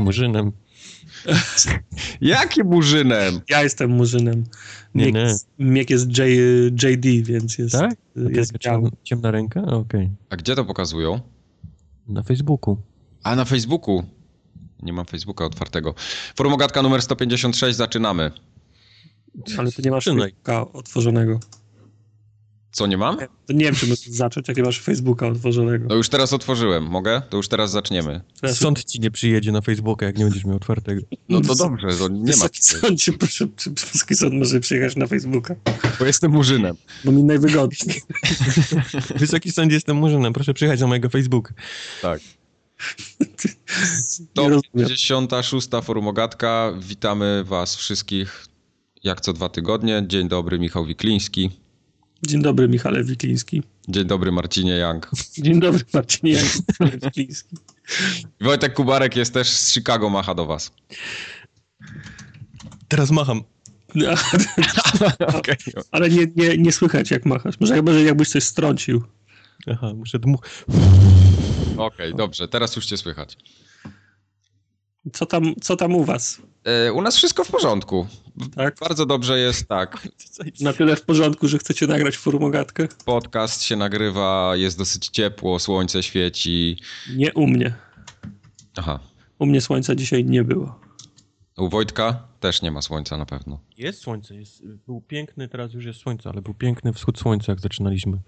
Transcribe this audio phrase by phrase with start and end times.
[0.00, 0.52] Murzynem.
[2.20, 3.40] Jakim murzynem?
[3.48, 4.44] Ja jestem murzynem.
[4.94, 5.20] Nie, Miek, nie.
[5.20, 6.26] Jest, Miek jest J,
[6.82, 7.94] JD, więc jest, Tak?
[8.16, 9.62] jest ciemna, ciemna ręka?
[9.62, 10.10] Okej.
[10.30, 11.20] A gdzie to pokazują?
[12.08, 12.76] Na Facebooku.
[13.22, 14.04] A na Facebooku.
[14.82, 15.94] Nie mam Facebooka otwartego.
[16.36, 18.30] Formogatka numer 156, zaczynamy.
[19.58, 20.04] Ale ty nie masz.
[20.04, 21.40] Facebooka otworzonego.
[22.72, 23.16] Co nie mam?
[23.46, 25.86] To nie wiem, czy możesz zacząć, jak nie masz Facebooka otworzonego.
[25.88, 26.84] No już teraz otworzyłem.
[26.84, 27.22] Mogę?
[27.30, 28.20] To już teraz zaczniemy.
[28.52, 31.02] Sąd ci nie przyjedzie na Facebooka, jak nie będziesz miał otwartego.
[31.28, 32.26] No to dobrze, to nie ma.
[32.26, 35.54] Wysoki sądzie, proszę, czy Wysoki Sąd może przyjechać na Facebooka?
[35.98, 36.76] Bo jestem murzynem.
[37.04, 38.02] Bo mi najwygodniej.
[39.16, 41.54] Wysoki sąd, jestem murzynem, proszę przyjechać na mojego Facebooka.
[42.02, 42.20] Tak.
[44.36, 44.96] Nie rozumiem.
[44.96, 45.68] 156.
[45.82, 46.72] Formogatka.
[46.80, 48.46] Witamy was wszystkich
[49.04, 50.04] jak co dwa tygodnie.
[50.06, 51.59] Dzień dobry, Michał Wikliński.
[52.22, 53.62] Dzień dobry, Michale Wikliński.
[53.88, 55.10] Dzień dobry, Marcinie Young.
[55.38, 57.56] Dzień dobry, Marcinie Jank- Wikliński.
[58.40, 60.72] Wojtek Kubarek jest też z Chicago, macha do was.
[62.88, 63.42] Teraz macham.
[65.92, 67.60] Ale nie, nie, nie słychać, jak machasz.
[67.60, 69.02] Może jakby, jakbyś coś strącił.
[69.66, 70.40] Aha, muszę dmuch...
[71.76, 73.36] Okej, dobrze, teraz już cię słychać.
[75.12, 76.42] Co tam, co tam u was?
[76.64, 78.06] E, u nas wszystko w porządku.
[78.56, 78.76] Tak?
[78.80, 80.08] Bardzo dobrze jest tak.
[80.60, 82.88] Na tyle w porządku, że chcecie nagrać formogatkę?
[83.04, 86.76] Podcast się nagrywa, jest dosyć ciepło, słońce świeci.
[87.16, 87.74] Nie u mnie.
[88.76, 89.00] Aha.
[89.38, 90.80] U mnie słońca dzisiaj nie było.
[91.58, 93.60] U Wojtka też nie ma słońca na pewno.
[93.78, 97.60] Jest słońce, jest, był piękny, teraz już jest słońce, ale był piękny wschód słońca, jak
[97.60, 98.18] zaczynaliśmy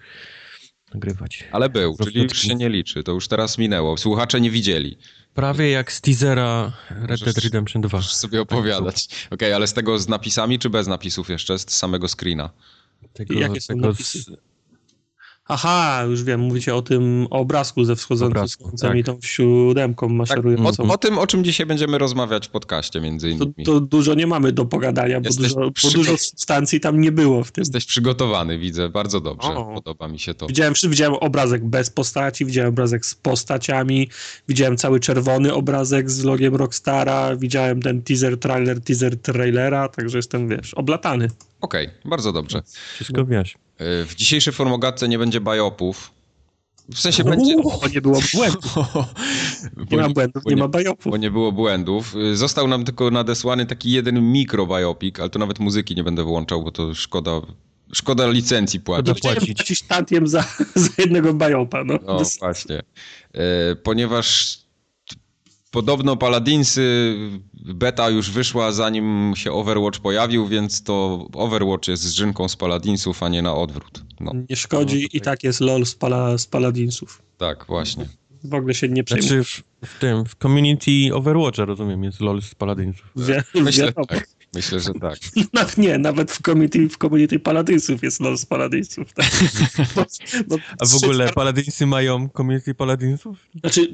[0.95, 1.45] nagrywać.
[1.53, 3.97] Ale był, czyli już się nie liczy, to już teraz minęło.
[3.97, 4.99] Słuchacze nie widzieli.
[5.35, 7.99] Prawie jak z teasera Red Dead Redemption 2.
[7.99, 9.09] Możesz sobie opowiadać.
[9.31, 11.59] Okej, ale z tego z napisami czy bez napisów jeszcze?
[11.59, 12.51] Z samego screena?
[13.13, 14.19] Tego, Jakie są tego napisy?
[14.23, 14.31] z,
[15.49, 18.99] Aha, już wiem, mówicie o tym obrazku ze wschodzącym Obrazku, słońcem tak.
[18.99, 20.91] i tą siódemką Tak, maszerującą.
[20.91, 23.65] o, o tym, o czym dzisiaj będziemy rozmawiać w podcaście między To, innymi.
[23.65, 27.53] to dużo nie mamy do pogadania, bo, dużo, bo dużo substancji tam nie było w
[27.53, 27.63] tym.
[27.63, 29.49] Jesteś przygotowany, widzę, bardzo dobrze.
[29.49, 29.75] O.
[29.75, 30.47] Podoba mi się to.
[30.47, 34.09] Widziałem, widziałem obrazek bez postaci, widziałem obrazek z postaciami,
[34.49, 40.49] widziałem cały czerwony obrazek z logiem Rockstara, widziałem ten teaser, trailer, teaser, trailera, także jestem,
[40.49, 41.31] wiesz, oblatany.
[41.61, 42.63] Okej, bardzo dobrze.
[42.95, 43.55] wszystko wiesz.
[44.03, 46.11] Y, W dzisiejszej formogatce nie będzie bajopów.
[46.95, 47.57] W sensie będzie...
[47.63, 48.75] Bo nie było błędów,
[49.91, 51.11] nie ma błędów, nie ma bajopów.
[51.11, 52.15] Bo nie było błędów.
[52.17, 56.65] Y, Został nam tylko nadesłany taki jeden mikrobajopik, ale to nawet muzyki nie będę wyłączał,
[56.65, 57.31] bo to szkoda,
[57.93, 59.19] szkoda licencji płacić.
[59.19, 59.83] Szkoda płacić.
[59.83, 60.45] tantiem za,
[60.75, 61.99] za jednego bajopa, no.
[62.07, 62.83] No właśnie.
[63.35, 64.59] E, ponieważ
[65.73, 67.15] podobno Paladinsy
[67.55, 73.29] beta już wyszła zanim się Overwatch pojawił, więc to Overwatch jest zżynką z Paladinsów, a
[73.29, 74.03] nie na odwrót.
[74.21, 77.23] No Nie szkodzi i tak jest LOL z, pala, z Paladinsów.
[77.39, 78.09] tak, właśnie.
[78.45, 79.29] W ogóle się nie przejmuj.
[79.29, 83.13] Znaczy w, w tym, w community Overwatcha rozumiem, jest LOL z Paladinsów.
[83.29, 84.07] Wie, Myślę, wiadomo.
[84.07, 84.29] tak.
[84.55, 85.19] Myślę, że tak.
[85.53, 89.13] Nawet nie, nawet w community, w community Paladinsów jest LOL z Paladinsów.
[89.13, 89.31] Tak?
[89.97, 90.05] Bo,
[90.47, 93.39] bo A w ogóle Paladinsy mają community Paladinsów?
[93.61, 93.89] Znaczy,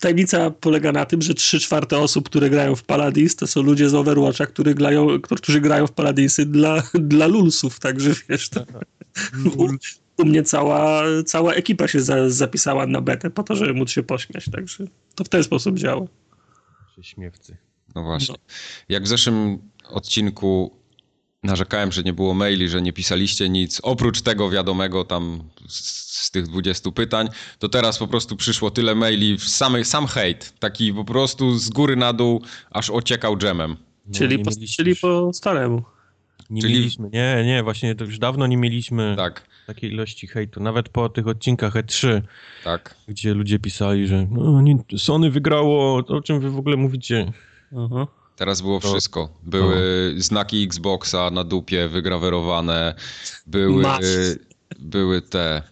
[0.00, 3.88] tajemnica polega na tym, że trzy czwarte osób, które grają w Paladins, to są ludzie
[3.88, 8.64] z Overwatcha, którzy grają, którzy grają w Paladinsy dla, dla lulsów, także wiesz, to,
[9.56, 9.68] u,
[10.22, 14.02] u mnie cała, cała ekipa się za, zapisała na betę po to, żeby móc się
[14.02, 14.84] pośmiać, także
[15.14, 16.06] to w ten sposób działa.
[17.02, 17.56] Śmiewcy.
[17.94, 18.34] No właśnie.
[18.88, 20.76] Jak w zeszłym odcinku
[21.42, 26.46] narzekałem, że nie było maili, że nie pisaliście nic, oprócz tego wiadomego tam z, tych
[26.46, 31.58] 20 pytań, to teraz po prostu przyszło tyle maili, samy, sam hejt, taki po prostu
[31.58, 33.76] z góry na dół, aż ociekał dżemem.
[34.06, 35.82] No, czyli, po, czyli po staremu.
[36.50, 40.62] Nie czyli- mieliśmy, nie, nie, właśnie to już dawno nie mieliśmy Tak, takiej ilości hejtu.
[40.62, 42.22] Nawet po tych odcinkach E3,
[42.64, 42.94] tak.
[43.08, 47.32] gdzie ludzie pisali, że no, nie, Sony wygrało, o czym wy w ogóle mówicie?
[47.78, 48.06] Aha.
[48.36, 49.28] Teraz było To- wszystko.
[49.42, 52.94] Były znaki Xboxa na dupie wygrawerowane,
[53.46, 54.00] były, Masz.
[54.80, 55.62] Były te,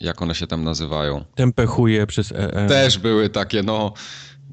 [0.00, 1.24] jak one się tam nazywają.
[1.34, 2.68] Tempę chuje przez E EE.
[2.68, 3.94] Też były takie, no,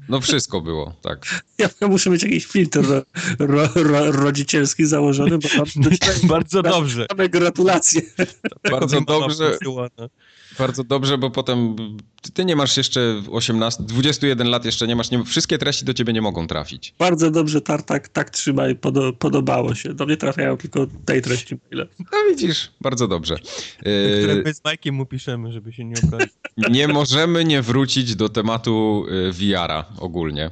[0.08, 1.42] no wszystko było, tak.
[1.58, 3.02] Ja, ja muszę mieć jakiś filtr ro,
[3.38, 5.66] ro, ro, rodzicielski założony, bo tam
[6.28, 7.06] Bardzo dobrze.
[7.10, 8.02] same gratulacje.
[8.70, 9.58] Bardzo dobrze.
[10.60, 11.76] Bardzo dobrze, bo potem
[12.34, 16.12] ty- nie masz jeszcze 18, 21 lat jeszcze nie masz, nie, wszystkie treści do ciebie
[16.12, 16.94] nie mogą trafić.
[16.98, 19.94] Bardzo dobrze, Tartak, tak trzymaj, podo, podobało się.
[19.94, 21.88] Do mnie trafiają tylko tej treści maile.
[21.98, 23.36] No widzisz, bardzo dobrze.
[23.78, 26.32] Które Yy, my z Majkiem mu piszemy, żeby się nie obrazić.
[26.70, 30.50] nie możemy nie wrócić do tematu y, VR-a ogólnie,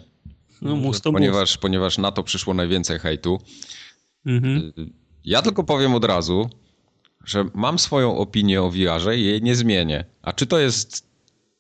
[0.63, 3.39] No mus to ponieważ, ponieważ na to przyszło najwięcej hejtu.
[4.27, 4.73] Mhm.
[5.25, 6.51] Ja tylko powiem od razu,
[7.29, 10.05] że mam swoją opinię o VR-ze i jej nie zmienię.
[10.23, 11.09] A czy to jest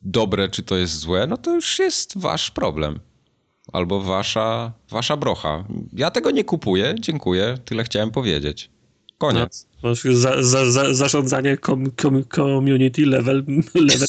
[0.02, 3.00] dobre, czy to jest złe, no to już jest wasz problem.
[3.72, 5.64] albo wasza, wasza brocha.
[5.92, 8.70] Ja tego nie kupuję, dziękuję, tyle chciałem powiedzieć.
[9.18, 9.66] Koniec.
[9.82, 13.44] No, za, za, za, zarządzanie com, com, community level.
[13.74, 14.08] Level,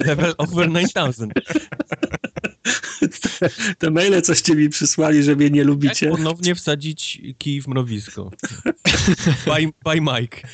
[0.06, 1.28] level over 9000.
[3.38, 6.06] Te, te maile coście mi przysłali, że mnie nie lubicie.
[6.06, 8.30] Jak ponownie wsadzić kij w mrowisko.
[9.46, 10.48] by, by Mike.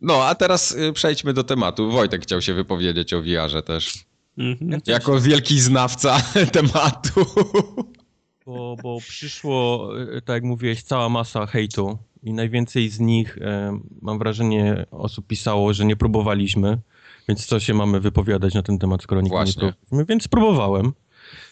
[0.00, 1.90] No, a teraz y, przejdźmy do tematu.
[1.90, 4.04] Wojtek chciał się wypowiedzieć o VR-ze też.
[4.38, 4.80] Mhm.
[4.86, 6.22] Jako wielki znawca
[6.52, 7.26] tematu.
[8.46, 13.78] Bo, bo przyszło, y, tak jak mówiłeś, cała masa hejtu i najwięcej z nich, e,
[14.02, 16.78] mam wrażenie, osób pisało, że nie próbowaliśmy,
[17.28, 20.92] więc co się mamy wypowiadać na ten temat, skoro nikt nie próbowaliśmy, więc próbowałem.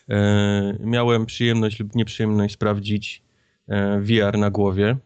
[0.08, 3.22] E, miałem przyjemność lub nieprzyjemność sprawdzić
[3.68, 4.96] e, VR na głowie.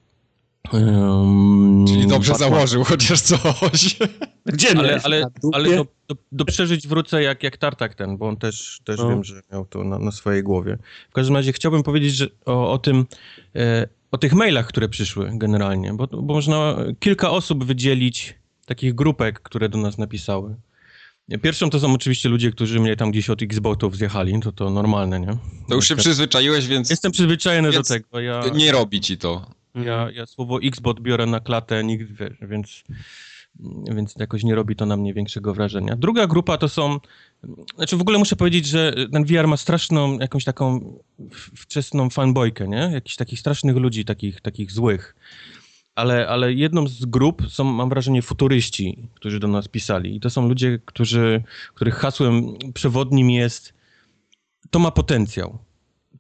[0.72, 3.96] Um, Czyli dobrze założył chociaż coś.
[4.46, 8.36] Gdzie ale, ale, ale do, do, do, przeżyć wrócę jak, jak Tartak ten, bo on
[8.36, 9.08] też, też no.
[9.08, 10.78] wiem, że miał to na, na, swojej głowie.
[11.10, 13.06] W każdym razie chciałbym powiedzieć że o, o tym,
[13.56, 18.34] e, o tych mailach, które przyszły generalnie, bo, bo można kilka osób wydzielić,
[18.66, 20.56] takich grupek, które do nas napisały.
[21.42, 25.20] Pierwszą to są oczywiście ludzie, którzy mnie tam gdzieś od Xboxów zjechali, to to normalne,
[25.20, 25.36] nie?
[25.68, 26.90] To już się przyzwyczaiłeś, więc...
[26.90, 28.20] Jestem przyzwyczajony więc do tego.
[28.20, 29.55] Ja, nie robi ci to.
[29.84, 32.12] Ja, ja słowo Xbox biorę na klatę, nikt,
[32.42, 32.84] więc,
[33.94, 35.96] więc jakoś nie robi to na mnie większego wrażenia.
[35.96, 36.98] Druga grupa to są,
[37.76, 40.98] znaczy w ogóle muszę powiedzieć, że ten VR ma straszną, jakąś taką
[41.56, 42.90] wczesną fanbojkę, nie?
[42.92, 45.16] Jakichś takich strasznych ludzi, takich, takich złych.
[45.94, 50.16] Ale, ale jedną z grup są, mam wrażenie, futuryści, którzy do nas pisali.
[50.16, 51.42] I to są ludzie, którzy,
[51.74, 53.74] których hasłem przewodnim jest
[54.70, 55.58] to ma potencjał.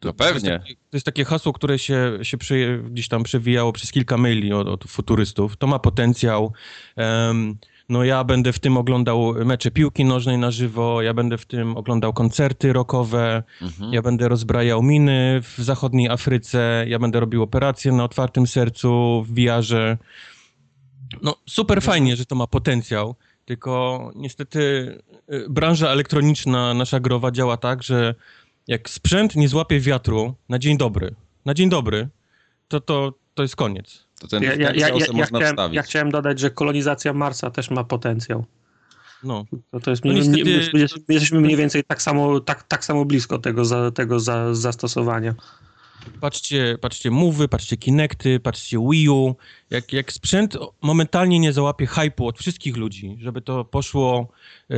[0.00, 0.40] To, no pewnie.
[0.40, 3.92] To jest, takie, to jest takie hasło, które się, się przy, gdzieś tam przewijało przez
[3.92, 5.56] kilka maili od, od futurystów.
[5.56, 6.52] To ma potencjał.
[6.96, 7.58] Um,
[7.88, 11.76] no ja będę w tym oglądał mecze piłki nożnej na żywo, ja będę w tym
[11.76, 13.92] oglądał koncerty rockowe, mhm.
[13.92, 19.34] ja będę rozbrajał miny w zachodniej Afryce, ja będę robił operacje na otwartym sercu w
[19.34, 19.98] VR-ze.
[21.22, 23.14] No super fajnie, że to ma potencjał,
[23.44, 24.58] tylko niestety
[25.32, 28.14] y, branża elektroniczna nasza growa działa tak, że
[28.66, 31.14] jak sprzęt nie złapie wiatru na dzień dobry,
[31.44, 32.08] na dzień dobry,
[32.68, 34.06] to, to, to jest koniec.
[34.20, 37.84] To ten ja, ja, ja, ja, chciałem, ja chciałem dodać, że kolonizacja Marsa też ma
[37.84, 38.44] potencjał.
[39.24, 39.44] No.
[39.70, 40.44] To, to jest, no niestety...
[40.74, 44.54] my, my, jesteśmy mniej więcej tak samo, tak, tak samo blisko tego, za, tego za,
[44.54, 45.34] zastosowania.
[46.20, 49.34] Patrzcie, patrzcie Mowy, patrzcie Kinecty, patrzcie Wii U.
[49.70, 54.28] Jak, jak sprzęt momentalnie nie załapie hypu od wszystkich ludzi, żeby to poszło
[54.70, 54.76] e,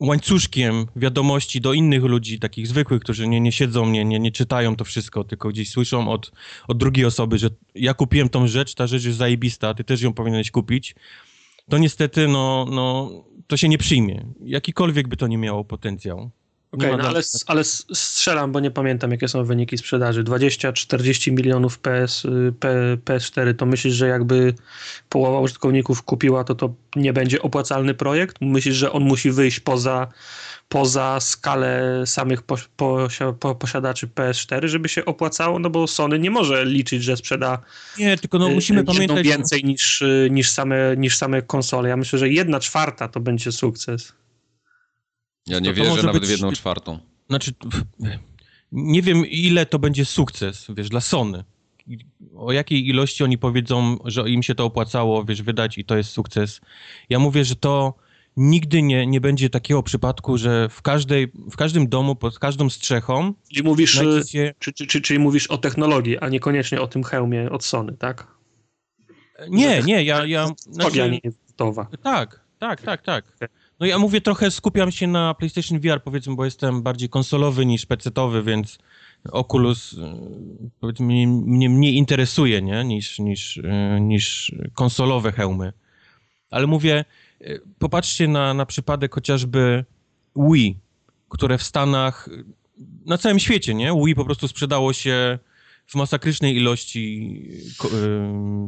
[0.00, 4.76] łańcuszkiem wiadomości do innych ludzi, takich zwykłych, którzy nie, nie siedzą, nie, nie, nie czytają
[4.76, 6.32] to wszystko, tylko gdzieś słyszą od,
[6.68, 10.12] od drugiej osoby, że ja kupiłem tą rzecz, ta rzecz jest zajebista, ty też ją
[10.12, 10.94] powinieneś kupić,
[11.68, 13.10] to niestety no, no,
[13.46, 14.26] to się nie przyjmie.
[14.44, 16.30] Jakikolwiek by to nie miało potencjał.
[16.72, 20.24] Okej, okay, no ale, ale strzelam, bo nie pamiętam, jakie są wyniki sprzedaży.
[20.24, 22.26] 20-40 milionów PS,
[22.60, 24.54] P, PS4, to myślisz, że jakby
[25.08, 28.36] połowa użytkowników kupiła, to to nie będzie opłacalny projekt?
[28.40, 30.06] Myślisz, że on musi wyjść poza,
[30.68, 35.58] poza skalę samych po, po, posiadaczy PS4, żeby się opłacało?
[35.58, 37.58] No bo Sony nie może liczyć, że sprzeda
[37.98, 41.88] nie, tylko no musimy pamiętać więcej niż, niż, same, niż same konsole.
[41.88, 44.19] Ja myślę, że jedna czwarta to będzie sukces.
[45.46, 46.98] Ja nie to, wierzę to nawet być, w jedną czwartą.
[47.28, 47.52] Znaczy,
[48.72, 51.44] nie wiem ile to będzie sukces, wiesz, dla Sony.
[52.36, 56.10] O jakiej ilości oni powiedzą, że im się to opłacało, wiesz, wydać i to jest
[56.10, 56.60] sukces.
[57.08, 57.94] Ja mówię, że to
[58.36, 63.34] nigdy nie, nie będzie takiego przypadku, że w, każdej, w każdym domu, pod każdą strzechą...
[63.52, 64.54] Czyli mówisz, znajdziecie...
[64.58, 68.26] czy, czy, czy, czyli mówisz o technologii, a niekoniecznie o tym hełmie od Sony, tak?
[69.48, 70.26] Nie, nie, ja...
[70.26, 71.86] ja znaczy, nie jest gotowa.
[72.02, 73.24] Tak, tak, tak, tak.
[73.80, 77.86] No ja mówię, trochę skupiam się na PlayStation VR, powiedzmy, bo jestem bardziej konsolowy niż
[77.86, 78.78] PC-owy, więc
[79.32, 79.96] Oculus y,
[80.80, 82.84] powiedzmy mnie, mnie mniej interesuje, nie?
[82.84, 85.72] Niż, niż, y, niż konsolowe hełmy.
[86.50, 87.04] Ale mówię,
[87.40, 89.84] y, popatrzcie na, na przypadek chociażby
[90.36, 90.78] Wii,
[91.28, 92.28] które w Stanach,
[93.06, 93.92] na całym świecie, nie?
[94.04, 95.38] Wii po prostu sprzedało się
[95.86, 97.42] w masakrycznej ilości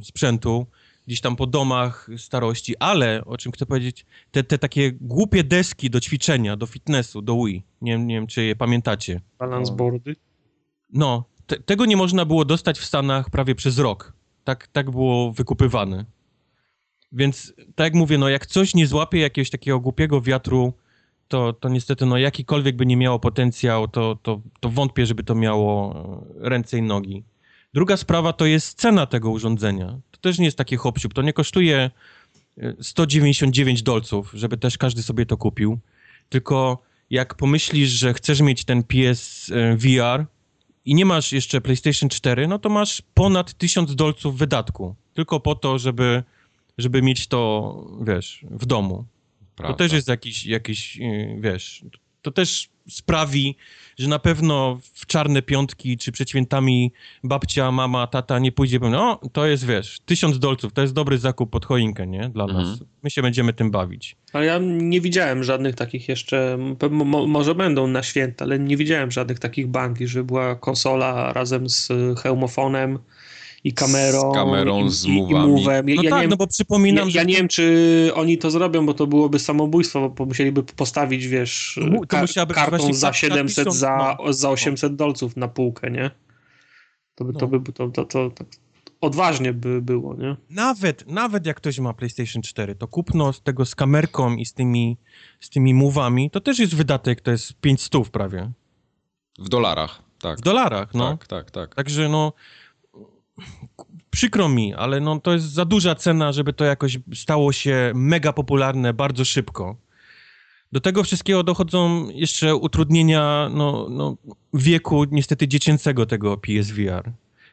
[0.02, 0.66] sprzętu
[1.06, 5.90] gdzieś tam po domach starości, ale o czym chcę powiedzieć, te, te takie głupie deski
[5.90, 9.20] do ćwiczenia, do fitnessu, do Wii, nie, nie wiem czy je pamiętacie.
[9.38, 10.16] Balance boardy?
[10.92, 14.12] No, te, tego nie można było dostać w Stanach prawie przez rok.
[14.44, 16.04] Tak, tak było wykupywane.
[17.12, 20.72] Więc tak jak mówię, no jak coś nie złapie jakiegoś takiego głupiego wiatru,
[21.28, 25.34] to, to niestety no jakikolwiek by nie miało potencjał, to, to, to wątpię, żeby to
[25.34, 25.94] miało
[26.40, 27.24] e, ręce i nogi.
[27.74, 31.90] Druga sprawa to jest cena tego urządzenia też nie jest taki hop to nie kosztuje
[32.80, 35.78] 199 e, dolców, żeby też każdy sobie to kupił,
[36.28, 40.26] tylko jak pomyślisz, że chcesz mieć ten PS e, VR
[40.84, 44.94] i nie masz jeszcze PlayStation 4, no to masz ponad 1000 dolców wydatku.
[45.14, 46.22] Tylko po to, żeby,
[46.78, 47.74] żeby mieć to,
[48.06, 49.04] wiesz, w domu.
[49.56, 49.74] Prawda.
[49.74, 51.84] To też jest jakiś, jakiś, y, wiesz,
[52.22, 53.56] to też sprawi,
[53.98, 56.92] że na pewno w czarne piątki czy przed świętami
[57.24, 61.50] babcia, mama, tata nie pójdzie no to jest, wiesz, tysiąc dolców, to jest dobry zakup
[61.50, 62.28] pod choinkę, nie?
[62.28, 62.64] Dla mhm.
[62.64, 62.78] nas.
[63.02, 64.16] My się będziemy tym bawić.
[64.32, 66.58] Ale ja nie widziałem żadnych takich jeszcze,
[66.90, 71.68] mo może będą na święta, ale nie widziałem żadnych takich bundli, że była konsola razem
[71.68, 71.88] z
[72.22, 72.98] hełmofonem,
[73.64, 75.58] i kamerą, z kamerą, i, z i no
[76.02, 77.18] ja tak, wiem, no bo przypominam, ja, że...
[77.18, 81.80] Ja nie wiem, czy oni to zrobią, bo to byłoby samobójstwo, bo musieliby postawić, wiesz,
[81.90, 84.32] to ka kartą za 700, za, no.
[84.32, 86.10] za 800 dolców na półkę, nie?
[87.14, 87.40] To by, no.
[87.40, 88.44] to, by to, to, to, to,
[89.00, 90.36] odważnie by było, nie?
[90.50, 94.54] Nawet, nawet jak ktoś ma PlayStation 4, to kupno z tego z kamerką i z
[94.54, 94.96] tymi,
[95.40, 98.50] z tymi mówami, to też jest wydatek, to jest 500 prawie.
[99.38, 100.38] W dolarach, tak.
[100.38, 101.10] W dolarach, no.
[101.10, 101.74] Tak, tak, tak.
[101.74, 102.32] Także no
[104.10, 108.32] przykro mi, ale no, to jest za duża cena, żeby to jakoś stało się mega
[108.32, 109.76] popularne bardzo szybko.
[110.72, 114.16] Do tego wszystkiego dochodzą jeszcze utrudnienia no, no,
[114.54, 117.12] wieku niestety dziecięcego tego PSVR.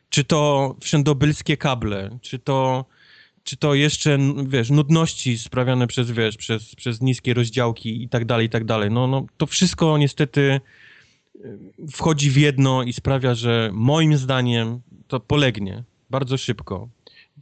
[0.10, 2.86] Czy to wszędobylskie kable, czy to,
[3.44, 4.18] czy to jeszcze,
[4.48, 8.92] wiesz, nudności sprawiane przez, wiesz, przez, przez niskie rozdziałki i tak dalej, i tak dalej.
[8.92, 10.62] No, no, to wszystko niestety
[11.92, 16.90] wchodzi w jedno i sprawia, że moim zdaniem to polegnie bardzo szybko.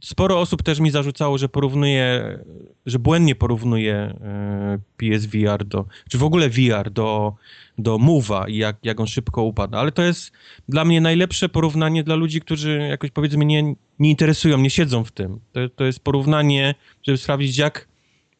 [0.04, 2.38] Sporo osób też mi zarzucało, że porównuje,
[2.86, 7.34] że błędnie porównuje e, PSVR do, czy w ogóle VR do,
[7.78, 9.78] do Move'a i jak, jak on szybko upada.
[9.78, 10.32] Ale to jest
[10.68, 15.12] dla mnie najlepsze porównanie dla ludzi, którzy jakoś powiedzmy nie, nie interesują, nie siedzą w
[15.12, 15.40] tym.
[15.52, 17.88] To, to jest porównanie, żeby sprawdzić jak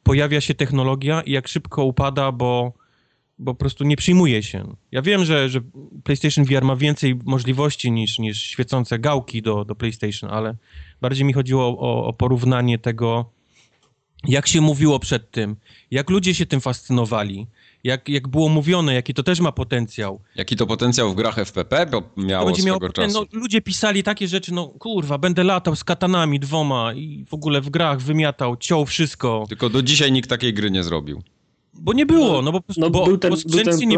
[0.03, 2.73] pojawia się technologia i jak szybko upada, bo
[3.39, 4.77] bo po prostu nie przyjmuje się.
[4.93, 5.61] Ja wiem, że, że
[6.05, 10.55] PlayStation VR ma więcej możliwości niż, niż świecące gałki do, do PlayStation, ale
[11.01, 13.31] bardziej mi chodziło o, o porównanie tego,
[14.25, 15.57] jak się mówiło przed tym,
[15.91, 17.47] jak ludzie się tym fascynowali,
[17.85, 20.21] jak, jak było mówione, jaki to też ma potencjał.
[20.37, 24.03] Jaki to potencjał w grach FPP bo miało to będzie miało poten- no, Ludzie pisali
[24.03, 28.57] takie rzeczy, no kurwa, będę latał z katanami dwoma i w ogóle w grach wymiatał,
[28.57, 29.45] ciął wszystko.
[29.49, 31.23] Tylko do dzisiaj nikt takiej gry nie zrobił.
[31.79, 33.97] Bo nie było, no bo, no, bo, był ten, był ten, nie...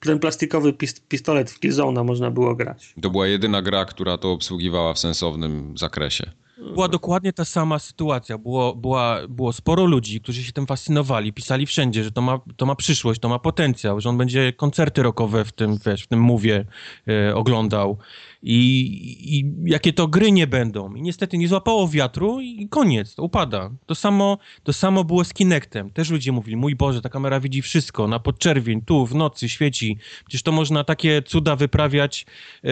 [0.00, 0.72] ten plastikowy
[1.08, 2.94] pistolet w Killzone'a można było grać.
[3.02, 6.30] To była jedyna gra, która to obsługiwała w sensownym zakresie.
[6.58, 8.38] Była dokładnie ta sama sytuacja.
[8.38, 12.66] Było, była, było sporo ludzi, którzy się tym fascynowali, pisali wszędzie, że to ma, to
[12.66, 16.20] ma przyszłość, to ma potencjał, że on będzie koncerty rockowe w tym, wiesz, w tym
[16.20, 16.64] mowie
[17.08, 17.98] e, oglądał
[18.42, 20.94] I, i jakie to gry nie będą.
[20.94, 23.70] I niestety nie złapało wiatru i koniec, to upada.
[23.86, 25.90] To samo, to samo było z Kinectem.
[25.90, 29.98] Też ludzie mówili, mój Boże, ta kamera widzi wszystko, na podczerwień, tu, w nocy, świeci.
[30.26, 32.26] Przecież to można takie cuda wyprawiać...
[32.64, 32.68] E,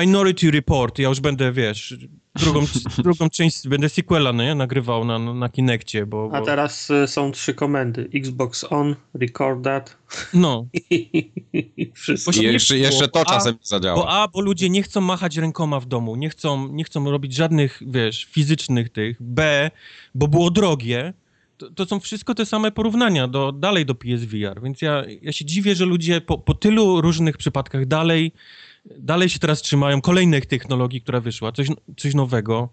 [0.00, 1.96] Minority Report, ja już będę, wiesz,
[2.38, 2.64] drugą,
[3.04, 4.54] drugą część, będę sequela, nie?
[4.54, 6.36] Nagrywał na, na Kinectie, bo, bo...
[6.36, 8.08] A teraz y, są trzy komendy.
[8.14, 9.96] Xbox On, Record That.
[10.34, 10.66] No.
[11.94, 12.32] Wszystko.
[12.32, 13.96] I jeszcze, jeszcze to czasem nie zadziała.
[13.96, 17.34] Bo A, bo ludzie nie chcą machać rękoma w domu, nie chcą, nie chcą robić
[17.34, 19.16] żadnych, wiesz, fizycznych tych.
[19.20, 19.70] B,
[20.14, 21.12] bo było drogie.
[21.58, 25.44] To, to, są wszystko te same porównania do, dalej do PSVR, więc ja, ja się
[25.44, 28.32] dziwię, że ludzie po, po tylu różnych przypadkach dalej
[28.98, 32.68] dalej się teraz trzymają kolejnych technologii, która wyszła, coś, coś nowego.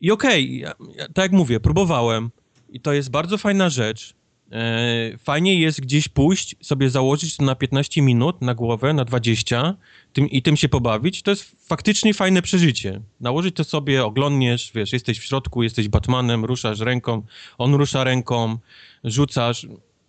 [0.00, 2.30] I okej, okay, ja, ja, tak jak mówię, próbowałem
[2.68, 4.14] i to jest bardzo fajna rzecz.
[4.52, 9.76] E, fajnie jest gdzieś pójść, sobie założyć to na 15 minut, na głowę, na 20
[10.12, 11.22] tym, i tym się pobawić.
[11.22, 13.00] To jest faktycznie fajne przeżycie.
[13.20, 17.22] Nałożyć to sobie, oglądniesz, wiesz, jesteś w środku, jesteś Batmanem, ruszasz ręką,
[17.58, 18.58] on rusza ręką,
[19.04, 19.66] rzucasz.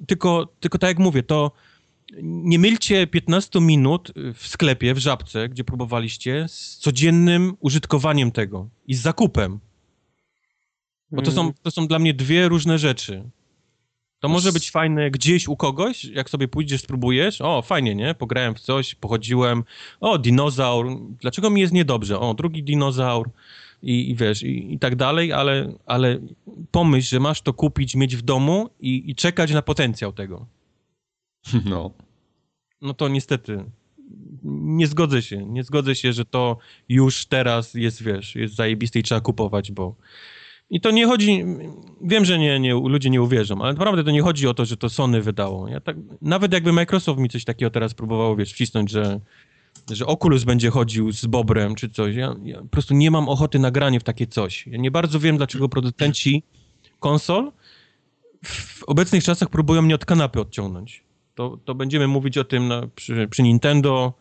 [0.08, 1.52] Tylko, tylko tak jak mówię, to
[2.22, 8.96] nie mylcie 15 minut w sklepie, w żabce, gdzie próbowaliście, z codziennym użytkowaniem tego i
[8.96, 9.60] z zakupem.
[11.12, 11.54] Bo to są, mm.
[11.62, 13.30] to są dla mnie dwie różne rzeczy.
[14.20, 17.42] To może być fajne gdzieś u kogoś, jak sobie pójdziesz, spróbujesz.
[17.42, 18.16] O, fajnie, nie?
[18.16, 19.64] Pograłem w coś, pochodziłem.
[20.00, 20.88] O, dinozaur.
[21.22, 22.20] Dlaczego mi jest niedobrze?
[22.20, 23.30] O, drugi dinozaur.
[23.84, 26.20] I, i wiesz, i, i, tak dalej, ale, ale
[26.72, 30.46] pomyśl, że masz to kupić, mieć w domu i, i czekać na potencjał tego.
[31.66, 31.92] No.
[32.82, 33.64] No to niestety
[34.44, 35.46] nie zgodzę się.
[35.46, 36.58] Nie zgodzę się, że to
[36.90, 39.96] już teraz jest, wiesz, jest zajebiste i trzeba kupować, bo...
[40.70, 41.44] I to nie chodzi...
[42.02, 44.78] Wiem, że nie, nie, ludzie nie uwierzą, ale naprawdę to nie chodzi o to, że
[44.78, 45.68] to Sony wydało.
[45.68, 49.20] Ja tak, nawet jakby Microsoft mi coś takiego teraz próbował, wiesz, wcisnąć, że,
[49.92, 52.16] że Oculus będzie chodził z Bobrem czy coś.
[52.16, 54.68] Ja, ja po prostu nie mam ochoty na granie w takie coś.
[54.68, 56.44] Ja nie bardzo wiem, dlaczego producenci
[57.00, 57.52] konsol
[58.44, 61.05] w obecnych czasach próbują mnie od kanapy odciągnąć.
[61.36, 64.14] To, to będziemy mówić o tym na, przy, przy Nintendo,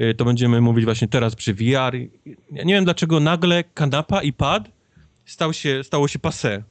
[0.00, 1.94] y, to będziemy mówić właśnie teraz przy VR.
[2.52, 4.70] Ja nie wiem dlaczego nagle kanapa i pad
[5.24, 6.62] stał się, stało się passé.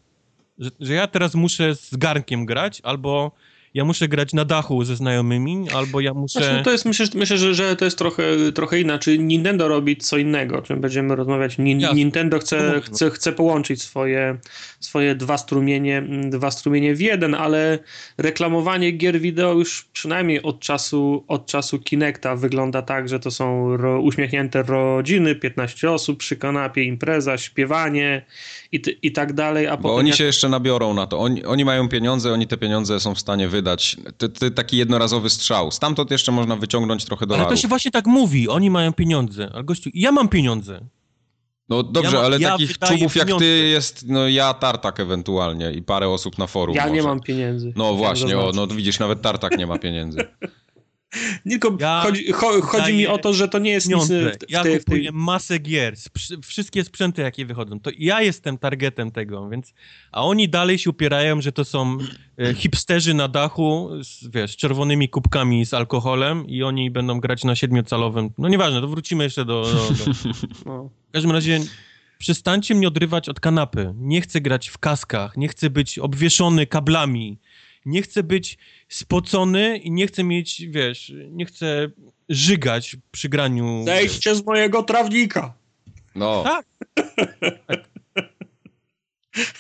[0.58, 3.32] Że, że ja teraz muszę z garnkiem grać, albo
[3.80, 6.40] ja muszę grać na dachu ze znajomymi, albo ja muszę...
[6.40, 8.24] Znaczy, to jest, myślę, myślę że, że to jest trochę,
[8.56, 9.20] trochę inaczej.
[9.20, 11.58] Nintendo robi co innego, o czym będziemy rozmawiać.
[11.58, 11.98] Ni Jasne.
[11.98, 12.82] Nintendo chce, No.
[12.82, 14.38] chce, chce połączyć swoje,
[14.80, 17.80] swoje dwa, strumienie, dwa strumienie w jeden, ale
[18.18, 23.78] reklamowanie gier wideo już przynajmniej od czasu, od czasu Kinecta wygląda tak, że to są
[23.78, 28.26] ro, uśmiechnięte rodziny, 15 osób przy kanapie, impreza, śpiewanie
[28.72, 29.68] i, ty, i tak dalej.
[29.68, 31.20] A Bo oni jak- się jeszcze nabiorą na to.
[31.20, 33.98] Oni, oni mają pieniądze, oni te pieniądze są w stanie wydać.
[34.18, 35.72] To, to taki jednorazowy strzał.
[35.72, 37.50] Stamtąd jeszcze można wyciągnąć trochę Ale dolarów.
[37.50, 39.50] to się właśnie tak mówi, oni mają pieniądze.
[39.54, 40.80] Ale gościu, ja mam pieniądze.
[41.70, 45.72] No dobrze, Ja ma- ale ja takich czubów jak ty jest, no ja, Tartak ewentualnie
[45.72, 47.08] i parę osób na forum ja nie może.
[47.08, 47.74] mam pieniędzy.
[47.76, 50.20] No właśnie, o, no widzisz, nawet Tartak nie ma pieniędzy.
[51.50, 54.50] Tylko Ja chodzi, cho, chodzi mi o to, że to nie jest nic w, w,
[54.50, 54.80] Ja tej, w tej...
[54.84, 55.94] kupuję masę gier,
[56.44, 57.80] wszystkie sprzęty jakie wychodzą.
[57.80, 59.74] To ja jestem targetem tego, więc...
[60.12, 61.98] A oni dalej się upierają, że to są
[62.38, 67.44] e, hipsterzy na dachu, z, wiesz, z czerwonymi kubkami z alkoholem i oni będą grać
[67.44, 68.30] na siedmiocalowym...
[68.38, 69.62] No nieważne, to wrócimy jeszcze do...
[69.62, 70.14] do, do...
[70.66, 70.90] No.
[71.10, 71.60] W każdym razie
[72.18, 73.94] przestańcie mnie odrywać od kanapy.
[73.98, 77.38] Nie chcę grać w kaskach, nie chcę być obwieszony kablami,
[77.86, 78.58] nie chcę być
[78.90, 81.90] spocony i nie chcę mieć, wiesz, nie chcę
[82.30, 83.84] żygać przy graniu.
[83.86, 85.54] Zejdźcie z mojego trawnika.
[86.16, 86.66] No, Tak.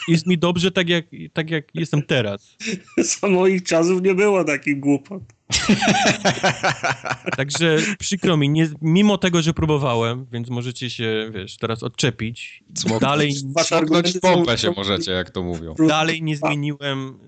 [0.07, 2.55] Jest mi dobrze tak jak, tak jak jestem teraz.
[3.21, 5.23] Za moich czasów nie było takich głupot.
[7.37, 12.63] Także przykro mi, nie, mimo tego, że próbowałem, więc możecie się, wiesz, teraz odczepić.
[12.73, 15.75] Smok- Dalej, smoknąć pompę się możecie, jak to mówią.
[15.87, 17.19] dalej nie zmieniłem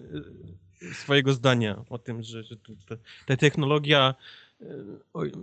[0.94, 2.56] swojego zdania o tym, że, że
[2.88, 4.16] ta, ta technologia
[4.62, 4.66] e,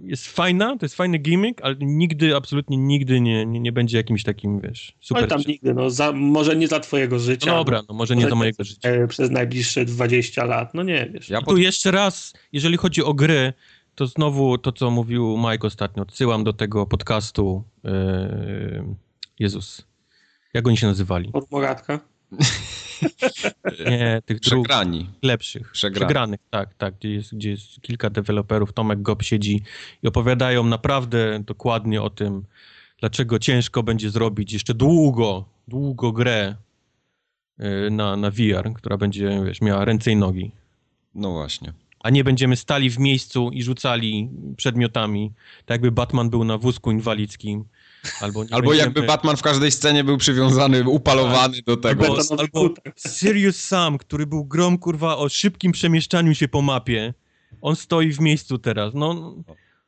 [0.02, 4.22] jest fajna, to jest fajny gimmick, ale nigdy, absolutnie nigdy nie, nie, nie będzie jakimś
[4.22, 5.28] takim, wiesz, super.
[5.28, 7.50] tam nigdy, no za, może nie za twojego życia.
[7.50, 8.88] no dobra, no może nie do mojego życia.
[8.88, 11.28] e, Przez najbliższe 20 lat, no nie wiesz.
[11.28, 11.48] Ja pod...
[11.48, 13.52] tu jeszcze raz, jeżeli chodzi o gry,
[13.94, 18.94] to znowu to, co mówił Mike ostatnio, odsyłam do tego podcastu e,
[19.38, 19.86] Jezus.
[20.54, 21.30] Jak oni się nazywali?
[21.32, 22.00] Podmogatka.
[23.90, 24.40] Nie, tych.
[24.40, 25.10] Przegrani.
[25.22, 26.06] lepszych, Przegrany.
[26.06, 29.62] przegranych, tak, tak, gdzie jest, gdzie jest kilka deweloperów, Tomek Gob siedzi
[30.02, 32.44] i opowiadają naprawdę dokładnie o tym,
[33.00, 36.56] dlaczego ciężko będzie zrobić jeszcze długo, długo grę
[37.60, 40.50] y, na, na VR, która będzie, wiesz, miała ręce i nogi.
[41.14, 41.72] No właśnie.
[42.00, 45.32] A nie będziemy stali w miejscu i rzucali przedmiotami,
[45.66, 47.64] tak jakby Batman był na wózku inwalidzkim.
[48.20, 52.04] Albo, nie Albo jakby Batman w każdej scenie był przywiązany, upalowany do tego.
[52.04, 52.94] Albo, albo kutek.
[53.18, 57.14] Sirius Sam, który był grom, kurwa, o szybkim przemieszczaniu się po mapie.
[57.60, 58.94] On stoi w miejscu teraz.
[58.94, 59.34] No,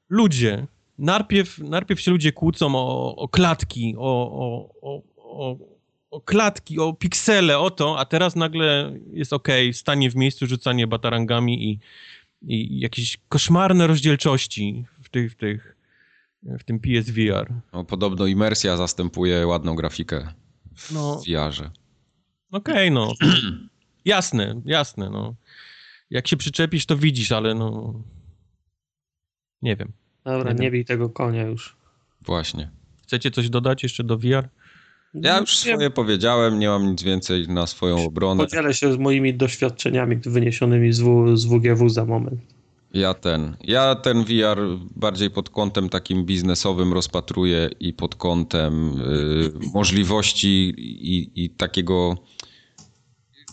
[0.08, 0.66] ludzie.
[0.98, 5.56] Najpierw, najpierw się ludzie kłócą o, o klatki, o, o, o,
[6.10, 10.86] o, klatki, o piksele, o to, a teraz nagle jest okej, stanie w miejscu, rzucanie
[10.86, 11.78] batarangami i,
[12.42, 15.76] i jakieś koszmarne rozdzielczości w tych, w tych,
[16.42, 17.52] w tym PSVR.
[17.72, 20.32] No, podobno imersja zastępuje ładną grafikę
[20.76, 21.22] w No.
[21.26, 21.70] VR-ze.
[22.50, 23.12] Okej, no.
[24.04, 25.34] jasne, jasne, no.
[26.10, 27.94] Jak się przyczepisz, to widzisz, ale no...
[29.62, 29.92] Nie wiem.
[30.24, 31.76] Dobra, Nie nie bij tego konia już.
[32.22, 32.70] Właśnie.
[33.02, 34.48] Chcecie coś dodać jeszcze do VR?
[35.14, 38.44] Ja już Nie, swoje powiedziałem, nie mam nic więcej na swoją obronę.
[38.44, 42.40] Podzielę się z moimi doświadczeniami wyniesionymi z, w, z WGW za moment.
[42.94, 44.58] Ja ten, ja ten VR
[44.96, 52.16] bardziej pod kątem takim biznesowym rozpatruję i pod kątem y, możliwości i, i takiego.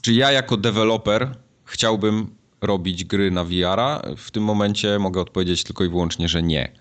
[0.02, 4.02] Czy ja jako deweloper chciałbym robić gry na VR-a?
[4.18, 6.72] W tym momencie mogę odpowiedzieć tylko i wyłącznie, że nie.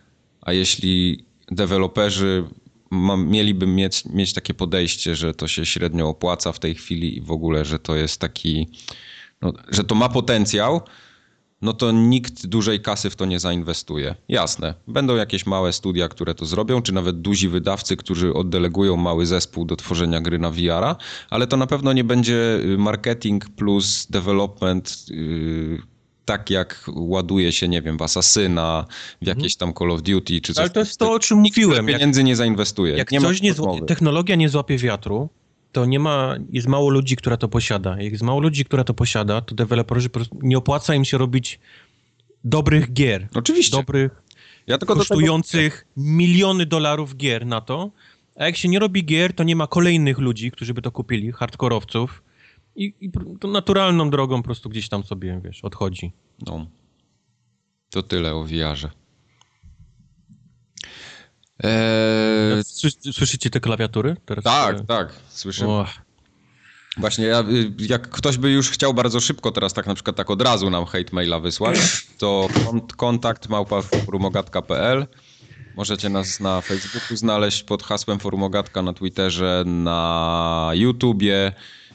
[0.40, 2.44] A jeśli deweloperzy
[3.16, 7.30] mieliby mieć, mieć takie podejście, że to się średnio opłaca w tej chwili i w
[7.30, 8.68] ogóle, że to jest taki,
[9.42, 10.80] no, że to ma potencjał,
[11.62, 14.14] no to nikt dużej kasy w to nie zainwestuje.
[14.28, 19.26] Jasne, będą jakieś małe studia, które to zrobią, czy nawet duzi wydawcy, którzy oddelegują mały
[19.26, 20.96] zespół do tworzenia gry na VR-a,
[21.30, 25.82] ale to na pewno nie będzie y, marketing plus development yy,
[26.24, 28.86] tak jak ładuje się, nie wiem, w Assassina,
[29.22, 30.60] w jakieś tam Call of Duty, czy coś.
[30.60, 31.88] Ale to jest to, o czym mówiłem.
[31.88, 32.96] Jak, Pieniędzy nie zainwestuje.
[32.96, 35.28] jak nie coś nie zła, technologia nie złapie wiatru,
[35.76, 38.02] to nie ma, jest mało ludzi, która to posiada.
[38.02, 41.18] Jak jest mało ludzi, która to posiada, to deweloperzy po prostu nie opłaca im się
[41.18, 41.60] robić
[42.44, 43.28] dobrych gier.
[43.34, 43.76] Oczywiście.
[43.76, 44.22] Dobrych,
[44.66, 47.90] ja tylko do tego- kosztujących miliony dolarów gier na to.
[48.36, 51.32] A jak się nie robi gier, to nie ma kolejnych ludzi, którzy by to kupili,
[51.32, 52.22] hardkorowców.
[52.76, 53.10] i, i
[53.40, 56.12] to naturalną drogą po prostu gdzieś tam sobie, wiesz, odchodzi.
[56.46, 56.66] No.
[57.90, 58.90] To tyle o VR-ze.
[61.62, 62.64] Eee,
[63.12, 64.16] Słyszycie te klawiatury?
[64.26, 65.70] Teraz tak, tak, słyszymy.
[65.70, 65.90] Oh.
[66.96, 67.44] Właśnie, ja,
[67.78, 70.84] jak ktoś by już chciał bardzo szybko teraz tak na przykład tak od razu nam
[70.84, 71.78] hate maila wysłać,
[72.18, 72.48] to
[72.96, 75.06] kontakt małpa forumogatka.pl
[75.76, 81.52] Możecie nas na Facebooku znaleźć pod hasłem forumogatka, na Twitterze, na YouTubie,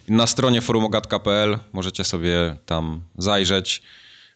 [0.08, 1.60] na stronie forumogatka.pl.
[1.74, 3.82] Możecie sobie tam zajrzeć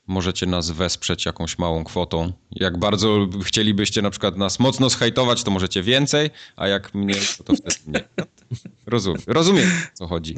[0.07, 2.31] możecie nas wesprzeć jakąś małą kwotą.
[2.51, 7.43] Jak bardzo chcielibyście na przykład nas mocno zhejtować, to możecie więcej, a jak mniej, to,
[7.43, 8.03] to wtedy nie.
[8.85, 10.35] Rozumiem, rozumiem co chodzi.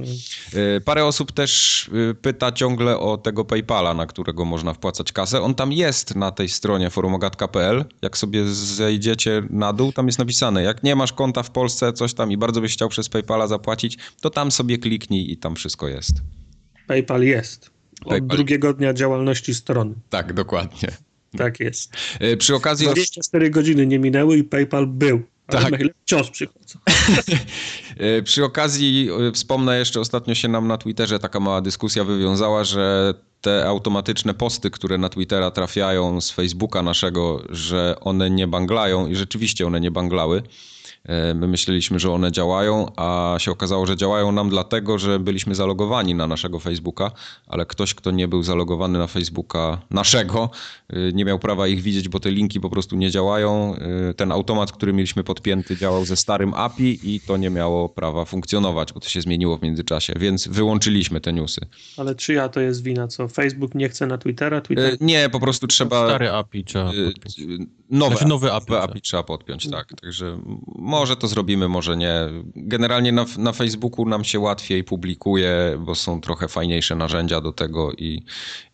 [0.78, 5.42] Y, parę osób też y, pyta ciągle o tego PayPala, na którego można wpłacać kasę.
[5.42, 7.86] On tam jest na tej stronie forumogatka.pl.
[8.02, 12.14] Jak sobie zejdziecie na dół, tam jest napisane, jak nie masz konta w Polsce, coś
[12.14, 15.88] tam i bardzo byś chciał przez PayPala zapłacić, to tam sobie kliknij i tam wszystko
[15.88, 16.14] jest.
[16.88, 17.77] PayPal jest.
[18.06, 19.96] Od drugiego dnia działalności strony.
[20.10, 20.90] Tak, dokładnie.
[21.38, 21.94] Tak jest.
[22.20, 22.86] E, przy okazji...
[22.86, 25.24] 24 godziny nie minęły i PayPal był.
[25.48, 25.72] Ale tak.
[25.72, 26.80] maile wciąż przychodzą.
[27.98, 32.64] E, przy okazji e, wspomnę jeszcze, ostatnio się nam na Twitterze taka mała dyskusja wywiązała,
[32.64, 39.08] że te automatyczne posty, które na Twittera trafiają z Facebooka naszego, że one nie banglają
[39.08, 40.44] i rzeczywiście one nie banglały.
[41.08, 45.56] E, my myśleliśmy, że one działają, a się okazało, że działają nam dlatego, że byliśmy
[45.56, 47.12] zalogowani na naszego Facebooka,
[47.48, 50.50] ale ktoś, kto nie był zalogowany na Facebooka naszego,
[50.90, 53.76] e, nie miał prawa ich widzieć, bo te linki po prostu nie działają.
[54.10, 58.26] E, ten automat, który mieliśmy podpięty, działał ze starym API i to nie miało prawa
[58.26, 61.62] funkcjonować, bo to się zmieniło w międzyczasie, więc wyłączyliśmy te newsy.
[61.98, 63.08] Ale czyja to jest wina?
[63.08, 64.62] Co Facebook nie chce na Twittera?
[64.62, 64.98] Twitter...
[65.02, 66.08] Nie, po prostu trzeba.
[66.08, 66.92] Stary API trzeba.
[67.06, 67.36] Podpiąć.
[67.90, 69.88] Nowe, znaczy nowy API, API trzeba podpiąć, tak.
[70.02, 70.40] Także
[70.76, 72.14] może to zrobimy, może nie.
[72.56, 77.92] Generalnie na, na Facebooku nam się łatwiej publikuje, bo są trochę fajniejsze narzędzia do tego
[77.92, 78.24] i,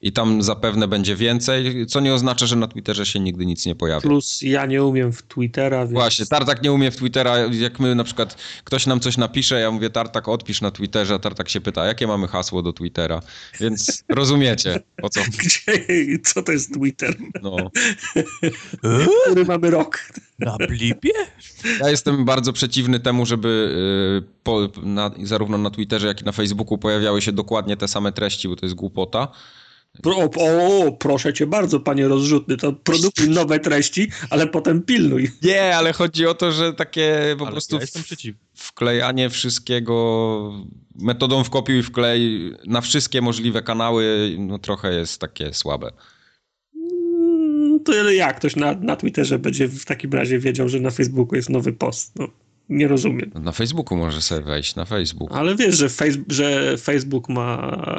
[0.02, 3.76] i tam zapewne będzie więcej, co nie oznacza, że na Twitterze się nigdy nic nie
[3.76, 4.02] pojawi.
[4.02, 5.92] Plus ja nie umiem w Twittera, więc...
[5.92, 9.72] Właśnie, Tartak nie umie w Twittera, jak my na przykład, ktoś nam coś napisze, ja
[9.72, 13.22] mówię Tartak odpisz na Twitterze, a Tartak się pyta, jakie mamy hasło do Twittera,
[13.60, 15.22] więc rozumiecie, o co...
[15.40, 15.86] Gdzie,
[16.24, 17.16] co to jest Twitter?
[17.42, 17.58] No.
[19.26, 20.00] Który mamy rok?
[20.40, 21.14] Na blipie?
[21.80, 23.76] Ja jestem bardzo przeciwny temu, żeby
[24.24, 28.12] y, po, na, zarówno na Twitterze, jak i na Facebooku pojawiały się dokładnie te same
[28.12, 29.28] treści, bo to jest głupota.
[30.06, 30.30] O,
[30.88, 35.32] o, proszę cię bardzo, panie rozrzutny, to produkuj nowe treści, ale potem pilnuj.
[35.42, 40.54] Nie, ale chodzi o to, że takie po ale prostu ja wklejanie wszystkiego
[40.96, 45.92] metodą wkopiuj i wklej na wszystkie możliwe kanały, no trochę jest takie słabe
[47.86, 51.50] to jak ktoś na, na Twitterze będzie w takim razie wiedział, że na Facebooku jest
[51.50, 52.12] nowy post?
[52.16, 52.28] No,
[52.70, 53.32] nie rozumiem.
[53.36, 55.30] Na Facebooku może sobie wejść, na Facebook.
[55.32, 57.58] Ale wiesz, że, face, że Facebook ma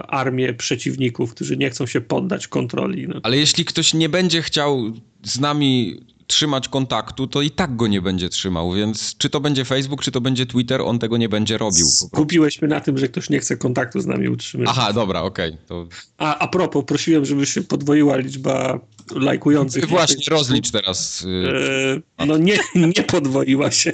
[0.09, 3.09] armię przeciwników, którzy nie chcą się poddać kontroli.
[3.09, 3.21] No.
[3.23, 4.93] Ale jeśli ktoś nie będzie chciał
[5.23, 9.65] z nami trzymać kontaktu, to i tak go nie będzie trzymał, więc czy to będzie
[9.65, 11.87] Facebook, czy to będzie Twitter, on tego nie będzie robił.
[11.87, 14.77] Skupiłeś mnie na tym, że ktoś nie chce kontaktu z nami utrzymywać.
[14.79, 15.51] Aha, dobra, okej.
[15.51, 15.87] Okay, to...
[16.19, 19.87] a, a propos, prosiłem, żeby się podwoiła liczba lajkujących.
[19.87, 21.23] Właśnie, rozlicz teraz.
[21.23, 23.93] Y, e, no nie, nie podwoiła się.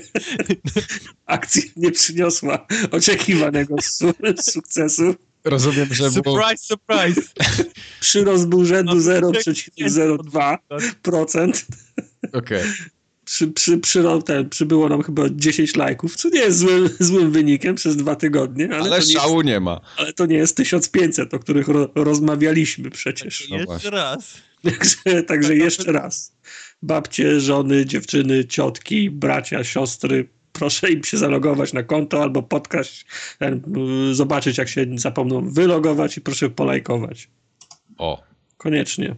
[1.27, 5.14] Akcja nie przyniosła oczekiwanego su sukcesu.
[5.44, 6.42] Rozumiem, że Surprise, było...
[6.57, 7.23] surprise!
[8.01, 11.64] Przyrost był rzędu 0,02%.
[12.33, 12.33] Okej.
[12.33, 12.64] Okay.
[13.25, 17.75] Przy, przy, przy, ten, przybyło nam chyba 10 lajków, co nie jest złym, złym wynikiem
[17.75, 18.68] przez dwa tygodnie.
[18.73, 19.81] Ale, ale szału nie, jest, nie, ma.
[19.96, 23.49] Ale to nie jest 1500, o których ro, rozmawialiśmy przecież.
[23.51, 24.35] No jeszcze raz.
[24.64, 26.37] Także, także jeszcze raz.
[26.83, 33.07] Babcie, żony, dziewczyny, ciotki, bracia, siostry, proszę im się zalogować na konto albo podkraść,
[34.12, 37.29] zobaczyć jak się zapomną wylogować i proszę polajkować.
[37.99, 38.23] O.
[38.57, 39.16] Koniecznie.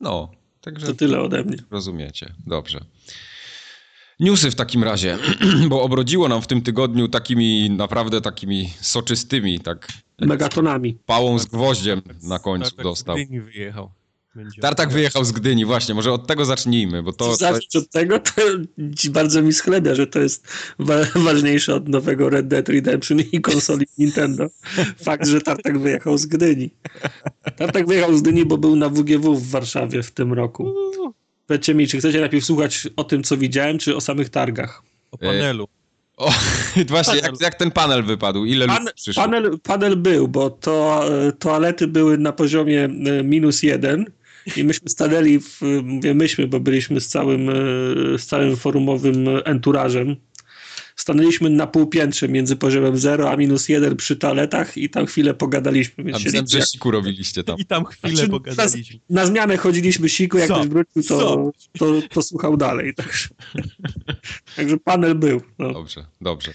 [0.00, 0.86] No, także...
[0.86, 1.56] To tyle ode mnie.
[1.70, 2.80] Rozumiecie, dobrze.
[4.20, 5.18] Newsy w takim razie,
[5.70, 9.88] bo obrodziło nam w tym tygodniu takimi naprawdę takimi soczystymi, tak.
[10.20, 10.94] Megatonami.
[11.06, 13.16] Pałą z gwoździem na końcu dostał.
[13.44, 13.90] wyjechał.
[14.36, 17.36] Będzie Tartak wyjechał z Gdyni, właśnie, może od tego zacznijmy, bo to...
[17.36, 18.32] Zacznij od tego, to
[19.10, 23.86] bardzo mi schlebia, że to jest wa ważniejsze od nowego Red Dead Redemption i konsoli
[23.98, 24.46] Nintendo.
[25.04, 26.70] Fakt, że Tartak wyjechał z Gdyni.
[27.56, 30.74] Tartak wyjechał z Gdyni, bo był na WGW w Warszawie w tym roku.
[31.46, 34.82] Powiedzcie mi, czy chcecie najpierw słuchać o tym, co widziałem, czy o samych targach?
[35.10, 35.68] O panelu.
[36.16, 36.32] O,
[36.88, 38.44] właśnie, jak, jak, ten panel wypadł?
[38.44, 39.22] Ile Pan, przyszło?
[39.22, 41.04] Panel, panel był, bo to,
[41.38, 42.88] toalety były na poziomie e,
[43.24, 44.06] minus jeden
[44.56, 47.54] i myśmy stanęli, w, mówię myśmy, bo byliśmy z całym, e,
[48.18, 50.16] z całym forumowym enturażem.
[50.96, 56.04] stanęliśmy na półpiętrze między poziomem 0 a minus 1 przy toaletach i tam chwilę pogadaliśmy.
[56.14, 57.58] A myślałem, że siku robiliście tam.
[57.58, 59.00] I tam chwilę znaczy, pogadaliśmy.
[59.10, 62.94] Na, na, zmianę chodziliśmy siku, jak ktoś wrócił, to, to, to, słuchał dalej.
[62.94, 63.28] Także,
[64.56, 65.40] także panel był.
[65.58, 65.72] No.
[65.72, 66.52] Dobrze, dobrze.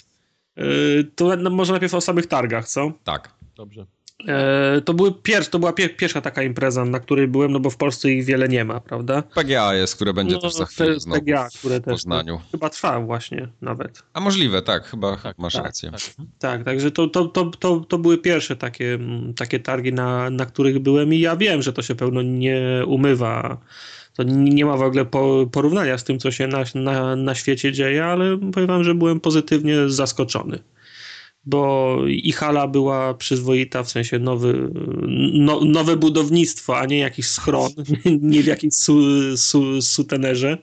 [0.55, 2.91] Yy, to no, może najpierw o samych targach, co?
[3.03, 3.35] Tak.
[3.55, 3.85] Dobrze.
[4.27, 7.69] E, to, były pier, to była pier, pierwsza taka impreza, na której byłem, no bo
[7.69, 9.21] w Polsce ich wiele nie ma, prawda?
[9.21, 12.37] PGA jest, które będzie no, też za chwilę znowu PGA, które w Poznaniu.
[12.37, 14.03] Też, chyba trwa właśnie nawet.
[14.13, 15.91] A możliwe, tak, chyba tak, masz tak, rację.
[15.91, 16.01] Tak,
[16.39, 18.99] tak, także to, to, to, to, to były pierwsze takie,
[19.35, 23.57] takie targi, na, na których byłem i ja wiem, że to się pełno nie umywa
[24.13, 25.05] to nie ma w ogóle
[25.51, 29.19] porównania z tym, co się na, na, na świecie dzieje, ale powiem wam, że byłem
[29.19, 30.59] pozytywnie zaskoczony
[31.45, 34.69] bo i hala była przyzwoita, w sensie nowy,
[35.33, 37.71] no, nowe budownictwo, a nie jakiś schron,
[38.21, 39.01] nie w jakimś su,
[39.37, 40.57] su, sutenerze.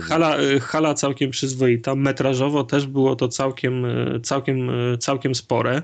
[0.00, 3.86] Hala, hala całkiem przyzwoita, metrażowo też było to całkiem,
[4.22, 5.82] całkiem, całkiem spore.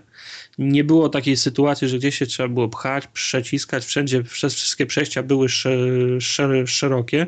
[0.59, 5.23] Nie było takiej sytuacji, że gdzieś się trzeba było pchać, przeciskać, wszędzie, przez wszystkie przejścia
[5.23, 5.49] były
[6.67, 7.27] szerokie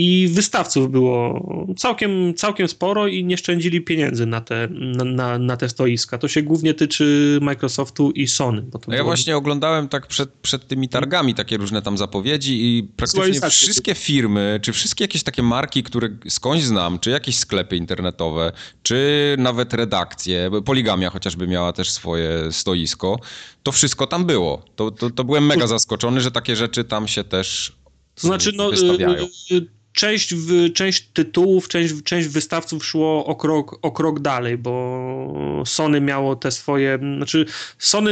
[0.00, 4.68] i wystawców było całkiem, całkiem sporo i nie szczędzili pieniędzy na te,
[5.04, 6.18] na, na te stoiska.
[6.18, 8.62] To się głównie tyczy Microsoftu i Sony.
[8.62, 9.04] no ja było...
[9.04, 14.60] właśnie oglądałem tak przed, przed tymi targami takie różne tam zapowiedzi i praktycznie wszystkie firmy,
[14.62, 20.50] czy wszystkie jakieś takie marki, które skądś znam, czy jakieś sklepy internetowe, czy nawet redakcje,
[20.64, 23.20] Poligamia chociażby miała też swoje stoisko,
[23.62, 24.62] to wszystko tam było.
[24.76, 27.78] To, to, to byłem mega zaskoczony, że takie rzeczy tam się też
[28.20, 29.24] to znaczy, no, wystawiają.
[29.24, 30.34] Y, y, część,
[30.74, 36.50] część tytułów, część, część wystawców szło o krok, o krok dalej, bo Sony miało te
[36.50, 37.46] swoje, znaczy
[37.78, 38.10] Sony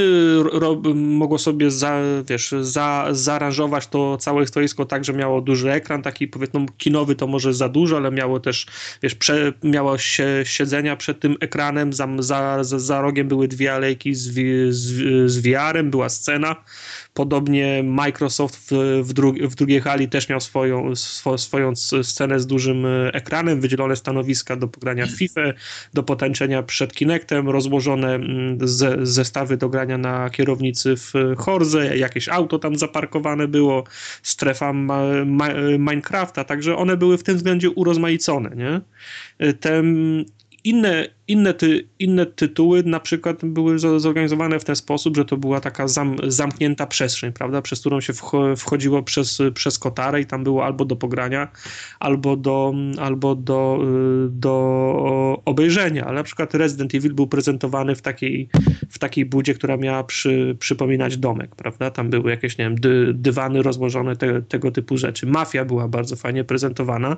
[0.53, 3.13] ro, mogło sobie za, wiesz, za,
[3.91, 7.97] to całe stoisko tak, że miało duży ekran, taki powiedzmy kinowy to może za dużo,
[7.97, 8.67] ale miało też,
[9.03, 14.15] wiesz, prze, miało się, siedzenia przed tym ekranem, za, za, za rogiem były dwie alejki
[14.15, 14.35] z,
[14.75, 16.57] z, z VR-em, była scena,
[17.17, 22.47] Podobnie Microsoft w, w, dru w drugiej hali też miał swoją, swo swoją scenę z
[22.47, 25.41] dużym e, ekranem, wydzielone stanowiska do pogrania w FIFA,
[25.95, 32.29] do potęczenia przed Kinectem, rozłożone mm, ze zestawy do grania na kierownicy w Horze, jakieś
[32.29, 33.85] auto tam zaparkowane było,
[34.23, 35.49] strefa ma ma
[35.79, 38.81] Minecrafta, także one były w tym względzie urozmaicone, nie?
[39.47, 39.83] E,
[40.65, 45.61] inne, inne, ty, inne tytuły na przykład były zorganizowane w ten sposób, że to była
[45.61, 48.13] taka zam, zamknięta przestrzeń, prawda, przez którą się
[48.57, 51.49] wchodziło przez, przez kotarę i tam było albo do pogrania,
[52.01, 53.79] albo do, albo do,
[54.27, 58.49] y, do obejrzenia, ale na przykład Resident Evil był prezentowany w takiej,
[58.91, 63.15] w takiej budzie, która miała przy, przypominać domek, prawda, tam były jakieś, nie wiem, dy,
[63.15, 65.27] dywany rozłożone, te, tego typu rzeczy.
[65.27, 67.17] Mafia była bardzo fajnie prezentowana,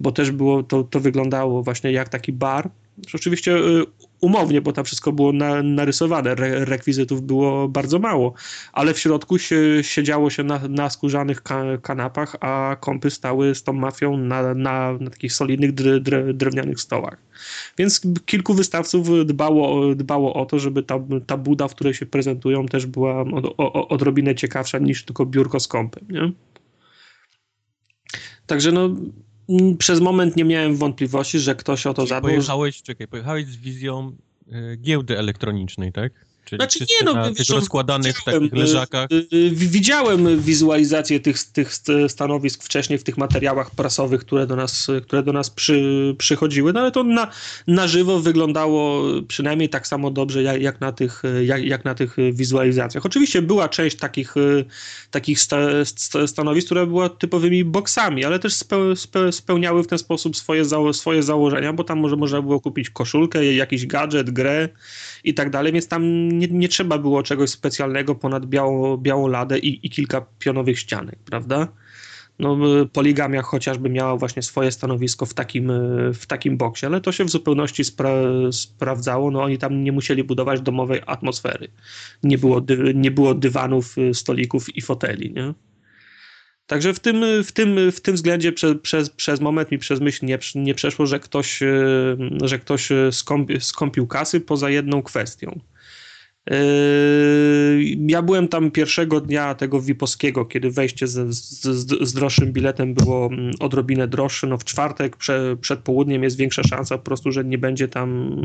[0.00, 2.70] bo też było, to, to wyglądało właśnie jak taki bar,
[3.14, 3.84] Oczywiście y,
[4.20, 8.34] umownie, bo tam wszystko było na, narysowane, Re, rekwizytów było bardzo mało,
[8.72, 13.62] ale w środku się, siedziało się na, na skórzanych ka, kanapach, a kąpy stały z
[13.62, 17.16] tą mafią na, na, na takich solidnych dr, dr, drewnianych stołach.
[17.78, 22.66] Więc kilku wystawców dbało, dbało o to, żeby ta, ta buda, w której się prezentują,
[22.66, 26.04] też była od, o, odrobinę ciekawsza niż tylko biurko z kąpem.
[26.10, 26.32] Nie?
[28.46, 28.88] Także no,
[29.78, 32.30] przez moment nie miałem wątpliwości, że ktoś o to zadbał.
[32.30, 34.16] Pojechałeś, czekaj, pojechałeś z wizją
[34.48, 36.12] y, giełdy elektronicznej, tak?
[36.46, 39.08] Czyli znaczy nie, no, na tych rozkładanych takich y, leżakach.
[39.12, 41.70] Y, widziałem wizualizację tych, tych
[42.08, 46.80] stanowisk wcześniej w tych materiałach prasowych, które do nas, które do nas przy, przychodziły, no
[46.80, 47.30] ale to na,
[47.66, 52.16] na żywo wyglądało przynajmniej tak samo dobrze jak, jak, na tych, jak, jak na tych
[52.32, 53.06] wizualizacjach.
[53.06, 54.34] Oczywiście była część takich,
[55.10, 55.58] takich sta,
[56.26, 60.92] stanowisk, które były typowymi boksami, ale też spe, spe, spełniały w ten sposób swoje, zało,
[60.92, 64.68] swoje założenia, bo tam może można było kupić koszulkę, jakiś gadżet, grę
[65.24, 69.58] i tak dalej, więc tam nie, nie trzeba było czegoś specjalnego ponad biało, białą ladę
[69.58, 71.68] i, i kilka pionowych ścianek, prawda?
[72.38, 72.58] No,
[72.92, 75.72] poligamia chociażby miała właśnie swoje stanowisko w takim,
[76.14, 78.12] w takim boksie, ale to się w zupełności spra
[78.52, 79.30] sprawdzało.
[79.30, 81.68] No, oni tam nie musieli budować domowej atmosfery.
[82.22, 82.62] Nie było,
[82.94, 85.32] nie było dywanów, stolików i foteli.
[85.32, 85.54] Nie?
[86.66, 90.26] Także w tym, w tym, w tym względzie prze, przez, przez moment mi przez myśl
[90.26, 91.60] nie, nie przeszło, że ktoś,
[92.42, 95.60] że ktoś skąpi, skąpił kasy poza jedną kwestią
[98.06, 103.26] ja byłem tam pierwszego dnia tego Wipowskiego, kiedy wejście z, z, z droższym biletem było
[103.26, 104.46] mm, odrobinę droższe.
[104.46, 108.36] No w czwartek prze, przed południem jest większa szansa po prostu, że nie będzie tam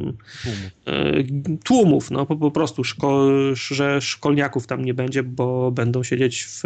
[0.44, 0.72] tłumów.
[0.88, 6.44] Yy, tłumów no po, po prostu, szko, że szkolniaków tam nie będzie, bo będą siedzieć
[6.44, 6.62] w,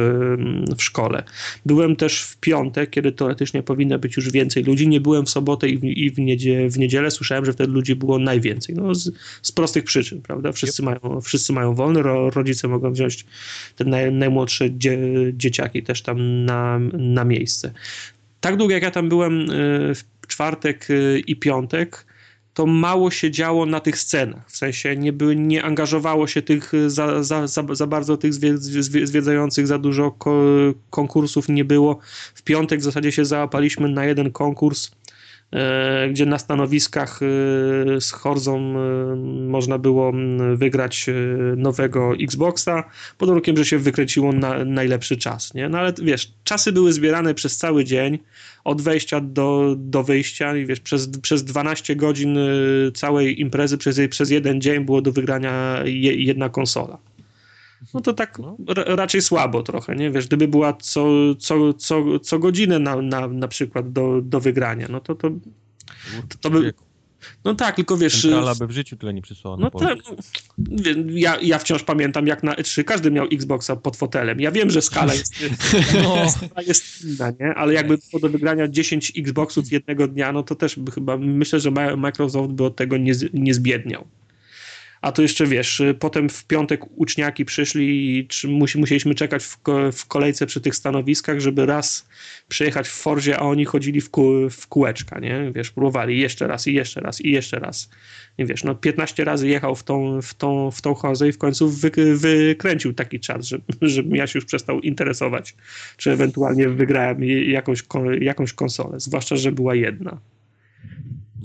[0.78, 1.24] w szkole.
[1.66, 4.88] Byłem też w piątek, kiedy teoretycznie powinno być już więcej ludzi.
[4.88, 7.12] Nie byłem w sobotę i w, i w, niedzielę, w niedzielę.
[7.12, 8.76] Słyszałem, że wtedy ludzi było najwięcej.
[8.76, 10.52] No z, z prostych przyczyn, prawda?
[10.52, 11.04] Wszyscy yep.
[11.04, 12.02] mają wszyscy mają wolny,
[12.34, 13.26] rodzice mogą wziąć
[13.76, 14.98] te naj, najmłodsze dzie,
[15.34, 17.74] dzieciaki też tam na, na miejsce.
[18.40, 22.06] Tak długo jak ja tam byłem y, w czwartek y, i piątek,
[22.54, 24.52] to mało się działo na tych scenach.
[24.52, 28.34] W sensie nie, by, nie angażowało się tych za, za, za, za bardzo tych
[29.04, 30.44] zwiedzających, za dużo ko,
[30.90, 32.00] konkursów nie było.
[32.34, 34.92] W piątek w zasadzie się załapaliśmy na jeden konkurs
[36.10, 39.16] gdzie na stanowiskach e, z Horzą e,
[39.48, 40.14] można było
[40.56, 41.06] wygrać
[41.58, 42.84] nowego Xboxa,
[43.18, 45.54] pod warunkiem, że się wykręciło na najlepszy czas.
[45.54, 45.70] Nie?
[45.70, 48.20] No ale wiesz, czasy były zbierane przez cały dzień,
[48.64, 52.38] od wejścia do, do wyjścia i wiesz, przez, przez 12 godzin
[52.94, 56.98] całej imprezy, przez, przez jeden dzień było do wygrania je, jedna konsola
[57.94, 58.58] no to tak no.
[58.76, 60.12] raczej słabo trochę, nie?
[60.12, 61.06] Wiesz, gdyby była co,
[61.40, 65.30] co, co, co godzinę na, na, na przykład do, do wygrania, no to to,
[66.30, 66.74] to, to by...
[67.46, 68.22] No tak, tylko wiesz...
[68.22, 69.58] Centrala by w życiu tyle nie przysłała.
[69.58, 69.98] No tak,
[71.10, 74.40] ja, ja wciąż pamiętam, jak na E3 każdy miał Xboxa pod fotelem.
[74.40, 75.36] Ja wiem, że skala jest,
[76.04, 76.62] no.
[76.68, 77.54] jest inna, nie?
[77.54, 81.60] Ale jakby było do wygrania 10 Xboxów jednego dnia, no to też by chyba, myślę,
[81.60, 84.08] że Microsoft by od tego nie, nie zbiedniał
[85.06, 89.44] a to jeszcze wiesz, y, potem w piątek uczniaki przyszli i musieliśmy czekać
[89.94, 92.08] w, kolejce przy tych stanowiskach, żeby raz
[92.48, 94.10] przejechać w Forzie, a oni chodzili w,
[94.52, 95.52] w kółeczka, nie?
[95.56, 97.90] Wiesz, próbowali jeszcze raz i jeszcze raz i jeszcze raz.
[98.40, 101.38] Nie wiesz, no 15 razy jechał w tą, w tą, w tą Hozę i w
[101.38, 105.56] końcu wy, wykręcił taki czas, że, żebym ja się już przestał interesować,
[105.98, 107.84] czy ewentualnie wygrałem jakąś,
[108.22, 110.20] jakąś konsolę, zwłaszcza, że była jedna.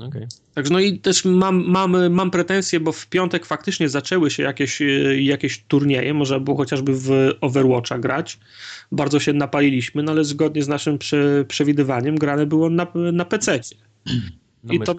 [0.08, 0.28] Okay.
[0.54, 4.82] Także no i też mam, mam, mam pretensje, bo w piątek faktycznie zaczęły się jakieś,
[5.18, 7.10] jakieś turnieje, można było chociażby w
[7.40, 8.38] Overwatcha grać.
[8.92, 13.60] Bardzo się napaliliśmy, no ale zgodnie z naszym prze, przewidywaniem grane było na, na PC.
[14.64, 14.94] Na I to,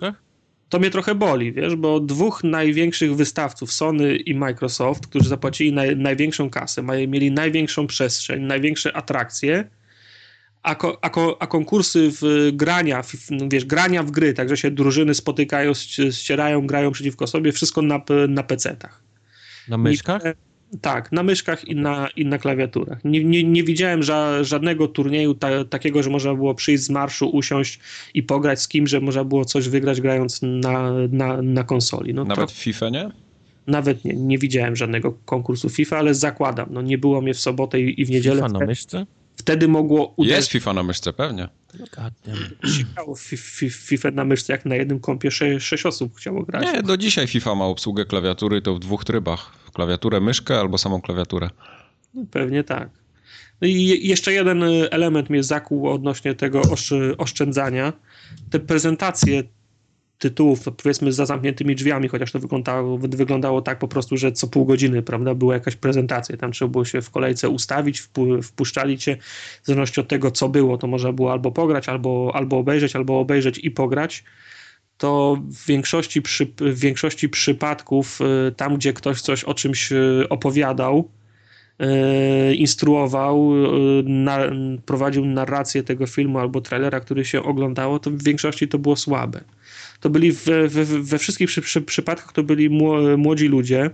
[0.69, 5.97] to mnie trochę boli, wiesz, bo dwóch największych wystawców, Sony i Microsoft, którzy zapłacili naj,
[5.97, 9.69] największą kasę, mieli największą przestrzeń, największe atrakcje,
[10.63, 14.57] a, ko, a, ko, a, konkursy w grania, w, no wiesz, grania w gry, także
[14.57, 15.73] się drużyny spotykają,
[16.11, 19.01] ścierają, grają przeciwko sobie, wszystko na, na PC-tach.
[19.67, 20.21] Na myszkach?
[20.73, 23.03] I, tak, na myszkach i na, i na klawiaturach.
[23.03, 27.29] Nie, nie, nie widziałem ża, żadnego turnieju ta, takiego, że można było przyjść z marszu,
[27.29, 27.79] usiąść
[28.13, 32.13] i pograć z kim, że można było coś wygrać grając na, na, na konsoli.
[32.13, 33.09] No Nawet to, w FIFA, nie?
[33.67, 37.81] Nawet nie, nie widziałem żadnego konkursu FIFA, ale zakładam, no nie było mnie w sobotę
[37.81, 38.35] i, i w niedzielę.
[38.35, 39.05] FIFA na myszce?
[39.41, 40.37] Wtedy mogło uderzyć.
[40.37, 41.47] Jest FIFA na myszce, pewnie.
[42.77, 43.15] Ciekało
[43.69, 46.65] FIFA na myszce, jak na jednym kompie 6, 6 osób chciało grać.
[46.65, 49.51] Nie, do dzisiaj FIFA ma obsługę klawiatury, to w dwóch trybach.
[49.73, 51.49] Klawiaturę, myszkę albo samą klawiaturę.
[52.13, 52.89] No, pewnie tak.
[53.61, 56.61] No i jeszcze jeden element mnie zakłuł odnośnie tego
[57.17, 57.93] oszczędzania.
[58.49, 59.43] Te prezentacje
[60.21, 64.47] tytułów, to powiedzmy za zamkniętymi drzwiami, chociaż to wyglądało, wyglądało tak po prostu, że co
[64.47, 68.97] pół godziny, prawda, była jakaś prezentacja, tam trzeba było się w kolejce ustawić, wpu, wpuszczali
[68.97, 69.17] cię,
[69.63, 73.19] w zależności od tego, co było, to można było albo pograć, albo, albo obejrzeć, albo
[73.19, 74.23] obejrzeć i pograć,
[74.97, 80.25] to w większości, przy, w większości przypadków y, tam, gdzie ktoś coś o czymś y,
[80.29, 81.09] opowiadał,
[81.81, 83.51] y, instruował,
[84.03, 84.39] na,
[84.85, 89.41] prowadził narrację tego filmu albo trailera, który się oglądało, to w większości to było słabe
[90.01, 92.69] to byli we, we, we wszystkich przy, przy, przypadkach to byli
[93.17, 93.89] młodzi ludzie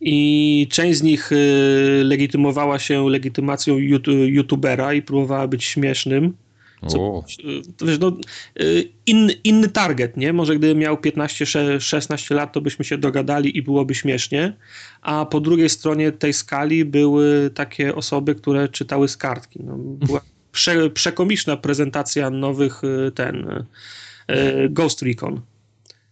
[0.00, 3.78] i część z nich y, legitymowała się legitymacją
[4.26, 6.36] youtubera i próbowała być śmiesznym.
[6.86, 7.24] Co,
[7.82, 8.16] y, no,
[8.60, 10.32] y, inny, inny target, nie?
[10.32, 14.56] Może gdybym miał 15-16 lat, to byśmy się dogadali i byłoby śmiesznie.
[15.02, 19.60] A po drugiej stronie tej skali były takie osoby, które czytały z kartki.
[19.62, 20.20] No, była
[20.52, 22.82] prze, przekomiczna prezentacja nowych
[23.14, 23.64] ten
[24.72, 25.42] Ghost Recon.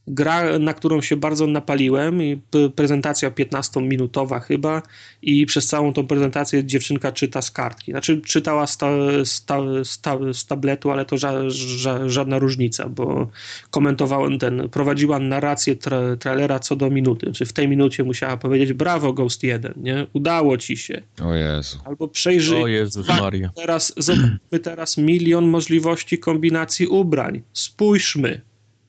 [0.07, 2.41] Gra, na którą się bardzo napaliłem, i
[2.77, 4.83] prezentacja 15-minutowa chyba,
[5.23, 7.93] i przez całą tą prezentację dziewczynka czyta z kartki.
[7.93, 8.89] Znaczy, czytała z, ta,
[9.25, 13.29] z, ta, z, ta, z tabletu, ale to ża, ża, żadna różnica, bo
[13.71, 17.33] komentowałem ten, prowadziła narrację tra, trailera co do minuty.
[17.33, 20.07] Czy w tej minucie musiała powiedzieć: Brawo, Ghost 1, nie?
[20.13, 21.03] Udało ci się.
[21.25, 21.79] O Jezu.
[21.85, 22.63] Albo przejrzyj.
[22.63, 23.51] O Jezus Maria.
[23.57, 27.43] Teraz zobaczmy teraz milion możliwości kombinacji ubrań.
[27.53, 28.41] Spójrzmy.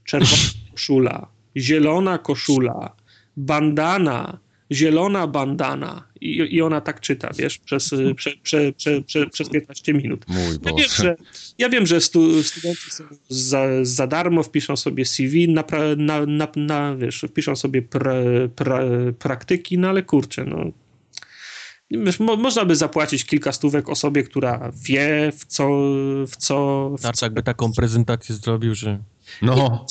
[0.05, 0.37] Czerwona
[0.71, 1.27] koszula,
[1.57, 2.95] zielona koszula,
[3.37, 4.39] bandana,
[4.71, 6.07] zielona bandana.
[6.21, 10.25] I, i ona tak czyta, wiesz, przez, prze, prze, prze, przez 15 minut.
[10.27, 11.15] Mój ja wiem, że,
[11.57, 15.63] ja wiem, że stu, studenci są za, za darmo, wpiszą sobie CV, na,
[15.97, 18.13] na, na, na wiesz, wpiszą sobie pra,
[18.55, 18.79] pra,
[19.19, 20.71] praktyki, no ale kurczę, no
[22.19, 25.67] mo można by zapłacić kilka stówek osobie, która wie, w co...
[26.27, 28.99] W co w tak, jakby taką prezentację zrobił, że...
[29.41, 29.85] No.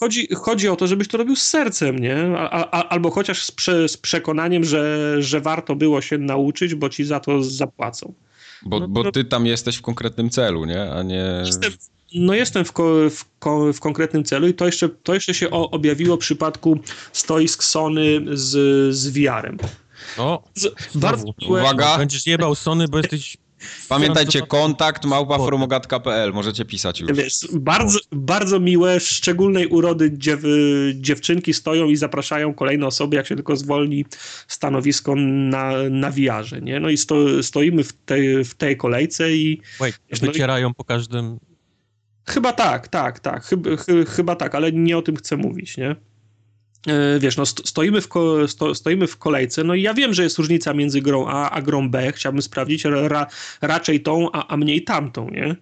[0.00, 2.16] Chodzi, chodzi o to, żebyś to robił z sercem, nie?
[2.38, 6.88] A, a, albo chociaż z, prze, z, przekonaniem, że, że warto było się nauczyć, bo
[6.88, 8.14] ci za to zapłacą.
[8.62, 10.92] Bo, no, bo ty tam jesteś w konkretnym celu, nie?
[10.92, 11.42] A nie...
[11.46, 11.72] Jestem,
[12.14, 15.50] no jestem w, ko, w, ko, w, konkretnym celu i to jeszcze, to jeszcze się
[15.50, 16.78] objawiło w przypadku
[17.12, 18.50] stoisk Sony z,
[18.94, 19.58] z VR-em.
[20.18, 20.42] O,
[20.94, 21.98] bardzo Uwaga.
[21.98, 23.36] Będziesz jebał Sony, bo jesteś...
[23.88, 27.12] Pamiętajcie, kontakt małpaformogat.pl, możecie pisać już.
[27.12, 30.40] Wiesz, bardzo, bardzo miłe, szczególnej urody dziew,
[30.94, 34.04] dziewczynki stoją i zapraszają kolejne osoby, jak się tylko zwolni
[34.48, 36.80] stanowisko na, na wiarze, nie?
[36.80, 39.60] No i sto, stoimy w tej, w tej kolejce i...
[39.80, 40.74] Wait, wiesz, wycierają no i...
[40.74, 41.38] po każdym...
[42.26, 43.70] Chyba tak, tak, tak, chyba,
[44.08, 45.96] chyba tak, ale nie o tym chcę mówić, nie?
[46.86, 48.08] E, wiesz, no stoimy w,
[48.46, 51.62] sto, stoimy w kolejce, no i ja wiem, że jest różnica między grą A a
[51.62, 53.26] grą B, chciałbym sprawdzić ra,
[53.60, 55.56] raczej tą, a, a mniej tamtą, nie?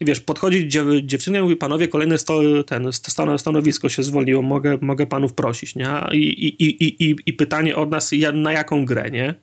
[0.00, 2.90] I wiesz, podchodzi dziew, dziewczyna i mówi, panowie, kolejne sto, ten,
[3.38, 5.88] stanowisko się zwolniło, mogę, mogę panów prosić, nie?
[6.12, 9.34] I, i, i, i, i pytanie od nas, na jaką grę, nie?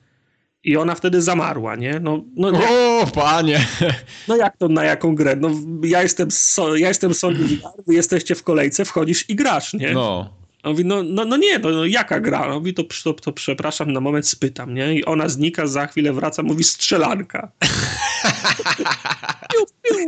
[0.64, 2.00] I ona wtedy zamarła, nie?
[2.00, 3.66] No, no, o, panie!
[4.28, 5.36] No jak to na jaką grę?
[5.36, 5.50] No
[5.82, 7.38] ja jestem, so, ja jestem Sony
[7.86, 9.92] wy jesteście w kolejce, wchodzisz i grasz, nie?
[9.92, 10.43] No.
[10.64, 12.46] On mówi, no, no, no nie, no, no jaka gra?
[12.46, 14.94] On mówi, to, to, to przepraszam, na moment spytam, nie?
[14.94, 17.50] I ona znika, za chwilę wraca, mówi strzelanka.
[19.52, 19.98] piu, piu.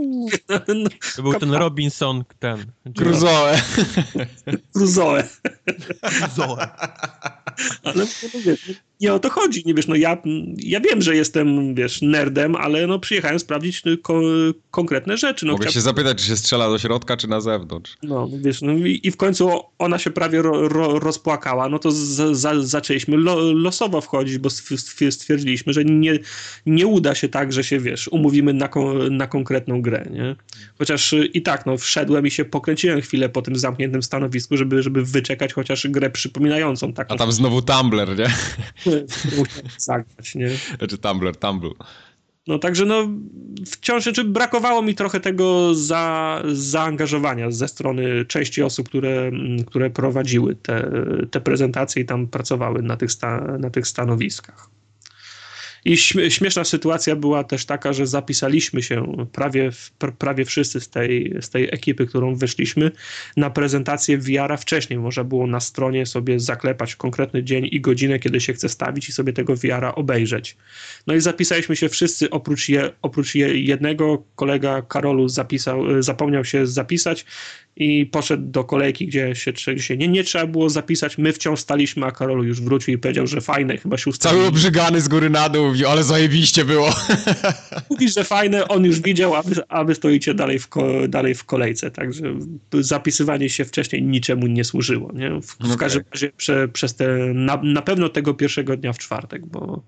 [0.49, 0.61] No,
[1.17, 2.65] to był ten Robinson, ten.
[2.97, 3.61] Crusoe.
[4.73, 5.23] Crusoe.
[6.03, 6.69] Crusoe.
[7.85, 8.05] Ale no,
[8.45, 10.17] wiesz, nie o to chodzi, nie wiesz, no ja,
[10.59, 14.21] ja wiem, że jestem, wiesz, nerdem, ale no przyjechałem sprawdzić ko
[14.71, 15.47] konkretne rzeczy.
[15.47, 17.97] No, Mogę się zapytać, czy się strzela do środka, czy na zewnątrz.
[18.03, 21.91] No, wiesz, no i, i w końcu ona się prawie ro, ro, rozpłakała, no to
[22.33, 24.51] za, zaczęliśmy lo, losowo wchodzić, bo
[25.11, 26.19] stwierdziliśmy, że nie,
[26.67, 28.69] nie uda się tak, że się, wiesz, umówimy na,
[29.11, 30.37] na konkretną grę, nie?
[30.79, 35.05] Chociaż i tak, no, wszedłem i się pokręciłem chwilę po tym zamkniętym stanowisku, żeby, żeby
[35.05, 37.15] wyczekać chociaż grę przypominającą taką.
[37.15, 38.27] A tam znowu Tumblr, nie?
[39.79, 40.51] zagrać, nie?
[40.79, 41.75] Znaczy Tumblr, Tumblr.
[42.47, 43.09] No także no
[43.67, 49.31] wciąż znaczy, brakowało mi trochę tego za, zaangażowania ze strony części osób, które,
[49.67, 50.91] które prowadziły te,
[51.31, 54.71] te prezentacje i tam pracowały na tych, sta, na tych stanowiskach.
[55.87, 55.97] I
[56.31, 59.71] śmieszna sytuacja była też taka, że zapisaliśmy się prawie,
[60.19, 62.91] prawie wszyscy z tej, z tej ekipy, którą wyszliśmy,
[63.37, 64.99] na prezentację VR-a wcześniej.
[64.99, 69.13] Można było na stronie sobie zaklepać konkretny dzień i godzinę, kiedy się chce stawić i
[69.13, 70.57] sobie tego VR-a obejrzeć.
[71.07, 77.25] No i zapisaliśmy się wszyscy, oprócz, je, oprócz jednego, kolega Karolu zapisał, zapomniał się zapisać
[77.77, 81.19] i poszedł do kolejki, gdzie się, gdzie się nie, nie trzeba było zapisać.
[81.19, 84.39] My wciąż staliśmy, a Karolu już wrócił i powiedział, że fajne, chyba się ustawił.
[84.39, 86.91] Cały obrzygany z góry na dół, ale zajebiście było.
[87.91, 91.35] Mówi, że fajne, on już widział, a wy, a wy stoicie dalej w, ko, dalej
[91.35, 92.35] w kolejce, także
[92.81, 95.13] zapisywanie się wcześniej niczemu nie służyło.
[95.13, 95.31] Nie?
[95.41, 95.77] W, w okay.
[95.77, 99.83] każdym razie prze, przez te, na, na pewno tego pierwszego dnia w czwartek, bo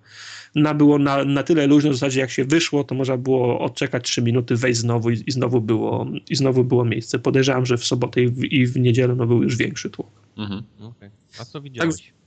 [0.55, 4.05] na, było na, na tyle luźno w zasadzie jak się wyszło, to można było odczekać
[4.05, 7.19] 3 minuty, wejść znowu i, i, znowu, było, i znowu było miejsce.
[7.19, 10.11] Podejrzewam, że w sobotę i w, i w niedzielę no, był już większy tłok.
[10.37, 10.63] Mhm.
[10.81, 11.11] Okay.
[11.41, 11.97] A co widziałeś?
[11.97, 12.18] Tak,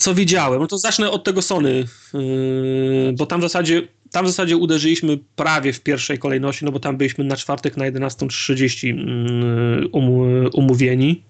[0.00, 0.60] co widziałem?
[0.60, 1.84] No to zacznę od tego Sony,
[2.14, 6.80] yy, bo tam w zasadzie tam w zasadzie uderzyliśmy prawie w pierwszej kolejności, no bo
[6.80, 11.22] tam byliśmy na czwartek na 11.30 yy, um, umówieni.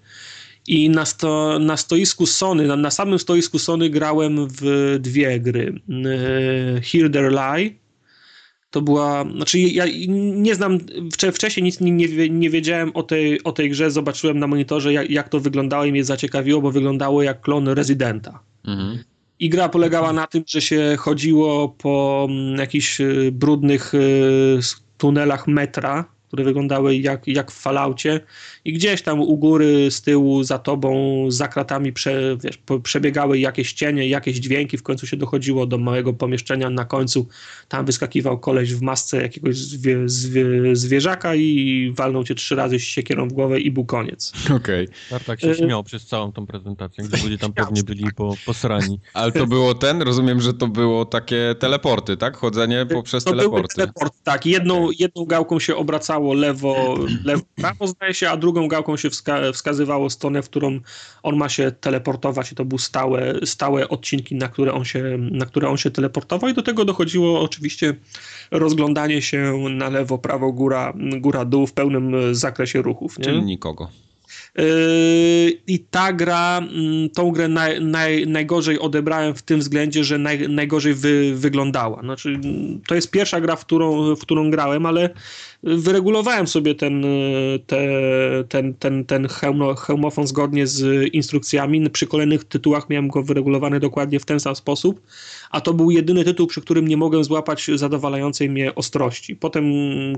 [0.67, 5.73] I na, sto, na stoisku Sony, na, na, samym stoisku Sony grałem w dwie gry.
[5.89, 7.80] E, Hear Their Lie.
[8.71, 10.77] To była, znaczy ja nie znam,
[11.33, 15.29] wcześniej nic nie, nie, wiedziałem o tej, o tej grze, zobaczyłem na monitorze jak, jak
[15.29, 18.39] to wyglądało i mnie zaciekawiło, bo wyglądało jak klon Residenta.
[18.65, 19.03] Mhm.
[19.39, 23.99] I gra polegała na tym, że się chodziło po mm, jakichś e, brudnych e,
[24.97, 28.19] tunelach metra, które wyglądały jak, jak w falaucie
[28.65, 33.73] i gdzieś tam u góry, z tyłu, za tobą, za kratami prze, wiesz, przebiegały jakieś
[33.73, 37.27] cienie, jakieś dźwięki, w końcu się dochodziło do małego pomieszczenia, na końcu
[37.67, 43.27] tam wyskakiwał koleś w masce jakiegoś zwie, zwie, zwierzaka i walnął cię trzy razy siekierą
[43.27, 44.33] w głowę i był koniec.
[44.55, 44.87] Okej.
[45.07, 45.19] Okay.
[45.25, 48.99] tak się śmiał przez całą tą prezentację, gdzie ludzie tam pewnie byli po, posrani.
[49.13, 52.37] Ale to było ten, rozumiem, że to było takie teleporty, tak?
[52.37, 53.75] Chodzenie poprzez to teleporty.
[53.75, 54.45] Teleport, tak.
[54.45, 54.95] Jedną, okay.
[54.99, 59.51] jedną gałką się obracało wskazywało lewo, lewo, prawo zdaje się, a drugą gałką się wska
[59.51, 60.79] wskazywało stronę, w którą
[61.23, 65.45] on ma się teleportować i to były stałe, stałe odcinki, na które, on się, na
[65.45, 67.95] które on się teleportował i do tego dochodziło oczywiście
[68.51, 73.17] rozglądanie się na lewo, prawo, góra, góra, dół w pełnym zakresie ruchów.
[73.17, 73.25] Nie?
[73.25, 73.89] Czyli nikogo.
[74.57, 80.17] Yy, I ta gra, mm, tą grę naj, naj, najgorzej odebrałem w tym względzie, że
[80.17, 82.01] naj, najgorzej wy, wyglądała.
[82.01, 82.39] Znaczy,
[82.87, 85.09] to jest pierwsza gra, w którą, w którą grałem, ale
[85.63, 87.05] wyregulowałem sobie ten,
[87.67, 87.87] te,
[88.49, 89.27] ten, ten, ten
[89.77, 91.89] hełmofon zgodnie z instrukcjami.
[91.89, 95.01] Przy kolejnych tytułach miałem go wyregulowany dokładnie w ten sam sposób,
[95.51, 99.35] a to był jedyny tytuł, przy którym nie mogłem złapać zadowalającej mnie ostrości.
[99.35, 99.65] Potem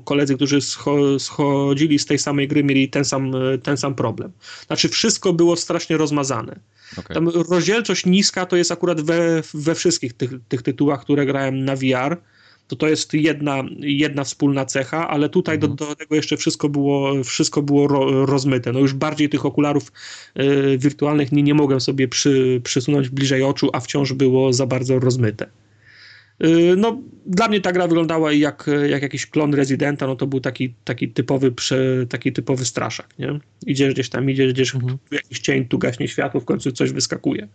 [0.03, 3.31] koledzy, którzy scho schodzili z tej samej gry, mieli ten sam,
[3.63, 4.31] ten sam problem.
[4.67, 6.59] Znaczy, wszystko było strasznie rozmazane.
[6.97, 7.13] Okay.
[7.13, 11.75] Tam rozdzielczość niska to jest akurat we, we wszystkich tych, tych tytułach, które grałem na
[11.75, 12.17] VR
[12.68, 15.76] to to jest jedna, jedna wspólna cecha, ale tutaj mhm.
[15.76, 18.72] do, do, tego jeszcze wszystko było, wszystko było ro, rozmyte.
[18.72, 19.91] No już bardziej tych okularów
[20.39, 24.99] y, wirtualnych nie, nie mogłem sobie przy, przysunąć bliżej oczu, a wciąż było za bardzo
[24.99, 25.49] rozmyte.
[26.43, 30.39] Y, no, dla mnie ta gra wyglądała jak, jak jakiś klon Residenta, no to był
[30.39, 33.39] taki, taki, typowy, prze, taki typowy straszak, nie?
[33.66, 34.97] Idziesz gdzieś tam, idziesz gdzieś, mhm.
[35.09, 37.47] tu jakiś cień, tu gaśnie światło, w końcu coś wyskakuje.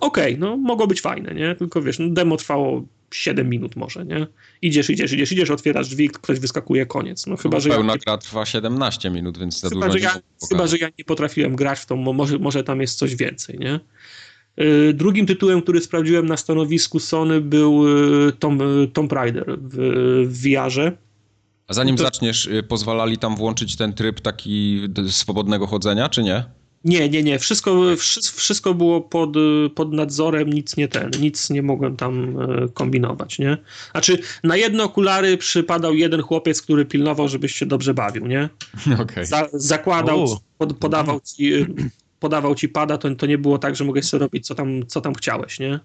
[0.00, 1.54] Okej, okay, no mogło być fajne, nie?
[1.54, 4.26] Tylko wiesz, no, demo trwało 7 minut może, nie?
[4.62, 7.26] Idziesz, idziesz, idziesz, idziesz, otwierasz drzwi, ktoś wyskakuje, koniec.
[7.26, 7.98] No chyba, no, że pełna ja...
[7.98, 10.18] gra trwa 17 minut, więc za chyba, dużo że ja,
[10.48, 13.80] Chyba, że ja nie potrafiłem grać w to, może, może tam jest coś więcej, nie?
[14.60, 17.88] Y, drugim tytułem, który sprawdziłem na stanowisku Sony był
[18.28, 19.76] y, Tom, y, Tomb Raider w,
[20.28, 20.92] w VR-ze.
[21.68, 22.02] A zanim to...
[22.02, 26.44] zaczniesz, pozwalali tam włączyć ten tryb taki swobodnego chodzenia, czy nie?
[26.84, 27.38] Nie, nie, nie.
[27.38, 27.80] Wszystko,
[28.36, 29.30] wszystko było pod,
[29.74, 33.58] pod nadzorem, nic nie ten, nic nie mogłem tam e, kombinować, nie?
[33.90, 38.48] Znaczy, na jedne okulary przypadał jeden chłopiec, który pilnował, żebyś się dobrze bawił, nie?
[39.02, 39.26] Okay.
[39.26, 40.26] Za, zakładał,
[40.58, 41.66] pod, podawał ci,
[42.20, 45.00] podawał ci pada, to, to nie było tak, że mogłeś sobie robić, co tam, co
[45.00, 45.80] tam chciałeś, nie?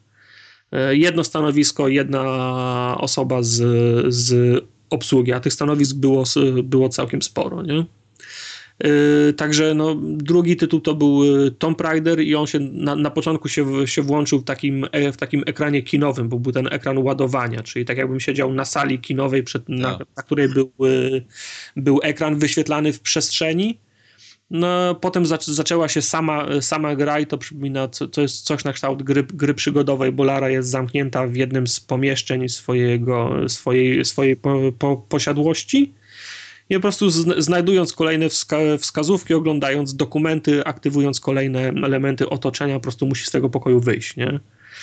[0.71, 3.55] E, jedno stanowisko, jedna osoba z,
[4.13, 6.23] z obsługi, a tych stanowisk było,
[6.63, 7.85] było całkiem sporo, nie?
[8.84, 13.11] Yy, także no, drugi tytuł to był yy, Tomb Raider i on się na, na
[13.11, 16.97] początku się, się włączył w takim, e, w takim ekranie kinowym, bo był ten ekran
[16.97, 20.07] ładowania, czyli tak jakbym siedział na sali kinowej, przed, na, tak.
[20.17, 21.25] na której był, yy,
[21.75, 23.80] był ekran wyświetlany w przestrzeni.
[24.49, 28.73] No, potem zaczęła się sama, sama gra i to przypomina, co, to jest coś na
[28.73, 34.36] kształt gry, gry przygodowej, bo Lara jest zamknięta w jednym z pomieszczeń swojego, swojej, swojej
[34.36, 35.93] po, po, posiadłości
[36.70, 43.05] i po prostu znajdując kolejne wska wskazówki, oglądając dokumenty, aktywując kolejne elementy otoczenia, po prostu
[43.05, 44.39] musi z tego pokoju wyjść, nie?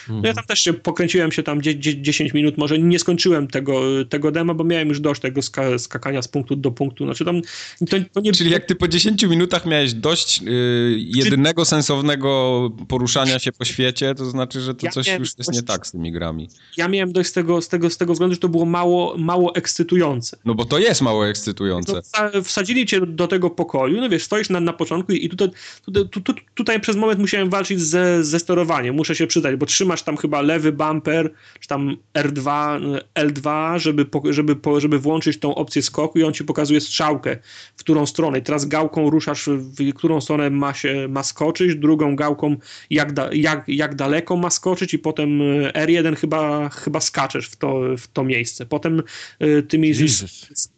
[0.08, 4.30] No ja tam też się pokręciłem się tam 10 minut, może nie skończyłem tego, tego
[4.30, 7.04] dema, bo miałem już dość tego ska skakania z punktu do punktu.
[7.04, 7.42] Znaczy tam,
[7.90, 8.32] to, to nie...
[8.32, 14.14] Czyli jak ty po 10 minutach miałeś dość yy, jedynego sensownego poruszania się po świecie,
[14.14, 16.48] to znaczy, że to ja coś już jest nie tak z tymi grami.
[16.76, 19.54] Ja miałem dość z tego, z tego, z tego względu, że to było mało, mało
[19.54, 20.36] ekscytujące.
[20.44, 21.92] No bo to jest mało ekscytujące.
[22.34, 25.48] No, wsadzili cię do tego pokoju, no wiesz, stoisz na, na początku i tutaj,
[25.84, 30.02] tutaj, tutaj, tutaj przez moment musiałem walczyć ze, ze sterowaniem, muszę się przydać, bo trzymasz
[30.02, 32.80] tam chyba lewy bumper, czy tam R2,
[33.14, 37.36] L2, żeby, żeby, żeby włączyć tą opcję skoku i on ci pokazuje strzałkę,
[37.76, 38.38] w którą stronę.
[38.38, 42.56] I teraz gałką ruszasz, w którą stronę ma się ma skoczyć, drugą gałką
[42.90, 47.56] jak, da, jak, jak daleko ma skoczyć i potem e, R1 chyba, chyba skaczesz w
[47.56, 48.66] to, w to miejsce.
[48.66, 49.02] Potem
[49.38, 49.92] e, tymi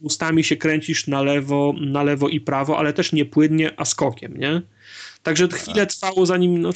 [0.00, 4.36] ustami się kręcisz na lewo, na lewo i prawo, ale też nie płynnie, a skokiem,
[4.36, 4.62] nie?
[5.22, 6.72] Także chwilę trwało zanim, no,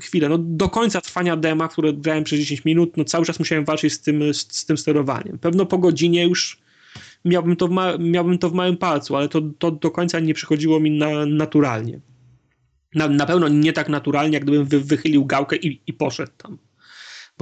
[0.00, 3.64] chwilę, no do końca trwania dema, które grałem przez 10 minut, no cały czas musiałem
[3.64, 5.38] walczyć z tym, z, z tym sterowaniem.
[5.38, 6.58] Pewno po godzinie już
[7.24, 10.34] miałbym to w, ma, miałbym to w małym palcu, ale to, to do końca nie
[10.34, 12.00] przychodziło mi na, naturalnie.
[12.94, 16.58] Na, na pewno nie tak naturalnie, jak gdybym wy, wychylił gałkę i, i poszedł tam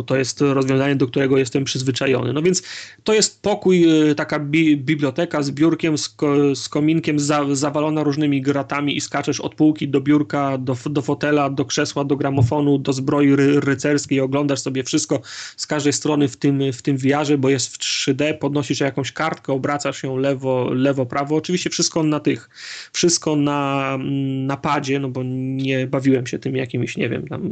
[0.01, 2.33] bo to jest rozwiązanie, do którego jestem przyzwyczajony.
[2.33, 2.63] No więc
[3.05, 8.03] to jest pokój, y, taka bi biblioteka z biurkiem, z, ko z kominkiem za zawalona
[8.03, 12.79] różnymi gratami i skaczesz od półki do biurka, do, do fotela, do krzesła, do gramofonu,
[12.79, 15.21] do zbroi ry rycerskiej, oglądasz sobie wszystko
[15.57, 19.53] z każdej strony w tym, w tym wiarze, bo jest w 3D, podnosisz jakąś kartkę,
[19.53, 21.37] obracasz ją lewo, lewo, prawo.
[21.37, 22.51] Oczywiście wszystko na tych,
[22.93, 23.99] wszystko na,
[24.47, 27.43] na padzie, no bo nie bawiłem się tym jakimś, nie wiem, tam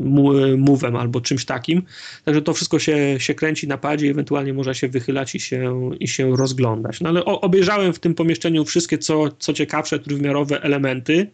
[0.64, 1.82] move'em albo czymś takim.
[2.24, 6.08] Także to wszystko się, się kręci na padzie, ewentualnie można się wychylać i się, i
[6.08, 7.00] się rozglądać.
[7.00, 11.30] No ale obejrzałem w tym pomieszczeniu wszystkie co, co ciekawsze trójwymiarowe elementy.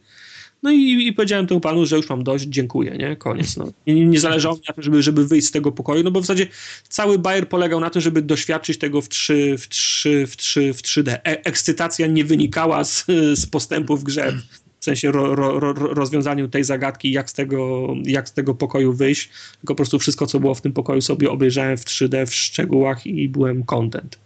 [0.63, 3.17] No i, i powiedziałem temu panu, że już mam dość, dziękuję, nie?
[3.17, 3.57] Koniec.
[3.57, 3.73] No.
[3.87, 6.27] Nie, nie zależało mi na tym, żeby, żeby wyjść z tego pokoju, no bo w
[6.27, 6.47] zasadzie
[6.89, 10.83] cały Bayer polegał na tym, żeby doświadczyć tego w 3, w 3, w 3, w
[10.83, 11.13] 3D.
[11.13, 14.39] E ekscytacja nie wynikała z, z postępu w grze,
[14.85, 18.93] w sensie ro, ro, ro, rozwiązaniu tej zagadki, jak z, tego, jak z tego pokoju
[18.93, 22.35] wyjść, tylko po prostu wszystko, co było w tym pokoju sobie obejrzałem w 3D w
[22.35, 24.19] szczegółach i byłem content.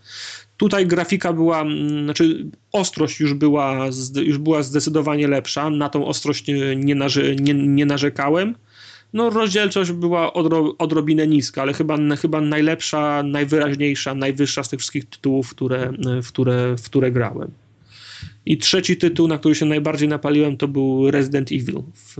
[0.57, 1.65] Tutaj grafika była,
[2.05, 3.87] znaczy ostrość już była,
[4.25, 6.45] już była zdecydowanie lepsza, na tą ostrość
[6.77, 8.55] nie, narzy, nie, nie narzekałem.
[9.13, 15.05] No rozdzielczość była odro, odrobinę niska, ale chyba, chyba najlepsza, najwyraźniejsza, najwyższa z tych wszystkich
[15.09, 15.93] tytułów, które,
[16.23, 17.51] w, które, w które grałem.
[18.49, 21.83] I trzeci tytuł, na który się najbardziej napaliłem, to był Resident Evil.
[21.95, 22.17] W,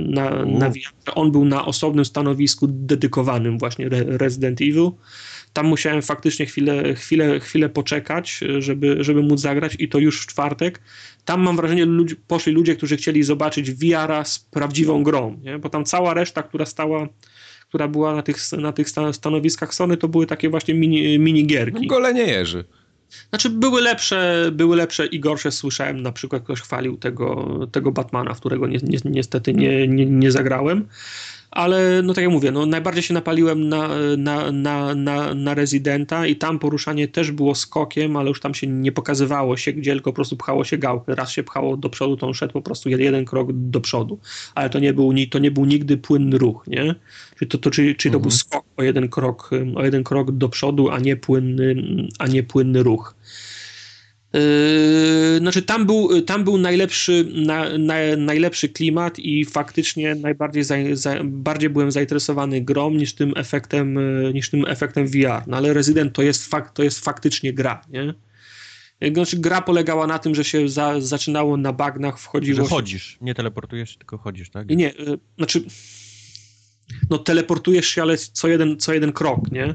[0.00, 0.72] na, na
[1.14, 4.90] On był na osobnym stanowisku dedykowanym właśnie Resident Evil.
[5.52, 10.26] Tam musiałem faktycznie chwilę, chwilę, chwilę poczekać, żeby, żeby móc zagrać i to już w
[10.26, 10.80] czwartek.
[11.24, 15.58] Tam mam wrażenie, ludzi, poszli ludzie, którzy chcieli zobaczyć VR z prawdziwą grą, nie?
[15.58, 17.08] bo tam cała reszta, która stała
[17.68, 21.86] która była na tych, na tych stanowiskach Sony, to były takie właśnie mini, minigierki.
[21.86, 22.64] Golenie jeży.
[23.30, 25.52] Znaczy były lepsze, były lepsze i gorsze.
[25.52, 30.06] Słyszałem na przykład ktoś chwalił tego, tego Batmana, w którego ni, ni, niestety nie, nie,
[30.06, 30.86] nie zagrałem
[31.50, 36.26] ale no tak jak mówię, no najbardziej się napaliłem na, na, na, na, na rezydenta
[36.26, 40.10] i tam poruszanie też było skokiem, ale już tam się nie pokazywało się, gdzie tylko
[40.10, 41.14] po prostu pchało się gałkę.
[41.14, 44.18] Raz się pchało do przodu, to on szedł po prostu jeden, jeden krok do przodu,
[44.54, 46.94] ale to nie był, to nie był nigdy płynny ruch, nie?
[47.38, 48.22] Czyli to, to, czyli, czyli to mhm.
[48.22, 51.74] był skok o jeden krok, o jeden krok do przodu, a nie płynny,
[52.18, 53.14] a nie płynny ruch.
[54.32, 60.74] Yy, znaczy tam był, tam był najlepszy, na, na, najlepszy klimat i faktycznie najbardziej za,
[60.92, 65.46] za, bardziej byłem zainteresowany grą niż tym efektem, yy, niż tym efektem VR.
[65.46, 68.14] No ale Resident to jest, fakt, to jest faktycznie gra, nie?
[69.12, 72.64] Znaczy, gra polegała na tym, że się za, zaczynało na bagnach, wchodziło...
[72.64, 74.68] Że chodzisz, nie teleportujesz, tylko chodzisz, tak?
[74.68, 75.62] Nie, yy, znaczy
[77.10, 79.74] no teleportujesz się, ale co jeden, co jeden krok, nie?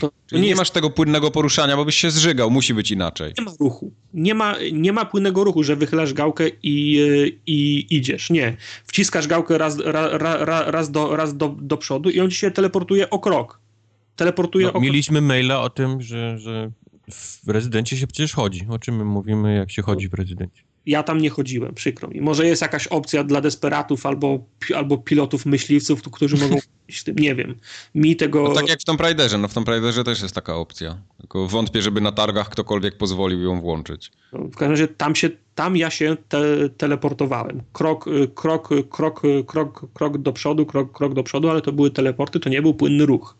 [0.00, 0.58] To, to nie, nie jest...
[0.58, 3.32] masz tego płynnego poruszania, bo byś się zżygał, musi być inaczej.
[3.38, 3.92] Nie ma ruchu.
[4.14, 7.00] Nie ma, nie ma płynnego ruchu, że wychylasz gałkę i,
[7.46, 8.30] i idziesz.
[8.30, 8.56] Nie.
[8.86, 12.50] Wciskasz gałkę raz, ra, ra, raz, do, raz do, do przodu i on ci się
[12.50, 13.60] teleportuje o krok.
[14.16, 16.70] Teleportuje no, o Mieliśmy maila o tym, że, że
[17.44, 18.66] w rezydencie się przecież chodzi.
[18.70, 20.62] O czym my mówimy, jak się chodzi w rezydencie?
[20.86, 22.20] Ja tam nie chodziłem, przykro mi.
[22.20, 24.44] Może jest jakaś opcja dla desperatów albo,
[24.76, 26.56] albo pilotów myśliwców, którzy mogą
[26.88, 27.54] iść tym, nie wiem.
[27.94, 28.42] Mi tego...
[28.42, 30.98] No tak jak w Tomb Raiderze, no w Tomb Raiderze też jest taka opcja.
[31.18, 34.10] Tylko wątpię, żeby na targach ktokolwiek pozwolił ją włączyć.
[34.32, 37.62] No, w każdym razie tam, się, tam ja się te, teleportowałem.
[37.72, 38.04] Krok,
[38.34, 42.48] krok, krok, krok, krok do przodu, krok, krok do przodu, ale to były teleporty, to
[42.48, 43.36] nie był płynny ruch.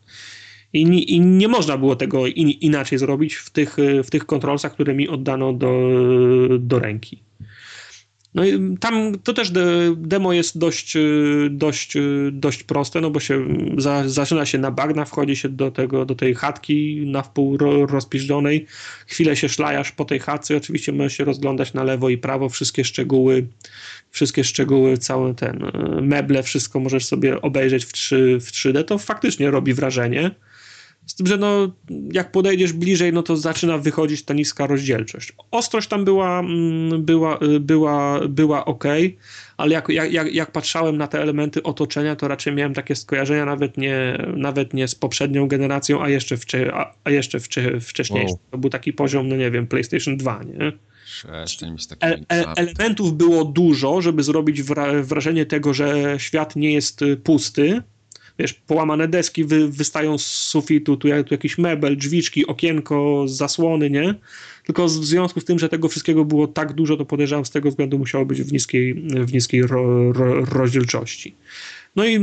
[0.73, 4.95] I, I, nie można było tego in, inaczej zrobić w tych, w tych kontrolsach, które
[4.95, 5.89] mi oddano do,
[6.59, 7.23] do ręki.
[8.35, 9.51] No i tam to też
[9.97, 10.97] demo jest dość,
[11.51, 11.95] dość,
[12.33, 13.47] dość proste, no bo się
[13.77, 17.57] za, zaczyna się na bagna, wchodzi się do, tego, do tej chatki na wpół
[17.87, 18.67] rozpiżdżonej,
[19.07, 22.85] chwilę się szlajasz po tej chatce, oczywiście możesz się rozglądać na lewo i prawo, wszystkie
[22.85, 23.47] szczegóły,
[24.11, 25.71] wszystkie szczegóły, całe ten
[26.03, 30.31] meble, wszystko możesz sobie obejrzeć w, 3, w 3D, to faktycznie robi wrażenie.
[31.11, 31.71] Z tym, że no,
[32.13, 35.33] jak podejdziesz bliżej, no to zaczyna wychodzić ta niska rozdzielczość.
[35.51, 38.85] Ostrość tam była, mm, była, y, była, była ok,
[39.57, 43.77] ale jak, jak, jak patrzałem na te elementy otoczenia, to raczej miałem takie skojarzenia nawet
[43.77, 48.33] nie, nawet nie z poprzednią generacją, a jeszcze, wcze, a, a jeszcze wcze, wcześniejszą.
[48.33, 48.41] Wow.
[48.51, 50.73] To był taki poziom, no nie wiem, PlayStation 2, nie?
[52.03, 54.63] E, e, elementów było dużo, żeby zrobić
[55.03, 57.83] wrażenie tego, że świat nie jest y, pusty,
[58.41, 64.15] wiesz, połamane deski wy, wystają z sufitu, tu, tu jakiś mebel, drzwiczki, okienko, zasłony, nie?
[64.67, 67.71] Tylko w związku z tym, że tego wszystkiego było tak dużo, to podejrzewam z tego
[67.71, 71.35] względu musiało być w niskiej, w niskiej ro, ro, rozdzielczości.
[71.97, 72.15] No i,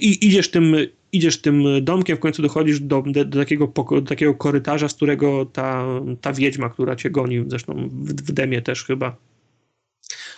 [0.00, 0.74] i, idziesz, tym,
[1.12, 5.86] idziesz tym domkiem, w końcu dochodzisz do, do, takiego, do takiego korytarza, z którego ta,
[6.20, 9.16] ta wiedźma, która cię goni, zresztą w, w demie też chyba,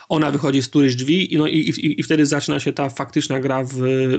[0.08, 3.40] ona wychodzi z którychś drzwi i, no, i, i, i wtedy zaczyna się ta faktyczna
[3.40, 3.78] gra w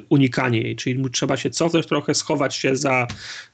[0.10, 3.08] unikanie jej, czyli trzeba się cofnąć trochę, schować się za,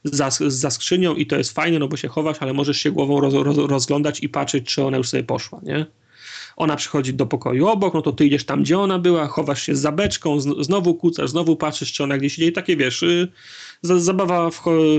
[0.04, 3.20] za, za skrzynią i to jest fajne, no bo się chowasz, ale możesz się głową
[3.20, 5.86] roz, roz, rozglądać i patrzeć, czy ona już sobie poszła, nie?
[6.56, 9.76] Ona przychodzi do pokoju obok, no to ty idziesz tam, gdzie ona była, chowasz się
[9.76, 13.28] za beczką, znowu kucasz, znowu patrzysz, czy ona gdzieś idzie i takie, wiesz, y,
[13.82, 14.50] zabawa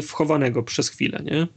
[0.01, 1.47] wchowanego przez chwilę, nie?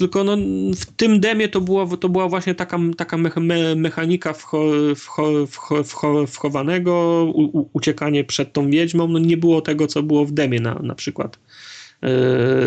[0.00, 0.36] Tylko no,
[0.76, 4.62] w tym demie to, było, to była właśnie taka, taka me, mechanika wcho,
[4.96, 9.08] wcho, wcho, wcho, wchowanego, u, uciekanie przed tą wiedźmą.
[9.08, 11.38] No, nie było tego, co było w demie na, na przykład.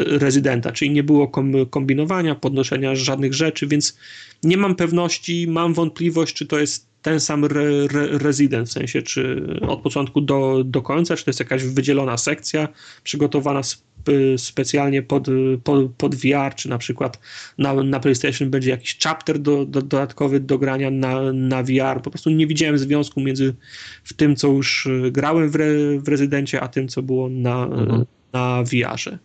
[0.06, 1.28] rezydenta, czyli nie było
[1.70, 3.98] kombinowania, podnoszenia żadnych rzeczy, więc
[4.44, 9.02] nie mam pewności, mam wątpliwość, czy to jest ten sam re, re, rezydent, w sensie
[9.02, 12.68] czy od początku do, do końca, czy to jest jakaś wydzielona sekcja
[13.04, 13.62] przygotowana
[14.38, 15.28] specjalnie pod,
[15.64, 17.20] pod, pod VR, czy na przykład
[17.58, 22.02] na, na PlayStation będzie jakiś chapter do, do, dodatkowy do grania na, na VR.
[22.04, 23.56] Po prostu nie widziałem związku między
[24.04, 28.06] w tym, co już grałem w, re, w rezydencie, a tym, co było na, mhm.
[28.34, 29.18] na VR-ze.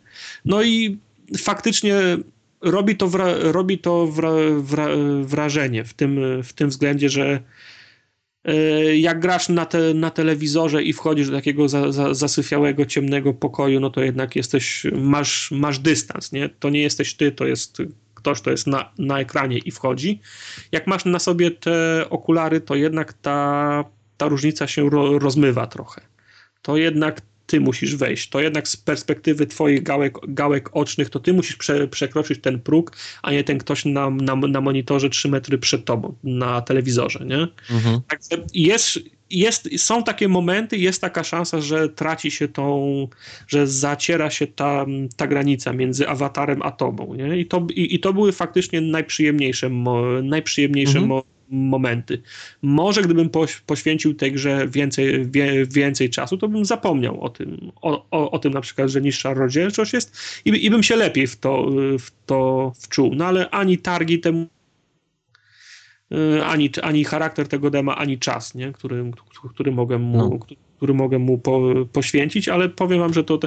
[0.45, 0.99] No i
[1.39, 1.95] faktycznie
[2.61, 4.89] robi to, wra, robi to wra, wra,
[5.23, 7.41] wrażenie w tym, w tym względzie, że
[8.45, 8.55] e,
[8.97, 13.81] jak grasz na, te, na telewizorze i wchodzisz do takiego za, za, zasyfiałego, ciemnego pokoju,
[13.81, 16.49] no to jednak jesteś, masz, masz dystans, nie?
[16.49, 17.83] To nie jesteś ty, to jest
[18.15, 20.21] ktoś, kto jest na, na ekranie i wchodzi.
[20.73, 23.85] Jak masz na sobie te okulary, to jednak ta,
[24.17, 26.01] ta różnica się ro, rozmywa trochę.
[26.63, 28.29] To jednak ty musisz wejść.
[28.29, 32.97] To jednak z perspektywy twoich gałek, gałek ocznych, to ty musisz prze, przekroczyć ten próg,
[33.23, 37.49] a nie ten ktoś na, na, na monitorze 3 metry przed tobą, na telewizorze, nie?
[37.71, 38.01] Mhm.
[38.09, 38.99] Także jest,
[39.31, 43.09] jest, są takie momenty, jest taka szansa, że traci się tą,
[43.47, 44.87] że zaciera się ta,
[45.17, 47.39] ta granica między awatarem a tobą, nie?
[47.39, 51.09] I to, i, i to były faktycznie najprzyjemniejsze, mo, najprzyjemniejsze mhm.
[51.09, 52.23] mo, momenty.
[52.63, 53.31] Może gdybym
[53.67, 58.39] poświęcił tej grze więcej, wie, więcej czasu, to bym zapomniał o tym, o, o, o
[58.39, 62.11] tym na przykład, że niższa rozdzielczość jest i, i bym się lepiej w to, w
[62.27, 63.15] to wczuł.
[63.15, 64.47] No ale ani targi temu
[66.13, 68.73] y, ani, ani charakter tego dema, ani czas, nie?
[68.73, 69.11] Który,
[69.51, 70.39] który mogę mu, no.
[70.77, 73.39] który mogę mu po, poświęcić, ale powiem wam, że to,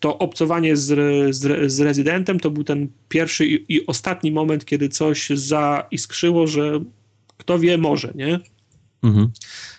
[0.00, 0.86] to obcowanie z,
[1.36, 6.80] z, z rezydentem to był ten pierwszy i, i ostatni moment, kiedy coś zaiskrzyło, że
[7.44, 8.40] kto wie, może, nie?
[9.02, 9.32] Mhm.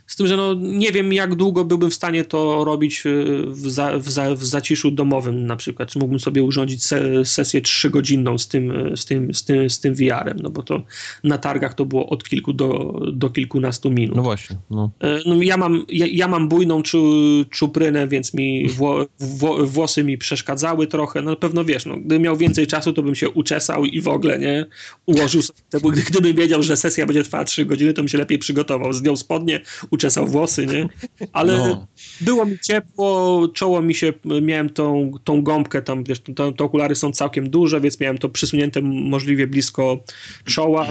[0.08, 3.70] Z tym, że no, nie wiem, jak długo byłbym w stanie to robić y, w,
[3.70, 5.90] za, w, za, w zaciszu domowym na przykład.
[5.90, 9.96] Czy mógłbym sobie urządzić se, sesję trzygodzinną z tym, z tym, z tym, z tym
[9.96, 10.82] VR-em, no bo to
[11.24, 14.16] na targach to było od kilku do, do kilkunastu minut.
[14.16, 14.58] No właśnie.
[14.70, 14.92] No.
[15.02, 17.04] E, no ja, mam, ja, ja, mam bujną czu,
[17.50, 21.22] czuprynę, więc mi wło, wło, włosy mi przeszkadzały trochę.
[21.22, 24.40] No pewno wiesz, no, gdybym miał więcej czasu, to bym się uczesał i w ogóle,
[24.40, 24.66] nie?
[25.06, 28.94] Ułożył sobie, gdybym wiedział, że sesja będzie trwała trzy godziny, to bym się lepiej przygotował.
[28.94, 29.62] Zdjął spodnie,
[29.96, 30.90] uczesał włosy, nie?
[31.34, 31.88] Ale no.
[32.22, 37.12] było mi ciepło, czoło mi się, miałem tą, tą gąbkę tam, wiesz, te okulary są
[37.12, 40.00] całkiem duże, więc miałem to przysunięte możliwie blisko
[40.46, 40.88] czoła,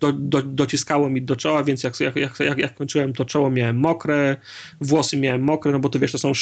[0.00, 3.78] do, do, dociskało mi do czoła, więc jak, jak, jak, jak kończyłem to czoło miałem
[3.78, 4.36] mokre,
[4.80, 6.32] włosy miałem mokre, no bo to wiesz, to są,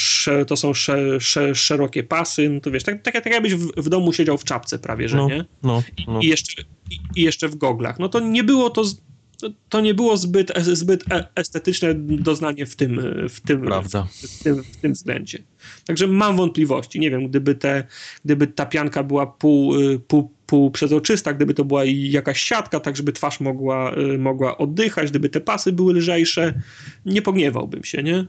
[0.47, 3.89] to są sze, sze, szerokie pasy, no to wiesz, tak, tak, tak jakbyś w, w
[3.89, 5.45] domu siedział w czapce prawie, że no, nie?
[5.63, 6.19] No, no.
[6.21, 7.99] I, I, jeszcze, i, I jeszcze w goglach.
[7.99, 8.83] No to nie było to
[9.69, 14.07] to nie było zbyt, zbyt e, estetyczne doznanie w tym, w, tym, Prawda.
[14.11, 15.43] W, tym, w tym względzie.
[15.85, 16.99] Także mam wątpliwości.
[16.99, 17.83] Nie wiem, gdyby, te,
[18.25, 19.73] gdyby ta pianka była pół,
[20.07, 25.29] pół, pół przezroczysta, gdyby to była jakaś siatka, tak żeby twarz mogła, mogła oddychać, gdyby
[25.29, 26.61] te pasy były lżejsze,
[27.05, 28.25] nie pogniewałbym się, nie?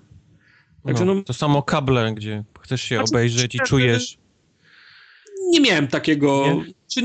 [0.84, 4.21] Także no, no, to samo kable, gdzie chcesz się znaczy, obejrzeć i czujesz
[5.50, 6.44] nie miałem takiego.
[6.46, 6.72] Nie?
[6.94, 7.02] Czy,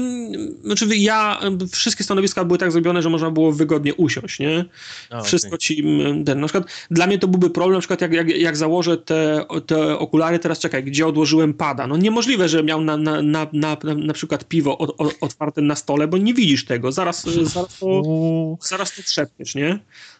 [0.63, 1.39] znaczy ja,
[1.71, 4.65] wszystkie stanowiska były tak zrobione, że można było wygodnie usiąść, nie?
[5.09, 5.57] A, Wszystko okay.
[5.57, 5.83] ci,
[6.25, 9.45] ten, na przykład dla mnie to byłby problem, na przykład jak, jak, jak założę te,
[9.65, 11.87] te okulary, teraz czekaj, gdzie odłożyłem pada.
[11.87, 14.77] No niemożliwe, że miał na, na, na, na, na przykład piwo
[15.21, 19.79] otwarte na stole, bo nie widzisz tego, zaraz, zaraz to, zaraz to trzepniesz, nie?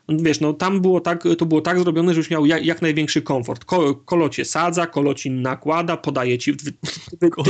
[0.10, 3.66] Wiesz, no tam było tak, to było tak zrobione, żebyś miał jak, jak największy komfort.
[3.66, 6.58] Ko, kolo cię sadza, kolo ci nakłada, podaje ci...
[6.58, 6.72] Ty,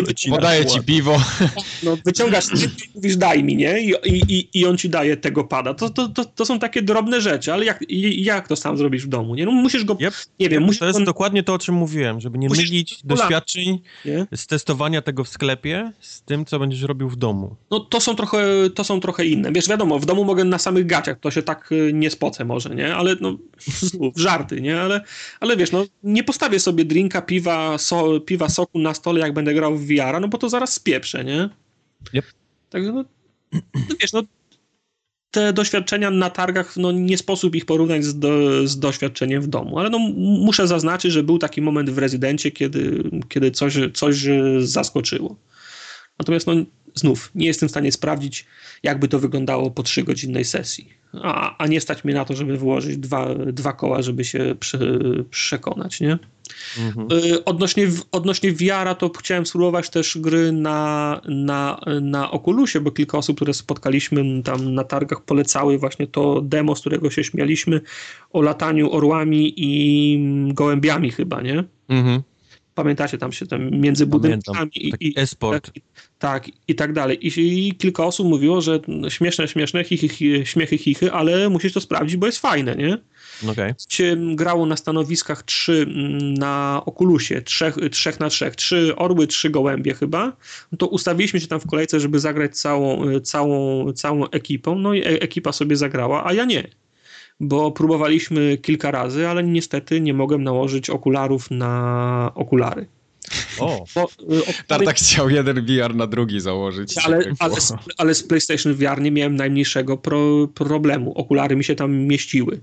[0.05, 1.21] ty, ci podaje ci piwo.
[1.83, 3.79] No, wyciągasz i mówisz daj mi, nie?
[3.81, 5.73] I, i, I on ci daje tego pada.
[5.73, 7.83] To, to, to, to są takie drobne rzeczy, ale jak,
[8.17, 9.45] jak to sam zrobisz w domu, nie?
[9.45, 10.13] No musisz go, yep.
[10.39, 10.79] nie wiem, musisz...
[10.79, 14.27] To jest dokładnie to, o czym mówiłem, żeby nie mylić doświadczeń nie?
[14.35, 17.55] z testowania tego w sklepie z tym, co będziesz robił w domu.
[17.71, 19.51] No to są trochę, to są trochę inne.
[19.51, 22.75] Wiesz, wiadomo, w domu mogę na samych gaciach, to się tak y, nie spocę może,
[22.75, 22.95] nie?
[22.95, 23.37] Ale no,
[24.15, 24.81] żarty, nie?
[24.81, 25.01] Ale,
[25.39, 29.53] ale wiesz, no, nie postawię sobie drinka, piwa, so, piwa, soku na stole, jak będę
[29.53, 31.49] grał w VR, no bo to zaraz spieprzę, nie?
[32.13, 32.25] Yep.
[32.69, 33.03] Także no,
[33.53, 34.23] no wiesz, no
[35.31, 39.79] te doświadczenia na targach, no nie sposób ich porównać z, do, z doświadczeniem w domu,
[39.79, 44.27] ale no muszę zaznaczyć, że był taki moment w rezydencie, kiedy, kiedy coś, coś
[44.59, 45.35] zaskoczyło.
[46.19, 46.53] Natomiast no
[46.97, 48.45] znów nie jestem w stanie sprawdzić,
[48.83, 50.89] jakby to wyglądało po trzygodzinnej sesji.
[51.13, 54.79] A, a nie stać mnie na to, żeby wyłożyć dwa, dwa koła, żeby się prze,
[55.29, 56.19] przekonać, nie?
[56.77, 57.07] Mhm.
[57.11, 63.17] Y, odnośnie, odnośnie VR-a to chciałem spróbować też gry na, na, na Oculusie, bo kilka
[63.17, 67.81] osób, które spotkaliśmy tam na targach polecały właśnie to demo, z którego się śmialiśmy
[68.31, 70.19] o lataniu orłami i
[70.53, 71.63] gołębiami chyba, nie?
[71.89, 72.21] Mhm.
[72.77, 75.65] Pamiętacie, tam się tam między budynkami i, i esport.
[75.65, 75.83] Tak,
[76.19, 77.27] tak, i tak dalej.
[77.27, 81.81] I, I, kilka osób mówiło, że śmieszne, śmieszne, chichy, chichy, śmiechy, chichy, ale musisz to
[81.81, 82.97] sprawdzić, bo jest fajne, nie?
[83.51, 83.75] Okay.
[83.89, 89.49] Się grało na stanowiskach trzy mm, na Okulusie, trzech, trzech na trzech, trzy orły, trzy
[89.49, 90.33] gołębie chyba,
[90.71, 95.01] no to ustawiliśmy się tam w kolejce, żeby zagrać całą, całą, całą ekipą, no i
[95.01, 96.67] e, ekipa sobie zagrała, a ja nie
[97.39, 102.85] bo próbowaliśmy kilka razy, ale niestety nie mogłem nałożyć okularów na okulary.
[103.59, 103.85] O.
[103.95, 106.97] Bo, y, Tartak chciał jeden VR na drugi założyć.
[107.05, 111.13] Ale, ale, z, ale z PlayStation VR nie miałem najmniejszego pro, problemu.
[111.13, 112.59] Okulary mi się tam mieściły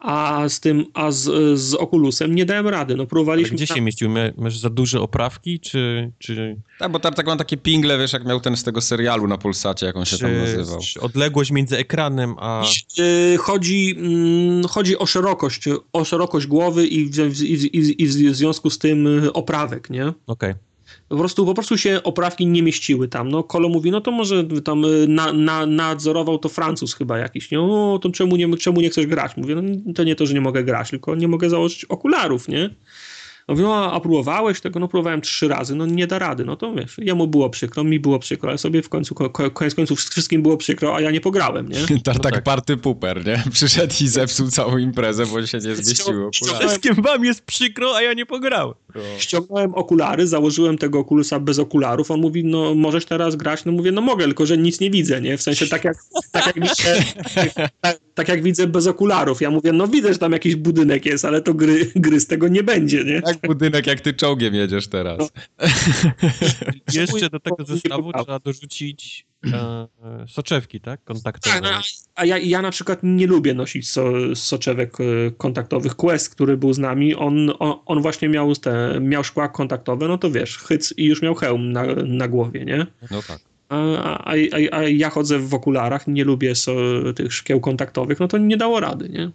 [0.00, 2.96] a z tym, a z, z Oculusem nie dałem rady.
[2.96, 3.56] No próbowaliśmy...
[3.56, 4.34] gdzie się mieściły?
[4.36, 6.12] Masz za duże oprawki, czy...
[6.18, 6.56] czy...
[6.78, 9.86] Tak, bo tak mam takie pingle, wiesz, jak miał ten z tego serialu na Polsacie,
[9.86, 10.80] jak on się czy, tam nazywał.
[11.00, 12.64] odległość między ekranem a...
[12.98, 18.36] Yy, chodzi, yy, chodzi o szerokość, o szerokość głowy i w, i, i, i w
[18.36, 20.02] związku z tym oprawek, nie?
[20.02, 20.14] Okej.
[20.26, 20.69] Okay
[21.10, 23.28] po prostu, po prostu się oprawki nie mieściły tam.
[23.28, 27.50] No, Kolo mówi, no to może tam y, na, na, nadzorował to Francuz chyba jakiś,
[27.50, 27.58] nie?
[27.58, 29.36] No, to czemu nie, czemu nie chcesz grać?
[29.36, 32.70] Mówię, no to nie to, że nie mogę grać, tylko nie mogę założyć okularów, nie?
[33.50, 34.80] Mówię, no a próbowałeś tego?
[34.80, 36.44] No próbowałem trzy razy, no nie da rady.
[36.44, 39.14] No to wiesz, jemu było przykro, mi było przykro, ale sobie w końcu,
[39.54, 41.78] koniec końców wszystkim było przykro, a ja nie pograłem, nie?
[42.04, 42.44] Tartak no tak.
[42.44, 43.44] party puper, nie?
[43.52, 46.30] Przyszedł i zepsuł całą imprezę, bo się nie zmieściło.
[46.60, 48.74] Wszystkim wam jest przykro, a ja nie pograłem.
[48.94, 49.00] No.
[49.18, 52.10] Ściągnąłem okulary, założyłem tego okulusa bez okularów.
[52.10, 53.64] On mówi, no możesz teraz grać.
[53.64, 55.36] No mówię, no mogę, tylko że nic nie widzę, nie?
[55.36, 55.96] W sensie tak jak,
[56.32, 57.02] tak jak, widzę,
[57.80, 59.40] tak, tak, jak widzę bez okularów.
[59.40, 62.48] Ja mówię, no widzę, że tam jakiś budynek jest, ale to gry, gry z tego
[62.48, 63.22] nie będzie, nie?
[63.26, 65.18] Jak budynek, jak ty czołgiem jedziesz teraz.
[65.18, 65.66] No.
[67.00, 69.86] Jeszcze do tego zestawu trzeba dorzucić e,
[70.28, 71.04] soczewki, tak?
[71.04, 71.60] Kontaktowe.
[71.60, 71.82] Tak,
[72.14, 75.94] a ja, ja na przykład nie lubię nosić so, soczewek e, kontaktowych.
[75.94, 80.18] Quest, który był z nami, on, on, on właśnie miał, te, miał szkła kontaktowe, no
[80.18, 82.86] to wiesz, hyc i już miał hełm na, na głowie, nie?
[83.10, 83.40] No tak.
[83.68, 86.74] A, a, a, a ja chodzę w okularach, nie lubię so,
[87.16, 89.30] tych szkieł kontaktowych, no to nie dało rady, nie?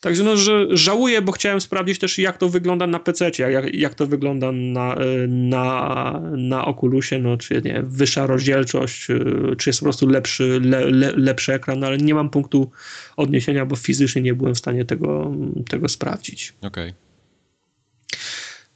[0.00, 3.94] Także no, że żałuję, bo chciałem sprawdzić też, jak to wygląda na PC, jak, jak
[3.94, 4.96] to wygląda na,
[5.28, 10.90] na, na Oculusie, no, czy nie, wyższa rozdzielczość, y, czy jest po prostu lepszy, le,
[10.90, 12.70] le, lepszy ekran, no, ale nie mam punktu
[13.16, 15.32] odniesienia, bo fizycznie nie byłem w stanie tego,
[15.68, 16.54] tego sprawdzić.
[16.62, 16.88] Okej.
[16.90, 17.10] Okay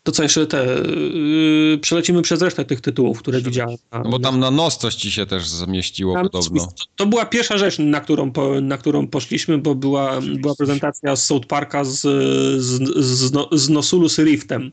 [0.05, 0.65] to co jeszcze te.
[0.65, 3.77] Yy, przelecimy przez resztę tych tytułów, które widziałem.
[3.93, 6.67] No bo tam na nos coś ci się też zamieściło tam, podobno.
[6.67, 11.17] To, to, była pierwsza rzecz, na którą, po, na którą poszliśmy, bo była, była prezentacja
[11.17, 12.01] z South Parka z,
[12.63, 14.71] z, z, no, z Nosulus Riftem.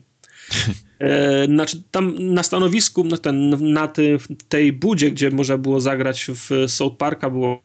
[1.02, 3.92] E, znaczy, tam na stanowisku, na, ten, na
[4.48, 7.62] tej budzie, gdzie można było zagrać w South Parka, było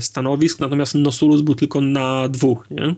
[0.00, 2.94] stanowisk, natomiast Nosulus był tylko na dwóch, nie?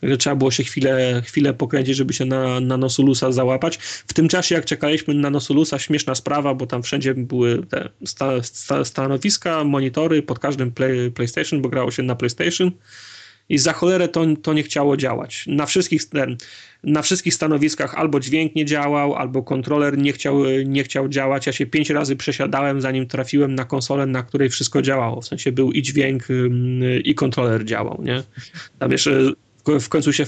[0.00, 3.76] Także trzeba było się chwilę, chwilę pokręcić, żeby się na, na Nosulusa załapać.
[4.06, 8.42] W tym czasie, jak czekaliśmy na Nosulusa, śmieszna sprawa, bo tam wszędzie były te sta,
[8.42, 12.70] sta, stanowiska, monitory pod każdym play, PlayStation, bo grało się na PlayStation
[13.50, 15.44] i za cholerę to, to nie chciało działać.
[15.46, 16.02] Na wszystkich,
[16.84, 21.46] na wszystkich stanowiskach albo dźwięk nie działał, albo kontroler nie chciał, nie chciał działać.
[21.46, 25.20] Ja się pięć razy przesiadałem, zanim trafiłem na konsolę, na której wszystko działało.
[25.20, 26.28] W sensie był i dźwięk,
[27.04, 28.22] i kontroler działał, nie?
[28.78, 29.32] Tam jeszcze
[29.80, 30.24] w końcu się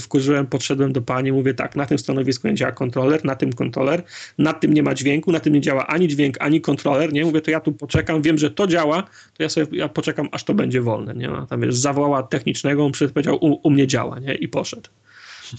[0.00, 4.02] wkurzyłem, podszedłem do pani, mówię tak, na tym stanowisku nie działa kontroler, na tym kontroler,
[4.38, 7.24] na tym nie ma dźwięku, na tym nie działa ani dźwięk, ani kontroler, nie?
[7.24, 10.44] Mówię, to ja tu poczekam, wiem, że to działa, to ja sobie ja poczekam, aż
[10.44, 11.30] to będzie wolne, nie?
[11.30, 14.34] A tam jest zawołała technicznego, on powiedział, u, u mnie działa, nie?
[14.34, 14.90] I poszedł.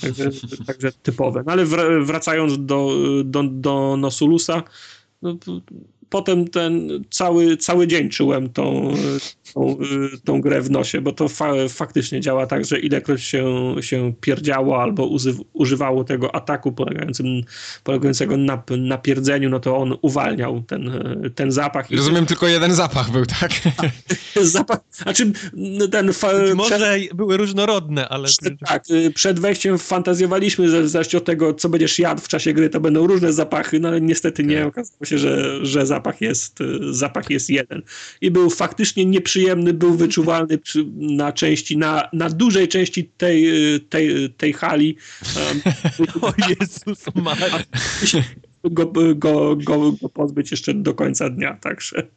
[0.01, 0.29] Także,
[0.67, 1.43] także typowe.
[1.45, 1.65] No ale
[2.05, 2.91] wracając do,
[3.23, 4.63] do, do Nosulusa,
[5.21, 5.37] no,
[6.09, 8.93] potem ten cały, cały dzień czułem tą,
[9.53, 9.77] tą,
[10.23, 14.81] tą grę w nosie, bo to fa faktycznie działa tak, że ilekroć się, się pierdziało
[14.81, 15.09] albo
[15.53, 17.25] używało tego ataku polegającym,
[17.83, 20.91] polegającego na, na pierdzeniu, no to on uwalniał ten,
[21.35, 21.91] ten zapach.
[21.91, 23.51] Rozumiem, tylko jeden zapach był, tak?
[24.41, 25.31] zapach, znaczy
[25.91, 26.11] ten...
[26.55, 28.27] Może przed, były różnorodne, ale...
[28.27, 28.83] Przed, tak,
[29.15, 32.79] przed wejściem fantazjowaliśmy, że w zależności od tego, co będziesz jadł w czasie gry, to
[32.79, 34.67] będą różne zapachy, no ale niestety nie, tak.
[34.67, 36.59] okazało się, że, że zapach jest,
[36.91, 37.81] zapach jest jeden.
[38.21, 39.34] I był faktycznie nieprzyjemny,
[39.73, 43.45] był wyczuwalny przy, na części, na, na dużej części tej,
[43.89, 44.97] tej, tej hali.
[46.21, 47.63] o Jezus Maria.
[48.71, 52.07] Go, go, go, go pozbyć jeszcze do końca dnia, także.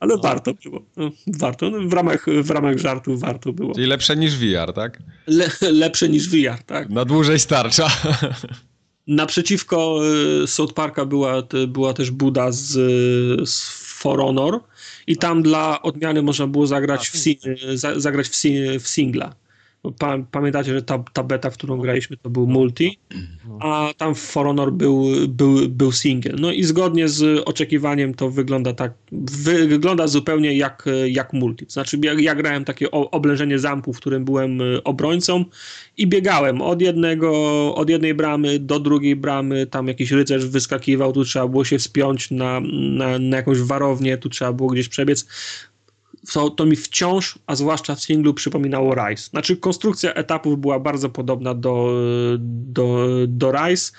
[0.00, 0.22] Ale no.
[0.22, 0.82] warto było.
[1.26, 1.70] Warto.
[1.70, 3.74] No, w ramach, w ramach żartu warto było.
[3.74, 4.98] Czyli lepsze niż VR, tak?
[5.26, 6.90] Le, lepsze niż VR, tak.
[6.90, 7.88] Na dłużej starcza.
[9.06, 10.00] Naprzeciwko
[10.42, 12.68] y, South Parka była, była też Buda z,
[13.48, 13.68] z
[14.00, 14.60] For Honor
[15.10, 17.16] i tam dla odmiany można było zagrać, w,
[17.96, 18.34] zagrać w,
[18.80, 19.34] w singla.
[19.98, 22.98] Pa, pamiętacie, że ta, ta beta, w którą graliśmy, to był multi,
[23.60, 26.32] a tam w For Honor był, był, był single.
[26.38, 31.66] No i zgodnie z oczekiwaniem to wygląda tak, wy, wygląda zupełnie jak, jak multi.
[31.68, 35.44] Znaczy ja, ja grałem takie oblężenie zamku, w którym byłem y, obrońcą
[35.96, 37.30] i biegałem od jednego,
[37.74, 42.30] od jednej bramy do drugiej bramy, tam jakiś rycerz wyskakiwał, tu trzeba było się wspiąć
[42.30, 45.26] na, na, na jakąś warownię, tu trzeba było gdzieś przebiec
[46.32, 49.30] to, to mi wciąż, a zwłaszcza w singlu, przypominało Rise.
[49.30, 51.94] Znaczy, konstrukcja etapów była bardzo podobna do,
[52.38, 53.92] do, do Rise,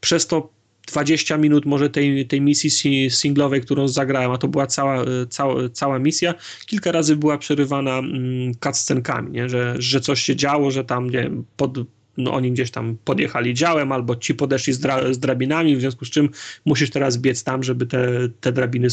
[0.00, 0.56] przez to
[0.86, 5.98] 20 minut może tej, tej misji singlowej, którą zagrałem, a to była cała, cała, cała
[5.98, 6.34] misja,
[6.66, 9.48] kilka razy była przerywana mm, cutscenkami, nie?
[9.48, 11.78] Że, że coś się działo, że tam nie wiem, pod,
[12.16, 16.04] no oni gdzieś tam podjechali działem, albo ci podeszli z, dra z drabinami, w związku
[16.04, 16.28] z czym
[16.64, 18.08] musisz teraz biec tam, żeby te,
[18.40, 18.88] te drabiny,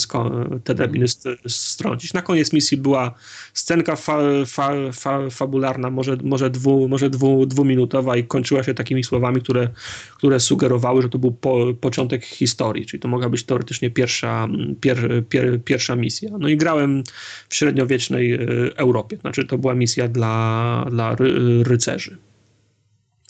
[0.64, 1.06] te drabiny
[1.48, 2.14] strącić.
[2.14, 3.14] Na koniec misji była
[3.54, 9.04] scenka fa fa fa fabularna, może, może, dwu, może dwu, dwuminutowa i kończyła się takimi
[9.04, 9.70] słowami, które,
[10.18, 14.48] które sugerowały, że to był po, początek historii, czyli to mogła być teoretycznie pierwsza,
[14.82, 16.30] pier, pier, pierwsza misja.
[16.40, 17.04] No i grałem
[17.50, 18.38] w średniowiecznej e,
[18.76, 22.18] Europie, znaczy to była misja dla, dla ry rycerzy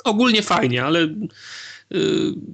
[0.03, 1.09] ogólnie fajnie, ale y,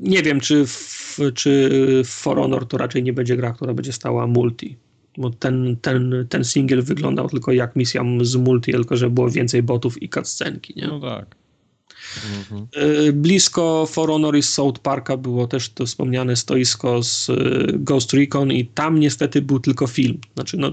[0.01, 1.71] nie wiem, czy w, czy
[2.05, 4.77] For Honor to raczej nie będzie gra, która będzie stała multi.
[5.17, 9.63] Bo ten, ten, ten single wyglądał tylko jak misja z multi, tylko że było więcej
[9.63, 10.87] botów i cutscenki, nie?
[10.87, 11.35] No tak.
[12.51, 12.67] Mhm.
[13.13, 17.33] Blisko For Honor i South Parka było też to wspomniane stoisko z e,
[17.73, 20.17] Ghost Recon i tam niestety był tylko film.
[20.35, 20.67] Znaczy, no,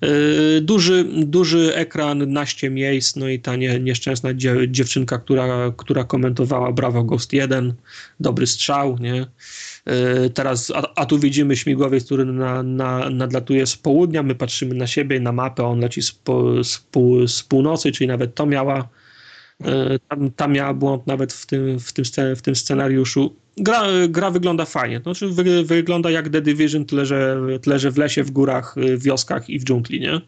[0.00, 4.30] e, duży, duży ekran, naście miejsc, no i ta nie, nieszczęsna
[4.68, 7.74] dziewczynka, która, która komentowała Brawo Ghost 1,
[8.20, 9.26] dobry strzał, nie?
[10.34, 14.86] Teraz, a, a, tu widzimy śmigłowiec, który na, na, nadlatuje z południa, my patrzymy na
[14.86, 18.88] siebie, na mapę, on leci z, po, z, pół, z północy, czyli nawet to miała
[18.88, 19.07] E,
[20.08, 22.04] tam, tam miała błąd nawet w tym, w tym,
[22.36, 23.36] w tym scenariuszu.
[23.56, 25.00] Gra, gra wygląda fajnie.
[25.00, 28.74] To znaczy wy, wygląda jak The Division, tyle że, tyle że w lesie, w górach,
[28.76, 30.20] w wioskach i w dżungli, nie?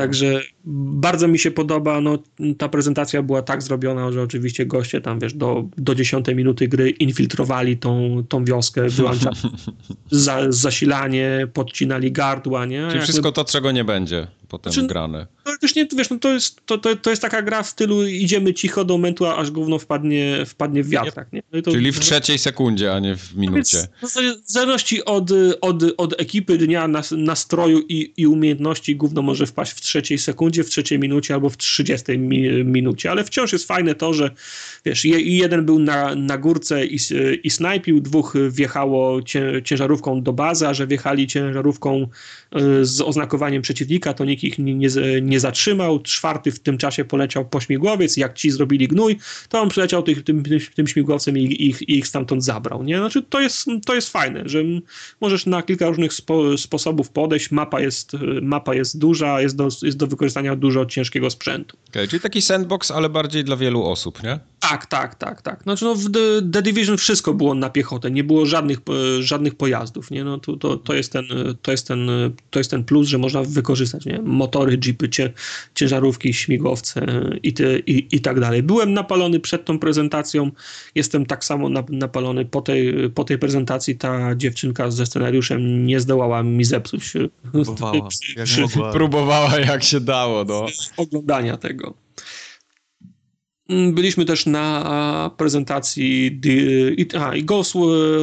[0.00, 2.00] Także bardzo mi się podoba.
[2.00, 2.18] No,
[2.58, 6.90] ta prezentacja była tak zrobiona, że oczywiście goście tam, wiesz, do, do 10 minuty gry
[6.90, 9.36] infiltrowali tą, tą wioskę, wyłączali
[10.10, 12.88] za, zasilanie, podcinali gardła, nie?
[12.90, 15.26] Czyli wszystko to, czego nie będzie potem znaczy, grane.
[15.46, 18.06] No, też nie, wiesz, no to, jest, to, to, to jest taka gra w stylu
[18.06, 21.32] idziemy cicho do momentu, aż gówno wpadnie, wpadnie w wiatrak.
[21.32, 21.42] Nie?
[21.52, 23.88] No to, Czyli w trzeciej sekundzie, a nie w minucie.
[24.02, 25.30] w zależności od,
[25.60, 30.70] od, od ekipy dnia, nastroju i, i umiejętności gówno może wpaść w trzeciej sekundzie, w
[30.70, 34.30] trzeciej minucie albo w trzydziestej mi, minucie, ale wciąż jest fajne to, że
[34.84, 36.98] wiesz, jeden był na, na górce i,
[37.42, 39.20] i snajpił, dwóch wjechało
[39.64, 42.06] ciężarówką do bazy, a że wjechali ciężarówką
[42.56, 44.88] y, z oznakowaniem przeciwnika, to nikt ich nie, nie,
[45.22, 46.02] nie zatrzymał.
[46.02, 49.16] Czwarty w tym czasie poleciał po śmigłowiec, jak ci zrobili gnój,
[49.48, 50.42] to on przyleciał tych, tym,
[50.74, 52.82] tym śmigłowcem i ich, ich stamtąd zabrał.
[52.82, 52.98] Nie?
[52.98, 54.62] Znaczy, to jest, to jest fajne, że
[55.20, 57.50] możesz na kilka różnych spo, sposobów podejść.
[57.50, 58.12] Mapa jest,
[58.42, 61.76] mapa jest duża, jest do, jest do wykorzystania dużo ciężkiego sprzętu.
[61.88, 64.40] Okay, czyli taki sandbox, ale bardziej dla wielu osób, nie?
[64.60, 65.62] Tak, tak, tak, tak.
[65.62, 68.78] Znaczy, no, w The, The Division wszystko było na piechotę, nie było żadnych,
[69.20, 70.24] żadnych pojazdów, nie?
[70.24, 71.24] No, to, to, to, jest ten,
[71.62, 72.08] to, jest ten,
[72.50, 74.20] to jest ten plus, że można wykorzystać, nie?
[74.22, 75.08] Motory, jeepy,
[75.74, 77.06] ciężarówki, śmigłowce
[77.42, 78.62] i, ty, i, i tak dalej.
[78.62, 80.50] Byłem napalony przed tą prezentacją,
[80.94, 83.96] jestem tak samo napalony po tej, po tej prezentacji.
[83.96, 87.12] Ta dziewczynka ze scenariuszem nie zdołała mi zepsuć.
[87.52, 88.92] Próbowała, jak mogła.
[88.92, 90.44] Próbowała jak się dało.
[90.44, 90.66] No.
[90.96, 91.94] Oglądania tego.
[93.92, 97.74] Byliśmy też na prezentacji The, a, i Ghost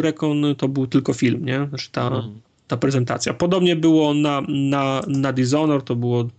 [0.02, 1.68] Recon to był tylko film, nie?
[1.70, 2.42] Znaczy ta, mhm.
[2.68, 3.34] ta prezentacja.
[3.34, 6.30] Podobnie było na, na, na Dishonor, to było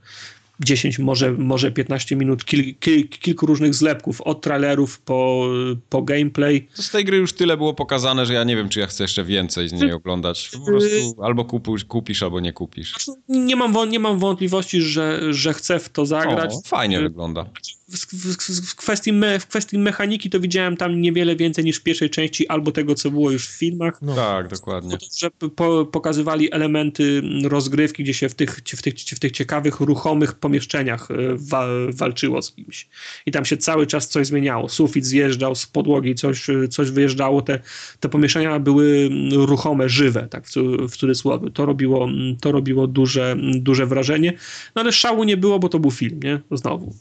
[0.61, 5.49] 10, może, może 15 minut kil, kil, kilku różnych zlepków, od trailerów po,
[5.89, 6.69] po gameplay.
[6.75, 9.25] z tej gry już tyle było pokazane, że ja nie wiem, czy ja chcę jeszcze
[9.25, 10.51] więcej z niej oglądać.
[10.53, 12.95] Po prostu albo kupisz, kupisz albo nie kupisz.
[13.29, 16.55] Nie mam, nie mam wątpliwości, że, że chcę w to zagrać.
[16.55, 17.47] O, fajnie wygląda.
[17.89, 21.83] W, w, w, kwestii me, w kwestii mechaniki to widziałem tam niewiele więcej niż w
[21.83, 24.03] pierwszej części albo tego, co było już w filmach.
[24.03, 24.15] No.
[24.15, 24.99] Tak, dokładnie.
[24.99, 29.81] To, że po, pokazywali elementy rozgrywki, gdzie się w tych, w tych, w tych ciekawych,
[29.81, 32.89] ruchomych pomieszczeniach e, wa walczyło z kimś.
[33.27, 34.69] I tam się cały czas coś zmieniało.
[34.69, 37.43] Sufit zjeżdżał z podłogi, coś, coś wyjeżdżało.
[37.43, 37.61] Te,
[38.01, 40.47] te pomieszczenia były ruchome, żywe, tak
[40.89, 41.51] w, cudzysłowie.
[41.51, 42.09] To robiło,
[42.41, 44.33] to robiło duże, duże wrażenie.
[44.75, 46.41] No ale szału nie było, bo to był film, nie?
[46.51, 46.95] Znowu.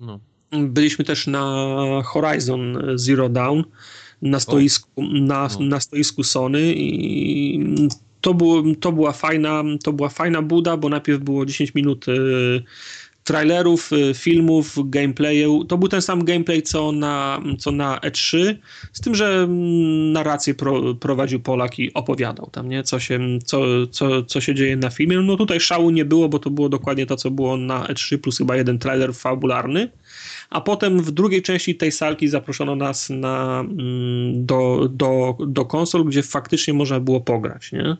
[0.00, 0.20] No.
[0.58, 1.66] Byliśmy też na
[2.04, 3.62] Horizon Zero Dawn
[4.22, 7.78] na stoisku, na, na stoisku Sony i
[8.20, 12.62] to, było, to, była fajna, to była fajna buda, bo najpierw było 10 minut y,
[13.24, 15.64] trailerów, y, filmów, gameplayu.
[15.64, 18.54] To był ten sam gameplay, co na, co na E3,
[18.92, 22.82] z tym, że mm, narrację pro, prowadził Polak i opowiadał tam, nie?
[22.82, 25.20] Co się, co, co, co się dzieje na filmie.
[25.20, 28.38] No tutaj szału nie było, bo to było dokładnie to, co było na E3, plus
[28.38, 29.90] chyba jeden trailer fabularny.
[30.50, 36.04] A potem w drugiej części tej salki zaproszono nas na, mm, do, do, do konsol,
[36.04, 37.96] gdzie faktycznie można było pograć, nie?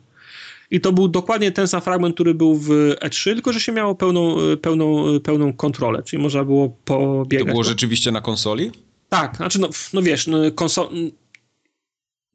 [0.71, 2.69] I to był dokładnie ten sam fragment, który był w
[3.01, 7.47] E3, tylko że się miało pełną, pełną, pełną kontrolę, czyli można było pobiegać.
[7.47, 8.71] To było rzeczywiście na konsoli?
[9.09, 10.89] Tak, znaczy no, no wiesz, no, konsol...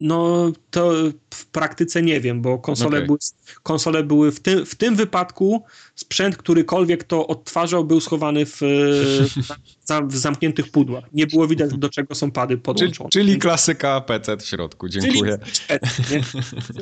[0.02, 0.94] No to
[1.34, 3.06] w praktyce nie wiem, bo konsole, okay.
[3.06, 3.18] były,
[3.64, 5.64] konsole były w tym, w tym wypadku
[5.96, 8.62] sprzęt, którykolwiek to odtwarzał, był schowany w,
[10.08, 11.04] w zamkniętych pudłach.
[11.14, 13.10] Nie było widać, do czego są pady podłączone.
[13.10, 15.38] Czyli, czyli klasyka PC w środku, dziękuję.
[16.08, 16.24] Czyli,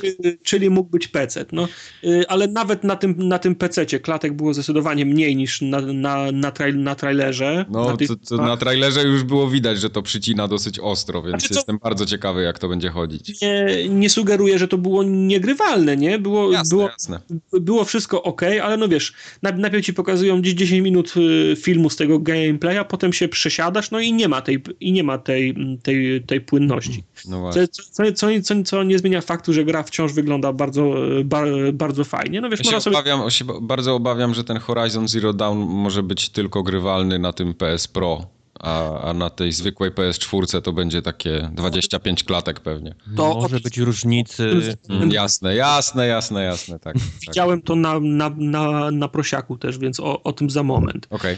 [0.02, 1.46] czyli, czyli mógł być PC.
[1.52, 1.68] No,
[2.04, 6.32] y, ale nawet na tym, na tym PC-cie klatek było zdecydowanie mniej niż na, na,
[6.32, 7.66] na, trail, na trailerze.
[7.70, 11.22] No, na, tych, to, to na trailerze już było widać, że to przycina dosyć ostro,
[11.22, 13.42] więc znaczy, jestem bardzo ciekawy, jak to będzie chodzić.
[13.42, 16.20] Nie, nie sugeruję, że to było niegrywalne, nie?
[16.20, 17.20] Było, jasne, było, jasne.
[17.52, 21.96] było wszystko ok, ale no wiesz, najpierw ci pokazują gdzieś 10 minut y, filmu z
[21.96, 26.22] tego gameplaya, potem się przesiadasz, no i nie ma tej, i nie ma tej, tej,
[26.22, 27.04] tej płynności.
[27.28, 30.94] No co, co, co, co, co nie zmienia faktu, że gra wciąż wygląda bardzo,
[31.74, 32.42] bardzo fajnie.
[32.42, 32.98] No wiesz, ja się, sobie...
[32.98, 37.54] obawiam, się bardzo obawiam, że ten Horizon Zero Dawn może być tylko grywalny na tym
[37.54, 42.96] PS Pro a, a na tej zwykłej PS4 to będzie takie 25 klatek pewnie.
[43.16, 44.78] To może być różnicy.
[44.90, 46.96] Mm, jasne, jasne, jasne, jasne, tak.
[47.28, 47.68] Widziałem tak.
[47.68, 51.08] to na, na, na, na prosiaku też, więc o, o tym za moment.
[51.10, 51.38] Okay.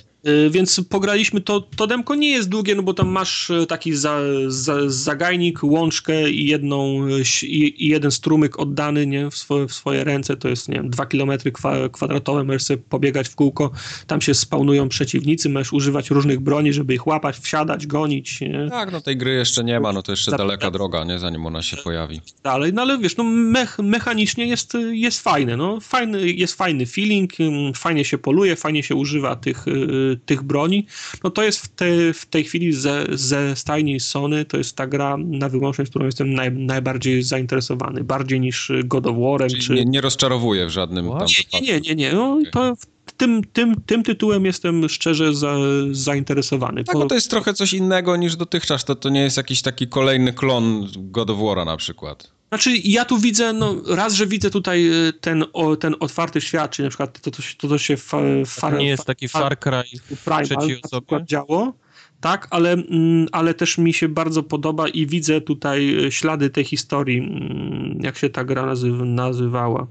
[0.50, 4.20] Więc pograliśmy to, to demko nie jest długie, no bo tam masz e, taki za,
[4.48, 7.08] za, zagajnik, łączkę i jedną
[7.44, 10.90] i, i jeden strumyk oddany nie, w, swoje, w swoje ręce, to jest nie wiem,
[10.90, 11.52] dwa kilometry
[11.92, 13.72] kwadratowe, możesz sobie pobiegać w kółko,
[14.08, 18.42] tam się spawnują przeciwnicy, możesz używać różnych broni, żeby ich łapać, wsiadać, gonić.
[18.42, 18.70] Nie?
[18.70, 21.62] Tak, no tej gry jeszcze nie ma, no to jeszcze daleka droga, nie, zanim ona
[21.62, 22.22] się pojawi.
[22.44, 27.32] Dalej, no ale wiesz, no mech, mechanicznie jest, jest fajne, no fajny, jest fajny feeling,
[27.76, 30.86] fajnie się poluje, fajnie się używa tych, y, tych broni,
[31.24, 34.88] no to jest w, te, w tej chwili ze, ze stajni Sony, to jest ta
[34.88, 39.50] gra na wyłączność, którą jestem naj, najbardziej zainteresowany, bardziej niż God of War.
[39.62, 39.74] Czy...
[39.74, 41.10] Nie, nie rozczarowuje w żadnym
[41.52, 42.52] tam Nie, nie, nie, nie, no okay.
[42.52, 42.76] to
[43.20, 45.56] tym, tym, tym tytułem jestem szczerze za,
[45.92, 46.84] zainteresowany.
[46.84, 48.86] Tak, bo to jest trochę coś innego niż dotychczas.
[48.86, 52.32] To, to nie jest jakiś taki kolejny klon God of War'a na przykład.
[52.50, 56.72] Znaczy, ja tu widzę, no raz, że widzę tutaj y, ten, o, ten otwarty świat,
[56.72, 59.84] czyli na przykład to, to, to, to się fa, fa, nie jest taki Far Cry
[60.26, 60.82] Primal, trzeciej
[61.26, 61.74] działo,
[62.22, 66.64] tak, ale, mm, ale też mi się bardzo podoba i widzę tutaj y, ślady tej
[66.64, 69.88] historii, mm, jak się ta gra nazywa, nazywała.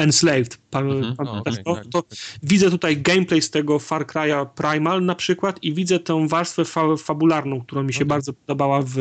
[0.00, 0.58] Enslaved.
[0.72, 1.14] Mhm.
[1.18, 1.86] okay, to, tak.
[1.90, 2.02] to
[2.42, 6.96] widzę tutaj gameplay z tego Far Cry'a Primal na przykład i widzę tę warstwę fa
[6.96, 8.06] fabularną, która mi się okay.
[8.06, 8.94] bardzo podobała w,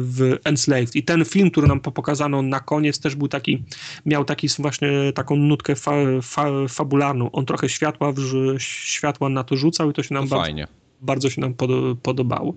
[0.00, 0.96] w Enslaved.
[0.96, 3.64] I ten film, który nam pokazano na koniec też był taki,
[4.06, 7.30] miał taki właśnie taką nutkę fa fa fabularną.
[7.30, 8.20] On trochę światła, w,
[8.58, 10.66] światła na to rzucał i to się nam bardzo, fajnie
[11.00, 11.54] bardzo się nam
[12.02, 12.54] podobało.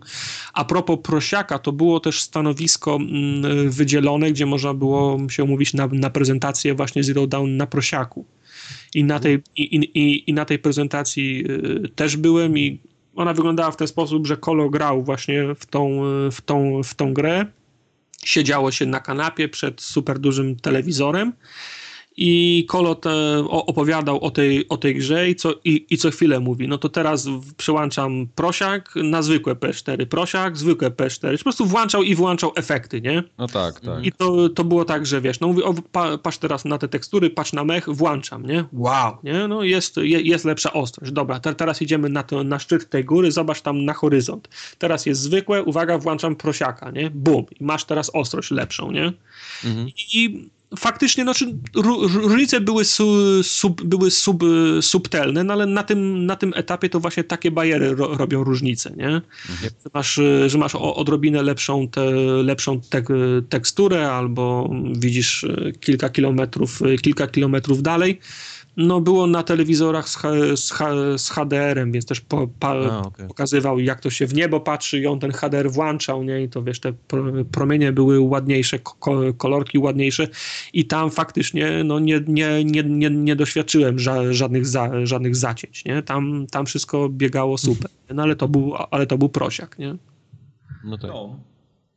[0.53, 5.87] A propos prosiaka, to było też stanowisko mm, wydzielone, gdzie można było się umówić na,
[5.87, 8.25] na prezentację właśnie Zero Down na prosiaku.
[8.95, 11.45] I na tej, i, i, i na tej prezentacji
[11.85, 12.79] y, też byłem i
[13.15, 17.13] ona wyglądała w ten sposób, że Kolo grał właśnie w tą, w tą, w tą
[17.13, 17.45] grę.
[18.23, 21.33] Siedziało się na kanapie przed super dużym telewizorem
[22.21, 23.05] i Kolot
[23.49, 26.89] opowiadał o tej, o tej grze i co, i, i co chwilę mówi, no to
[26.89, 33.01] teraz przełączam prosiak na zwykłe P4, prosiak, zwykłe P4, po prostu włączał i włączał efekty,
[33.01, 33.23] nie?
[33.37, 34.05] No tak, tak.
[34.05, 36.87] I to, to było tak, że wiesz, no mówi, o, pa, patrz teraz na te
[36.87, 38.65] tekstury, patrz na mech, włączam, nie?
[38.73, 39.47] Wow, nie?
[39.47, 43.31] No jest, jest lepsza ostrość, dobra, te, teraz idziemy na, to, na szczyt tej góry,
[43.31, 44.49] zobacz tam na horyzont.
[44.77, 47.09] Teraz jest zwykłe, uwaga, włączam prosiaka, nie?
[47.09, 49.13] Bum, i masz teraz ostrość lepszą, nie?
[49.63, 49.87] Mhm.
[50.13, 51.45] I faktycznie znaczy,
[52.13, 54.43] różnice były, su, sub, były sub,
[54.81, 58.93] subtelne, no ale na tym, na tym etapie to właśnie takie bariery ro, robią różnicę,
[58.97, 59.07] nie?
[59.07, 59.23] Mhm.
[59.61, 62.11] Że masz, że masz odrobinę lepszą, te,
[62.43, 63.07] lepszą tek,
[63.49, 65.45] teksturę albo widzisz
[65.79, 68.19] kilka kilometrów, kilka kilometrów dalej,
[68.77, 70.17] no było na telewizorach z,
[70.55, 70.73] z,
[71.21, 73.27] z HDR-em, więc też po, pa, A, okay.
[73.27, 76.43] pokazywał, jak to się w niebo patrzy i on ten HDR włączał, nie?
[76.43, 76.93] I to wiesz, te
[77.51, 78.79] promienie były ładniejsze,
[79.37, 80.27] kolorki ładniejsze
[80.73, 85.85] i tam faktycznie no, nie, nie, nie, nie, nie doświadczyłem ża żadnych, za, żadnych zacięć,
[85.85, 86.03] nie?
[86.03, 89.95] Tam, tam wszystko biegało super, no ale to był, ale to był prosiak, nie?
[90.83, 91.11] No tak.
[91.11, 91.39] No.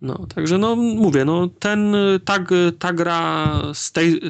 [0.02, 2.38] No, także no mówię, no ten, ta,
[2.78, 4.20] ta gra z tej,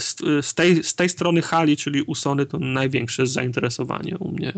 [0.42, 4.52] z, tej, z tej strony hali, czyli u Sony, to największe zainteresowanie u mnie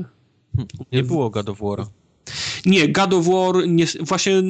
[0.92, 1.86] Nie było God of War.
[2.66, 4.42] Nie, God of War, nie, właśnie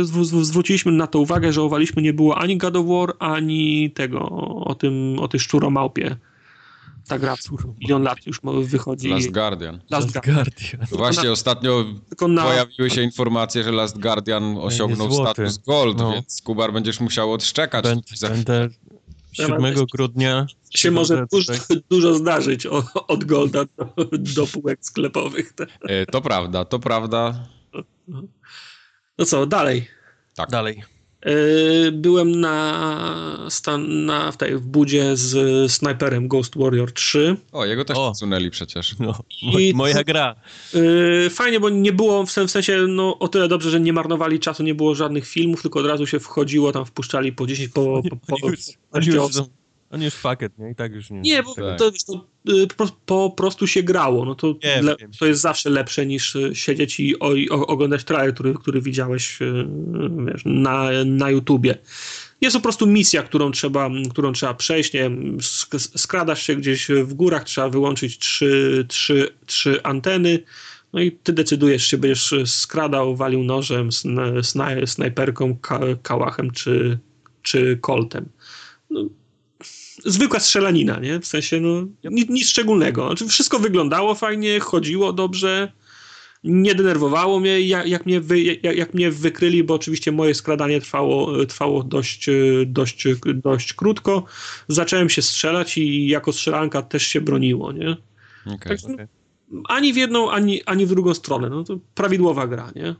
[0.00, 4.28] y, zwróciliśmy na to uwagę, że owaliśmy nie było ani God of War, ani tego,
[4.64, 6.16] o tym, o tej szczuromałpie.
[7.12, 7.34] Ta gra
[7.80, 9.08] milion lat już wychodzi.
[9.08, 9.80] Last Guardian.
[9.90, 10.86] Last, Last Guardian.
[10.92, 11.84] Właśnie na, ostatnio
[12.28, 12.42] na...
[12.42, 16.12] pojawiły się informacje, że Last Guardian osiągnął status Gold, no.
[16.12, 17.84] więc Kubar będziesz musiał odszczekać.
[17.84, 18.68] Będę, będę
[19.32, 20.46] 7 grudnia.
[20.70, 21.52] Się może dużo,
[21.90, 22.66] dużo zdarzyć
[23.08, 25.54] od Golda do, do półek sklepowych.
[25.82, 27.48] E, to prawda, to prawda.
[29.18, 29.88] No co, dalej.
[30.34, 30.50] Tak.
[30.50, 30.82] Dalej.
[31.22, 37.36] E, byłem na, stan, na w, tej, w budzie z snajperem Ghost Warrior 3.
[37.52, 38.94] O, jego też odsunęli przecież.
[38.98, 40.34] No, I moja gra.
[40.74, 44.62] Yy, fajnie, bo nie było, w sensie, no o tyle dobrze, że nie marnowali czasu,
[44.62, 48.36] nie było żadnych filmów, tylko od razu się wchodziło, tam wpuszczali po 10, po, po,
[48.36, 49.36] po, już, po już,
[49.92, 50.70] on już fakiet, nie?
[50.70, 51.20] I tak już nie.
[51.20, 51.78] Nie, bo tak.
[51.78, 54.24] to, to, y, po, po, prostu się grało.
[54.24, 58.04] No to, nie, le, to jest zawsze lepsze niż y, siedzieć i, o, i oglądać
[58.04, 59.66] trailer, który, który widziałeś y,
[60.26, 61.78] wiesz, na, na YouTubie.
[62.40, 64.92] Jest po prostu misja, którą trzeba, którą trzeba przejść.
[64.92, 65.10] Nie
[65.78, 70.38] skradasz się gdzieś w górach, trzeba wyłączyć trzy, trzy, trzy anteny.
[70.92, 73.88] No i ty decydujesz, czy będziesz skradał, walił nożem,
[74.42, 75.56] snaj, snajperką,
[76.02, 76.98] kałachem czy,
[77.42, 78.28] czy koltem.
[78.90, 79.08] No,
[80.04, 81.20] zwykła strzelanina, nie?
[81.20, 83.06] W sensie, no, nic, nic szczególnego.
[83.06, 85.72] Znaczy, wszystko wyglądało fajnie, chodziło dobrze,
[86.44, 90.80] nie denerwowało mnie, jak, jak, mnie, wy, jak, jak, mnie wykryli, bo oczywiście moje skradanie
[90.80, 92.26] trwało, trwało dość,
[92.66, 93.04] dość,
[93.34, 94.24] dość krótko.
[94.68, 97.96] Zacząłem się strzelać i jako strzelanka też się broniło, nie?
[98.46, 99.08] Okay, tak, okay.
[99.68, 101.48] Ani w jedną, ani, ani w drugą stronę.
[101.48, 102.94] No to prawidłowa gra, nie?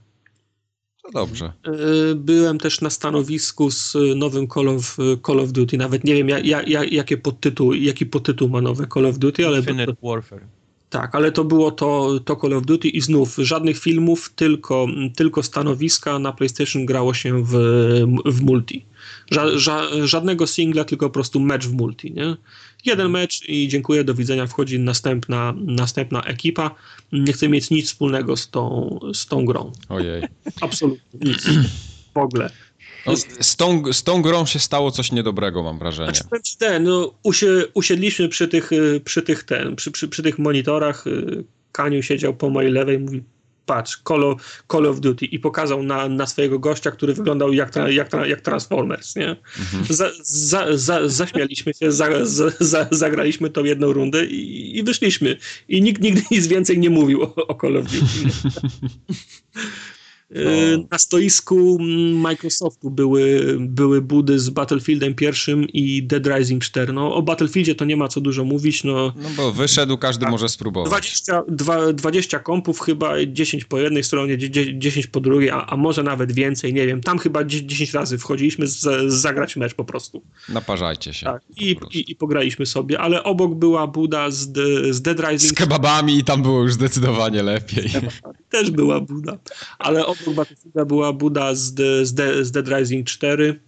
[1.02, 1.52] To dobrze.
[1.64, 4.96] E, byłem też na stanowisku z nowym Call of,
[5.26, 5.78] Call of Duty.
[5.78, 9.58] Nawet nie wiem, ja, ja, jakie podtytuł, jaki podtytuł ma nowe Call of Duty, ale.
[9.58, 10.42] Infinite to, Warfare.
[10.90, 15.42] Tak, ale to było to, to Call of Duty i znów żadnych filmów, tylko, tylko
[15.42, 16.18] stanowiska.
[16.18, 17.52] Na PlayStation grało się w,
[18.24, 18.84] w multi.
[19.30, 22.36] Ża, ża, żadnego singla, tylko po prostu mecz w multi, nie?
[22.84, 26.74] Jeden mecz i dziękuję, do widzenia, wchodzi następna, następna ekipa.
[27.12, 29.72] Nie chcę mieć nic wspólnego z tą, z tą grą.
[29.89, 30.22] Ojej.
[30.60, 31.47] Absolutnie nic.
[32.14, 32.51] W ogóle.
[33.06, 36.12] No, z, tą, z tą grą się stało coś niedobrego, mam wrażenie.
[36.14, 37.14] Znaczy, ten, no,
[37.74, 38.70] usiedliśmy przy tych,
[39.05, 41.06] przy tych, ten, przy, przy, przy tych monitorach.
[41.06, 43.22] Y, Kaniu siedział po mojej lewej, mówi:
[43.66, 47.72] patrz, Call of, Call of Duty i pokazał na, na swojego gościa, który wyglądał jak,
[47.89, 49.28] jak, jak Transformers, nie?
[49.59, 49.84] Mhm.
[49.89, 52.09] Za, za, za, zaśmialiśmy się, za,
[52.60, 55.36] za, zagraliśmy tą jedną rundę i, i wyszliśmy.
[55.68, 58.06] I nikt nigdy nic więcej nie mówił o, o Call of Duty.
[60.34, 60.84] No.
[60.90, 61.78] Na stoisku
[62.14, 66.92] Microsoftu były, były budy z Battlefieldem pierwszym i Dead Rising 4.
[66.92, 68.84] No, o Battlefieldzie to nie ma co dużo mówić.
[68.84, 70.90] No, no bo wyszedł, każdy może spróbować.
[70.90, 71.42] 20,
[71.94, 74.38] 20 kompów chyba, 10 po jednej stronie,
[74.78, 77.00] 10 po drugiej, a, a może nawet więcej, nie wiem.
[77.00, 80.22] Tam chyba 10 razy wchodziliśmy z, zagrać mecz po prostu.
[80.48, 81.26] Naparzajcie się.
[81.26, 84.52] Tak, i, i, i, pograliśmy sobie, ale obok była buda z,
[84.94, 85.52] z Dead Rising.
[85.52, 87.90] Z kebabami i tam było już zdecydowanie lepiej.
[88.52, 89.38] Też była buda,
[89.78, 91.74] ale obok Battlefielda była Buda z,
[92.08, 93.60] z, z Dead Rising 4.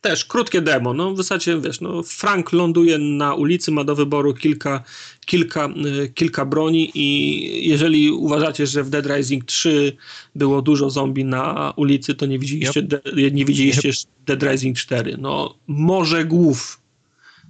[0.00, 0.94] Też krótkie demo.
[0.94, 4.82] No w zasadzie, wiesz, no Frank ląduje na ulicy, ma do wyboru kilka,
[5.26, 5.68] kilka,
[6.04, 9.96] y, kilka broni i jeżeli uważacie, że w Dead Rising 3
[10.34, 12.88] było dużo zombie na ulicy, to nie widzieliście, yep.
[12.88, 13.96] de, nie widzieliście yep.
[14.26, 15.16] Dead Rising 4.
[15.18, 16.80] No może głów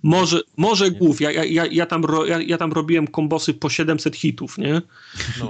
[0.03, 1.21] może, może głów.
[1.21, 4.83] Ja, ja, ja, tam ro, ja, ja tam robiłem kombosy po 700 hitów, nie?
[5.41, 5.49] No.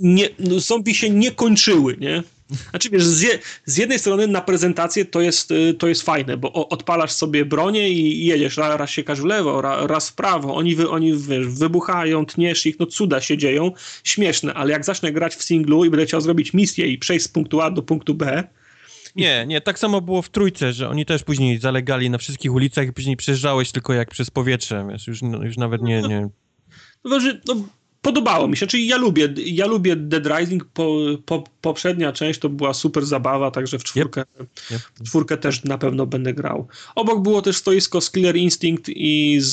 [0.00, 2.22] nie no, zombie się nie kończyły, nie?
[2.70, 6.36] Znaczy wiesz, z, je, z, jednej strony na prezentację to jest, y, to jest fajne,
[6.36, 10.74] bo odpalasz sobie bronię i jedziesz, raz, raz siekasz w lewo, raz w prawo, oni,
[10.74, 13.72] wy, oni wiesz, wybuchają, tniesz ich, no cuda się dzieją,
[14.04, 17.28] śmieszne, ale jak zacznę grać w singlu i będę chciał zrobić misję i przejść z
[17.28, 18.44] punktu A do punktu B,
[19.16, 22.88] nie, nie, tak samo było w trójce, że oni też później zalegali na wszystkich ulicach
[22.88, 26.02] i później przejeżdżałeś tylko jak przez powietrze, wiesz, już, no, już nawet nie...
[26.02, 26.28] nie...
[27.04, 27.18] No,
[27.48, 27.54] no,
[28.02, 32.48] podobało mi się, czyli ja lubię, ja lubię Dead Rising, po, po, poprzednia część to
[32.48, 34.48] była super zabawa, także w czwórkę, yep.
[34.70, 34.80] Yep.
[34.94, 36.68] W czwórkę też na pewno będę grał.
[36.94, 39.52] Obok było też stoisko z Killer Instinct i z,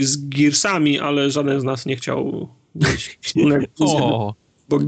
[0.00, 3.18] z Gearsami, ale żaden z nas nie chciał mieć
[3.80, 4.34] o
[4.68, 4.78] bo,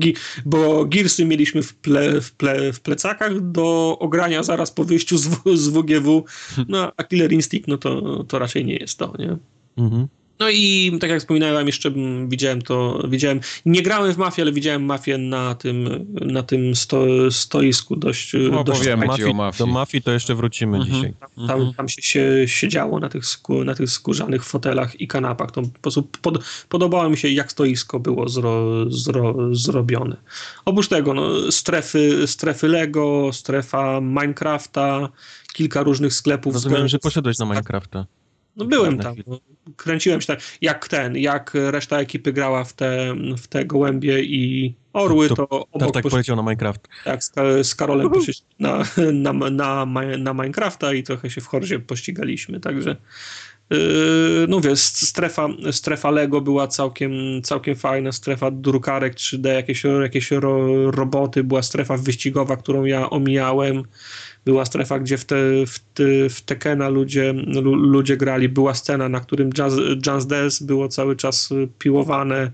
[0.44, 5.28] bo Gearsy mieliśmy w, ple, w, ple, w plecakach do ogrania zaraz po wyjściu z,
[5.54, 6.24] z WGW,
[6.68, 9.36] no a Killer Instinct no to, to raczej nie jest to, nie?
[9.76, 10.08] Mhm.
[10.40, 11.90] No i tak jak wspominałem, jeszcze
[12.28, 17.04] widziałem to, widziałem, nie grałem w mafię, ale widziałem mafię na tym, na tym sto,
[17.30, 18.32] stoisku dość...
[18.50, 19.58] No, dość powiem, mafii, o mafii.
[19.58, 20.94] do mafii to jeszcze wrócimy Mhm.
[20.96, 21.14] dzisiaj.
[21.48, 25.50] Tam, tam się, się siedziało na tych, skó, na tych skórzanych fotelach i kanapach.
[25.50, 30.16] To po prostu pod, podobało mi się, jak stoisko było zro, zro, zrobione.
[30.64, 35.08] Oprócz tego, no, strefy, strefy Lego, strefa Minecrafta,
[35.52, 36.54] kilka różnych sklepów.
[36.54, 38.06] Rozumiem, z- że poszedłeś na Minecrafta.
[38.56, 39.16] No byłem tam.
[39.26, 39.40] No,
[39.76, 44.74] kręciłem się tak, jak ten, jak reszta ekipy grała w te, w te gołębie i
[44.92, 46.88] orły, To- to, obok Tartak poszli- poleciał na Minecraft.
[47.04, 47.32] tak, z,
[47.62, 48.84] z Karolem poszliśmy na,
[49.32, 49.86] na, na,
[50.18, 52.96] na, Minecrafta i trochę się w hordzie pościgaliśmy, także
[53.70, 53.78] yy,
[54.48, 57.12] no mówię, strefa, strefa Lego była całkiem,
[57.42, 63.82] całkiem fajna, strefa drukarek 3D, jakieś, jakieś ro, roboty, była strefa wyścigowa, którą ja omijałem,
[64.44, 65.36] była strefa, gdzie w, te,
[65.66, 70.64] w, te, w Tekena ludzie, lu, ludzie grali, była scena, na którym Jazz, Jazz Dance
[70.64, 72.52] było cały czas y, piłowane,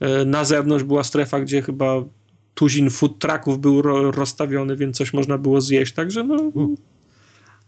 [0.00, 0.84] E, na zewnątrz.
[0.84, 2.02] Była strefa, gdzie chyba
[2.54, 6.52] tuzin food trucków był ro, rozstawiony, więc coś można było zjeść, także no,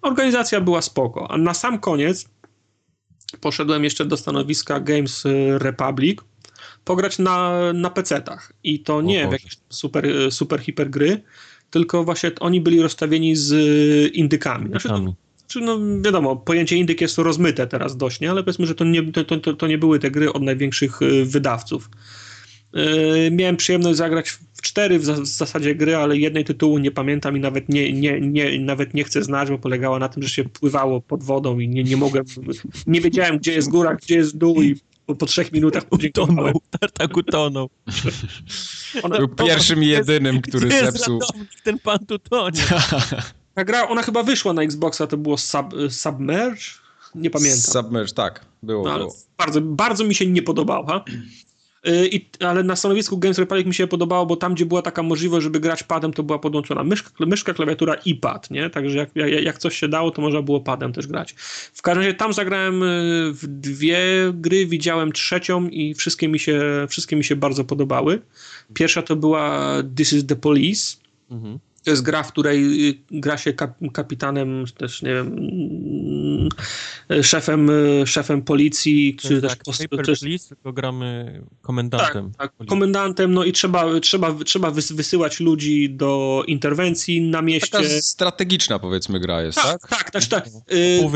[0.02, 1.30] organizacja była spoko.
[1.30, 2.28] A na sam koniec
[3.40, 5.24] poszedłem jeszcze do stanowiska Games
[5.58, 6.18] Republic
[6.84, 11.22] pograć na, na PC-tach i to nie w jakieś super, super hiper gry,
[11.70, 13.54] tylko właśnie oni byli rozstawieni z
[14.14, 14.68] indykami.
[14.68, 14.88] Znaczy,
[15.48, 18.30] czy no wiadomo, pojęcie indyk jest rozmyte teraz dość, nie?
[18.30, 21.24] ale powiedzmy, że to nie, to, to, to nie były te gry od największych y,
[21.24, 21.90] wydawców.
[22.72, 26.90] Yy, miałem przyjemność zagrać w cztery w, za, w zasadzie gry, ale jednej tytułu nie
[26.90, 30.28] pamiętam i nawet nie, nie, nie, nawet nie chcę znać, bo polegała na tym, że
[30.28, 32.24] się pływało pod wodą i nie, nie mogłem,
[32.86, 34.76] nie wiedziałem gdzie jest góra, gdzie jest dół i
[35.06, 36.38] po, po trzech minutach podziękowałem.
[36.38, 36.60] Utonął.
[36.80, 37.70] Tartak utonął.
[39.02, 41.20] Ona, Był pierwszym i jedynym, który Gdzie jest zepsuł.
[41.20, 41.48] ratownik?
[41.64, 42.62] Ten pan tu tonie.
[43.54, 46.62] ta gra, ona chyba wyszła na Xboxa, to było sub, Submerge?
[47.14, 47.60] Nie pamiętam.
[47.60, 49.14] Submerge, tak, było, No, było.
[49.38, 51.04] bardzo, bardzo mi się nie podobała.
[51.86, 55.02] Yy, I, ale na stanowisku Games Republic mi się podobało, bo tam, gdzie była taka
[55.02, 58.70] możliwość, żeby grać padem, to była podłączona myszka, myszka klawiatura i pad, nie?
[58.70, 61.34] Także jak, jak, jak coś się dało, to można było padem też grać.
[61.74, 63.98] W każdym razie tam zagrałem yy, w dwie
[64.34, 68.22] gry, widziałem trzecią i wszystkie mi się, wszystkie mi się bardzo podobały.
[68.74, 70.96] Pierwsza to była This is the Police.
[71.30, 71.58] Mhm.
[71.86, 77.70] To jest gra, w której y, gra się kap, kapitanem, też nie wiem, mm, szefem,
[77.70, 82.32] y, szefem policji, czy też, tak, pos- Paper też Please, tylko gramy tak, komendantem.
[82.38, 82.70] tak, policji.
[82.70, 87.70] komendantem, no i trzeba, trzeba, trzeba wys- wysyłać ludzi do interwencji na mieście.
[87.70, 89.88] Taka strategiczna powiedzmy gra jest, tak?
[89.88, 90.46] tak, tak, tak.
[90.72, 91.10] y, Pół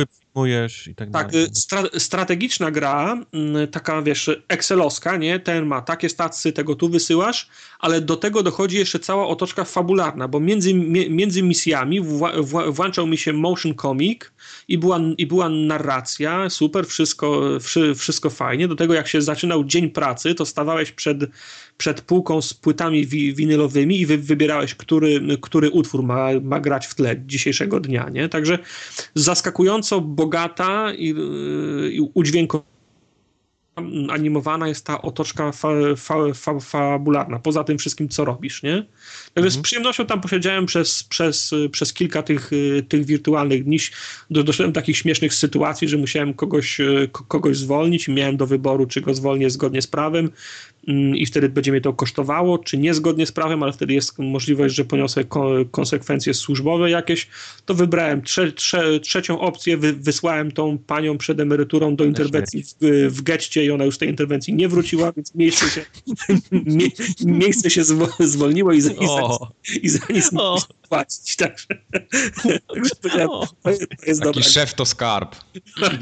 [0.86, 1.46] i tak, Tak, dalej.
[1.46, 5.40] y, stra strategiczna gra, mm, taka wiesz, excelowska, nie?
[5.40, 7.48] Ten ma takie stacje, tego tu wysyłasz,
[7.78, 10.74] ale do tego dochodzi jeszcze cała otoczka fabularna, bo między,
[11.10, 12.00] między misjami
[12.70, 14.20] włączał mi się motion comic
[14.68, 18.68] i była, i była narracja, super, wszystko, wszy wszystko fajnie.
[18.68, 21.18] Do tego jak się zaczynał dzień pracy, to stawałeś przed,
[21.80, 26.86] przed półką z płytami wi winylowymi i wy wybierałeś, który, który utwór ma, ma grać
[26.86, 28.28] w tle dzisiejszego dnia, nie?
[28.28, 28.58] Także
[29.14, 32.70] zaskakująco bogata i, yy, i udźwiękowana
[34.10, 38.86] animowana jest ta otoczka fa, fa, fa, fabularna, poza tym wszystkim, co robisz, nie?
[39.34, 43.78] Także z przyjemnością tam posiedziałem przez, przez, przez kilka tych, y, tych wirtualnych dni.
[44.30, 48.36] Do, doszedłem do takich śmiesznych sytuacji, że musiałem kogoś, y, ko- kogoś zwolnić i miałem
[48.36, 50.30] do wyboru, czy go zwolnię zgodnie z prawem
[51.14, 54.84] i wtedy będzie mnie to kosztowało, czy niezgodnie z prawem, ale wtedy jest możliwość, że
[54.84, 57.28] poniosę ko konsekwencje służbowe jakieś,
[57.64, 63.08] to wybrałem trze trze trzecią opcję, wy wysłałem tą panią przed emeryturą do interwencji w,
[63.10, 65.84] w getcie i ona już z tej interwencji nie wróciła, więc miejsce się,
[66.52, 66.88] mie
[67.24, 69.38] miejsce się zwo zwolniło i za, i za,
[69.82, 70.38] i za nic nie
[70.88, 71.36] płacić.
[71.36, 71.66] Także,
[73.62, 73.70] to
[74.06, 75.36] jest, Taki szef to skarb.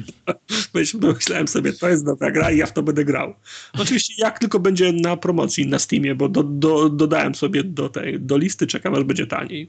[0.75, 3.35] Myśl- Myślałem sobie, to jest dobra gra i ja w to będę grał.
[3.79, 8.21] Oczywiście jak tylko będzie na promocji na Steamie, bo do, do, dodałem sobie do tej
[8.21, 9.69] do listy, czekam aż będzie taniej.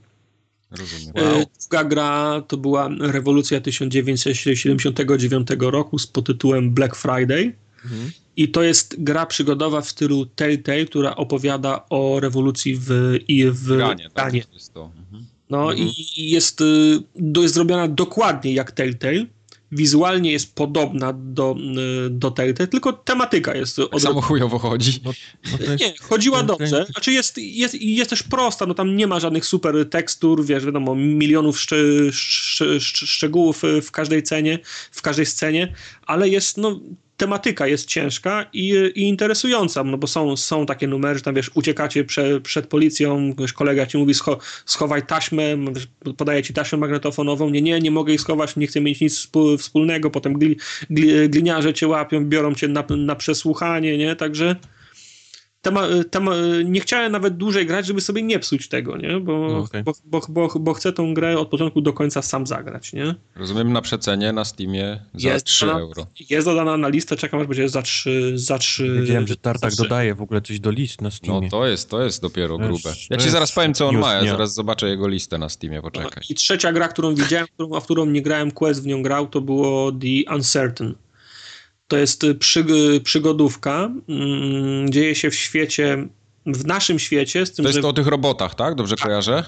[0.72, 1.14] Rozumiem.
[1.15, 7.53] E, Druga gra to była rewolucja 1979 roku z podtytułem Black Friday.
[7.86, 8.11] Mhm.
[8.38, 12.90] I to jest gra przygodowa w stylu Telltale, która opowiada o rewolucji w,
[13.27, 13.68] i w
[14.14, 14.34] tak?
[14.34, 14.44] Iranie.
[14.73, 14.91] To.
[14.99, 15.26] Mhm.
[15.49, 15.90] No Mhm.
[16.18, 19.26] i jest, y, do- jest zrobiona dokładnie jak Telltale.
[19.71, 21.55] Wizualnie jest podobna do,
[22.09, 24.09] do Telltale, tylko tematyka jest Tak odrobinę.
[24.09, 24.99] samo chujowo chodzi.
[25.05, 25.11] no,
[25.51, 26.85] no jest, Nie, chodziła dobrze.
[26.91, 30.95] Znaczy jest, jest, jest też prosta, no tam nie ma żadnych super tekstur, wiesz, wiadomo,
[30.95, 31.77] milionów szcze,
[32.11, 34.59] szcze, szcze, szczegółów w każdej cenie,
[34.91, 35.73] w każdej scenie,
[36.05, 36.79] ale jest, no,
[37.19, 41.51] tematyka jest ciężka i, i, interesująca, no bo są, są takie numery, że tam wiesz,
[41.53, 45.57] uciekacie prze, przed policją, kolega ci mówi scho, schowaj taśmę,
[46.17, 49.29] podaje ci taśmę magnetofonową, nie, nie, nie mogę jej schować, nie chcę mieć nic
[49.59, 50.57] wspólnego, potem gli,
[50.89, 54.55] gli, gliniarze cię łapią, biorą cię na, na przesłuchanie, nie, także
[55.61, 59.19] tema, tema, nie chciałem nawet dłużej grać, żeby sobie nie psuć tego, nie?
[59.19, 59.84] Bo, no okay.
[59.84, 63.15] bo, bo, bo, bo, chcę tą grę od początku do końca sam zagrać, nie?
[63.36, 66.07] Rozumiem na przecenie na Steamie za jest 3 dodana, euro.
[66.30, 70.15] Jest dodana na listę, czekam aż będzie za 3 za 3 Wiedziałem, że Tartak dodaje
[70.15, 71.41] w ogóle coś do list na Steamie.
[71.41, 72.94] No to jest, to jest dopiero grube.
[73.10, 76.23] Ja ci zaraz powiem, co on ma, ja zaraz zobaczę jego listę na Steamie, poczekaj.
[76.30, 79.41] I trzecia gra, którą widziałem, a w którą nie grałem, Quest w nią grał, to
[79.41, 80.95] było The Uncertain.
[81.89, 82.65] To jest przy,
[83.03, 86.07] przygodówka, mm, dzieje się w świecie
[86.45, 87.45] w naszym świecie.
[87.45, 88.75] Z tym, to jest że, o tych robotach, tak?
[88.75, 89.43] Dobrze tak, kojarzę?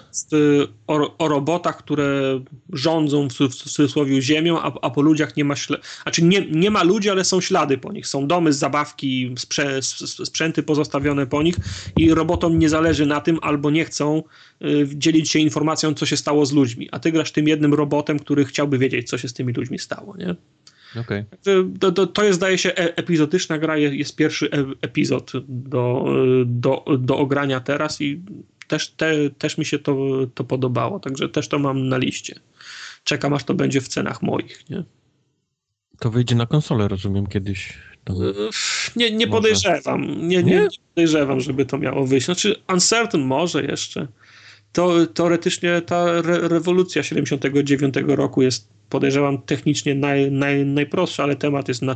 [0.88, 2.40] O, o, robotach, które
[2.74, 5.84] rządzą w, w cudzysłowie ziemią, a, a, po ludziach nie ma śladu.
[6.04, 8.08] Znaczy nie, nie ma ludzi, ale są ślady po nich.
[8.08, 9.82] Są domy, zabawki, sprze,
[10.26, 11.56] sprzęty pozostawione po nich
[11.98, 14.24] i robotom nie zależy na tym albo nie chcą
[14.62, 16.90] y, dzielić się informacją, co się stało z ludźmi.
[16.92, 20.18] A ty grasz tym jednym robotem, który chciałby wiedzieć, co się z tymi ludźmi stało,
[20.18, 20.36] nie?
[20.96, 21.26] Okay.
[21.80, 26.06] To, to, to, jest, zdaje się, e, epizodyczna gra, jest pierwszy e, epizod do,
[26.46, 28.22] do, do ogrania teraz i
[28.68, 29.96] też, te, też mi się to,
[30.34, 32.36] to podobało, także też to mam na liście.
[33.04, 34.84] Czekam, aż to będzie w cenach moich, nie?
[36.00, 37.74] To wyjdzie na konsolę, rozumiem, kiedyś.
[38.96, 40.28] Nie, nie podejrzewam.
[40.28, 42.26] Nie, nie, nie, podejrzewam, żeby to miało wyjść.
[42.26, 44.08] Znaczy, Uncertain może jeszcze.
[44.72, 51.68] To, teoretycznie ta re rewolucja 79 roku jest podejrzewam technicznie naj, naj, najprostsze, ale temat
[51.68, 51.96] jest na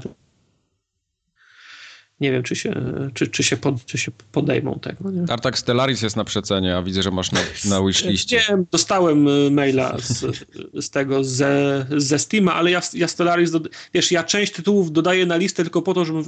[2.19, 2.73] nie wiem, czy się,
[3.13, 5.11] czy, czy się, pod, czy się podejmą tego.
[5.11, 5.25] Nie?
[5.25, 8.41] Tartak Stellaris jest na przecenie, a widzę, że masz na, na wishliście.
[8.49, 10.25] Nie, dostałem y, maila z,
[10.73, 13.59] z tego, ze, ze Steama, ale ja, ja Stellaris, do,
[13.93, 16.21] wiesz, ja część tytułów dodaję na listę tylko po to, żeby,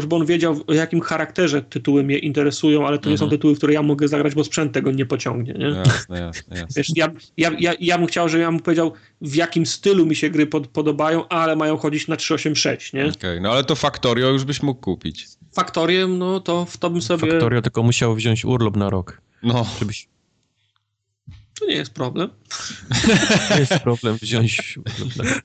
[0.00, 3.12] żeby on wiedział, o jakim charakterze tytuły mnie interesują, ale to mhm.
[3.12, 3.38] nie są mhm.
[3.38, 5.52] tytuły, w które ja mogę zagrać, bo sprzęt tego nie pociągnie.
[5.52, 5.66] Nie?
[5.66, 6.66] Jasne, jasne, jasne.
[6.76, 8.92] Wiesz, ja, ja, ja, ja bym chciał, żeby ja mu powiedział,
[9.24, 13.00] w jakim stylu mi się gry pod, podobają, ale mają chodzić na 386, nie?
[13.00, 15.28] Okej, okay, no ale to Factorio już byś mógł kupić.
[15.52, 17.30] Faktoriem, no to, to bym sobie...
[17.30, 19.20] Faktorio tylko musiał wziąć urlop na rok.
[19.42, 19.66] No.
[19.78, 20.08] Żebyś...
[21.60, 22.30] To nie jest problem.
[23.50, 25.42] nie jest problem wziąć urlop na rok.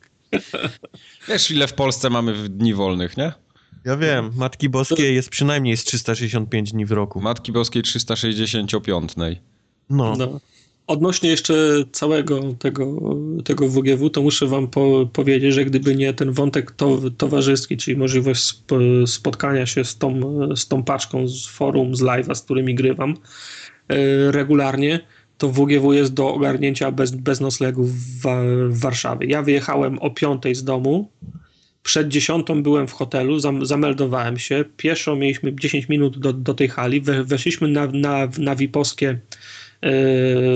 [1.27, 3.34] Wiesz, ile w Polsce mamy w dni wolnych, nie?
[3.85, 7.22] Ja wiem, Matki Boskiej jest przynajmniej z 365 dni w roku.
[7.22, 9.15] Matki Boskiej 365.
[9.89, 10.15] No.
[10.18, 10.39] no.
[10.90, 11.53] Odnośnie jeszcze
[11.91, 13.02] całego tego,
[13.45, 17.98] tego WGW, to muszę wam po, powiedzieć, że gdyby nie ten wątek to, towarzyski, czyli
[17.98, 18.70] możliwość sp,
[19.06, 20.22] spotkania się z tą,
[20.56, 23.14] z tą paczką z forum, z live'a, z którymi grywam
[23.90, 24.99] yy, regularnie,
[25.38, 28.26] to WGW jest do ogarnięcia bez, bez noclegu w,
[28.70, 29.28] w Warszawie.
[29.28, 31.11] Ja wyjechałem o 5 z domu,
[31.84, 36.68] przed dziesiątą byłem w hotelu, zam, zameldowałem się, pieszo mieliśmy 10 minut do, do tej
[36.68, 39.20] hali, we, weszliśmy na, na, na Wiposkie E,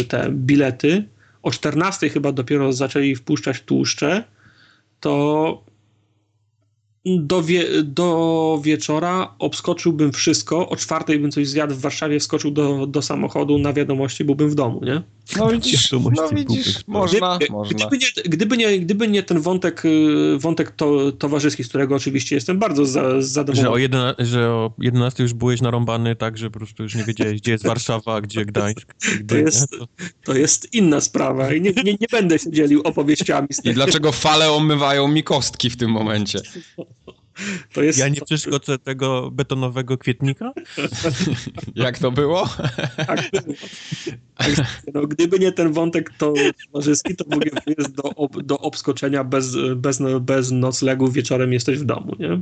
[0.08, 1.04] te bilety.
[1.44, 4.24] O 14 chyba dopiero zaczęli wpuszczać tłuszcze.
[5.00, 5.64] To
[7.06, 12.88] do, wie, do wieczora obskoczyłbym wszystko, o czwartej bym coś zjadł w Warszawie, wskoczył do,
[12.88, 15.02] do samochodu, na wiadomości byłbym w domu, nie?
[15.38, 17.78] No widzisz, no widzisz można, gdyby, można.
[17.78, 22.36] Gdyby nie, gdyby nie, gdyby nie ten wątek, y, wątek to, towarzyski, z którego oczywiście
[22.36, 23.68] jestem bardzo za, zadowolony.
[23.68, 27.04] Że o, jedna, że o 11 już byłeś narąbany tak, że po prostu już nie
[27.04, 28.96] wiedziałeś, gdzie jest Warszawa, gdzie Gdańsk.
[29.00, 29.88] Gdzie, to, jest, to...
[30.24, 30.36] to...
[30.36, 33.48] jest inna sprawa i nie, nie, nie będę się dzielił opowieściami.
[33.64, 36.40] I dlaczego fale omywają mi kostki w tym momencie?
[37.78, 38.00] Jest...
[38.00, 40.54] Ja nie przeszkodzę tego betonowego kwietnika?
[41.76, 42.50] Jak to było?
[43.08, 43.56] Tak było.
[44.94, 46.34] No, gdyby nie ten wątek to
[46.66, 51.86] towarzyski, to mówię, jest do, ob, do obskoczenia bez, bez, bez noclegu, wieczorem jesteś w
[51.86, 52.42] domu, nie?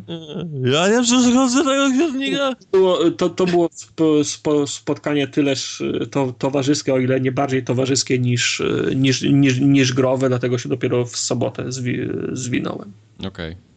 [0.72, 2.56] Ja nie przeszkodzę tego kwietnika.
[2.72, 3.70] Było, to, to było
[4.24, 8.64] spo, spotkanie tyleż to, towarzyskie, o ile nie bardziej towarzyskie niż,
[8.96, 12.00] niż, niż, niż growe, dlatego się dopiero w sobotę zwi,
[12.32, 12.92] zwinąłem.
[13.20, 13.28] Okej.
[13.28, 13.71] Okay.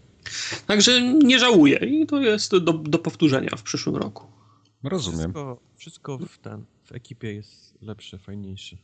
[0.67, 4.27] Także nie żałuję i to jest do, do powtórzenia w przyszłym roku.
[4.83, 5.21] Rozumiem.
[5.21, 8.77] Wszystko, wszystko w, ten, w ekipie jest lepsze, fajniejsze.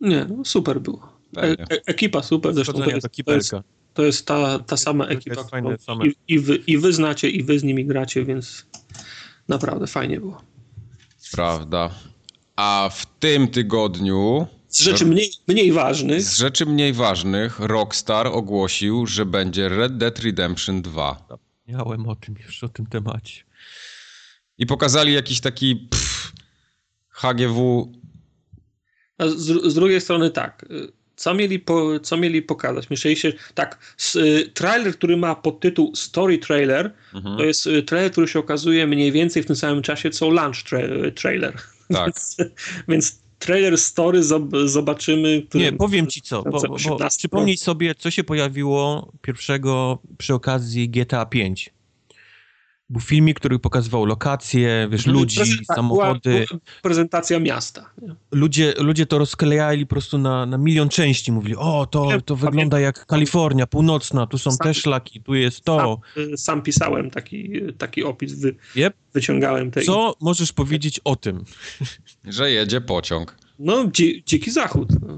[0.00, 1.12] Nie, no super było.
[1.36, 3.52] E, e, ekipa super, zresztą to jest, to jest,
[3.94, 7.58] to jest ta, ta sama ekipa, fajne, i, i, wy, i wy znacie, i wy
[7.58, 8.66] z nimi gracie, więc
[9.48, 10.42] naprawdę fajnie było.
[11.32, 11.90] Prawda.
[12.56, 16.22] A w tym tygodniu z rzeczy mniej, mniej ważnych.
[16.22, 21.26] Z rzeczy mniej ważnych Rockstar ogłosił, że będzie Red Dead Redemption 2.
[21.68, 23.42] Miałem o tym już, o tym temacie.
[24.58, 26.32] I pokazali jakiś taki pff,
[27.08, 27.92] HGW.
[29.18, 30.64] A z, z drugiej strony tak.
[31.16, 32.90] co mieli, po, co mieli pokazać?
[32.90, 37.36] Myśleli się, tak, y, trailer, który ma podtytuł Story Trailer, Mhm.
[37.38, 40.62] to jest y, trailer, który się okazuje mniej więcej w tym samym czasie, co Launch
[40.62, 40.78] tra
[41.14, 41.52] trailer.
[41.92, 42.06] Tak.
[42.14, 42.36] więc,
[42.88, 45.42] więc trailer Story zob- zobaczymy.
[45.48, 49.98] który- Nie, powiem ci co, bo, bo, bo 2018 przypomnij sobie, co się pojawiło pierwszego
[50.18, 51.70] przy okazji GTA 5.
[52.90, 56.30] Był filmik, który pokazywał lokacje, wiesz, ludzi, Prezenta- samochody.
[56.30, 57.90] Była, była prezentacja miasta.
[58.02, 58.14] nie?
[58.32, 61.32] Ludzie, ludzie to rozklejali po prostu na, na milion części.
[61.32, 65.64] Mówili, o, to, to wygląda jak Kalifornia północna, tu są Sam- te szlaki, tu jest
[65.64, 66.00] to.
[66.14, 68.94] Sam, y, sam pisałem taki, taki opis, wy, Yep.
[69.14, 69.82] wyciągałem te.
[69.82, 71.44] Co możesz powiedzieć o tym?
[72.24, 73.36] Że jedzie pociąg.
[73.58, 74.88] No, dzi, dziki zachód.
[75.08, 75.16] No.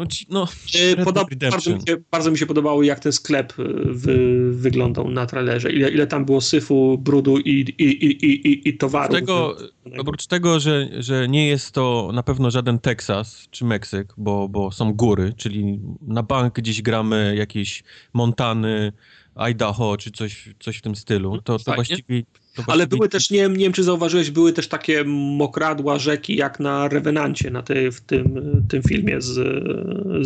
[0.00, 1.04] No, ci, no E,
[1.50, 5.72] bardzo, mi się, bardzo mi się podobało, jak ten sklep e, wy, wyglądał na trailerze.
[5.72, 9.14] Ile, ile tam było syfu, brudu i, i, i, i, i, i towaru.
[9.14, 9.56] tego,
[9.98, 14.72] oprócz tego, że, że nie jest to na pewno żaden Teksas czy Meksyk, bo, bo
[14.72, 17.82] są góry, czyli na bank gdzieś gramy jakieś
[18.12, 18.92] Montany,
[19.40, 22.22] Idaho czy coś, coś w tym stylu, to, to właściwie...
[22.54, 26.36] To Ale właściwie- były też, nie, nie wiem czy zauważyłeś, były też takie mokradła rzeki
[26.36, 29.34] jak na Revenancie, na tej, w tym, tym filmie z,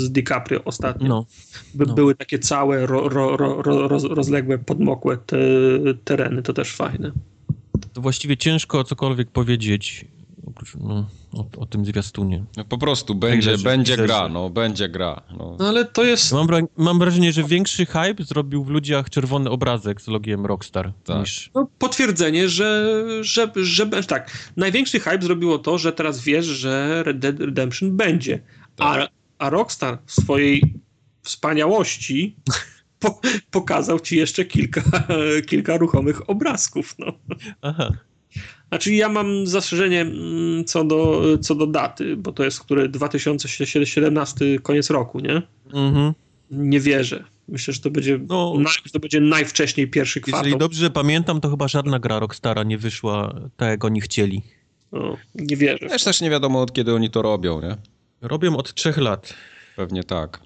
[0.01, 1.09] z DiCaprio ostatnio.
[1.09, 1.27] No,
[1.75, 1.95] By, no.
[1.95, 5.37] Były takie całe ro, ro, ro, ro, roz, rozległe, podmokłe te,
[6.05, 7.13] tereny, to też fajne.
[7.93, 10.05] to właściwie ciężko cokolwiek powiedzieć
[10.47, 12.45] oprócz, no, o, o tym zwiastunie.
[12.57, 14.07] No po prostu będzie, będzie teaserze.
[14.07, 15.23] gra, no będzie gra.
[15.39, 15.57] No.
[15.59, 16.33] No ale to jest...
[16.33, 16.47] Mam,
[16.77, 21.19] mam wrażenie, że większy hype zrobił w ludziach czerwony obrazek z logiem Rockstar Tak.
[21.21, 21.51] niż...
[21.55, 22.91] No, potwierdzenie, że,
[23.21, 24.51] że, że, że tak.
[24.57, 28.41] Największy hype zrobiło to, że teraz wiesz, że Red Dead Redemption będzie.
[28.79, 29.11] A, Tak.
[29.39, 30.75] a Rockstar w swojej
[31.23, 32.37] wspaniałości
[33.01, 34.83] po, pokazał ci jeszcze kilka,
[35.51, 36.95] kilka ruchomych obrazków.
[36.99, 37.13] No.
[37.63, 37.91] Aha.
[38.75, 44.59] Znaczy ja mam zastrzeżenie mm, co do, co do daty, bo to jest który 2017
[44.63, 45.43] koniec roku, nie?
[45.75, 46.13] Mhm.
[46.51, 47.25] Nie wierzę.
[47.49, 48.55] Myślę, że to będzie, No.
[48.59, 50.45] naj, to będzie najwcześniej pierwszy kwartał.
[50.45, 54.43] Jeżeli dobrze pamiętam, to chyba żadna gra Rockstara nie wyszła tak, jak oni chcieli.
[54.93, 55.89] No, nie wierzę.
[55.89, 57.77] Też też nie wiadomo od kiedy oni to robią, nie?
[58.21, 59.35] Robią od trzech lat.
[59.77, 60.41] Pewnie tak.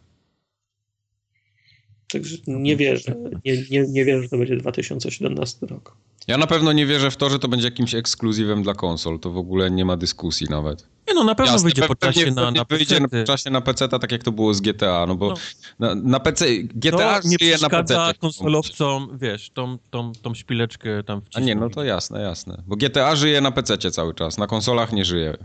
[2.13, 3.15] Także nie wierzę.
[3.45, 5.97] Nie, nie, nie wierzę, że to będzie 2017 rok.
[6.29, 9.19] Ja na pewno nie wierzę w to, że to będzie jakimś ekskluzywem dla konsol.
[9.21, 10.89] To w ogóle nie ma dyskusji nawet.
[11.09, 13.25] Nie no, na pewno Jasne, wyjdzie po czasie pewnie- na, na wyjdzie na PC.
[13.25, 15.35] czasie na PC, tak jak to było z GTA, no bo No.
[15.79, 17.95] na, na PC GTA To nie żyje na PC.
[18.19, 21.47] konsolowcom, wiesz, tą, tą, tą szpileczkę tam A wcisnąć.
[21.47, 22.63] nie, no to jasne, jasne.
[22.67, 25.37] Bo GTA żyje na PC cały czas, na konsolach nie żyje.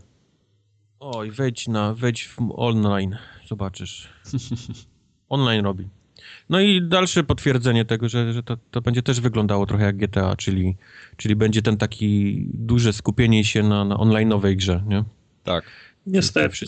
[1.00, 3.18] Oj, wejdź na, wejdź w online,
[3.50, 4.10] zobaczysz.
[5.30, 5.88] Online robi.
[6.50, 10.36] No i dalsze potwierdzenie tego, że, że to, to będzie też wyglądało trochę jak GTA,
[10.36, 10.76] czyli,
[11.18, 15.04] czyli będzie ten taki duże skupienie się na, na online'owej grze, nie?
[15.44, 15.64] Tak.
[16.08, 16.66] Niestety.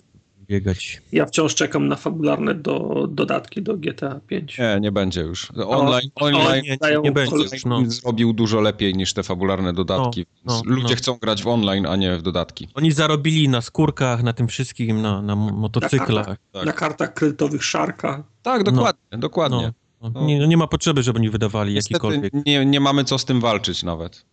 [0.47, 1.01] Biegać.
[1.11, 4.57] Ja wciąż czekam na fabularne do, dodatki do GTA 5.
[4.57, 5.51] Nie, nie będzie już.
[5.67, 7.81] Online, online nie, dają nie będzie już, no.
[7.85, 10.25] zrobił dużo lepiej niż te fabularne dodatki.
[10.45, 10.95] No, Więc no, Ludzie no.
[10.95, 12.67] chcą grać w online, a nie w dodatki.
[12.73, 16.37] Oni zarobili na skórkach, na tym wszystkim, na, na motocyklach.
[16.51, 16.65] Tak.
[16.65, 18.23] Na kartach kredytowych Sharka.
[18.41, 19.73] Tak, dokładnie, dokładnie.
[20.01, 22.45] No, no, nie, no nie ma potrzeby, żeby oni wydawali Niestety jakikolwiek.
[22.45, 24.25] nie, nie mamy co z tym walczyć nawet.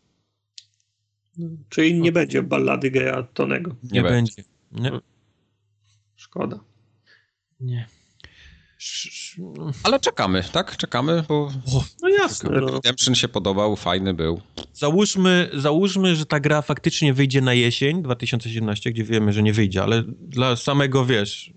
[1.68, 3.70] Czyli nie będzie ballady geja Tonego.
[3.82, 4.42] Nie, nie będzie.
[4.72, 4.90] Nie.
[6.32, 6.60] Szkoda.
[7.60, 7.86] nie.
[9.82, 10.76] Ale czekamy, tak?
[10.76, 11.52] Czekamy, bo
[12.02, 12.60] No jasne.
[12.60, 12.66] No.
[12.70, 14.40] Redemption się podobał, fajny był.
[14.72, 19.82] Załóżmy, załóżmy, że ta gra faktycznie wyjdzie na jesień 2017, gdzie wiemy, że nie wyjdzie,
[19.82, 21.52] ale dla samego, wiesz,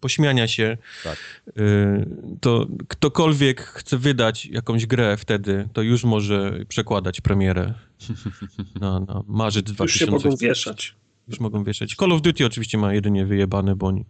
[0.00, 1.18] pośmiania się, Tak.
[1.58, 2.06] y,
[2.40, 7.74] to ktokolwiek chce wydać jakąś grę wtedy, to już może przekładać premierę
[8.80, 10.28] na, na marzec Już się 2017.
[10.28, 10.94] mogą wieszać.
[11.28, 11.94] Już mogą wieszać.
[11.94, 14.04] Call of Duty oczywiście ma jedynie wyjebane, bo oni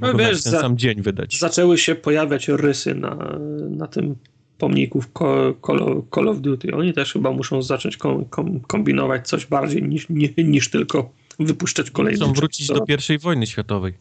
[0.00, 1.38] No wiesz, ten za- sam dzień wydać.
[1.38, 3.38] Zaczęły się pojawiać rysy na,
[3.70, 4.16] na tym
[4.58, 6.74] pomniku w Call, Call, Call of Duty.
[6.74, 11.90] Oni też chyba muszą zacząć kom, kom, kombinować coś bardziej niż, nie, niż tylko wypuszczać
[11.90, 12.24] kolejne.
[12.24, 13.94] Chcą wrócić do pierwszej wojny światowej.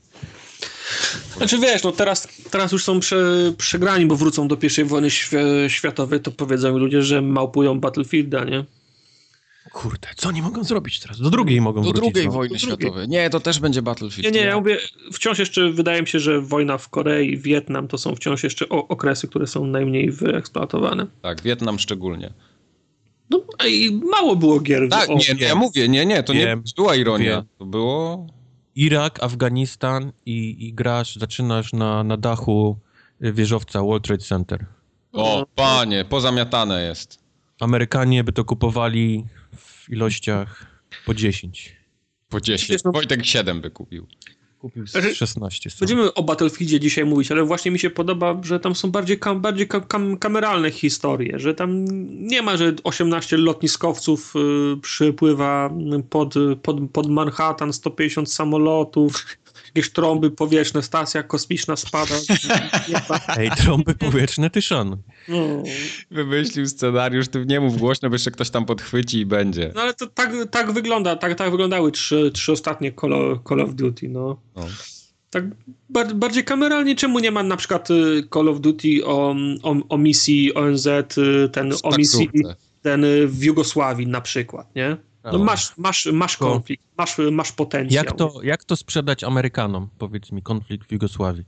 [1.38, 5.38] Znaczy wiesz, no teraz, teraz już są prze, przegrani, bo wrócą do pierwszej wojny świ
[5.68, 8.66] światowej, to powiedzą ludzie, że małpują Battlefielda, nie?
[9.72, 11.20] Kurde, co oni mogą zrobić teraz?
[11.22, 12.02] Do drugiej mogą Do wrócić.
[12.02, 12.32] drugiej no.
[12.32, 12.78] wojny Do drugiej.
[12.88, 13.08] światowej.
[13.10, 14.34] Nie, to też będzie Battlefield.
[14.34, 14.78] Nie, nie, ja mówię,
[15.14, 19.28] wciąż jeszcze wydaje mi się, że wojna w Korei, Wietnam to są wciąż jeszcze okresy,
[19.28, 21.08] które są najmniej wyeksploatowane.
[21.22, 22.34] Tak, Wietnam szczególnie.
[23.30, 24.90] No i mało było gier.
[24.90, 26.64] Tak, o, nie, ja mówię, nie, nie, to nie Wiem.
[26.76, 27.36] była ironia.
[27.36, 27.46] Wiem.
[27.58, 28.28] To było...
[28.76, 32.78] Irak, Afganistan i, i grasz, zaczynasz na, na dachu
[33.22, 34.66] wieżowca World Trade Center.
[35.14, 37.20] O, panie, pozamiatane jest.
[37.60, 39.26] Amerykanie by to kupowali
[39.88, 40.66] w ilościach
[41.06, 41.76] po 10.
[42.30, 42.72] Po 10.
[42.72, 44.08] Wiesz, no- Wojtek 7 by kupił.
[44.60, 45.88] Kupił z Znaczy, 16 stron.
[45.88, 49.42] Będziemy o Battlefieldzie dzisiaj mówić, ale właśnie mi się podoba, że tam są bardziej, kam,
[49.42, 51.86] bardziej kam, kam, kameralne historie, że tam
[52.28, 55.74] nie ma, że 18 lotniskowców y, przypływa
[56.10, 59.26] pod, pod, pod Manhattan, 150 samolotów,
[59.76, 62.16] jakieś trąby powietrzne, stacja kosmiczna spada.
[63.38, 64.98] Ej, trąby powietrzne, ty szanuj.
[65.28, 65.64] No.
[66.12, 69.72] Wymyślił scenariusz, ty nie mów głośno, bo jeszcze ktoś tam podchwyci i będzie.
[69.76, 73.62] no ale to tak, tak wygląda, tak, tak wyglądały trzy, trzy ostatnie Call of, Call
[73.62, 74.38] of Duty, no.
[74.56, 74.66] No.
[75.30, 75.44] Tak
[75.90, 79.98] bar bardziej kameralnie, czemu nie ma na przykład y, Call of Duty o, o, o
[79.98, 82.56] misji ONZ, y, ten o misji Taksówce.
[82.82, 84.98] ten y, w Jugosławii na przykład, nie?
[85.32, 88.06] No masz, masz, masz konflikt, masz, masz potencjał.
[88.06, 91.46] Jak to, jak to sprzedać Amerykanom, powiedz mi, konflikt w Jugosławii?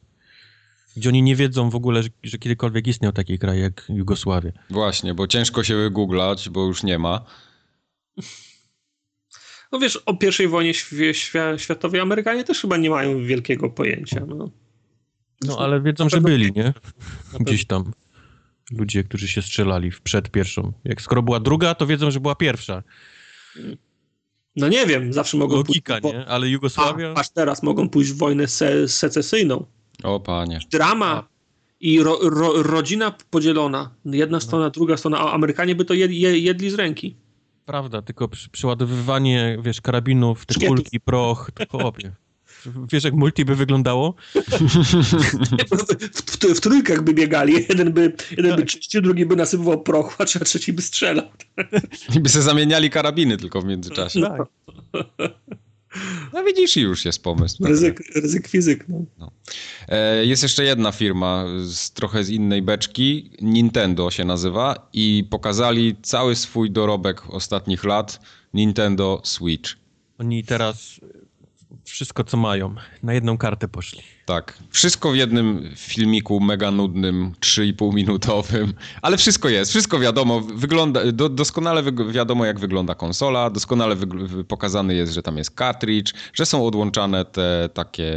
[0.98, 4.52] Gdzie oni nie wiedzą w ogóle, że, że kiedykolwiek istniał taki kraj jak Jugosławia.
[4.70, 7.26] Właśnie, bo ciężko się wygooglać, bo już nie ma.
[9.72, 10.74] No wiesz, o pierwszej wojnie
[11.58, 14.50] światowej Amerykanie też chyba nie mają wielkiego pojęcia, no.
[15.42, 16.74] No ale wiedzą, że byli, nie?
[17.40, 17.94] Gdzieś tam.
[18.72, 20.74] Ludzie, którzy się strzelali w przed pierwszą.
[20.84, 22.84] Jak skoro była druga, to wiedzą, że była pierwsza.
[24.56, 26.16] No nie wiem, zawsze mogą Logika, pójść...
[26.16, 26.26] nie?
[26.26, 27.14] Ale A, Jugosławia...
[27.14, 29.66] aż teraz mogą pójść w wojnę se, secesyjną.
[30.04, 30.60] O panie.
[30.72, 31.28] drama
[31.80, 33.92] i ro, ro, rodzina podzielona.
[34.06, 37.16] Jedna strona, druga strona, a Amerykanie by to jed, je, jedli z ręki.
[37.66, 42.16] Prawda, tylko przy, przeładowywanie, wiesz, karabinów, te kulki, proch, to chłopie.
[42.92, 44.14] Wiesz, jak multi by wyglądało?
[44.36, 44.50] W,
[46.52, 47.54] w, w trójkach by biegali.
[47.70, 51.26] Jeden by, jeden by czyścił, drugi by nasypywał prochu, a trze- trzeci by strzelał.
[52.16, 54.22] I by se zamieniali karabiny tylko w międzyczasie.
[54.22, 54.42] Tak.
[56.34, 57.66] No widzisz, i już jest pomysł.
[57.66, 58.86] Ryzyk, ryzyk fizyk.
[59.18, 59.32] No.
[59.88, 65.96] E, Jest jeszcze jedna firma, z, trochę z innej beczki, Nintendo się nazywa i pokazali
[66.02, 68.20] cały swój dorobek ostatnich lat
[68.54, 69.72] Nintendo Switch.
[70.18, 71.02] Oni teraz
[71.92, 74.02] wszystko, co mają, na jedną kartę poszli.
[74.26, 81.12] Tak, wszystko w jednym filmiku mega nudnym, 3,5 minutowym, ale wszystko jest, wszystko wiadomo, wygląda,
[81.12, 83.96] do, doskonale wyg- wiadomo jak wygląda konsola, doskonale
[84.48, 88.14] pokazany jest, że tam jest cartridge, że są odłączane te takie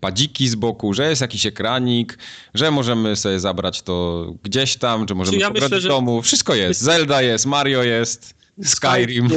[0.00, 2.18] padziki z boku, że jest jakiś ekranik,
[2.54, 6.22] że możemy sobie zabrać to gdzieś tam, że możemy ja pograć myślę, w że- domu,
[6.22, 9.28] wszystko jest, Zelda jest, Mario jest, Skyrim.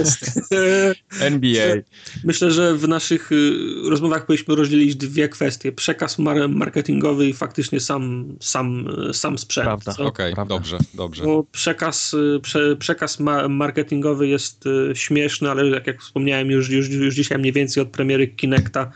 [1.19, 1.75] NBA.
[2.23, 3.53] Myślę, że w naszych y,
[3.89, 5.71] rozmowach powinniśmy rozdzielić dwie kwestie.
[5.71, 9.65] Przekaz mar- marketingowy i faktycznie sam, sam, y, sam sprzęt.
[9.65, 10.03] Prawda.
[10.03, 10.55] Okej, Prawda.
[10.55, 11.23] dobrze, dobrze.
[11.23, 14.63] Bo przekaz, y, prze, przekaz ma, marketingowy jest
[14.93, 18.91] śmieszny, ale jak, jak wspomniałem już, już, już dzisiaj mniej więcej od premiery Kinecta,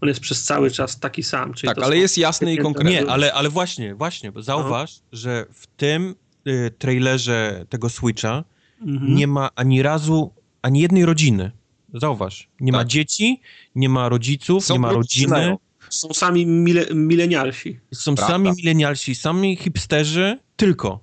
[0.00, 1.54] on jest przez cały czas taki sam.
[1.54, 2.90] Czyli Tak, to ale jest jasny i konkretny.
[2.92, 6.14] Nie, ale, ale właśnie, właśnie, bo zauważ, że w tym
[6.48, 8.44] y, trailerze tego Switcha
[8.86, 9.14] Mhm.
[9.14, 10.32] nie ma ani razu,
[10.62, 11.50] ani jednej rodziny.
[11.94, 12.86] Zauważ, nie ma Tak.
[12.86, 13.40] dzieci,
[13.74, 15.56] nie ma rodziców, Są nie ma rodziny.
[15.90, 17.80] Są sami mile, milenialsi.
[17.94, 18.32] Są Prawda.
[18.32, 21.00] sami milenialsi, sami hipsterzy, tylko.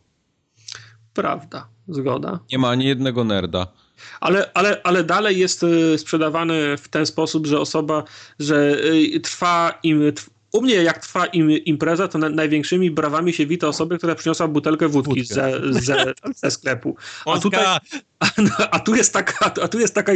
[1.14, 2.40] Prawda, zgoda.
[2.52, 3.68] Nie ma ani jednego nerda.
[4.20, 8.04] Ale, ale, ale dalej jest y, sprzedawany w ten sposób, że osoba,
[8.40, 8.78] że
[9.16, 10.02] y, trwa im.
[10.52, 14.48] U mnie, jak trwa im impreza, to na, największymi brawami się wita osoba, która przyniosła
[14.48, 16.96] butelkę wódki ze, ze, ze sklepu.
[17.26, 17.66] A tutaj,
[18.20, 18.30] a,
[18.72, 20.12] a, tu jest taka, a, tu jest taka,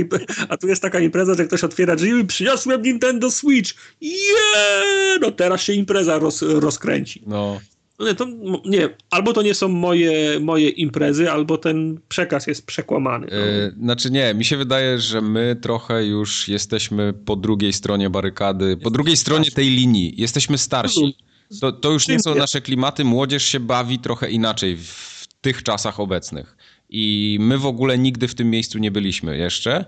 [0.49, 3.73] a tu jest taka impreza, że ktoś otwiera drzwi i przyniosłem Nintendo Switch.
[4.01, 5.21] Yeah!
[5.21, 7.23] No teraz się impreza roz, rozkręci.
[7.25, 7.59] No,
[7.99, 8.25] No nie, to,
[8.65, 13.27] nie, albo to nie są moje, moje imprezy, albo ten przekaz jest przekłamany.
[13.31, 13.37] No.
[13.37, 18.77] e, znaczy nie, mi się wydaje, że my trochę już jesteśmy po drugiej stronie barykady,
[18.77, 20.13] po drugiej stronie tej linii.
[20.17, 21.17] Jesteśmy starsi.
[21.61, 23.03] To, to już nie są nasze klimaty.
[23.03, 26.57] Młodzież się bawi trochę inaczej w tych czasach obecnych.
[26.89, 29.85] I my w ogóle nigdy w tym miejscu nie byliśmy jeszcze.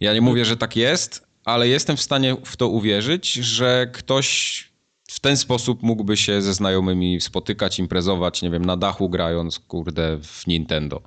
[0.00, 4.65] Ja nie mówię, że tak jest, ale jestem w stanie w to uwierzyć, że ktoś
[5.10, 10.18] w ten sposób mógłby się ze znajomymi spotykać, imprezować, nie wiem, na dachu grając, kurde,
[10.22, 11.02] w Nintendo.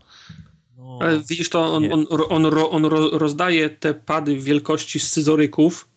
[0.77, 5.87] No, Ale widzisz, to on, on, on, on ro- rozdaje te pady w wielkości scyzoryków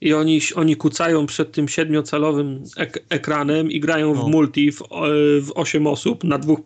[0.00, 4.24] i oni, oni kucają przed tym siedmiocalowym ek ekranem i grają No.
[4.24, 5.06] w multi w, o-
[5.40, 6.60] w 8 osób na dwóch.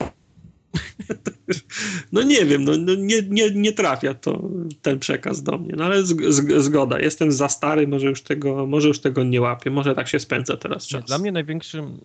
[2.12, 4.43] No nie wiem, no, no nie, nie, nie trafia to
[4.82, 8.66] ten przekaz do mnie, no ale z, z, zgoda, jestem za stary, może już tego,
[8.66, 11.05] może już tego nie łapię, może tak się spędza teraz czas.
[11.05, 12.01] Dla mnie największym.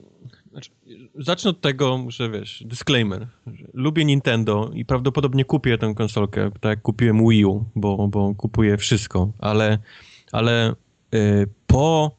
[0.52, 0.70] Znaczy,
[1.16, 3.28] zacznę od tego, że wiesz, disclaimer.
[3.48, 8.36] Że lubię Nintendo i prawdopodobnie kupię tę konsolkę, tak jak kupiłem Wii U, bo, bo
[8.36, 9.80] kupuję wszystko, ale,
[10.32, 10.76] ale
[11.16, 12.12] y, po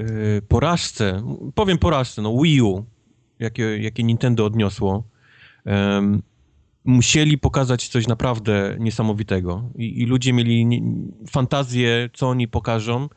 [0.00, 1.22] y, porażce,
[1.54, 2.84] powiem porażce, no Wii U,
[3.38, 5.04] jakie, jakie Nintendo odniosło,
[5.66, 6.22] em,
[6.84, 9.70] musieli pokazać coś naprawdę niesamowitego.
[9.74, 10.80] I, i ludzie mieli nie,
[11.30, 13.08] fantazję, co oni pokażą.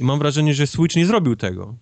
[0.00, 1.74] I mam wrażenie, że Switch nie zrobił tego.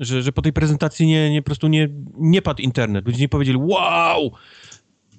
[0.00, 1.88] Że, że po tej prezentacji nie, nie po prostu nie,
[2.18, 3.06] nie padł internet.
[3.06, 4.32] Ludzie nie powiedzieli, wow,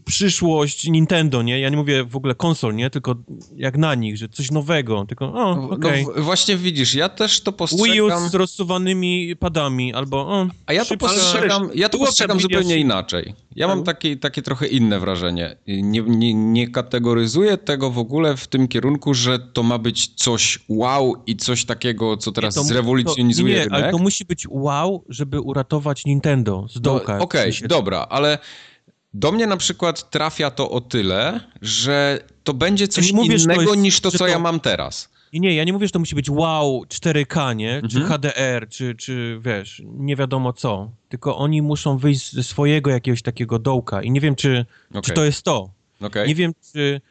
[0.06, 1.60] przyszłość Nintendo, nie?
[1.60, 2.90] Ja nie mówię w ogóle konsol, nie?
[2.90, 3.16] Tylko
[3.56, 6.06] jak na nich, że coś nowego, tylko o, No, okej.
[6.16, 8.30] no, właśnie widzisz, ja też to Wii U postrzegam...
[8.30, 13.34] z rozsuwanymi padami, albo o, A ja to postrzegam, ja to postrzegam zupełnie inaczej.
[13.56, 13.96] Ja mam Tak.
[13.96, 15.56] takie, takie trochę inne wrażenie.
[15.68, 20.60] Nie, nie, nie kategoryzuję tego w ogóle w tym kierunku, że to ma być coś
[20.70, 23.84] wow i coś takiego, co teraz to mu- zrewolucjonizuje to, nie, rynek.
[23.84, 27.20] ale to musi być wow, żeby uratować Nintendo z No, dołka.
[27.20, 28.38] Okej, w sensie- dobra, ale
[29.16, 33.54] do mnie na przykład trafia to o tyle, że to będzie coś mówię, że to
[33.54, 35.10] innego jest- niż to, co to- ja mam teraz.
[35.34, 37.82] Nie, nie, ja nie mówię, że to musi być wow 4K, nie?
[37.92, 38.06] Czy Mhm.
[38.08, 40.92] HDR, czy, czy wiesz, nie wiadomo co.
[41.10, 45.16] Tylko oni muszą wyjść ze swojego jakiegoś takiego dołka i nie wiem, czy, czy Okej.
[45.16, 45.70] to jest to.
[46.02, 46.28] Okej.
[46.28, 47.02] Nie wiem, czy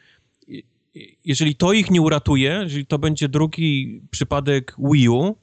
[1.25, 5.35] jeżeli to ich nie uratuje, jeżeli to będzie drugi przypadek Wii U,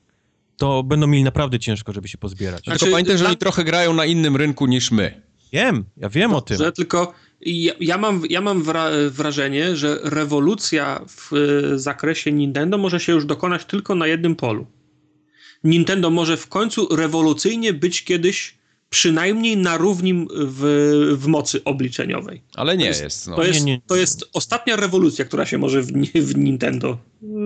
[0.56, 2.64] to będą mieli naprawdę ciężko, żeby się pozbierać.
[2.64, 5.22] Tylko Znaczy, pamiętaj, że oni trochę grają na innym rynku niż my.
[5.52, 6.56] Wiem, ja wiem o tym.
[6.56, 12.78] Że tylko ja, ja mam, ja mam wra, wrażenie, że rewolucja w e, zakresie Nintendo
[12.78, 14.66] może się już dokonać tylko na jednym polu.
[15.64, 18.54] Nintendo może w końcu rewolucyjnie być kiedyś
[18.90, 20.60] przynajmniej na równi w,
[21.18, 22.42] w mocy obliczeniowej.
[22.54, 23.28] Ale nie jest- jest.
[23.28, 23.36] no.
[23.36, 23.80] To jest, nie.
[23.86, 26.98] to jest ostatnia rewolucja, która się może w, w Nintendo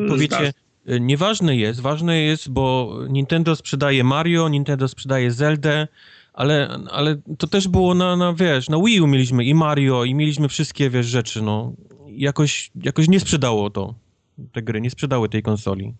[0.04, 0.56] e, Powiecie, zdarzyć.
[0.88, 5.88] y, nieważne jest, ważne jest, bo Nintendo sprzedaje Mario, Nintendo sprzedaje Zeldę,
[6.36, 10.14] ale, ale to też było na, na, wiesz, na Wii U mieliśmy i Mario, i
[10.14, 11.72] mieliśmy wszystkie, wiesz, rzeczy, no.
[12.08, 13.94] Jakoś, jakoś nie sprzedało to,
[14.52, 15.94] te gry, nie sprzedały tej konsoli.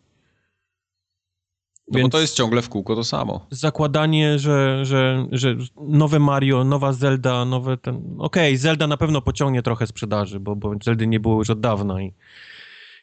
[1.89, 3.47] No bo Więc to jest ciągle w kółko to samo.
[3.51, 8.17] zakładanie, że, że, że nowe Mario, nowa Zelda, nowe ten...
[8.19, 12.03] Okej, Zelda na pewno pociągnie trochę sprzedaży, bo, bo Zeldy nie było już od dawna
[12.03, 12.13] i,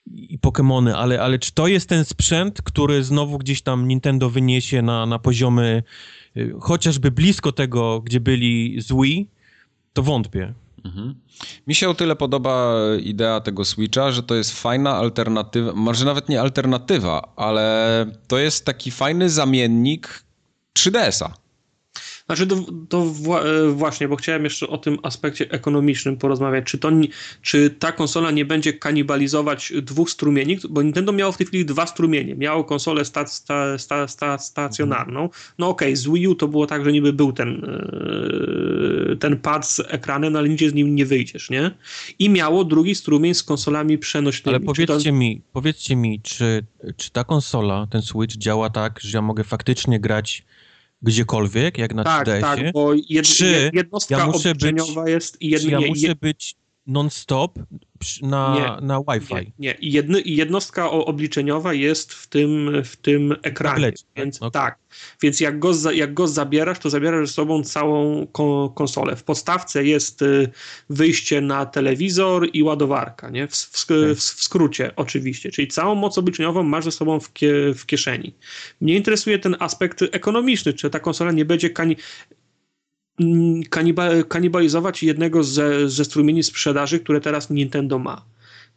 [0.06, 4.82] i Pokémony, ale, ale czy to jest ten sprzęt, który znowu gdzieś tam Nintendo wyniesie
[4.82, 5.84] na, na poziomy
[6.60, 9.30] chociażby blisko tego, gdzie byli z Wii,
[9.94, 10.54] to wątpię.
[10.86, 11.16] Mhm.
[11.68, 16.30] Mi się o tyle podoba idea tego Switcha, że to jest fajna alternatywa, może nawet
[16.30, 20.24] nie alternatywa, ale to jest taki fajny zamiennik
[20.80, 21.43] 3DS-a.
[22.26, 22.56] Znaczy to,
[22.90, 26.66] to wła- e, właśnie, bo chciałem jeszcze o tym aspekcie ekonomicznym porozmawiać.
[26.66, 26.92] Czy, to,
[27.42, 30.58] czy ta konsola nie będzie kanibalizować dwóch strumieni?
[30.70, 32.36] Bo Nintendo miało w tej chwili dwa strumienie.
[32.36, 35.30] Miało konsolę sta, sta, sta, sta, stacjonarną.
[35.60, 39.68] No okej, z Wii U to było tak, że niby był ten, e, ten pad
[39.68, 41.72] z ekranem, no ale nigdzie z nim nie wyjdziesz, nie?
[42.20, 44.56] I miało drugi strumień z konsolami przenośnymi.
[44.56, 46.66] Ale Czy to- powiedzcie mi, powiedzcie mi, czy,
[46.98, 50.44] czy ta konsola, ten Switch działa tak, że ja mogę faktycznie grać
[51.04, 52.42] gdziekolwiek, jak na tak, 3DS-ie?
[52.42, 54.62] tak, bo jed, Czy jednostka ja muszę być-
[55.08, 56.56] jest i Czy ja muszę być
[56.88, 57.60] non-stop
[58.22, 59.34] na, Nie, na Wi-Fi?
[59.34, 59.72] Nie, nie.
[59.72, 63.76] I, jedny, i jednostka obliczeniowa jest w tym, w tym ekranie.
[63.76, 64.24] tablecie, tak?
[64.24, 64.52] Więc Okej.
[64.52, 64.78] tak.
[65.22, 69.16] Więc jak go, jak go zabierasz, to zabierasz ze sobą całą ko, konsolę.
[69.16, 70.50] W podstawce jest y,
[70.90, 73.48] wyjście na telewizor i ładowarka, nie?
[73.48, 75.52] W, w, w, w skrócie oczywiście.
[75.52, 78.34] Czyli całą moc obliczeniową masz ze sobą w, kie, w kieszeni.
[78.82, 81.96] Mnie interesuje ten aspekt ekonomiczny, czy ta konsola nie będzie kani
[83.20, 88.26] mm, kaniba, kanibalizować jednego ze, ze strumieni sprzedaży, które teraz Nintendo ma.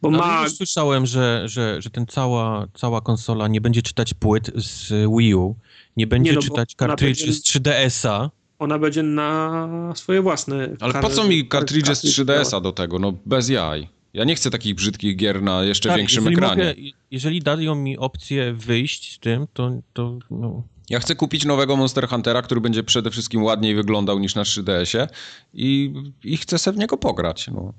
[0.01, 4.51] Bo No, ma, słyszałem, że, że, że ten cała, cała konsola nie będzie czytać płyt
[4.55, 5.55] z Wii U,
[5.97, 8.29] nie będzie Nie, no czytać kartridży z 3DS-a.
[8.59, 10.69] ona będzie na swoje własne.
[10.79, 12.99] Ale kar- po co mi kartridże z kartridż 3DS-a do tego?
[12.99, 13.87] No bez jaj.
[14.13, 16.63] Ja nie chcę takich brzydkich gier na jeszcze Tak, większym jeżeli ekranie.
[16.67, 16.73] Mogę,
[17.11, 22.07] jeżeli dają mi opcję wyjść z tym, to, to no, Ja chcę kupić nowego Monster
[22.07, 25.07] Huntera, który będzie przede wszystkim ładniej wyglądał niż na 3DS-ie
[25.53, 25.93] i,
[26.23, 27.47] i chcę sobie w niego pograć.
[27.47, 27.73] No.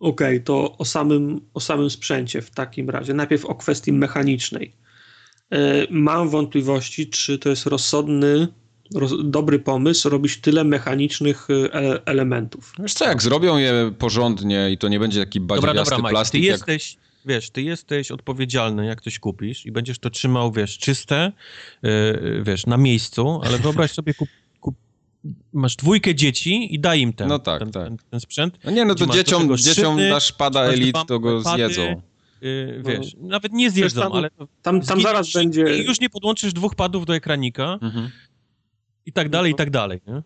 [0.00, 3.14] Okej, to o samym, o samym sprzęcie w takim razie.
[3.14, 4.76] Najpierw o kwestii mechanicznej.
[5.50, 8.48] E, Mam wątpliwości, czy to jest rozsądny,
[8.94, 12.72] roz, dobry pomysł robić tyle mechanicznych e, elementów.
[12.78, 16.08] Wiesz co, jak zrobią je porządnie i to nie będzie taki Dobra, badziewiasty dobra, Mike,
[16.08, 16.60] ty plastik, jak...
[17.26, 21.32] wiesz, ty jesteś odpowiedzialny, jak coś kupisz i będziesz to trzymał, wiesz, czyste,
[21.82, 24.28] yy, wiesz, na miejscu, ale wyobraź sobie, kup,
[24.60, 24.74] kup,
[25.52, 27.88] masz dwójkę dzieci i daj im ten, No tak, ten, tak.
[27.88, 28.58] ten, ten sprzęt.
[28.64, 32.02] No nie, no to dzieciom, tego dzieciom szyny, dasz pada dwa to go pady, zjedzą.
[32.40, 32.90] Yy, No.
[32.90, 34.30] wiesz, nawet nie zjedzą, tam- ale
[34.62, 35.78] Tam, tam zaraz będzie.
[35.78, 38.10] i już nie podłączysz dwóch padów do ekranika Mhm.
[39.06, 39.54] i tak dalej, No.
[39.56, 40.22] i tak dalej, nie?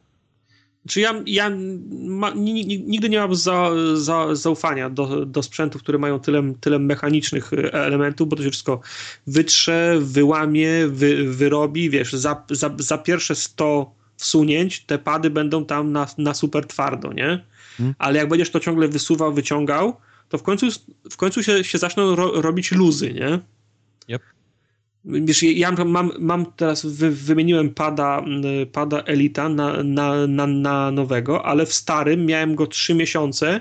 [0.89, 1.51] Czy ja, ja
[1.90, 6.52] ma, ni- ni- nigdy nie mam za, za, zaufania do, do sprzętów, które mają tyle,
[6.60, 8.81] tyle mechanicznych e, elementów, bo to się wszystko
[9.27, 15.93] wytrze, wyłamie, wy, wyrobi, wiesz, za, za, za pierwsze 100 wsunięć te pady będą tam
[15.93, 17.44] na, na super twardo, nie?
[17.77, 17.94] Hmm.
[17.98, 19.97] Ale jak będziesz to ciągle wysuwał, wyciągał,
[20.28, 20.66] to w końcu,
[21.10, 23.40] w końcu się, się zaczną ro, robić luzy, nie?
[24.09, 24.23] Yep.
[25.09, 28.25] Wiesz, ja mam, mam teraz, wy, wymieniłem pada,
[28.73, 33.61] pada Elita na, na, na, na nowego, ale w starym miałem go trzy miesiące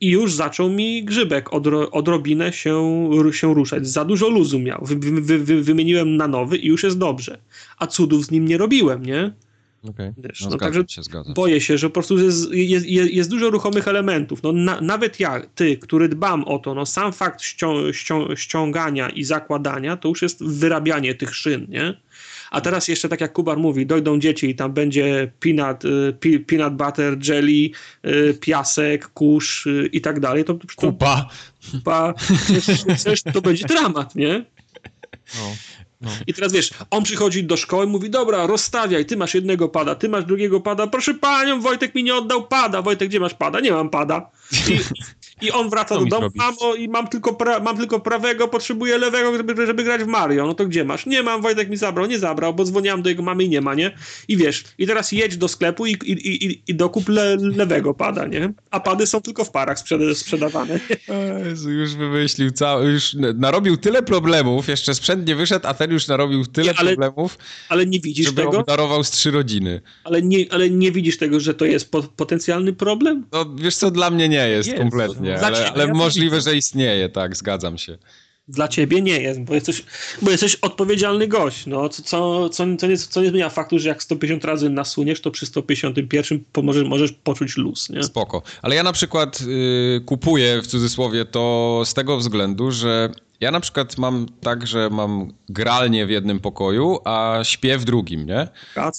[0.00, 3.88] i już zaczął mi grzybek odro, odrobinę się, się ruszać.
[3.88, 4.84] Za dużo luzu miał.
[4.84, 7.38] Wy, wy, wymieniłem na nowy i już jest dobrze.
[7.78, 9.32] A cudów z nim nie robiłem, nie?
[9.90, 10.14] Okay.
[10.18, 11.02] Wiesz, no, no także się,
[11.34, 14.42] boję się, że po prostu jest, jest, jest dużo ruchomych elementów.
[14.42, 19.08] No, na, nawet ja, ty, który dbam o to, no sam fakt ścią, ścią, ściągania
[19.08, 21.94] i zakładania, to już jest wyrabianie tych szyn, nie?
[22.50, 25.84] A teraz jeszcze, tak jak Kubar mówi, dojdą dzieci i tam będzie peanut,
[26.24, 27.70] y, peanut butter, jelly,
[28.06, 30.44] y, piasek, kurz y, i tak dalej.
[30.44, 31.28] To, to, Kupa.
[31.70, 32.14] Kupa.
[33.04, 34.44] Coś, to będzie dramat, nie?
[35.34, 35.56] No.
[36.02, 36.10] No.
[36.26, 40.08] I teraz wiesz, on przychodzi do szkoły, mówi, dobra, rozstawiaj, ty masz jednego pada, ty
[40.08, 43.60] masz drugiego pada, proszę panią, Wojtek mi nie oddał pada, Wojtek, gdzie masz pada?
[43.60, 44.30] Nie mam pada.
[44.52, 44.78] I,
[45.46, 49.36] i on wraca do domu, mamo, i mam tylko, pra, mam tylko prawego, potrzebuję lewego,
[49.36, 50.46] żeby, żeby grać w Mario.
[50.46, 51.06] No to gdzie masz?
[51.06, 53.74] Nie mam, Wojtek mi zabrał, nie zabrał, bo dzwoniłam do jego mamy i nie ma,
[53.74, 53.94] nie?
[54.28, 58.26] I wiesz, i teraz jedź do sklepu i, i, i, i dokup le, lewego pada,
[58.26, 58.52] nie?
[58.70, 60.80] A pady są tylko w parach sprzeda sprzedawane.
[61.48, 66.08] Jezu, już wymyślił cały, już narobił tyle problemów, jeszcze sprzęt nie wyszedł, a ten już
[66.08, 67.38] narobił tyle nie, ale, problemów,
[67.68, 68.62] ale nie widzisz żeby tego?
[68.62, 69.80] darował z trzy rodziny.
[70.04, 73.26] Ale nie, ale nie widzisz tego, że to jest po, potencjalny problem?
[73.32, 77.36] No wiesz co, dla mnie nie jest, jest kompletnie ale, ale możliwe, że istnieje, tak,
[77.36, 77.98] zgadzam się.
[78.48, 79.84] Dla ciebie nie jest, bo jesteś,
[80.22, 83.88] bo jesteś odpowiedzialny gość, no, co, co, co, co, nie, co nie zmienia faktu, że
[83.88, 88.02] jak 150 razy nasuniesz, to przy 151 pomożesz, możesz poczuć luz, nie?
[88.02, 88.42] Spoko.
[88.62, 93.10] Ale ja na przykład y, kupuję, w cudzysłowie, to z tego względu, że
[93.40, 98.26] ja na przykład mam tak, że mam gralnię w jednym pokoju, a śpię w drugim,
[98.26, 98.48] nie?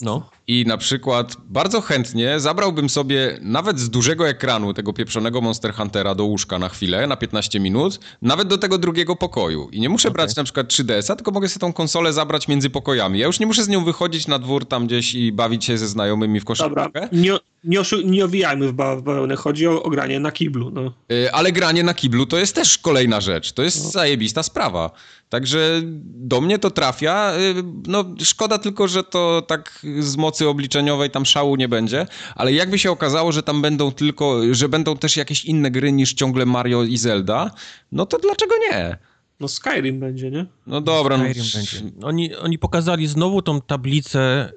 [0.01, 0.29] No.
[0.47, 6.15] I na przykład bardzo chętnie zabrałbym sobie nawet z dużego ekranu tego pieprzonego Monster Huntera
[6.15, 9.69] do łóżka na chwilę, na 15 minut, nawet do tego drugiego pokoju.
[9.71, 10.13] I nie muszę okay.
[10.13, 13.19] brać na przykład 3DS-a, tylko mogę sobie tą konsolę zabrać między pokojami.
[13.19, 15.87] Ja już nie muszę z nią wychodzić na dwór tam gdzieś i bawić się ze
[15.87, 16.83] znajomymi w koszykówkę.
[16.83, 20.71] Dobra, nie, nie, nie owijajmy w bawełnę, chodzi o, o, granie na kiblu.
[20.71, 20.93] No.
[21.09, 23.89] Yy, ale granie na kiblu to jest też kolejna rzecz, to jest no.
[23.89, 24.91] zajebista sprawa.
[25.33, 27.33] Także do mnie to trafia.
[27.37, 32.05] Y, no, szkoda tylko, że to tak z mocy obliczeniowej tam szału nie będzie,
[32.35, 36.13] ale jakby się okazało, że tam będą tylko, że będą też jakieś inne gry niż
[36.13, 37.51] ciągle Mario i Zelda,
[37.91, 38.97] no to dlaczego nie?
[39.39, 40.45] No Skyrim będzie, nie?
[40.67, 41.17] No dobra.
[41.17, 41.59] No Skyrim no...
[41.59, 42.05] będzie.
[42.07, 44.51] Oni, oni pokazali znowu tą tablicę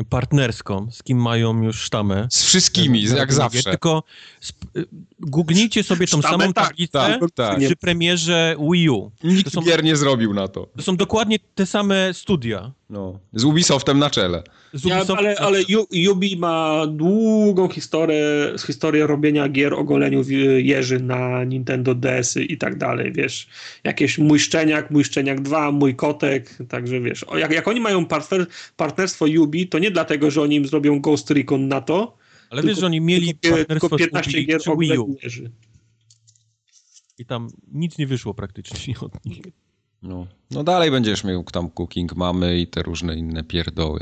[0.00, 2.26] y, partnerską, z kim mają już sztamę.
[2.30, 3.70] Z wszystkimi, y, jak zawsze.
[3.70, 4.02] Tylko
[4.76, 4.84] y,
[5.20, 7.58] googlnijcie sobie tą samą tak, tablicę tak, tak.
[7.58, 9.10] przy premierze Wii U.
[9.24, 10.68] Nikt są, gier nie zrobił na to.
[10.76, 12.72] To są dokładnie te same studia.
[12.90, 14.42] No, z Ubisoftem na czele.
[14.84, 15.58] Ja, ale ale
[16.10, 18.24] Ubi ma długą historię,
[18.66, 20.22] historię robienia gier o goleniu
[20.58, 23.48] jeży na Nintendo DS-y i tak dalej, wiesz.
[23.84, 27.24] Jakieś Mój Szczeniak, Mój Szczeniak 2, Mój Kotek, także wiesz.
[27.38, 31.30] Jak, jak oni mają partner, partnerstwo Ubi, to nie dlatego, że oni im zrobią Ghost
[31.30, 32.19] Recon na to,
[32.50, 35.16] ale wiesz, że oni mieli tylko, partnerstwo tylko 15 gier o Wii U.
[37.18, 39.42] I tam nic nie wyszło praktycznie od nich.
[40.02, 44.00] No, no dalej będziesz miał tam cooking mamy i te różne inne pierdoły.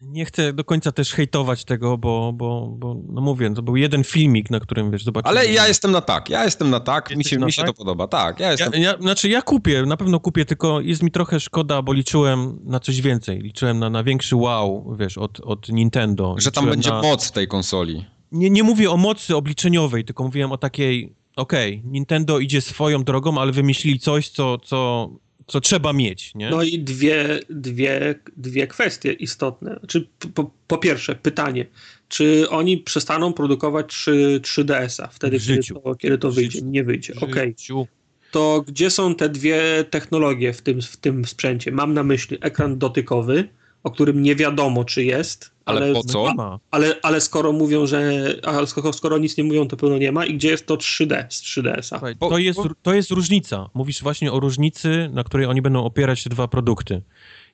[0.00, 4.04] Nie chcę do końca też hejtować tego, bo, bo, bo no mówię, to był jeden
[4.04, 5.38] filmik, na którym, wiesz, zobaczyłem.
[5.38, 7.70] Ale ja jestem na tak, ja jestem na tak, mi się, mi się tak?
[7.70, 8.72] to podoba, tak, ja jestem...
[8.72, 12.58] Ja, ja, znaczy ja kupię, na pewno kupię, tylko jest mi trochę szkoda, bo liczyłem
[12.64, 16.34] na coś więcej, liczyłem na, na większy wow, wiesz, od, od Nintendo.
[16.38, 17.02] Że tam będzie na...
[17.02, 18.04] moc tej konsoli.
[18.32, 23.04] Nie, nie mówię o mocy obliczeniowej, tylko mówiłem o takiej okej, okay, Nintendo idzie swoją
[23.04, 25.10] drogą, ale wymyślili coś, co, co,
[25.48, 26.50] co trzeba mieć, nie?
[26.50, 29.80] No i dwie, dwie, dwie kwestie istotne.
[29.86, 31.66] Czy po, po pierwsze, pytanie,
[32.08, 36.62] czy oni przestaną produkować 3, 3DS-a wtedy, kiedy to, kiedy to wyjdzie?
[36.62, 37.54] Nie wyjdzie, okej.
[37.68, 37.86] Okay.
[38.30, 41.72] To gdzie są te dwie technologie w tym, w tym sprzęcie?
[41.72, 43.48] Mam na myśli ekran dotykowy,
[43.88, 45.50] o którym nie wiadomo, czy jest.
[45.64, 46.32] Ale, ale po co?
[46.38, 48.24] A, ale, ale skoro mówią, że.
[48.44, 50.26] Ale skoro, skoro nic nie mówią, to pewno nie ma.
[50.26, 52.28] I gdzie jest to 3D z 3DS-a?
[52.28, 53.70] To jest, to jest różnica.
[53.74, 57.02] Mówisz właśnie o różnicy, na której oni będą opierać te dwa produkty.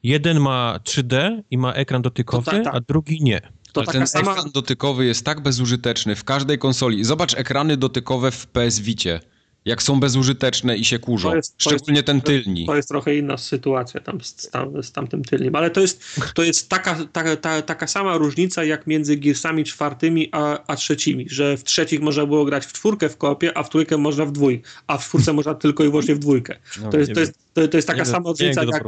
[0.02, 2.74] Jeden ma 3D i ma ekran dotykowy, tak, tak.
[2.74, 3.40] a drugi nie.
[3.72, 4.32] To Ale ten sama...
[4.32, 7.04] ekran dotykowy jest tak bezużyteczny w każdej konsoli.
[7.04, 9.20] Zobacz ekrany dotykowe w PS Vicie
[9.64, 11.34] jak są bezużyteczne i się kurzą.
[11.34, 12.66] Jest, Szczególnie jest, ten tylni.
[12.66, 16.04] To jest trochę inna sytuacja tam z, tam, z tamtym tylnym, ale to jest,
[16.34, 21.26] to jest taka, ta, ta, taka sama różnica jak między Gearsami czwartymi a, a trzecimi,
[21.30, 24.32] że w trzecich można było grać w czwórkę w kopie, a w trójkę można w
[24.32, 26.56] dwójkę, a w czwórce można tylko i wyłącznie w dwójkę.
[26.82, 28.84] No, to, jest, to, jest, To, to jest taka sama różnica, jak,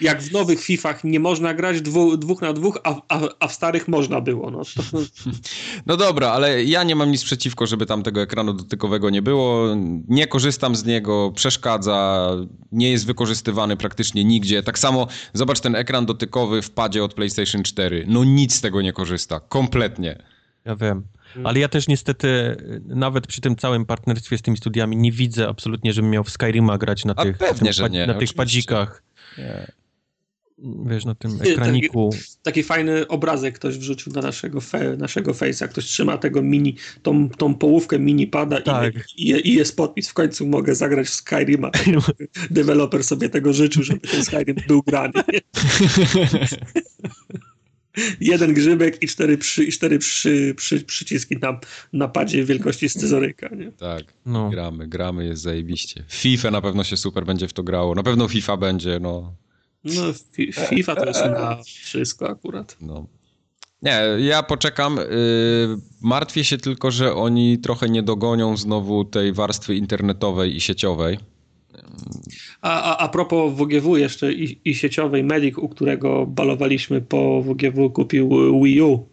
[0.00, 3.52] jak, w nowych FIFach nie można grać dwu, dwóch na dwóch, a, a, a, w
[3.52, 4.50] starych można było.
[4.50, 4.62] No.
[5.86, 9.76] no dobra, ale ja nie mam nic przeciwko, żeby tam tego ekranu dotykowego nie było.
[10.08, 12.30] Nie korzystam z niego, przeszkadza,
[12.72, 14.62] nie jest wykorzystywany praktycznie nigdzie.
[14.62, 18.04] Tak samo zobacz ten ekran dotykowy w padzie od PlayStation 4.
[18.08, 20.22] No nic z tego nie korzysta, kompletnie.
[20.64, 21.02] Ja wiem.
[21.36, 21.46] Mm.
[21.46, 25.92] Ale ja też niestety, nawet przy tym całym partnerstwie z tymi studiami, nie widzę absolutnie,
[25.92, 29.02] żebym miał w Skyrima grać na tych, pewnie, tym, nie, na tych padzikach.
[29.38, 29.72] Nie.
[30.86, 32.10] Wiesz, na tym ekraniku.
[32.12, 35.68] Taki, taki, fajny obrazek ktoś wrzucił na naszego, fe, naszego face'a.
[35.68, 38.94] Ktoś trzyma tego mini, tą, tą połówkę mini pada tak.
[39.16, 40.08] i, i, i, jest podpis.
[40.08, 41.70] W końcu mogę zagrać w Skyrima.
[42.50, 45.12] Deweloper sobie tego życzył, żeby ten Skyrim był grany.
[48.20, 51.60] jeden grzybek i cztery, przy, i cztery przy, przy, przyciski na,
[51.92, 53.48] na padzie wielkości scyzoryka.
[53.48, 53.72] Nie?
[53.72, 54.50] Tak, no.
[54.50, 56.04] gramy, gramy, jest zajebiście.
[56.08, 57.94] FIFA na pewno się super będzie w to grało.
[57.94, 59.34] Na pewno FIFA będzie, no.
[59.84, 60.02] No,
[60.68, 62.76] FIFA to jest na wszystko akurat.
[62.80, 63.06] No.
[63.82, 64.96] Nie, ja poczekam.
[64.96, 65.04] Yy,
[66.00, 71.18] martwię się tylko, że oni trochę nie dogonią znowu tej warstwy internetowej i sieciowej.
[72.62, 77.90] A, a, a propos WGW jeszcze i, i sieciowej, Medic, u którego balowaliśmy po WGW,
[77.90, 78.30] kupił
[78.62, 79.06] Wii U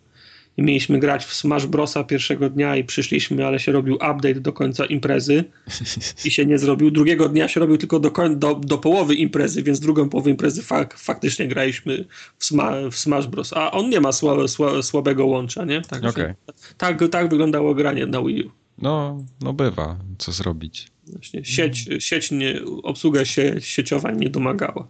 [0.57, 4.53] i mieliśmy grać w Smash Brosa pierwszego dnia i przyszliśmy, ale się robił update do
[4.53, 5.43] końca imprezy
[6.25, 6.91] i się nie zrobił.
[6.91, 10.97] Drugiego dnia się robił tylko do, do, do połowy imprezy, więc drugą połowę imprezy fak,
[10.97, 12.05] faktycznie graliśmy
[12.37, 13.53] w, Sma, w Smash Bros.
[13.53, 15.81] A on nie ma słabe, słabe, słabego łącza, nie?
[15.81, 16.35] Tak, okay.
[16.77, 18.51] tak, tak wyglądało granie na Wii U.
[18.77, 20.87] No, no bywa, co zrobić.
[21.07, 24.87] Właśnie sieć, sieć nie, obsługa sie, sieciowa nie domagała.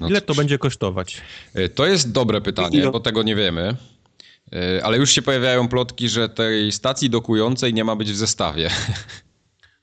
[0.00, 1.20] No Ile to będzie kosztować?
[1.54, 3.76] E, to jest dobre pytanie, bo tego nie wiemy.
[4.52, 8.70] E, ale już się pojawiają plotki, że tej stacji dokującej nie ma być w zestawie.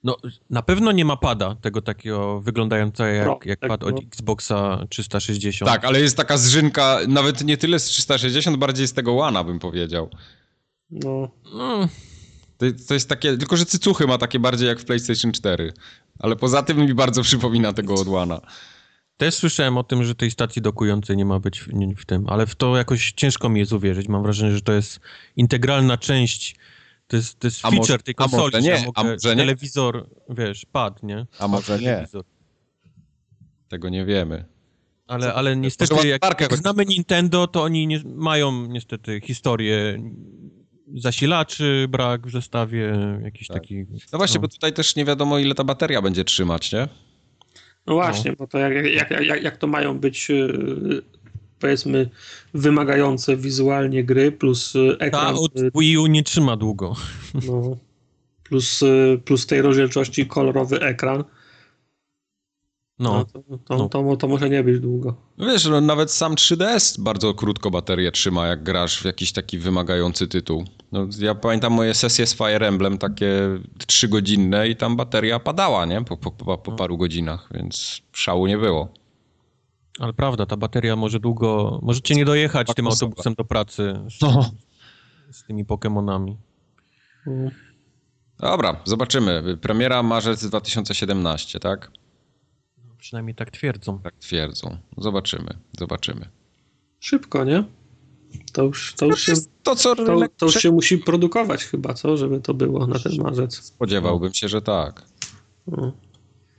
[0.04, 0.18] No,
[0.50, 4.02] na pewno nie ma pada tego takiego wyglądającego jak, no, jak tak, pad od no.
[4.02, 5.72] Xboxa 360.
[5.72, 9.60] Tak, ale jest taka zżynka, nawet nie tyle z 360, bardziej z tego łana bym
[9.60, 10.10] powiedział.
[10.90, 11.30] No.
[11.54, 11.88] no.
[12.58, 15.74] To, to, jest takie, tylko że cycuchy ma takie bardziej jak w PlayStation 4.
[16.20, 18.42] Ale poza tym mi bardzo przypomina tego odłana.
[19.18, 21.68] Też słyszałem o tym, że tej stacji dokującej nie ma być w,
[21.98, 24.08] w, tym, ale w to jakoś ciężko mi jest uwierzyć.
[24.08, 25.00] Mam wrażenie, że to jest
[25.36, 26.56] integralna część,
[27.08, 28.56] to jest, to jest feature może, tej konsoli.
[28.56, 29.36] A może nie, a może nie.
[29.36, 31.26] Telewizor, wiesz, pad, nie?
[31.40, 32.08] A może nie.
[33.68, 34.46] Tego nie wiemy.
[35.08, 40.02] Ale, ale niestety, jak, jak znamy Nintendo, to oni nie, mają niestety historię
[40.96, 43.58] zasilaczy brak w zestawie, jakiś tak.
[43.58, 43.86] taki...
[44.12, 44.42] No właśnie, no.
[44.42, 46.88] bo tutaj też nie wiadomo, ile ta bateria będzie trzymać, nie?
[47.88, 48.38] No właśnie, no.
[48.40, 51.02] bo to jak, jak, jak, jak to mają być y,
[51.60, 52.10] powiedzmy
[52.54, 55.36] wymagające wizualnie gry plus y, ekran...
[55.36, 56.96] Ta od Wii U nie trzyma długo.
[57.48, 57.78] No,
[58.44, 58.84] plus,
[59.26, 61.24] plus tej rozdzielczości kolorowy ekran,
[63.00, 63.90] no, no, to, to, no.
[63.90, 65.16] To, to, może nie być długo.
[65.38, 69.60] No wiesz, no, nawet sam 3DS bardzo krótko baterię trzyma, jak grasz w jakiś taki
[69.60, 70.64] wymagający tytuł.
[70.92, 73.32] No, ja pamiętam moje sesje z Fire Emblem, takie
[73.88, 76.04] trzygodzinne i tam bateria padała, nie?
[76.04, 78.88] Po, po, po, po paru godzinach, więc szału nie było.
[80.00, 81.80] Ale prawda, ta bateria może długo...
[81.82, 84.52] Możecie nie dojechać tym autobusem do pracy z, no.
[85.32, 86.36] z tymi Pokémonami.
[88.40, 89.58] Dobra, zobaczymy.
[89.62, 91.92] Premiera marzec 2017, tak?
[93.08, 94.00] Przynajmniej tak twierdzą.
[94.00, 94.78] Tak twierdzą.
[94.98, 96.26] Zobaczymy, zobaczymy.
[97.00, 97.64] Szybko, nie?
[98.54, 102.18] To już, to już, się, to, co to, to już się musi produkować chyba, co?
[102.18, 103.56] Żeby to było na ten marzec.
[103.56, 105.04] Spodziewałbym się, że tak.
[105.68, 105.94] No,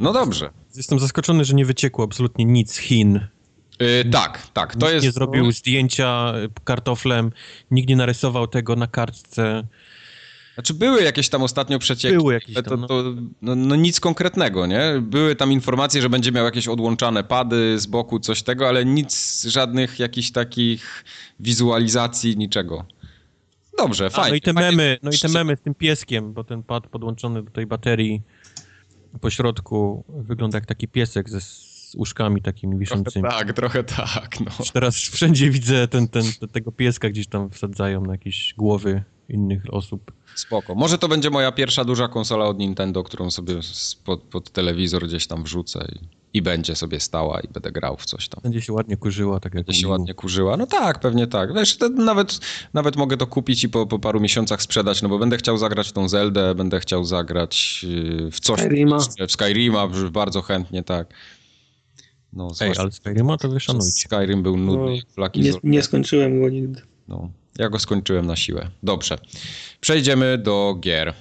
[0.01, 0.51] no dobrze.
[0.77, 3.21] Jestem zaskoczony, że nie wyciekło absolutnie nic z Chin.
[3.81, 4.77] Yy, tak, tak.
[4.77, 5.05] To nikt jest...
[5.05, 6.33] nie zrobił zdjęcia
[6.65, 7.33] kartoflem,
[7.71, 9.67] nikt nie narysował tego na kartce.
[10.59, 12.17] Znaczy były jakieś tam ostatnio przecieki.
[12.17, 13.05] Były jakieś tam, to, to,
[13.43, 14.81] no, no, nic konkretnego, nie?
[15.03, 19.45] Były tam informacje, że będzie miał jakieś odłączane pady z boku, coś tego, ale nic,
[19.45, 21.05] żadnych jakichś takich
[21.41, 22.85] wizualizacji, niczego.
[23.77, 24.31] Dobrze, fajnie.
[24.31, 27.43] no i te memy, no i te memy z tym pieskiem, bo ten pad podłączony
[27.43, 28.23] do tej baterii
[29.21, 33.23] po środku wygląda jak taki piesek ze z uszkami takimi wiszącymi.
[33.23, 34.51] Trochę tak, trochę tak, no.
[34.73, 40.13] Teraz wszędzie widzę ten, ten, tego pieska gdzieś tam wsadzają na jakieś głowy innych osób.
[40.35, 40.75] Spoko.
[40.75, 43.55] Może to będzie moja pierwsza duża konsola od Nintendo, którą sobie
[44.05, 48.07] pod, pod telewizor gdzieś tam wrzucę i, i, będzie sobie stała i będę grał w
[48.07, 48.41] coś tam.
[48.43, 50.57] Będzie się ładnie kurzyła, tak jak Będzie się ładnie kurzyła.
[50.57, 51.55] No tak, pewnie tak.
[51.55, 52.39] Wiesz, nawet,
[52.75, 55.89] nawet mogę to kupić i po, po paru miesiącach sprzedać, no bo będę chciał zagrać
[55.89, 57.85] w tą Zeldę, będę chciał zagrać
[58.29, 58.61] y, w coś.
[58.61, 58.99] Skyrima.
[59.29, 61.15] W Skyrima, bardzo chętnie, tak.
[62.33, 64.09] No, Ej, ale Skyrima to wyszanujcie.
[64.09, 66.83] Skyrim był nudny no, nie, nie skończyłem go nigdy.
[67.09, 68.71] No, ja go skończyłem na siłę.
[68.83, 69.19] Dobrze.
[69.81, 71.15] Przejdziemy do gier.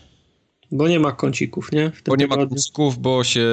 [0.72, 1.92] Bo nie ma kącików, nie?
[2.08, 3.46] bo nie ma kącików, bo się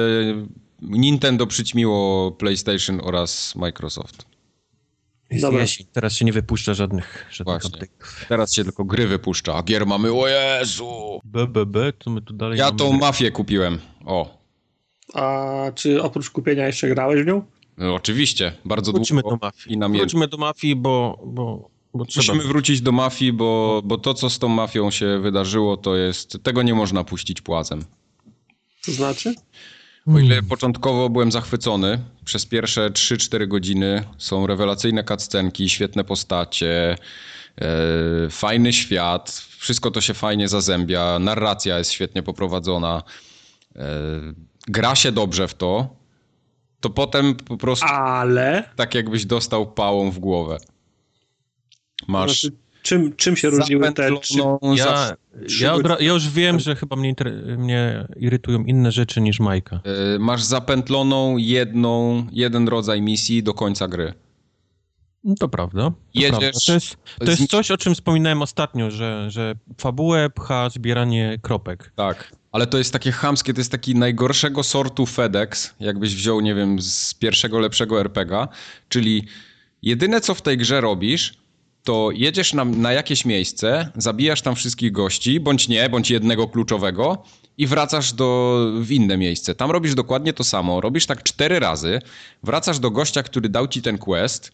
[0.81, 4.25] Nintendo przyćmiło PlayStation oraz Microsoft.
[5.41, 5.61] Dobra.
[5.61, 8.25] jesień, teraz się nie wypuszcza żadnych, żadnych update'ów.
[8.29, 11.19] Teraz się tylko gry wypuszcza, a gier mamy, o Jezu!
[11.23, 12.77] BBB, co my tu dalej Ja mamy?
[12.77, 13.79] tą mafię kupiłem.
[14.05, 14.37] O,
[15.13, 17.45] A czy oprócz kupienia jeszcze grałeś w nią?
[17.77, 19.75] no, oczywiście, bardzo Wróćmy długo do mafii.
[19.95, 19.97] i.
[19.99, 22.33] Wróćmy do mafii, bo, bo, bo trzeba.
[22.33, 26.37] Musimy wrócić do mafii, bo, bo to, co z tą mafią się wydarzyło, to jest.
[26.43, 27.85] Tego nie można puścić płazem.
[28.85, 29.35] To znaczy?
[30.07, 30.49] O ile Hmm.
[30.49, 36.95] początkowo byłem zachwycony, przez pierwsze 3-4 godziny są rewelacyjne cutscenki, świetne postacie,
[37.61, 37.67] e,
[38.29, 43.03] fajny świat, wszystko to się fajnie zazębia, narracja jest świetnie poprowadzona,
[43.75, 43.81] e,
[44.67, 45.95] gra się dobrze w to,
[46.79, 48.69] to potem po prostu Ale...
[48.75, 50.57] tak jakbyś dostał pałą w głowę.
[52.07, 54.39] Masz Znaczy, czym, czym się różniły te trzy...
[54.75, 55.15] Ja,
[55.59, 59.79] ja, ja już wiem, że chyba mnie, inter- mnie irytują inne rzeczy niż Majka.
[60.15, 64.13] e, masz zapętloną jedną, jeden rodzaj misji do końca gry.
[65.23, 65.81] No To prawda.
[65.81, 66.59] To, Jedziesz prawda.
[66.67, 71.91] to, jest, to jest coś, o czym wspominałem ostatnio, że, że fabułę pcha zbieranie kropek.
[71.95, 76.55] Tak, ale to jest takie chamskie, to jest taki najgorszego sortu FedEx, jakbyś wziął, nie
[76.55, 78.47] wiem, z pierwszego lepszego RPGa,
[78.89, 79.27] czyli
[79.81, 81.33] jedyne co w tej grze robisz,
[81.85, 87.23] to jedziesz na, na jakieś miejsce, zabijasz tam wszystkich gości, bądź nie, bądź jednego kluczowego
[87.57, 89.55] i wracasz do, w inne miejsce.
[89.55, 92.01] Tam robisz dokładnie to samo, robisz tak cztery razy,
[92.43, 94.51] wracasz do gościa, który dał ci ten quest,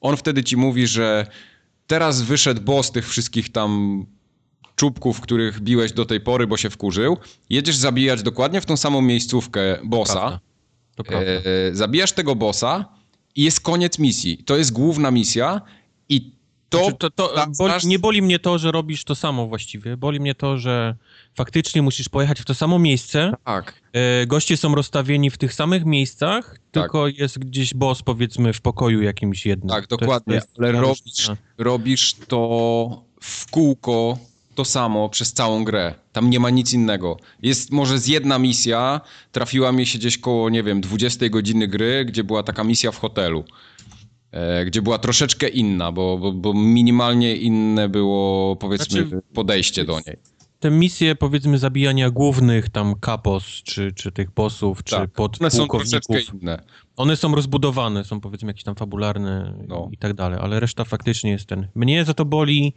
[0.00, 1.26] on wtedy ci mówi, że
[1.86, 4.04] teraz wyszedł boss tych wszystkich tam
[4.76, 7.16] czubków, których biłeś do tej pory, bo się wkurzył,
[7.50, 10.40] jedziesz zabijać dokładnie w tą samą miejscówkę bossa, Prawda.
[10.96, 11.30] To prawda.
[11.30, 11.42] e,
[11.72, 12.84] zabijasz tego bossa
[13.36, 14.38] i jest koniec misji.
[14.44, 15.60] To jest główna misja
[16.08, 16.33] i
[16.78, 16.84] to...
[16.84, 19.96] Znaczy, to, to tak, boli, nie boli mnie to, że robisz to samo właściwie.
[19.96, 20.94] Boli mnie to, że
[21.34, 23.32] faktycznie musisz pojechać w to samo miejsce.
[23.44, 26.82] Tak, E, goście są rozstawieni w tych samych miejscach, Tak.
[26.82, 29.68] tylko jest gdzieś boss, powiedzmy, w pokoju jakimś jednym.
[29.68, 34.18] tak, To dokładnie, to jest ale robisz, robisz to w kółko
[34.54, 35.94] to samo przez całą grę.
[36.12, 37.16] Tam nie ma nic innego.
[37.42, 39.00] Jest może z jedna misja,
[39.32, 42.98] trafiła mi się gdzieś koło, nie wiem, 20 godziny gry, gdzie była taka misja w
[42.98, 43.44] hotelu.
[44.34, 49.92] E, gdzie była troszeczkę inna, bo, bo, bo minimalnie inne było, powiedzmy, Znaczy, podejście do
[50.06, 50.16] niej.
[50.60, 55.58] Te misje, powiedzmy, zabijania głównych tam kapos, czy, czy tych bossów, czy Tak, one są
[55.66, 56.62] podpułkowników, inne.
[56.96, 59.88] one są rozbudowane, są powiedzmy jakieś tam fabularne No.
[59.92, 61.68] i tak dalej, ale reszta faktycznie jest ten.
[61.74, 62.74] Mnie za to boli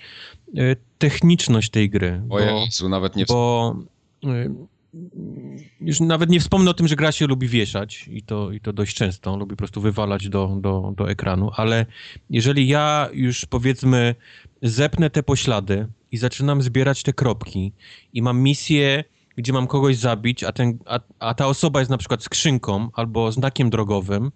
[0.58, 3.76] e, techniczność tej gry, O Jezu, nawet nie bo
[4.26, 4.52] y,
[5.82, 8.74] już nawet nie wspomnę o tym, że gra się lubi wieszać i to, i to
[8.74, 11.86] dość często, lubi po prostu wywalać do, do, do ekranu, ale
[12.30, 14.16] jeżeli ja już powiedzmy
[14.62, 17.74] zepnę te poślady i zaczynam zbierać te kropki
[18.14, 19.04] i mam misję,
[19.38, 23.32] gdzie mam kogoś zabić, a, ten, a, a ta osoba jest na przykład skrzynką albo
[23.32, 24.32] znakiem drogowym,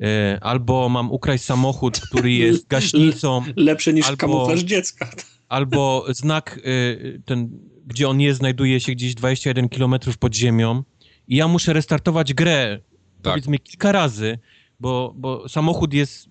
[0.00, 0.06] y,
[0.40, 5.10] albo mam ukraść samochód, który jest gaśnicą, Lepsze niż Albo- kamuflaż dziecka.
[5.48, 10.82] albo znak y, ten, gdzie on jest, znajduje się gdzieś 21 km pod ziemią
[11.28, 12.78] i ja muszę restartować grę
[13.22, 13.32] Tak.
[13.32, 14.38] powiedzmy kilka razy,
[14.80, 16.28] bo, bo samochód jest,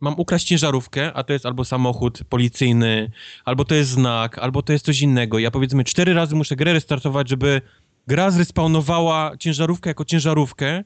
[0.00, 3.10] mam ukraść ciężarówkę, a to jest albo samochód policyjny,
[3.44, 5.38] albo to jest znak, albo to jest coś innego.
[5.38, 7.60] Ja powiedzmy cztery razy muszę grę restartować, żeby
[8.06, 10.84] gra zrespawnowała ciężarówkę jako ciężarówkę,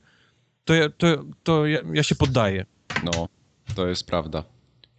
[0.65, 1.07] to ja, to,
[1.43, 2.66] to ja, ja się poddaję.
[3.05, 3.28] No,
[3.74, 4.45] to jest prawda.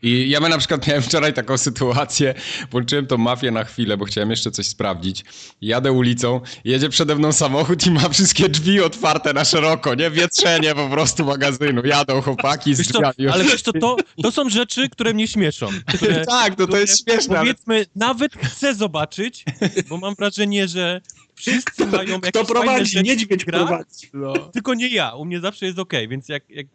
[0.01, 2.33] I ja na przykład miałem wczoraj taką sytuację,
[2.71, 5.25] włączyłem tą mafię na chwilę, bo chciałem jeszcze coś sprawdzić.
[5.61, 10.11] Jadę ulicą, jedzie przede mną samochód i ma wszystkie drzwi otwarte na szeroko, nie?
[10.11, 11.85] Wietrzenie po prostu magazynu.
[11.85, 13.27] Jadą chłopaki z drzwiami.
[13.33, 15.67] ale wiesz co, to, to są rzeczy, które mnie śmieszą.
[15.95, 19.45] Które, tak, to, to jest śmieszne, ale Powiedzmy, nawet chcę zobaczyć,
[19.89, 21.01] bo mam wrażenie, że
[21.35, 23.03] wszyscy mają jakieś Kto prowadzi?
[23.03, 24.11] Niedźwiedź w prowadzi.
[24.53, 26.67] Tylko nie ja, u mnie zawsze jest okej, więc jak, jak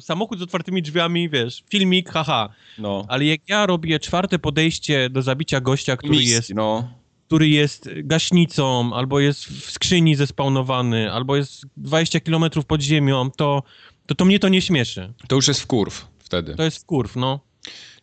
[0.00, 3.04] samochód z otwartymi drzwiami, wiesz, filmik, haha, no.
[3.08, 6.88] ale jak ja robię czwarte podejście do zabicia gościa, który jest, no.
[7.26, 13.62] który jest gaśnicą, albo jest w skrzyni zespawnowany, albo jest 20 km pod ziemią, to,
[14.06, 15.12] to, to mnie to nie śmieszy.
[15.28, 16.54] To już jest w kurw wtedy.
[16.54, 17.40] To jest wkurw, no.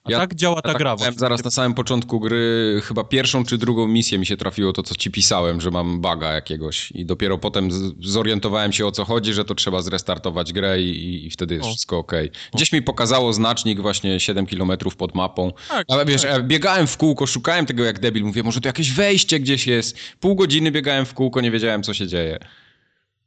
[0.03, 1.19] A Ja- tak działa ta Ja tak gra właściwie.
[1.19, 4.95] zaraz na samym początku gry, chyba pierwszą czy drugą misję mi się trafiło to, co
[4.95, 7.69] ci pisałem, że mam baga jakiegoś i dopiero potem
[7.99, 11.69] zorientowałem się o co chodzi, że to trzeba zrestartować grę i, i wtedy jest O.
[11.69, 12.11] wszystko ok.
[12.53, 16.31] Gdzieś mi pokazało znacznik właśnie 7 km pod mapą, Tak, ale wiesz, tak.
[16.31, 19.97] ja biegałem w kółko, szukałem tego jak debil, mówię, może tu jakieś wejście gdzieś jest.
[20.19, 22.39] Pół godziny biegałem w kółko, nie wiedziałem co się dzieje.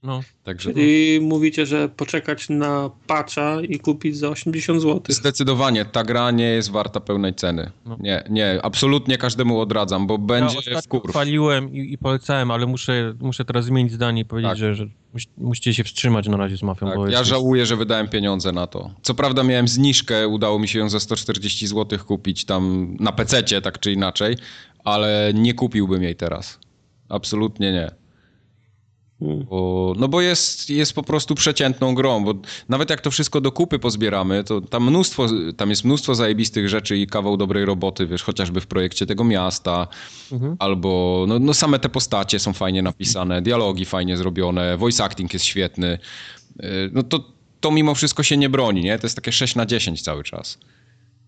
[0.05, 0.21] No.
[0.45, 5.01] Także Czyli mówicie, że poczekać na patcha i kupić za 80 zł.
[5.09, 7.71] zdecydowanie ta gra nie jest warta pełnej ceny.
[7.87, 7.97] No.
[8.01, 11.11] Nie, nie, absolutnie każdemu odradzam, bo będzie ja kurw.
[11.11, 14.59] chwaliłem i, i polecałem, ale muszę, muszę teraz zmienić zdanie i powiedzieć, Tak.
[14.59, 16.87] że, że mus- musicie się wstrzymać na razie z mafią.
[16.87, 18.91] Tak, bo ja jest, żałuję, że wydałem pieniądze na to.
[19.03, 23.61] Co prawda miałem zniżkę, udało mi się ją za 140 zł kupić tam na PC,
[23.61, 24.37] tak czy inaczej,
[24.85, 26.59] ale nie kupiłbym jej teraz.
[27.09, 28.04] Absolutnie nie.
[29.21, 29.45] Hmm.
[29.45, 32.35] Bo, no bo jest, jest po prostu przeciętną grą, bo
[32.69, 35.27] nawet jak to wszystko do kupy pozbieramy, to tam mnóstwo,
[35.57, 39.87] tam jest mnóstwo zajebistych rzeczy i kawał dobrej roboty, wiesz, chociażby w projekcie tego miasta,
[40.33, 40.57] Mhm.
[40.59, 45.45] albo no, no same te postacie są fajnie napisane, dialogi fajnie zrobione, voice acting jest
[45.45, 45.99] świetny,
[46.63, 47.25] Yy, no to,
[47.61, 48.99] to mimo wszystko się nie broni, nie?
[48.99, 50.59] To jest takie 6 na 10 cały czas.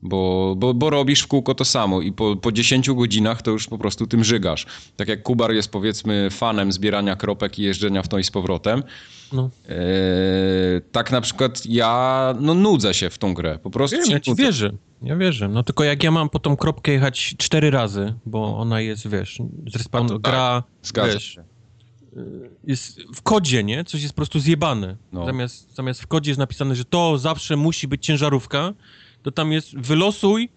[0.06, 3.66] Bo, bo, bo robisz w kółko to samo i po, po 10 godzinach to już
[3.66, 4.66] po prostu tym żygasz.
[4.96, 8.82] Tak jak Kubar jest powiedzmy fanem zbierania kropek i jeżdżenia w to i z powrotem,
[9.32, 9.50] No.
[9.68, 9.76] Eee,
[10.92, 13.58] tak na przykład ja no, nudzę się w tą grę.
[13.62, 14.42] Po prostu Wiem, ja ci nudzę.
[14.42, 14.72] wierzę.
[15.02, 15.48] Ja wierzę.
[15.48, 19.38] No tylko jak ja mam po tą kropkę jechać cztery razy, bo ona jest, wiesz,
[19.66, 21.44] zrespawn A to tak, gra, Zgadza wiesz, się.
[22.64, 23.84] jest w kodzie, nie?
[23.84, 24.96] Coś jest po prostu zjebane.
[25.12, 25.26] No.
[25.26, 28.72] Zamiast, zamiast w kodzie jest napisane, że to zawsze musi być ciężarówka,
[29.26, 30.48] to tam jest wylosuj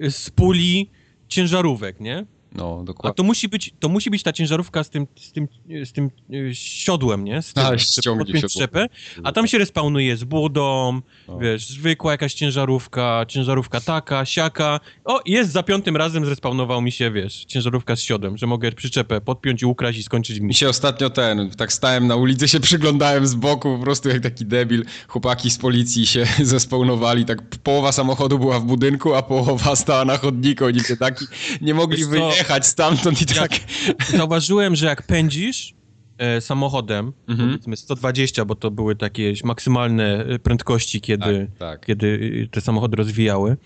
[0.00, 0.90] z puli
[1.28, 2.26] ciężarówek, nie?
[2.54, 3.14] No, A dokładnie.
[3.16, 5.48] to musi być, to musi być ta ciężarówka z tym, z tym,
[5.84, 6.10] z tym
[6.50, 7.42] e, siodłem, nie?
[7.42, 8.24] Z tym, siodło.
[8.34, 8.86] przyczepę,
[9.24, 11.38] a tam się respawnuje z budą, No.
[11.38, 14.80] wiesz, zwykła jakaś ciężarówka, ciężarówka taka, siaka.
[15.04, 19.20] O, jest za piątym razem zrespawnował mi się, wiesz, ciężarówka z siodłem, że mogę przyczepę
[19.20, 20.60] podpiąć i ukraść i skończyć Mi misję.
[20.60, 24.44] się ostatnio ten, tak stałem na ulicy, się przyglądałem z boku, po prostu jak taki
[24.46, 24.84] debil.
[25.08, 30.16] Chłopaki z policji się zespełnowali, tak połowa samochodu była w budynku, a połowa stała na
[30.18, 30.64] chodniku.
[30.64, 31.24] Oni się taki
[31.60, 32.08] nie mogli co,
[32.44, 33.50] wyjechać stamtąd i tak...
[34.18, 35.74] Zauważyłem, że jak pędzisz
[36.18, 37.48] e, samochodem, Mhm.
[37.50, 41.86] powiedzmy 120, bo to były takie maksymalne e, prędkości, kiedy, Tak, tak.
[41.86, 43.56] kiedy e, te samochody rozwijały,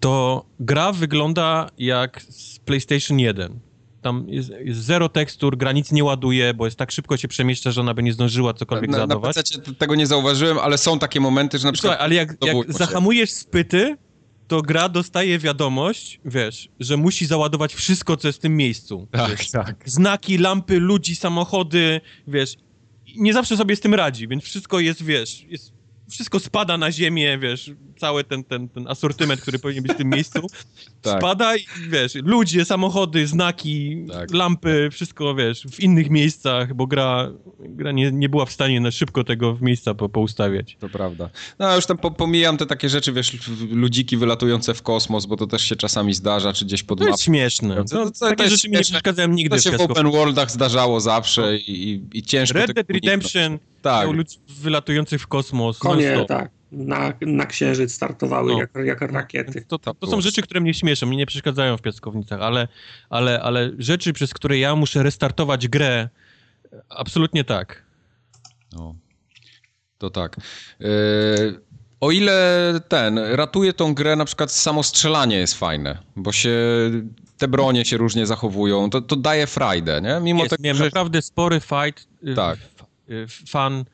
[0.00, 3.60] to gra wygląda jak z PlayStation 1.
[4.02, 7.70] Tam jest, jest zero tekstur, gra nic nie ładuje, bo jest tak szybko się przemieszcza,
[7.70, 9.36] że ona by nie zdążyła cokolwiek Na, na załadować.
[9.36, 11.92] PC tego nie zauważyłem, ale są takie momenty, że na przykład...
[11.92, 13.96] Słuchaj, ale jak, jak zahamujesz spyty,
[14.48, 19.08] to gra dostaje wiadomość, wiesz, że musi załadować wszystko, co jest w tym miejscu.
[19.10, 19.76] Tak, wiesz, tak.
[19.84, 22.56] znaki, lampy, ludzi, samochody, wiesz.
[23.16, 25.72] Nie zawsze sobie z tym radzi, więc wszystko jest, wiesz, jest,
[26.10, 30.08] wszystko spada na ziemię, wiesz, cały ten, ten, ten asortyment, który powinien być w tym
[30.10, 30.40] miejscu,
[31.02, 31.18] Tak.
[31.18, 34.30] spada i, wiesz, ludzie, samochody, znaki, Tak.
[34.34, 37.30] lampy, wszystko, wiesz, w innych miejscach, bo gra,
[37.60, 40.76] gra nie, nie była w stanie na szybko tego w miejsca po, poustawiać.
[40.80, 41.30] To prawda.
[41.58, 43.32] No, już tam po, pomijam te takie rzeczy, wiesz,
[43.70, 47.12] ludziki wylatujące w kosmos, bo to też się czasami zdarza, czy gdzieś pod To mapą.
[47.14, 47.76] jest śmieszne.
[47.76, 48.92] To- To, to- to takie rzeczy mi nie śmieszne.
[48.94, 52.72] przeszkadzają nigdy To się w w open worldach zdarzało zawsze i, i, i ciężko Red
[52.72, 52.90] Dead.
[52.90, 54.04] Redemption Tak.
[54.04, 55.78] miał ludzi wylatujących w kosmos.
[55.78, 56.28] Konie, non-stop.
[56.28, 58.58] tak, na, na księżyc startowały No.
[58.60, 59.52] jak, jak rakiety.
[59.52, 62.68] Więc To, to, to są rzeczy, które mnie śmieszą, mnie nie przeszkadzają w piaskownicach, ale,
[63.10, 66.08] ale, ale rzeczy, przez które ja muszę restartować grę,
[66.88, 67.82] absolutnie tak.
[68.72, 68.94] No.
[69.98, 70.36] To tak.
[70.80, 70.86] Yy,
[72.00, 76.50] o ile ten, ratuje tą grę, na przykład samo strzelanie jest fajne, bo się
[77.38, 80.20] te bronie się różnie zachowują, to, to daje frajdę, nie?
[80.22, 80.84] Mimo Jest, tego, miałem że...
[80.84, 82.58] naprawdę spory fight, y, Tak.
[82.58, 83.84] f- y, fan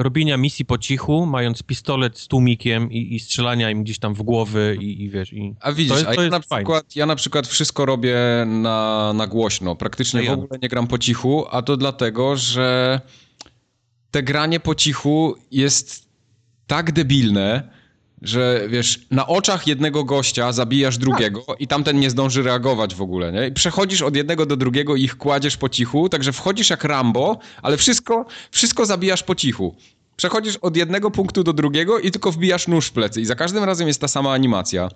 [0.00, 4.22] robienia misji po cichu, mając pistolet z tłumikiem i, i strzelania im gdzieś tam w
[4.22, 6.64] głowy i, i wiesz, i A widzisz, to jest- a to ja, jest na fajne.
[6.64, 8.16] przykład, ja na przykład wszystko robię
[8.46, 9.76] na, na głośno.
[9.76, 10.32] Praktycznie A w ja.
[10.32, 13.00] ogóle nie gram po cichu, a to dlatego, że
[14.10, 16.08] te granie po cichu jest
[16.66, 17.79] tak debilne,
[18.22, 23.32] że wiesz, na oczach jednego gościa zabijasz drugiego i tamten nie zdąży reagować w ogóle,
[23.32, 23.46] nie?
[23.46, 27.38] I przechodzisz od jednego do drugiego i ich kładziesz po cichu, także wchodzisz jak Rambo,
[27.62, 29.74] ale wszystko, wszystko zabijasz po cichu.
[30.16, 33.64] Przechodzisz od jednego punktu do drugiego i tylko wbijasz nóż w plecy i za każdym
[33.64, 34.88] razem jest ta sama animacja.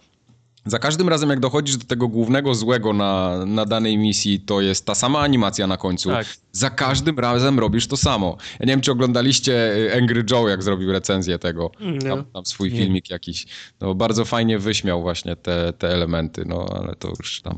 [0.66, 4.86] Za każdym razem, jak dochodzisz do tego głównego złego na, na danej misji, to jest
[4.86, 6.10] ta sama animacja na końcu.
[6.10, 6.26] Tak.
[6.52, 8.36] Za każdym razem robisz to samo.
[8.60, 11.70] Ja nie wiem, czy oglądaliście y, Angry Joe, jak zrobił recenzję tego.
[11.80, 11.98] Nie.
[11.98, 12.78] Tam, tam swój Nie.
[12.78, 13.46] filmik jakiś.
[13.80, 17.56] No, bardzo fajnie wyśmiał właśnie te, te elementy, no ale to już tam...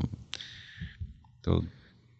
[1.41, 1.61] To...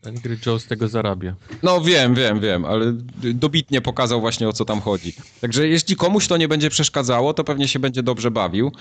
[0.05, 1.35] Angry Joe z tego zarabia.
[1.63, 2.93] No wiem, wiem, wiem, ale
[3.33, 5.13] dobitnie pokazał właśnie o co tam chodzi.
[5.41, 8.71] Także jeśli komuś to nie będzie przeszkadzało, to pewnie się będzie dobrze bawił,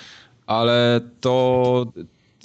[0.46, 1.86] ale to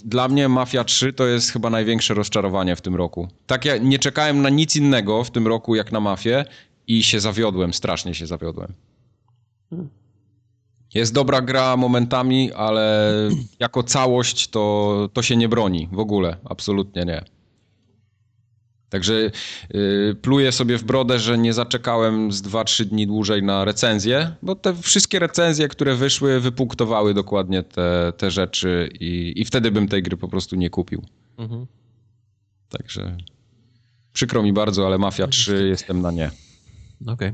[0.05, 3.27] dla mnie Mafia 3 to jest chyba największe rozczarowanie w tym roku.
[3.47, 6.45] Tak ja nie czekałem na nic innego w tym roku jak na Mafię
[6.87, 8.73] i się zawiodłem, strasznie się zawiodłem.
[10.93, 13.09] Jest dobra gra momentami, ale
[13.59, 17.23] jako całość to, to się nie broni w ogóle, absolutnie nie.
[18.91, 19.31] Także
[19.73, 24.55] yy, pluję sobie w brodę, że nie zaczekałem z 2-3 dni dłużej na recenzję, bo
[24.55, 30.03] te wszystkie recenzje, które wyszły, wypunktowały dokładnie te, te rzeczy i, i wtedy bym tej
[30.03, 31.03] gry po prostu nie kupił.
[31.37, 31.65] Mhm.
[32.69, 33.17] Także
[34.13, 36.31] przykro mi bardzo, ale Mafia 3 jestem na nie.
[37.01, 37.13] Okej.
[37.13, 37.33] Okay.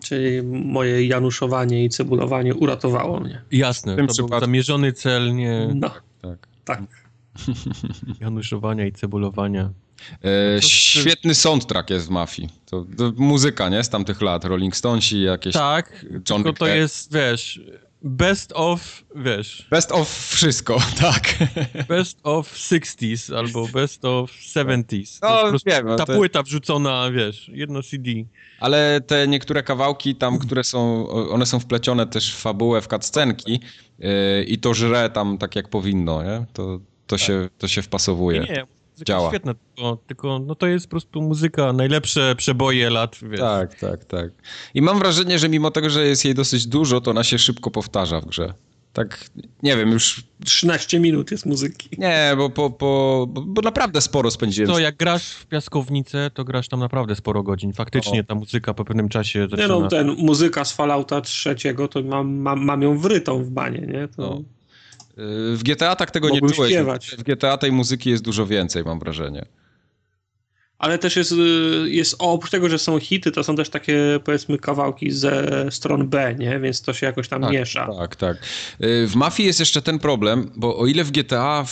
[0.00, 3.42] Czyli moje januszowanie i cebulowanie uratowało mnie.
[3.52, 4.30] Jasne, to przypadku...
[4.30, 5.70] był zamierzony cel, nie...
[5.74, 5.90] No,
[6.22, 6.48] tak.
[6.64, 7.03] tak.
[8.20, 9.70] Januszowania i cebulowania.
[10.24, 12.48] E, świetny soundtrack jest w Mafii.
[12.66, 13.84] To, to, muzyka, nie?
[13.84, 14.44] Z tamtych lat.
[14.44, 15.54] Rolling Stonesi, jakieś...
[15.54, 17.60] Tak, John tylko to jest, wiesz,
[18.02, 19.66] best of, wiesz...
[19.70, 21.36] Best of wszystko, tak.
[21.88, 25.18] Best of 60s albo best of 70s.
[25.22, 25.86] No, wiem.
[25.96, 26.14] Ta to...
[26.14, 28.10] płyta wrzucona, wiesz, jedno CD.
[28.60, 33.60] Ale te niektóre kawałki tam, które są, one są wplecione też w fabułę, w cutscenki
[33.98, 34.08] yy,
[34.44, 36.46] i to żre tam tak jak powinno, nie?
[36.52, 37.26] To, to, tak.
[37.26, 38.40] się, to się wpasowuje.
[38.40, 38.66] Nie,
[38.98, 39.28] nie działa.
[39.28, 43.16] Świetne, tylko, tylko no to jest po prostu muzyka, najlepsze przeboje lat.
[43.22, 43.40] Wiesz.
[43.40, 44.30] Tak, tak, tak.
[44.74, 47.70] I mam wrażenie, że mimo tego, że jest jej dosyć dużo, to ona się szybko
[47.70, 48.54] powtarza w grze.
[48.92, 49.24] Tak,
[49.62, 50.24] nie wiem, już...
[50.44, 51.88] 13 minut jest muzyki.
[51.98, 54.70] Nie, bo, po, po, bo, bo naprawdę sporo spędziłem.
[54.70, 57.72] To jak grasz w Piaskownicę, to grasz tam naprawdę sporo godzin.
[57.72, 58.24] Faktycznie o.
[58.24, 59.62] ta muzyka po pewnym czasie zaczyna...
[59.62, 63.80] Nie no, ten, muzyka z Fallouta trzeciego, to mam, mam, mam ją wrytą w banie,
[63.80, 64.08] nie?
[64.08, 64.40] To...
[65.54, 66.70] W GTA tak tego Mogłem nie czułeś.
[66.72, 67.10] Śpiewać.
[67.18, 69.46] W GTA tej muzyki jest dużo więcej, mam wrażenie.
[70.78, 71.34] Ale też jest,
[71.84, 76.34] jest oprócz tego, że są hity, to są też takie powiedzmy kawałki ze stron B,
[76.38, 76.60] nie?
[76.60, 77.88] Więc to się jakoś tam tak, miesza.
[77.98, 78.36] Tak, tak.
[78.80, 81.64] W Mafii jest jeszcze ten problem, bo o ile w GTA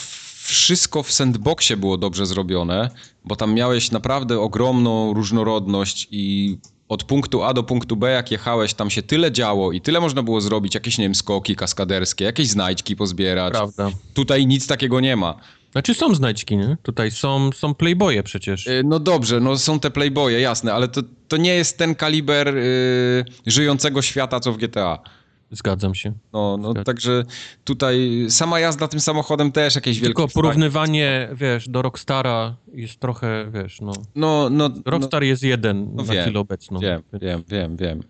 [0.43, 2.91] wszystko w sandboxie było dobrze zrobione,
[3.25, 6.57] bo tam miałeś naprawdę ogromną różnorodność i
[6.93, 10.23] od punktu A do punktu B, jak jechałeś, tam się tyle działo i tyle można
[10.23, 13.53] było zrobić, jakieś, nie wiem, skoki kaskaderskie, jakieś znajdźki pozbierać.
[13.53, 13.91] Prawda.
[14.15, 15.35] Tutaj nic takiego nie ma.
[15.73, 16.77] Znaczy są znajdźki, nie?
[16.83, 18.67] Tutaj są, są playboye przecież.
[18.67, 22.55] Y, no dobrze, no są te playboye, jasne, ale to, to nie jest ten kaliber
[22.55, 24.99] yy, żyjącego świata, co w GTA.
[25.53, 26.13] Zgadzam się.
[26.33, 26.85] No, no Zgadzam.
[26.85, 27.25] także
[27.65, 30.15] tutaj sama jazda tym samochodem też jakieś wielkie...
[30.15, 33.93] Tylko porównywanie, wiesz, do Rockstara jest trochę, wiesz, no...
[34.15, 36.81] no, no Rockstar no, jest jeden no na wiem, chwilę obecną.
[36.81, 38.03] Wiem, wiem, wiem, wiem.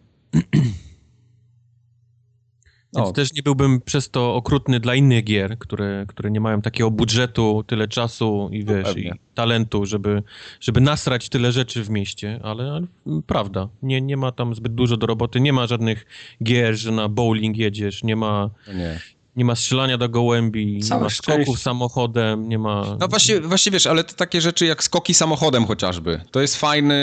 [2.97, 3.13] Więc o.
[3.13, 7.65] też nie byłbym przez to okrutny dla innych gier, które, które nie mają takiego budżetu,
[7.67, 10.23] tyle czasu i no wiesz, i talentu, żeby,
[10.61, 12.87] żeby nasrać tyle rzeczy w mieście, ale, ale,
[13.27, 16.07] prawda, nie, nie ma tam zbyt dużo do roboty, nie ma żadnych
[16.43, 18.51] gier, że na bowling jedziesz, nie ma...
[18.67, 18.99] No nie
[19.37, 22.97] nie ma strzelania do gołębi, Całe nie ma skoków samochodem, nie ma...
[23.01, 26.21] No właśnie, właśnie wiesz, ale to takie rzeczy jak skoki samochodem chociażby.
[26.31, 26.97] To jest fajny,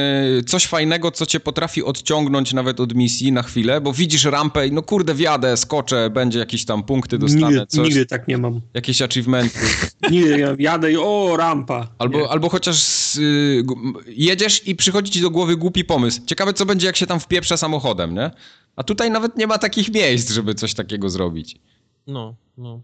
[0.47, 4.71] coś fajnego, co cię potrafi odciągnąć nawet od misji na chwilę, bo widzisz rampę i
[4.71, 7.85] no kurde, wjadę, skoczę, będzie jakieś tam punkty dostanę, nigdy, coś.
[7.85, 8.61] Nigdy tak nie mam.
[8.73, 9.59] Jakieś achievementy.
[10.11, 11.87] nigdy, ja jadę i o, rampa.
[11.99, 13.63] Albo, albo chociaż y,
[14.07, 16.21] jedziesz i przychodzi ci do głowy głupi pomysł.
[16.25, 18.31] Ciekawe, co będzie, jak się tam wpieprze samochodem, nie?
[18.75, 21.59] A tutaj nawet nie ma takich miejsc, żeby coś takiego zrobić.
[22.09, 22.81] No, no.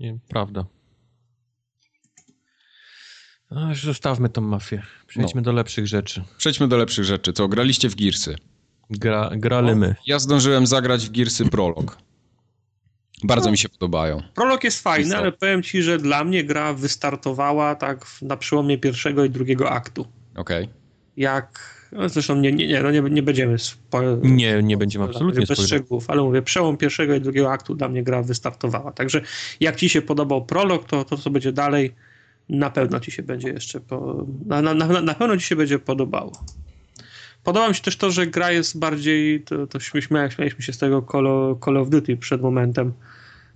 [0.00, 0.64] Nie, prawda.
[3.50, 4.82] No, już zostawmy tą mafię.
[5.06, 5.44] Przejdźmy no.
[5.44, 6.24] do lepszych rzeczy.
[6.38, 7.32] Przejdźmy do lepszych rzeczy.
[7.32, 8.36] Co, graliście w Gearsy?
[8.90, 9.94] Gra, grali my.
[10.06, 11.98] Ja zdążyłem zagrać w Gearsy Prolog.
[13.24, 13.50] Bardzo no.
[13.50, 14.22] mi się podobają.
[14.34, 19.24] Prolog jest fajny, ale powiem ci, że dla mnie gra wystartowała tak na przełomie pierwszego
[19.24, 20.06] i drugiego aktu.
[20.36, 20.64] Okej.
[20.64, 20.74] Okay.
[21.16, 24.00] Jak no, zresztą nie, nie, nie, no nie, nie będziemy spo...
[24.22, 28.02] Nie, nie będziemy absolutnie Bez szczegółów, ale mówię, przełom pierwszego i drugiego aktu dla mnie
[28.02, 28.92] gra wystartowała.
[28.92, 29.20] Także
[29.60, 31.94] jak ci się podobał prolog, to to, co będzie dalej,
[32.48, 34.26] na pewno ci się będzie jeszcze po...
[34.46, 36.32] na, na, na, na pewno ci się będzie podobało.
[37.44, 41.06] Podoba mi się też to, że gra jest bardziej, to, to śmialiśmy się z tego
[41.12, 42.92] Call, Call of Duty przed momentem,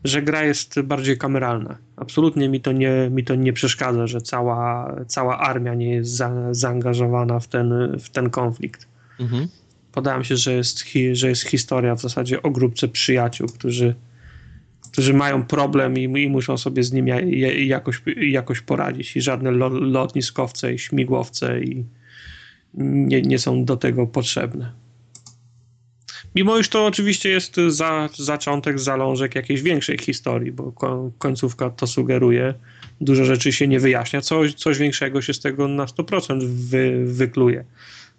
[0.05, 1.79] że gra jest bardziej kameralna.
[1.97, 6.55] Absolutnie mi to nie, mi to nie przeszkadza, że cała, cała armia nie jest za,
[6.55, 8.89] zaangażowana w ten, w ten konflikt.
[9.21, 9.49] Mhm.
[9.93, 13.95] Podoba mi się, że jest, że jest historia w zasadzie o grupce przyjaciół, którzy,
[14.93, 17.07] którzy mają problem i, i muszą sobie z nim
[17.67, 19.17] jakoś, jakoś poradzić.
[19.17, 21.85] I żadne lotniskowce i śmigłowce i
[22.75, 24.73] nie, nie są do tego potrzebne.
[26.35, 30.73] Mimo iż to oczywiście jest za, zaczątek, zalążek jakiejś większej historii, bo
[31.19, 32.55] końcówka to sugeruje,
[33.01, 37.65] dużo rzeczy się nie wyjaśnia, coś, coś większego się z tego na 100% wy, wykluje.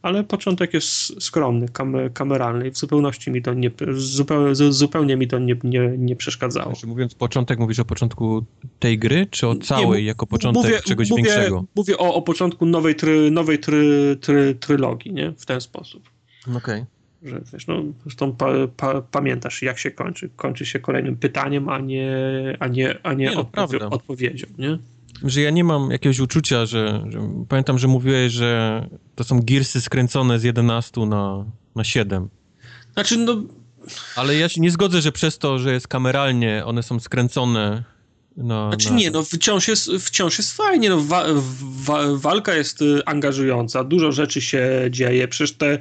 [0.02, 5.28] Ale początek jest skromny, kam, kameralny i w zupełności mi to nie, zupełnie, zupełnie mi
[5.28, 6.72] to nie, nie, nie przeszkadzało.
[6.72, 8.46] Znaczy, mówiąc początek, mówisz o początku
[8.80, 11.66] tej gry, czy o całej nie, jako początek mówię, czegoś mówię, większego?
[11.76, 15.34] Mówię o, o początku nowej, try, nowej try, try, trylogii, nie?
[15.38, 16.10] W ten sposób.
[16.48, 16.58] Okej.
[16.58, 16.86] Okay
[17.24, 18.48] że wiesz, no, zresztą pa,
[18.78, 20.30] pa, pamiętasz, jak się kończy.
[20.36, 22.18] Kończy się kolejnym pytaniem, a nie,
[22.60, 23.36] a nie, a nie, nie
[23.80, 24.78] no, odpowiedzią, nie?
[25.24, 27.20] że ja nie mam jakiegoś uczucia, że, że
[27.50, 28.86] pamiętam, że mówiłeś, że
[29.16, 31.46] to są Gearsy skręcone z 11 na,
[31.76, 32.30] na 7.
[32.94, 33.44] Znaczy, no...
[34.16, 37.84] Ale ja się nie zgodzę, że przez to, że jest kameralnie, one są skręcone
[38.38, 38.70] na...
[38.70, 38.96] Znaczy na...
[38.96, 41.26] nie, no wciąż jest, wciąż jest fajnie, no wa,
[41.62, 45.80] wa, walka jest y, angażująca, dużo rzeczy się dzieje, przecież te,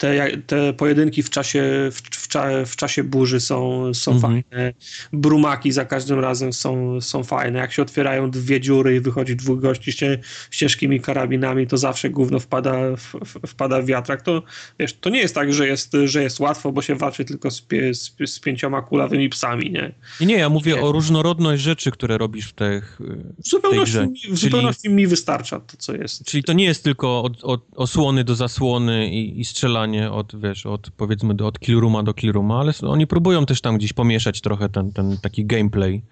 [0.00, 1.62] te, te pojedynki w czasie,
[1.92, 2.28] w, w,
[2.66, 4.32] w czasie burzy są, są mhm.
[4.32, 4.72] fajne.
[5.12, 7.58] Brumaki za każdym razem są, są fajne.
[7.58, 10.18] Jak się otwierają dwie dziury i wychodzi dwóch gości ście,
[10.50, 13.14] ciężkimi karabinami, to zawsze gówno wpada, w,
[13.46, 14.22] wpada w wiatrak.
[14.22, 14.42] To,
[14.78, 17.60] wiesz, to nie jest tak, że jest, że jest łatwo, bo się walczy tylko z,
[17.60, 19.92] pie, z, z pięcioma kulawymi psami, nie?
[20.20, 20.82] Nie, ja mówię nie.
[20.82, 23.00] o różnorodność rzeczy, które robisz w tych
[23.38, 26.24] W zupełności, mi, w zupełności mi wystarcza to, co jest.
[26.24, 30.66] Czyli to nie jest tylko od, od osłony do zasłony i, i strzelanie od, wiesz,
[30.66, 34.92] od powiedzmy od killrooma do killrooma, ale oni próbują też tam gdzieś pomieszać trochę ten,
[34.92, 36.02] ten taki gameplay.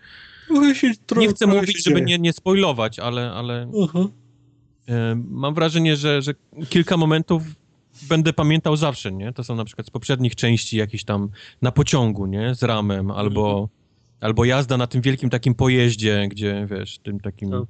[0.74, 4.08] Się, trochę, nie chcę mówić, żeby nie, nie spoilować, ale, ale uh -huh.
[5.30, 6.34] mam wrażenie, że, że
[6.68, 7.42] kilka momentów
[8.08, 9.32] będę pamiętał zawsze, nie?
[9.32, 11.28] To są na przykład z poprzednich części jakiś tam
[11.62, 12.54] na pociągu, nie?
[12.54, 13.68] Z ramem, albo, mhm.
[14.20, 17.66] albo jazda na tym wielkim takim pojeździe, gdzie, wiesz, tym takim no.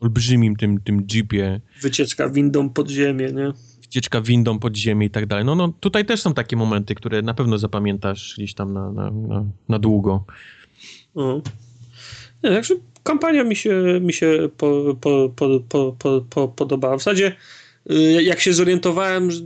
[0.00, 1.60] olbrzymim tym, tym jeepie.
[1.80, 3.52] Wycieczka windą pod ziemię, nie?
[3.90, 5.44] Ucieczka windą pod ziemię i tak dalej.
[5.44, 9.10] No, no tutaj też są takie momenty, które na pewno zapamiętasz gdzieś tam na, na,
[9.10, 10.24] na, na długo.
[11.14, 11.42] No.
[12.42, 16.96] Nie, także kampania mi się, mi się po, po, po, po, po, po, podobała.
[16.96, 17.36] W zasadzie
[17.90, 19.44] y, jak się zorientowałem, że y,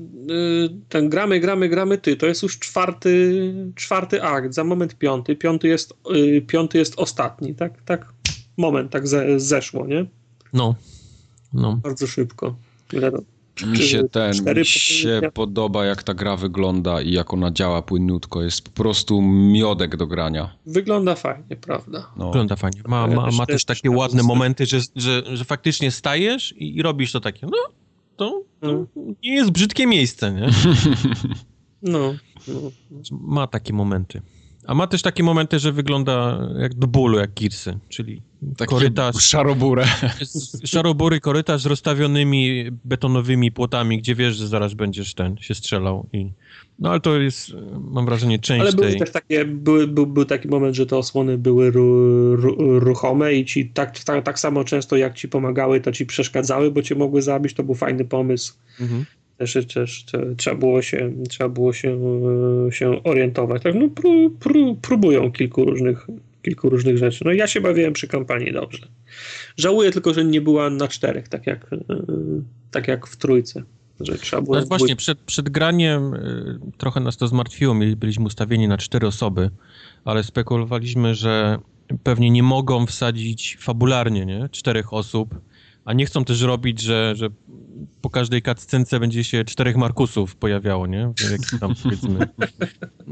[0.89, 5.69] ten gramy, gramy, gramy, ty, to jest już czwarty, czwarty akt, za moment piąty, piąty
[5.69, 8.13] jest, y, piąty jest ostatni, tak, tak,
[8.57, 10.07] moment tak ze, zeszło, nie?
[10.53, 10.75] No,
[11.53, 11.81] no.
[11.83, 12.57] Bardzo szybko.
[13.63, 18.43] Mi się ten, mi się podoba jak ta gra wygląda i jak ona działa płynniutko.
[18.43, 20.57] Jest po prostu miodek do grania.
[20.67, 22.11] Wygląda fajnie, prawda?
[22.17, 22.27] No.
[22.27, 22.81] Wygląda fajnie.
[22.87, 27.13] Ma, ma, ma też takie ładne momenty, że, że, że faktycznie stajesz i, i robisz
[27.13, 27.59] to takie, no,
[28.17, 28.87] to, to no.
[28.97, 30.49] nie jest brzydkie miejsce, nie?
[31.87, 32.15] No,
[32.49, 32.61] no.
[33.11, 34.23] Ma takie momenty.
[34.67, 38.23] A ma też takie momenty, że wygląda jak do bólu, jak Gearsy, czyli
[38.57, 39.17] Takie korytarz.
[39.17, 39.85] Szaroburę.
[40.65, 46.07] Szarobury, korytarz z rozstawionymi betonowymi płotami, gdzie wiesz, że zaraz będziesz ten się strzelał.
[46.13, 46.31] I...
[46.79, 47.53] No ale to jest,
[47.91, 48.99] mam wrażenie, część Ale były tej...
[48.99, 53.45] też takie, były, był, był taki moment, że te osłony były ru, ru, ruchome i
[53.45, 57.23] ci tak, tak, tak samo często jak ci pomagały, to ci przeszkadzały, bo cię mogły
[57.23, 57.55] zabić.
[57.55, 58.55] To był fajny pomysł.
[58.81, 59.05] Mhm
[59.39, 60.05] też, też,
[60.37, 61.99] trzeba było się, trzeba było się,
[62.71, 63.63] się orientować.
[63.63, 66.07] Tak, no, pró, pró, próbują kilku różnych,
[66.43, 67.25] kilku różnych rzeczy.
[67.25, 68.87] No ja się bawiłem przy kampanii dobrze.
[69.57, 71.71] Żałuję tylko, że nie była na czterech, tak jak,
[72.71, 73.63] tak jak w trójce.
[74.01, 77.75] Że trzeba było no właśnie, przed, przed graniem y, trochę nas to zmartwiło.
[77.97, 79.51] Byliśmy ustawieni na cztery osoby,
[80.05, 81.59] ale spekulowaliśmy, że
[82.03, 84.49] pewnie nie mogą wsadzić fabularnie nie?
[84.49, 85.35] czterech osób,
[85.85, 87.29] a nie chcą też robić, że, że
[88.01, 91.13] po każdej cutscence będzie się czterech Markusów pojawiało, nie?
[91.61, 92.29] Tam powiedzmy.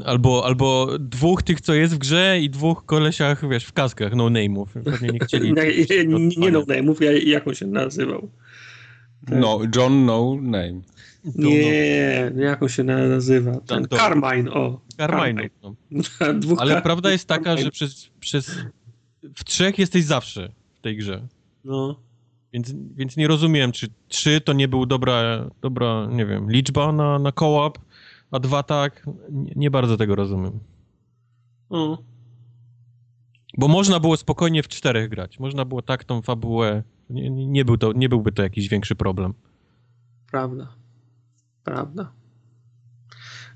[0.05, 4.65] Albo, albo dwóch tych, co jest w grze i dwóch kolesiach, wiesz, w kaskach no-name'ów.
[4.83, 5.53] Pewnie nie chcieli...
[5.89, 8.29] nie, nie, nie no-name'ów, jak on się nazywał?
[9.29, 10.81] No, John No Name.
[11.35, 13.59] Nie, jak on się nazywa?
[13.59, 14.81] Ten Carmine, o.
[14.97, 15.49] Carmine.
[15.63, 15.75] No.
[16.57, 18.57] Ale prawda jest taka, że przez, przez...
[19.35, 21.27] w trzech jesteś zawsze w tej grze.
[21.63, 21.99] No.
[22.53, 27.19] Więc, więc nie rozumiem, czy 3 to nie był dobra, dobra nie wiem, liczba na,
[27.19, 27.79] na co-op,
[28.31, 29.05] a 2 tak.
[29.29, 30.59] Nie, nie, bardzo tego rozumiem.
[31.71, 31.97] Mm.
[33.57, 35.39] Bo można było spokojnie w czterech grać.
[35.39, 36.83] Można było tak tą fabułę.
[37.09, 39.33] Nie, nie, był to, nie byłby to jakiś większy problem.
[40.31, 40.67] Prawda.
[41.63, 42.11] Prawda.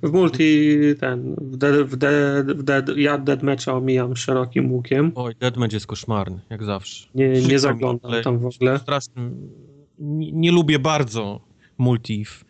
[0.03, 5.11] W multi ten, w, dead, w, dead, w dead, ja Deadmatcha omijam szerokim łukiem.
[5.15, 7.07] Oj, Deadmatch jest koszmarny, jak zawsze.
[7.15, 8.79] Nie, nie zaglądam tam w ogóle.
[8.79, 9.31] Straszny,
[9.99, 11.41] nie, nie lubię bardzo
[11.77, 12.45] multi w,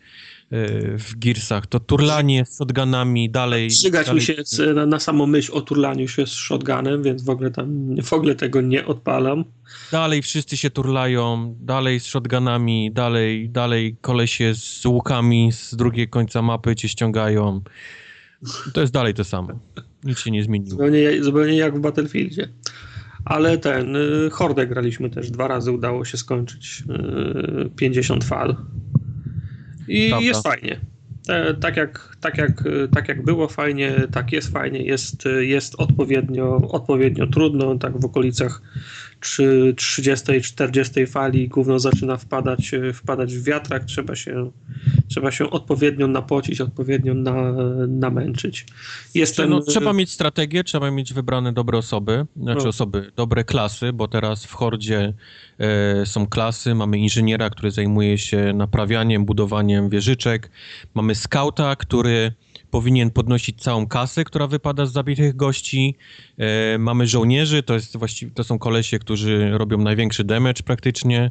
[0.50, 1.66] w Gearsach.
[1.66, 3.70] To turlanie z shotgunami dalej...
[3.70, 4.20] Żygać dalej...
[4.20, 4.34] mi się
[4.74, 8.34] na, na samą myśl o turlaniu się z shotgunem, więc w ogóle tam w ogóle
[8.34, 9.44] tego nie odpalam.
[9.92, 16.42] Dalej wszyscy się turlają, dalej z shotgunami, dalej, dalej kolesie z łukami z drugiego końca
[16.42, 17.60] mapy cię ściągają.
[18.74, 19.48] To jest dalej to samo.
[20.04, 20.70] Nic się nie zmieniło.
[20.70, 22.48] Zupełnie, zupełnie jak w Battlefieldzie.
[23.24, 26.84] Ale ten, y, Hordę graliśmy też, dwa razy udało się skończyć
[27.66, 28.56] y, 50 fal.
[29.88, 30.26] I Prawda.
[30.26, 30.80] jest fajnie.
[31.28, 36.56] E, tak jak, tak, jak, tak jak było fajnie, tak jest fajnie, jest, jest odpowiednio,
[36.70, 38.62] odpowiednio trudno, tak w okolicach
[39.20, 44.50] 30-40 fali gówno zaczyna wpadać, wpadać w wiatrak, trzeba się,
[45.08, 47.52] trzeba się odpowiednio napocić, odpowiednio na,
[47.88, 48.66] namęczyć.
[49.14, 49.50] Jestem...
[49.50, 52.68] No, trzeba mieć strategię, trzeba mieć wybrane dobre osoby, znaczy no.
[52.68, 55.12] osoby, dobre klasy, bo teraz w Hordzie
[55.58, 60.50] e, są klasy, mamy inżyniera, który zajmuje się naprawianiem, budowaniem wieżyczek,
[60.94, 62.32] mamy skauta, który
[62.70, 65.94] powinien podnosić całą kasę, która wypada z zabitych gości.
[66.38, 71.30] E, mamy żołnierzy, to, jest właściwie, to są kolesie, którzy robią największy damage praktycznie.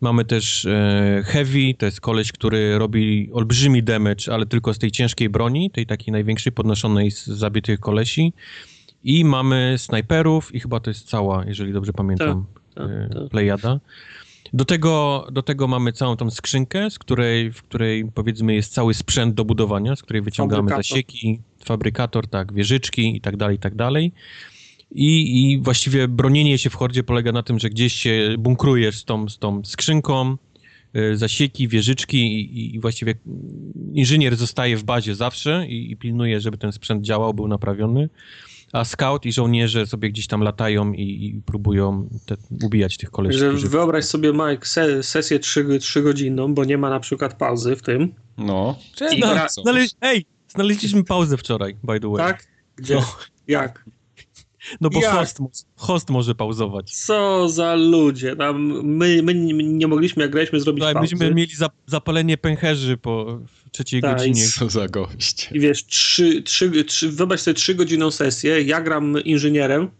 [0.00, 4.90] Mamy też e, heavy, to jest koleś, który robi olbrzymi damage, ale tylko z tej
[4.90, 8.32] ciężkiej broni, tej takiej największej podnoszonej z zabitych kolesi.
[9.04, 13.28] I mamy snajperów i chyba to jest cała, jeżeli dobrze pamiętam, tak, tak, tak.
[13.30, 13.80] plejada.
[14.52, 18.94] Do tego, do tego mamy całą tą skrzynkę, z której, w której powiedzmy jest cały
[18.94, 23.74] sprzęt do budowania, z której wyciągamy zasieki, fabrykator, tak, wieżyczki i tak dalej, i tak
[23.74, 24.12] dalej.
[24.90, 29.04] I, I właściwie bronienie się w hordzie polega na tym, że gdzieś się bunkrujesz z
[29.04, 30.36] tą, z tą skrzynką,
[30.96, 33.14] y, zasieki, wieżyczki i, i, właściwie
[33.92, 38.08] inżynier zostaje w bazie zawsze i, i pilnuje, żeby ten sprzęt działał, był naprawiony
[38.72, 43.48] a scout i żołnierze sobie gdzieś tam latają i, i próbują te, ubijać tych koleżów.
[43.48, 43.68] Którzy...
[43.68, 47.82] Wyobraź sobie, Mike, se, sesję 3, 3 godzinną, bo nie ma na przykład pauzy w
[47.82, 48.14] tym.
[48.38, 48.78] No.
[49.12, 49.86] I na, znale...
[50.00, 52.26] Ej, znaleźliśmy pauzę wczoraj, by the way.
[52.26, 52.44] Tak?
[52.76, 52.94] Gdzie?
[52.94, 53.02] No.
[53.48, 53.84] Jak?
[54.80, 55.38] No bo host,
[55.76, 56.96] host może pauzować.
[56.96, 58.36] Co za ludzie.
[58.36, 59.34] Tam my, my
[59.64, 61.14] nie mogliśmy, jak graliśmy, zrobić tak, pauzy.
[61.14, 61.52] Myśmy mieli
[61.86, 63.40] zapalenie pęcherzy po
[63.72, 64.46] trzeciej tak, godzinie.
[64.58, 65.48] Co za gość.
[65.52, 69.90] I wiesz, trzy, trzy, trzy, wyobraź sobie trzy godziną sesję, ja gram inżynierem,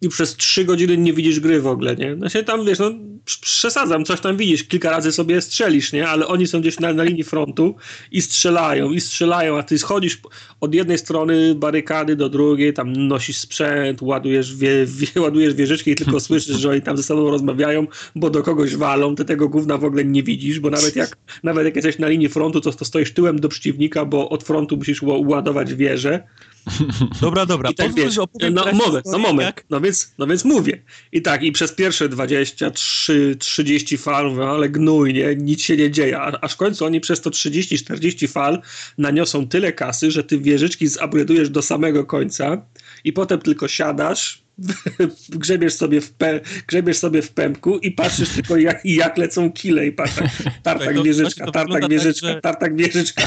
[0.00, 2.16] i przez trzy godziny nie widzisz gry w ogóle, nie?
[2.16, 2.90] No się tam, wiesz, no
[3.24, 6.08] przesadzam, coś tam widzisz, kilka razy sobie strzelisz, nie?
[6.08, 7.74] Ale oni są gdzieś na, na linii frontu
[8.12, 10.20] i strzelają, i strzelają, a ty schodzisz
[10.60, 15.94] od jednej strony barykady do drugiej, tam nosisz sprzęt, ładujesz, wie, wie, ładujesz wieżyczki i
[15.94, 19.78] tylko słyszysz, że oni tam ze sobą rozmawiają, bo do kogoś walą, ty tego gówna
[19.78, 22.84] w ogóle nie widzisz, bo nawet jak, nawet jak jesteś na linii frontu, to, to
[22.84, 26.22] stoisz tyłem do przeciwnika, bo od frontu musisz ładować wieżę,
[27.20, 27.72] Dobra, dobra.
[27.72, 28.16] tak, wiesz,
[28.52, 30.82] no, moment, no moment, no więc, no więc mówię.
[31.12, 35.36] I tak, i przez pierwsze 23, 30 fal mówię, ale gnój, nie?
[35.36, 36.20] Nic się nie dzieje.
[36.20, 38.62] Aż w końcu oni przez to 30-40 fal
[38.98, 42.62] naniosą tyle kasy, że ty wieżyczki zupgrade'ujesz do samego końca
[43.04, 44.46] i potem tylko siadasz,
[45.28, 49.86] grzebiesz sobie w, pe, grzebiesz sobie w pępku i patrzysz tylko jak, jak lecą kile
[49.86, 50.30] i tartak,
[50.62, 53.22] tartak wieżyczka, tartak wieżyczka, tak, tartak wieżyczka.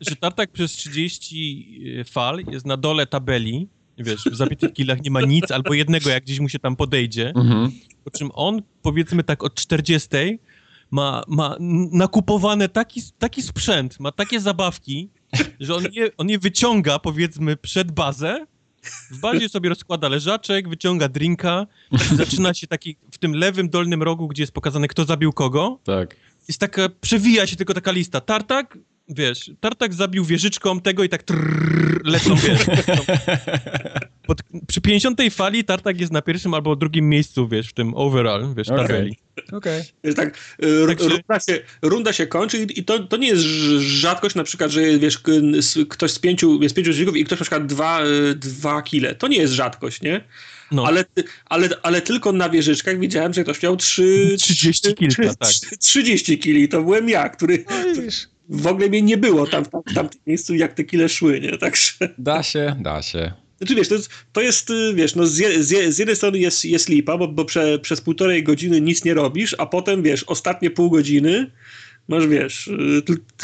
[0.00, 5.10] Że tartak przez 30 e, fal jest na dole tabeli, wiesz, w zabitych kilach nie
[5.10, 7.70] ma nic, albo jednego, jak gdzieś mu się tam podejdzie, mhm.
[8.04, 10.08] po czym on, powiedzmy tak od 40
[10.90, 11.56] ma, ma
[11.92, 15.10] nakupowany taki, taki sprzęt, ma takie zabawki,
[15.60, 18.46] że on je, on je wyciąga, powiedzmy, przed bazę,
[19.10, 21.66] w bazie sobie rozkłada leżaczek, wyciąga drinka
[22.16, 25.78] zaczyna się taki w tym lewym dolnym rogu, gdzie jest pokazane, kto zabił kogo.
[25.84, 26.16] Tak.
[26.48, 28.20] Jest taka, przewija się tylko taka lista.
[28.20, 32.60] Tartak, wiesz, Tartak zabił wieżyczką tego i tak trrr, lecą, wiesz.
[34.26, 38.54] Pod, przy 50 fali Tartak jest na pierwszym albo drugim miejscu, wiesz, w tym overall,
[38.56, 38.86] wiesz, okay.
[38.86, 39.16] tabeli.
[39.52, 39.84] Okay.
[40.16, 40.38] Tak,
[40.86, 41.08] Także...
[41.08, 43.42] runda, się, runda się kończy i to, to nie jest
[43.78, 45.22] rzadkość na przykład, że wiesz,
[45.88, 48.00] ktoś z pięciu, jest pięciu przeciwników i ktoś na przykład dwa,
[48.36, 49.14] dwa kile.
[49.14, 50.24] To nie jest rzadkość, nie?
[50.72, 50.86] No.
[50.86, 51.04] Ale,
[51.44, 55.50] ale, ale tylko na wieżyczkach widziałem, że ktoś miał 3, 30 kilka, tak.
[55.78, 56.68] 30 kili.
[56.68, 57.64] To byłem ja, który...
[57.70, 58.02] No,
[58.48, 61.40] w ogóle mnie nie było tam, tam, tam w tym miejscu, jak te kile szły,
[61.40, 61.58] nie?
[61.58, 61.92] Także...
[62.18, 63.32] Da się, da się.
[63.58, 66.88] Znaczy wiesz, to jest, to jest wiesz, no z, z, z, jednej strony jest, jest
[66.88, 70.90] lipa, bo, bo prze, przez półtorej godziny nic nie robisz, a potem wiesz, ostatnie pół
[70.90, 71.50] godziny
[72.08, 72.70] masz, wiesz,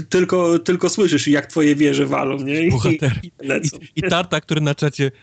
[0.08, 2.62] tylko, tylko słyszysz, jak twoje wieże walą, nie?
[2.62, 3.12] I, Bohater.
[3.22, 3.76] I, i, lecą.
[3.76, 5.10] I, I tarta, który na czacie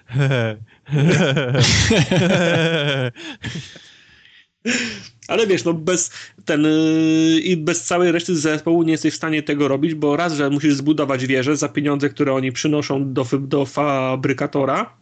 [5.27, 6.11] Ale wiesz, no bez
[6.45, 10.33] ten yy, i bez całej reszty zespołu nie jesteś w stanie tego robić, bo raz,
[10.33, 14.97] że musisz zbudować wieżę za pieniądze, które oni przynoszą do, do fabrykatora,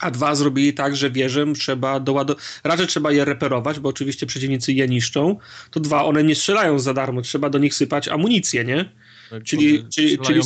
[0.00, 2.44] a dwa zrobili tak, że wieżę trzeba doładować.
[2.64, 5.36] Raz, że trzeba je reperować, bo oczywiście przeciwnicy je niszczą,
[5.70, 8.92] to dwa, one nie strzelają za darmo, trzeba do nich sypać amunicję, nie?
[9.30, 10.40] Tak, czyli, czyli, czyli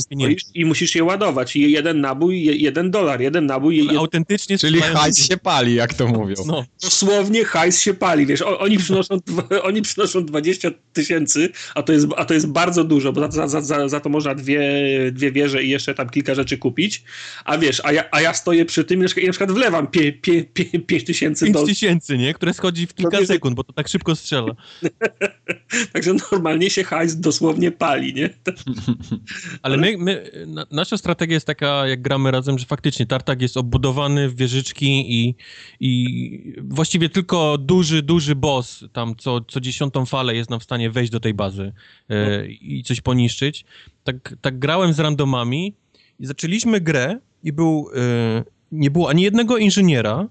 [0.54, 1.56] i musisz je ładować.
[1.56, 3.76] I jeden nabój, jeden dolar, jeden nabój.
[3.76, 3.96] Jeden...
[3.96, 6.34] Autentycznie Czyli hajs się pali, jak to mówią.
[6.46, 6.64] No.
[6.82, 9.18] Dosłownie hajs się pali, wiesz, oni przynoszą,
[9.62, 13.60] oni przynoszą 20 tysięcy, a, to jest, a to jest bardzo dużo, bo za, za,
[13.60, 14.62] za, za to można dwie,
[15.12, 17.02] dwie wieże i jeszcze tam kilka rzeczy kupić,
[17.44, 21.44] a wiesz, a ja, a ja stoję przy tym i na przykład wlewam 5 tysięcy
[21.46, 21.68] dolarów.
[21.68, 22.34] 5 tysięcy, nie?
[22.34, 24.54] Które schodzi w kilka sekund, bo to tak szybko strzela.
[25.92, 28.30] Także normalnie się hajs dosłownie pali, nie?
[29.62, 33.56] Ale my, my na, nasza strategia jest taka, jak gramy razem, że faktycznie tartak jest
[33.56, 35.34] obudowany w wieżyczki i,
[35.80, 40.90] i właściwie tylko duży, duży boss tam co, co dziesiątą falę jest nam w stanie
[40.90, 41.72] wejść do tej bazy
[42.08, 43.64] e, i coś poniszczyć.
[44.04, 45.74] Tak, tak grałem z randomami
[46.20, 50.28] i zaczęliśmy grę i był, e, nie było ani jednego inżyniera,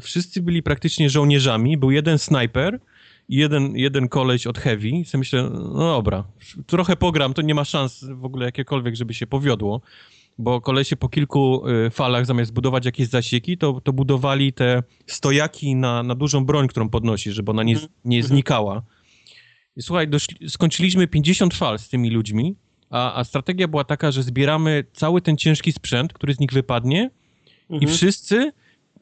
[0.00, 2.80] wszyscy byli praktycznie żołnierzami, był jeden snajper,
[3.28, 6.24] jeden, jeden koleś od Heavy i sobie myślę, no dobra,
[6.66, 9.80] trochę pogram, to nie ma szans w ogóle jakiekolwiek, żeby się powiodło,
[10.38, 15.76] bo kolesie po kilku y, falach zamiast budować jakieś zasieki, to, to budowali te stojaki
[15.76, 18.82] na, na dużą broń, którą podnosi, żeby ona nie, nie znikała.
[19.76, 22.56] I słuchaj, doszli, skończyliśmy 50 fal z tymi ludźmi,
[22.90, 27.10] a, a strategia była taka, że zbieramy cały ten ciężki sprzęt, który z nich wypadnie
[27.70, 28.52] i wszyscy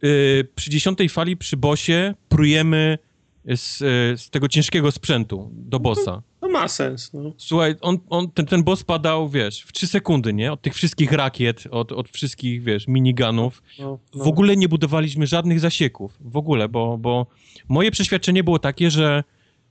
[0.04, 2.98] y, przy dziesiątej fali przy bosie prujemy
[3.44, 3.78] z,
[4.20, 6.22] z tego ciężkiego sprzętu do bossa.
[6.40, 7.32] To ma sens, no.
[7.36, 10.52] Słuchaj, on, on, ten, ten boss padał, wiesz, w 3 sekundy, nie?
[10.52, 13.62] Od tych wszystkich rakiet, od, od wszystkich, wiesz, minigunów.
[13.78, 14.24] no, no.
[14.24, 16.18] W ogóle nie budowaliśmy żadnych zasieków.
[16.20, 17.26] W ogóle, bo, bo
[17.68, 19.24] moje przeświadczenie było takie, że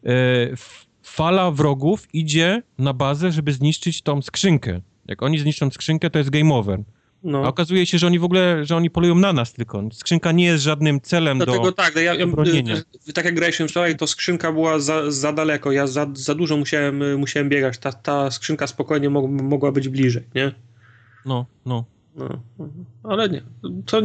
[0.05, 0.11] e,
[1.03, 4.81] fala wrogów idzie na bazę, żeby zniszczyć tą skrzynkę.
[5.07, 6.79] Jak oni zniszczą skrzynkę, to jest game over.
[7.23, 7.47] A no.
[7.47, 9.83] okazuje się, że oni w ogóle, że oni polują na nas tylko.
[9.93, 11.71] Skrzynka nie jest żadnym celem Dlatego do...
[11.71, 12.25] tak, ja, ja,
[13.13, 17.19] tak jak graliśmy wczoraj, to skrzynka była za, za daleko, ja za, za dużo musiałem,
[17.19, 20.51] musiałem biegać, ta, ta skrzynka spokojnie mo, mogła być bliżej, nie?
[21.25, 21.85] No, no.
[22.15, 22.39] No,
[23.03, 23.41] ale nie,
[23.85, 24.01] to,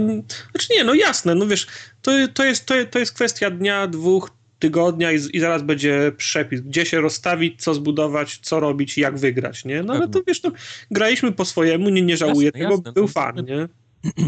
[0.50, 1.66] znaczy nie, no jasne, no wiesz,
[2.02, 6.60] to, to, jest, to, to jest kwestia dnia, dwóch, tygodnia i, i zaraz będzie przepis,
[6.60, 9.82] gdzie się rozstawić, co zbudować, co robić jak wygrać, nie?
[9.82, 10.52] No ale to wiesz, no,
[10.90, 13.68] graliśmy po swojemu, nie, nie żałuję Jasne, tego, jasne, był fan, nie?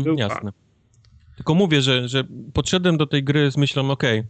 [0.02, 0.28] Był fan.
[0.28, 0.52] Jasne.
[1.36, 4.24] Tylko mówię, że, że podszedłem do tej gry z myślą, okej,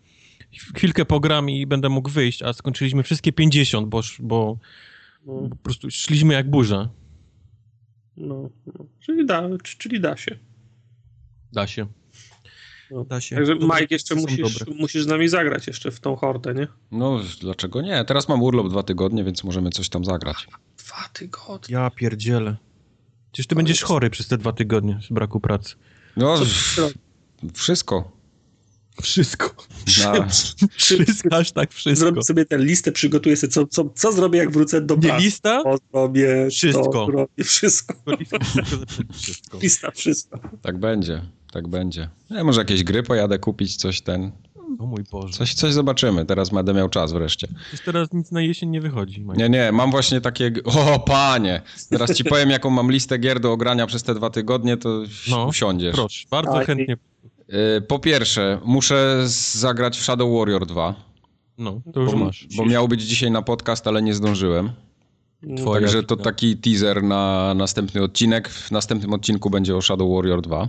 [0.74, 4.58] chwilkę pogram i będę mógł wyjść, a skończyliśmy wszystkie 50, bo, bo
[5.26, 6.88] No, po prostu szliśmy jak burza.
[8.16, 8.86] no, no.
[9.00, 9.48] Czyli, da,
[9.78, 10.38] czyli da się.
[11.52, 11.86] Da się.
[12.90, 13.04] No.
[13.04, 13.36] Da się.
[13.36, 14.74] Także Dobre Mike, jeszcze musisz, dobre.
[14.80, 16.66] musisz z nami zagrać jeszcze w tą hordę, nie?
[16.90, 18.04] No, dlaczego nie?
[18.04, 20.46] Teraz mam urlop dwa tygodnie, więc możemy coś tam zagrać.
[20.78, 21.74] Dwa tygodnie.
[21.74, 22.56] Ja pierdzielę.
[23.32, 25.74] Przecież ty będziesz chory przez te dwa tygodnie z braku pracy.
[26.16, 26.36] No,
[27.54, 28.17] wszystko.
[29.02, 29.50] Wszystko.
[30.04, 30.26] Na,
[30.76, 32.00] Wszystko, aż tak wszystko.
[32.06, 35.24] Zrobię sobie tę listę, przygotuję sobie, co, co, co zrobię, jak wrócę do Nie pracy.
[35.24, 35.62] lista?
[35.62, 36.82] To zrobię, Wszystko.
[36.92, 37.94] To zrobię, wszystko.
[39.12, 39.58] Wszystko.
[39.62, 40.40] Lista, wszystko.
[40.62, 41.22] tak będzie,
[41.52, 42.08] tak będzie.
[42.30, 44.32] Ja może jakieś gry pojadę kupić, coś ten.
[44.78, 45.32] O mój Boże.
[45.32, 46.26] Coś, coś zobaczymy.
[46.26, 47.48] Teraz będę miał czas wreszcie.
[47.68, 49.20] Przecież teraz nic na jesień nie wychodzi.
[49.20, 49.36] Mike.
[49.36, 50.52] Nie, nie, mam właśnie takie.
[50.64, 51.62] O, panie!
[51.90, 55.46] Teraz ci powiem, jaką mam listę gier do ogrania przez te dwa tygodnie, to No,
[55.46, 55.94] usiądziesz.
[55.94, 56.96] Proszę, bardzo Tak, chętnie.
[57.48, 59.22] Y, Po pierwsze, muszę
[59.54, 60.94] zagrać w Shadow Warrior 2,
[61.58, 62.46] No, to już bo, masz.
[62.56, 64.70] bo miał być dzisiaj na podcast, ale nie zdążyłem.
[65.56, 68.48] Twoja Także to taki teaser na następny odcinek.
[68.48, 70.68] W następnym odcinku będzie o Shadow Warrior 2.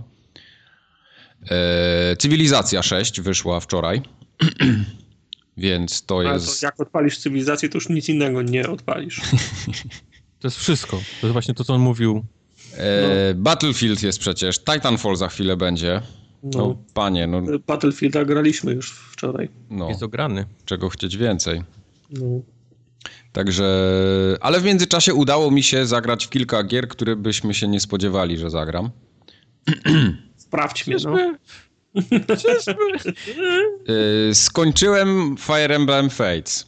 [1.50, 4.02] E, Cywilizacja 6 wyszła wczoraj.
[5.56, 6.62] Więc to Ale to jest.
[6.62, 9.20] jak odpalisz cywilizację, to już nic innego nie odpalisz.
[10.40, 10.90] To jest wszystko.
[11.20, 12.24] To jest właśnie to, co on mówił.
[12.76, 14.58] E, Battlefield jest przecież.
[14.64, 16.02] Titanfall za chwilę będzie.
[16.42, 16.76] No, No.
[16.94, 19.48] panie, no, Battlefielda graliśmy już wczoraj.
[19.70, 20.44] no Jest ograny.
[20.64, 21.62] czego chcieć więcej.
[22.10, 22.26] No.
[23.32, 23.66] Także,
[24.40, 28.38] ale w międzyczasie udało mi się zagrać w kilka gier, które byśmy się nie spodziewali,
[28.38, 28.90] że zagram.
[30.36, 31.16] Sprawdź mnie, no.
[33.88, 36.66] Yy, skończyłem Fire Emblem Fates.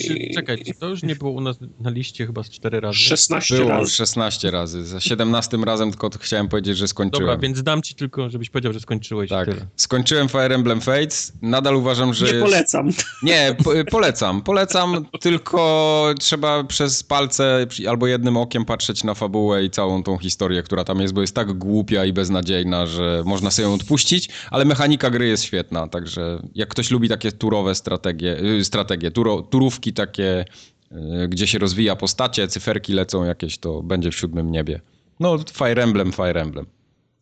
[0.00, 2.98] Czy, czekaj, czy to już nie było u nas na liście chyba z cztery razy?
[2.98, 3.90] 16 Było razy.
[3.90, 4.86] 16 razy.
[4.86, 7.26] Za 17 razem tylko chciałem powiedzieć, że skończyłem.
[7.26, 9.48] Dobra, więc dam ci tylko, żebyś powiedział, że skończyłeś tak.
[9.48, 9.66] tyle.
[9.76, 11.32] Skończyłem Fire Emblem Fates.
[11.42, 12.44] Nadal uważam, że Nie jest...
[12.44, 12.90] polecam.
[13.22, 14.42] Nie, po, polecam.
[14.42, 20.62] Polecam, tylko trzeba przez palce albo jednym okiem patrzeć na fabułę i całą tą historię,
[20.62, 24.64] która tam jest, bo jest tak głupia i beznadziejna, że można sobie ją odpuścić, ale
[24.64, 29.83] mechanika gry jest świetna, także jak ktoś lubi takie turowe strategie, y, strategie turo, turówki
[29.92, 30.44] takie,
[30.92, 34.80] y, gdzie się rozwija postacie, cyferki lecą jakieś, to będzie w siódmym niebie.
[35.20, 36.66] No, Fire Emblem, Fire Emblem.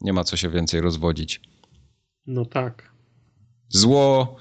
[0.00, 1.41] Nie ma co się więcej rozwodzić.
[2.26, 2.92] No tak.
[3.68, 4.36] Zło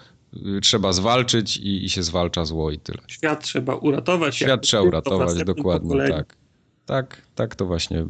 [0.58, 3.00] y, trzeba zwalczyć i, i się zwalcza zło i tyle.
[3.08, 4.35] Świat trzeba uratować.
[4.35, 6.14] Świat trzeba uratować, dokładnie pokoleniu.
[6.14, 6.41] tak.
[6.85, 8.06] Tak, tak to właśnie,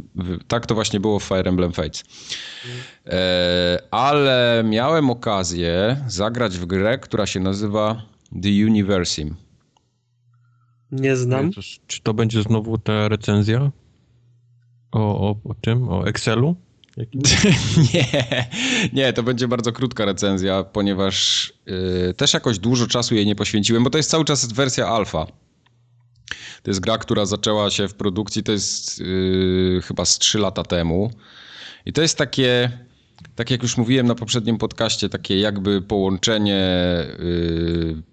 [0.47, 2.03] tak to właśnie było w Fire Emblem Fates.
[3.05, 8.01] E, ale miałem okazję zagrać w grę, która się nazywa
[8.41, 9.35] The Universim.
[10.91, 11.47] Nie znam.
[11.47, 13.71] Jezus, czy to będzie znowu ta recenzja?
[14.91, 15.89] O, o, o czym?
[15.89, 16.55] O Excelu?
[17.93, 18.05] Nie,
[18.93, 21.47] nie, to będzie bardzo krótka recenzja, ponieważ
[22.09, 25.27] y, też jakoś dużo czasu jej nie poświęciłem, bo to jest cały czas wersja alfa.
[26.63, 30.63] To jest gra, która zaczęła się w produkcji, to jest yy, chyba z 3 lata
[30.63, 31.11] temu.
[31.85, 32.71] I to jest takie,
[33.35, 36.61] tak jak już mówiłem na poprzednim podcaście, takie jakby połączenie
[37.19, 38.03] yy,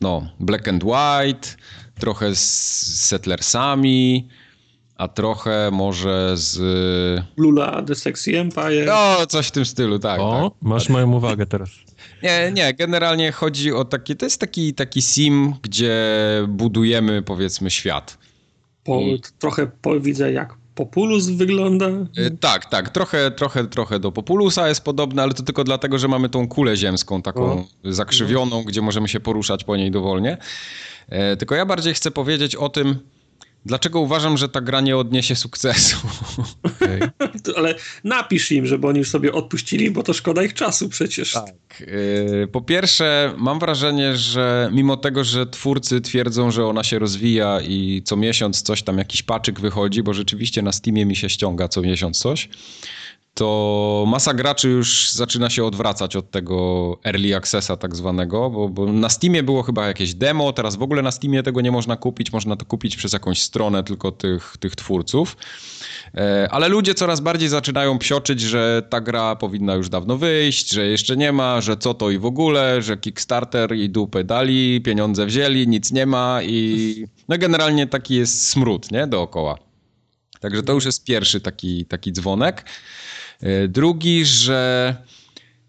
[0.00, 1.48] no, black and white,
[1.98, 4.28] trochę z Settlersami,
[4.96, 6.58] a trochę może z...
[7.36, 8.86] Lula The Sexy Empire.
[8.86, 10.20] No, coś w tym stylu, tak.
[10.20, 10.68] O, tak.
[10.68, 11.70] masz moją uwagę teraz.
[12.22, 15.94] Nie, nie, generalnie chodzi o takie, to jest taki, taki sim, gdzie
[16.48, 18.18] budujemy powiedzmy świat.
[18.84, 21.86] Po, I- Trochę po, widzę jak Populus wygląda.
[22.18, 26.08] Y, Tak, tak, trochę, trochę, trochę do Populusa jest podobne, ale to tylko dlatego, że
[26.08, 30.38] mamy tą kulę ziemską taką zakrzywioną, gdzie możemy się poruszać po niej dowolnie.
[31.08, 32.98] E, Tylko ja bardziej chcę powiedzieć o tym,
[33.66, 35.96] dlaczego uważam, że ta gra nie odniesie sukcesu.
[37.44, 41.32] To- Ale napisz im, żeby oni już sobie odpuścili, bo to szkoda ich czasu przecież.
[41.32, 41.54] Tak.
[41.80, 47.60] y, Po pierwsze, mam wrażenie, że mimo tego, że twórcy twierdzą, że ona się rozwija
[47.60, 51.68] i co miesiąc coś tam, jakiś paczyk wychodzi, bo rzeczywiście na Steamie mi się ściąga
[51.68, 52.48] co miesiąc coś,
[53.36, 58.92] to masa graczy już zaczyna się odwracać od tego early accessa tak zwanego, bo, bo
[58.92, 62.32] na Steamie było chyba jakieś demo, teraz w ogóle na Steamie tego nie można kupić,
[62.32, 65.36] można to kupić przez jakąś stronę tylko tych, tych twórców.
[66.14, 70.86] E, Ale ludzie coraz bardziej zaczynają psioczyć, że ta gra powinna już dawno wyjść, że
[70.86, 75.26] jeszcze nie ma, że co to i w ogóle, że Kickstarter i dupy dali, pieniądze
[75.26, 79.58] wzięli, nic nie ma i no generalnie taki jest smród, nie, dookoła.
[80.40, 82.64] Także to już jest pierwszy taki, taki dzwonek.
[83.40, 84.96] E, Drugi, że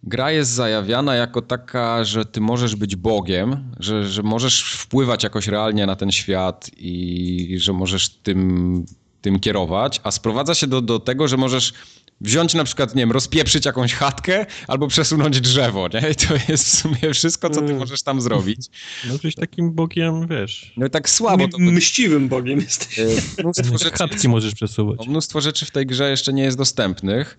[0.03, 5.47] gra jest zajawiana jako taka, że ty możesz być Bogiem, że, że możesz wpływać jakoś
[5.47, 8.85] realnie na ten świat i że możesz tym,
[9.21, 11.73] tym kierować, a sprowadza się do, do tego, że możesz
[12.21, 16.09] wziąć na przykład, nie wiem, rozpieprzyć jakąś chatkę albo przesunąć drzewo, nie?
[16.11, 17.77] I to jest w sumie wszystko, co ty Mm.
[17.79, 18.67] możesz tam zrobić.
[19.07, 20.73] No jesteś takim bogiem, wiesz.
[20.77, 21.57] No i tak słabo to...
[21.59, 22.99] Mściwym bogiem jesteś.
[22.99, 23.05] e,
[23.43, 25.07] Mnóstwo rzeczy, Chatki możesz przesuwać.
[25.07, 27.37] mnóstwo rzeczy w tej grze jeszcze nie jest dostępnych.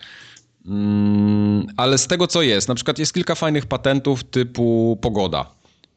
[0.67, 5.51] Mm, ale z tego co jest, na przykład jest kilka fajnych patentów typu pogoda,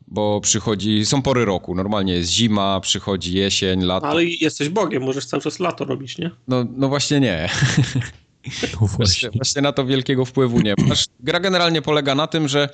[0.08, 4.08] bo przychodzi, są pory roku, normalnie jest zima, przychodzi jesień, lato.
[4.08, 6.32] Ale jesteś bogiem, możesz cały czas lato robić, nie?
[6.48, 7.50] No, no właśnie nie.
[8.46, 9.30] No Właśnie, właśnie.
[9.30, 10.94] właśnie na to wielkiego wpływu nie ma.
[10.94, 12.70] Aż Gra generalnie polega na tym, że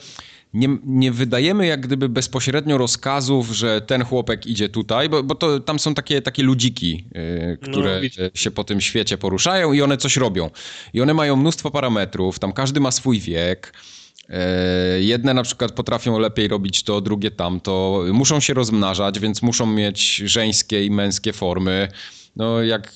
[0.54, 5.60] nie, nie wydajemy jak gdyby bezpośrednio rozkazów, że ten chłopek idzie tutaj, bo, bo to,
[5.60, 9.98] tam są takie, takie ludziki, yy, które yy, się po tym świecie poruszają i one
[9.98, 10.50] coś robią.
[10.94, 13.74] I one mają mnóstwo parametrów, tam każdy ma swój wiek.
[14.30, 18.04] E, Jedne na przykład potrafią lepiej robić to, drugie tamto.
[18.14, 21.88] Muszą się rozmnażać, więc muszą mieć żeńskie i męskie formy.
[22.36, 22.92] No jak,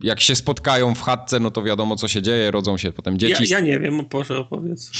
[0.00, 3.18] jak się spotkają w chatce, no to wiadomo co się dzieje, rodzą się potem Ja,
[3.18, 4.90] dzieci ja nie wiem, proszę opowiedz.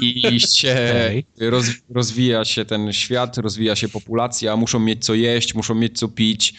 [0.00, 0.76] i się
[1.40, 6.08] roz, rozwija się ten świat, rozwija się populacja, muszą mieć co jeść, muszą mieć co
[6.08, 6.54] pić.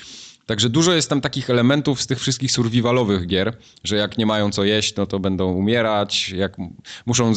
[0.46, 4.52] Także dużo jest tam takich elementów z tych wszystkich survivalowych gier, że jak nie mają
[4.52, 6.58] co jeść, no to będą umierać, jak
[7.06, 7.34] muszą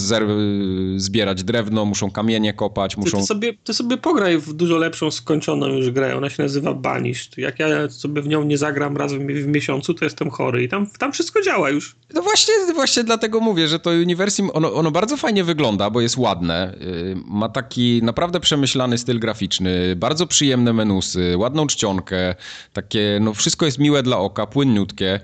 [0.96, 3.18] zbierać drewno, muszą kamienie kopać, Ty, muszą...
[3.18, 6.16] ty, sobie, ty sobie pograj w dużo lepszą, skończoną już grę.
[6.16, 7.38] Ona się nazywa Banished.
[7.38, 10.62] Jak ja sobie w nią nie zagram raz w, w miesiącu, to jestem chory.
[10.62, 11.96] I tam, tam wszystko działa już.
[12.14, 16.16] No właśnie, właśnie dlatego mówię, że to Universim, ono, ono bardzo fajnie wygląda, bo jest
[16.16, 16.74] ładne.
[16.80, 22.34] Yy, Ma taki naprawdę przemyślany styl graficzny, bardzo przyjemne menusy, ładną czcionkę,
[22.72, 25.20] takie, no wszystko jest miłe dla oka, płynniutkie.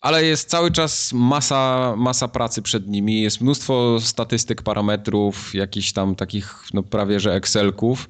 [0.00, 6.14] Ale jest cały czas masa, masa pracy przed nimi, jest mnóstwo statystyk, parametrów, jakichś tam
[6.14, 8.08] takich no prawie że Excelków.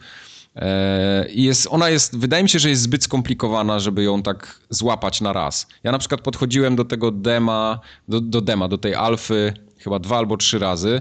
[0.56, 4.60] E, I jest, ona jest, wydaje mi się, że jest zbyt skomplikowana, żeby ją tak
[4.70, 5.66] złapać na raz.
[5.82, 10.18] Ja na przykład podchodziłem do tego dema, do, do dema, do tej alfy chyba dwa
[10.18, 11.00] albo trzy razy.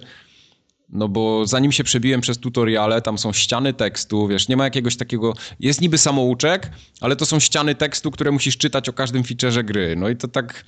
[0.90, 4.98] No bo zanim się przebiłem przez tutoriale, tam są ściany tekstu, wiesz, nie ma jakiegoś
[4.98, 9.64] takiego, jest niby samouczek, ale to są ściany tekstu, które musisz czytać o każdym featureze
[9.64, 9.95] gry.
[9.95, 10.66] No i to tak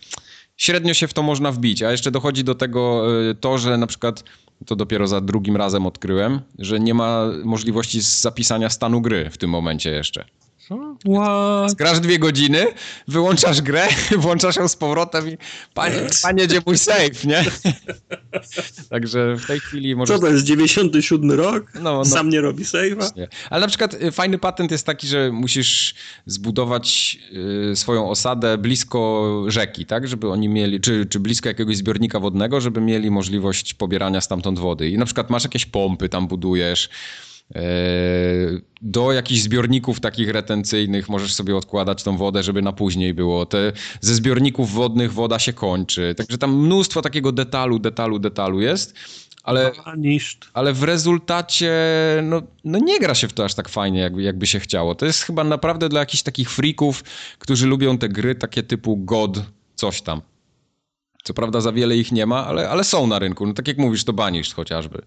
[0.57, 3.88] średnio się w to można wbić, a jeszcze dochodzi do tego y, to, że na
[3.88, 4.23] przykład
[4.65, 9.49] to dopiero za drugim razem odkryłem, że nie ma możliwości zapisania stanu gry w tym
[9.49, 10.25] momencie jeszcze.
[10.69, 11.73] What?
[11.73, 12.67] Grasz dwie godziny,
[13.07, 15.38] wyłączasz grę, włączasz ją z powrotem i
[15.73, 17.45] panie, panie gdzie mój save, nie?
[18.89, 20.15] Także w tej chwili możesz...
[20.15, 21.72] Co to jest, 97 rok?
[21.75, 22.06] No, no.
[22.06, 23.27] Sam nie robi save'a?
[23.49, 27.17] Ale na przykład y, fajny patent jest taki, że musisz zbudować
[27.72, 30.07] y, swoją osadę blisko rzeki, tak?
[30.07, 34.89] Żeby oni mieli, czy, czy blisko jakiegoś zbiornika wodnego, żeby mieli możliwość pobierania stamtąd wody.
[34.89, 36.89] I na przykład masz jakieś pompy, tam budujesz.
[37.55, 37.61] E,
[38.81, 43.45] Do jakichś zbiorników takich retencyjnych możesz sobie odkładać tą wodę, żeby na później było.
[43.45, 43.71] Te,
[44.01, 46.15] ze zbiorników wodnych woda się kończy.
[46.17, 48.93] Także tam mnóstwo takiego detalu, detalu, detalu jest.
[49.43, 50.47] ale, Vanished.
[50.53, 51.73] ale w rezultacie
[52.23, 54.95] no, no nie gra się w to aż tak fajnie, jakby, jakby się chciało.
[54.95, 57.03] To jest chyba naprawdę dla jakichś takich freaków,
[57.39, 59.41] którzy lubią te gry takie typu God,
[59.75, 60.21] coś tam.
[61.30, 63.45] Co prawda za wiele ich nie ma, ale, ale są na rynku.
[63.48, 65.01] No tak jak mówisz, to Banished chociażby.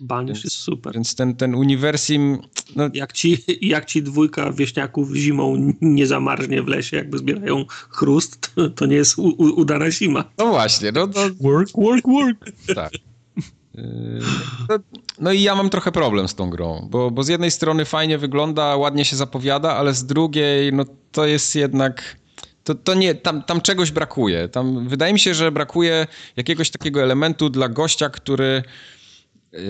[0.00, 0.94] Banish jest super.
[0.94, 2.38] Więc ten, ten Universim,
[2.76, 8.54] no Jak ci, jak ci dwójka wieśniaków zimą nie zamarznie w lesie, jakby zbierają chrust,
[8.54, 10.24] to, to nie jest u, u, udana zima.
[10.38, 12.52] No właśnie, no, no Work, work, work.
[12.74, 12.92] tak.
[14.68, 14.78] No,
[15.18, 18.18] no i ja mam trochę problem z tą grą, bo, bo z jednej strony fajnie
[18.18, 22.16] wygląda, ładnie się zapowiada, ale z drugiej, no to jest jednak.
[22.66, 24.48] To, to nie, tam, tam czegoś brakuje.
[24.48, 28.62] Tam, wydaje mi się, że brakuje jakiegoś takiego elementu dla gościa, który
[29.52, 29.60] yy,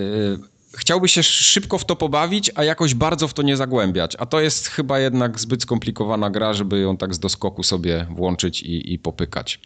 [0.76, 4.16] chciałby się szybko w to pobawić, a jakoś bardzo w to nie zagłębiać.
[4.18, 8.62] A to jest chyba jednak zbyt skomplikowana gra, żeby ją tak z doskoku sobie włączyć
[8.62, 9.60] i, i popykać.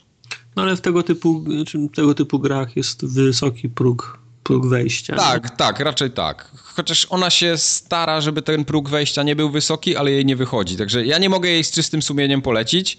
[0.56, 5.16] No ale w tego typu, czy tego typu grach jest wysoki próg, próg wejścia.
[5.16, 6.50] Tak, tak, raczej tak.
[6.54, 10.76] Chociaż ona się stara, żeby ten próg wejścia nie był wysoki, ale jej nie wychodzi.
[10.76, 12.98] Także ja nie mogę jej z czystym sumieniem polecić.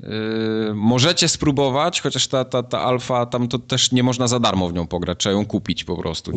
[0.00, 4.68] Yy, możecie spróbować, chociaż ta, ta, ta alfa, tam to też nie można za darmo
[4.68, 6.32] w nią pograć, trzeba ją kupić po prostu.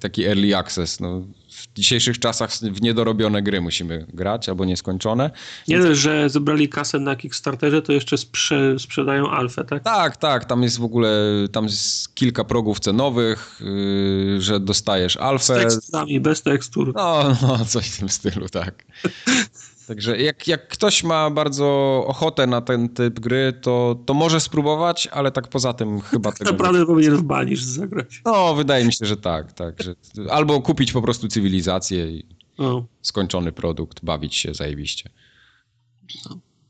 [0.00, 1.00] Taki early access.
[1.00, 5.30] No, w dzisiejszych czasach w niedorobione gry musimy grać albo nieskończone.
[5.68, 9.82] nie dość, że zebrali kasę na Kickstarterze, to jeszcze sprze, sprzedają alfę, tak?
[9.82, 11.18] Tak, tak, tam jest w ogóle
[11.52, 15.54] tam jest kilka progów cenowych, yy, że dostajesz Z alfę.
[15.54, 16.92] teksturami, bez tekstur.
[16.94, 18.84] No, no, coś w tym stylu, tak.
[19.86, 21.66] Także jak, jak ktoś ma bardzo
[22.06, 26.50] ochotę na ten typ gry, to, to może spróbować, ale tak poza tym chyba tego
[26.50, 26.56] nie.
[26.56, 28.22] Naprawdę powinien w Banish zagrać.
[28.24, 29.82] No, wydaje mi się, że tak, tak.
[29.82, 29.94] Że,
[30.30, 32.26] albo kupić po prostu cywilizację i
[32.58, 32.84] O.
[33.02, 35.10] skończony produkt, bawić się zajebiście.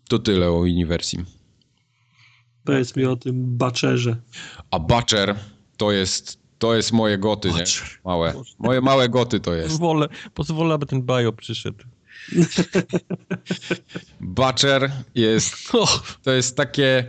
[0.08, 1.24] To tyle o Universim.
[2.65, 4.16] Powiedz mi o tym Baczerze.
[4.70, 5.34] A Butcher
[5.76, 7.58] to jest, to jest moje goty, nie?
[7.58, 7.89] Butcher.
[8.05, 8.34] Małe.
[8.58, 9.68] Moje małe goty to jest.
[9.68, 11.84] Pozwolę, pozwolę, aby ten bio przyszedł.
[14.20, 15.55] Butcher jest
[16.23, 17.05] To jest takie,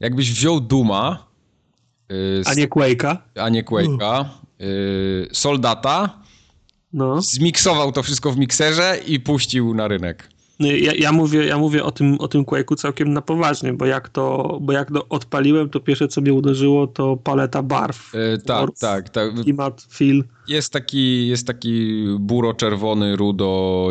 [0.00, 1.26] jakbyś wziął Duma,
[2.08, 3.16] yy, A nie Quake'a?
[3.40, 4.24] a nie Quake'a,
[4.58, 6.22] yy, Soldata,
[6.92, 7.22] No.
[7.22, 10.28] zmiksował to wszystko w mikserze i puścił na rynek.
[10.58, 14.08] Ja, ja, mówię, ja mówię o tym, o tym Quake'u całkiem na poważnie, bo jak
[14.08, 18.12] to, bo jak to odpaliłem, to pierwsze co mnie uderzyło to paleta barw.
[18.14, 19.34] Yy, tak, tak, tak.
[19.42, 20.24] Klimat, feel.
[20.48, 23.90] Jest taki, jest taki buro-czerwony, rudo,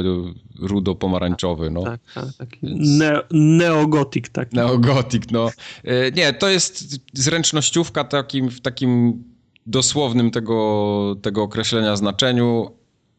[0.59, 1.83] rudo-pomarańczowy, no.
[1.83, 2.59] Tak, tak, taki
[2.97, 4.55] ne, neogotik taki.
[4.55, 5.49] Neogotik, no.
[5.83, 9.23] Yy, Nie, to jest zręcznościówka takim, w takim
[9.65, 12.69] dosłownym tego, tego określenia znaczeniu.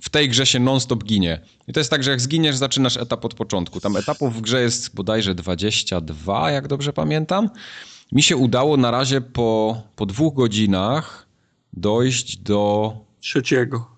[0.07, 1.41] W tej grze się non-stop ginie.
[1.69, 3.81] I to jest tak, że jak zginiesz, zaczynasz etap od początku.
[3.81, 7.51] Tam etapów w grze jest bodajże 22, jak dobrze pamiętam.
[8.13, 11.27] Mi się udało na razie po, po dwóch godzinach
[11.73, 12.93] dojść do...
[13.21, 13.91] Trzeciego.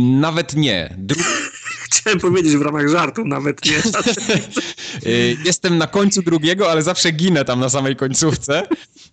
[0.00, 0.94] Nawet nie.
[0.98, 1.20] Dru...
[1.86, 3.76] Chciałem powiedzieć w ramach żartu, nawet nie.
[5.06, 8.62] Y, Jestem na końcu drugiego, ale zawsze ginę tam na samej końcówce,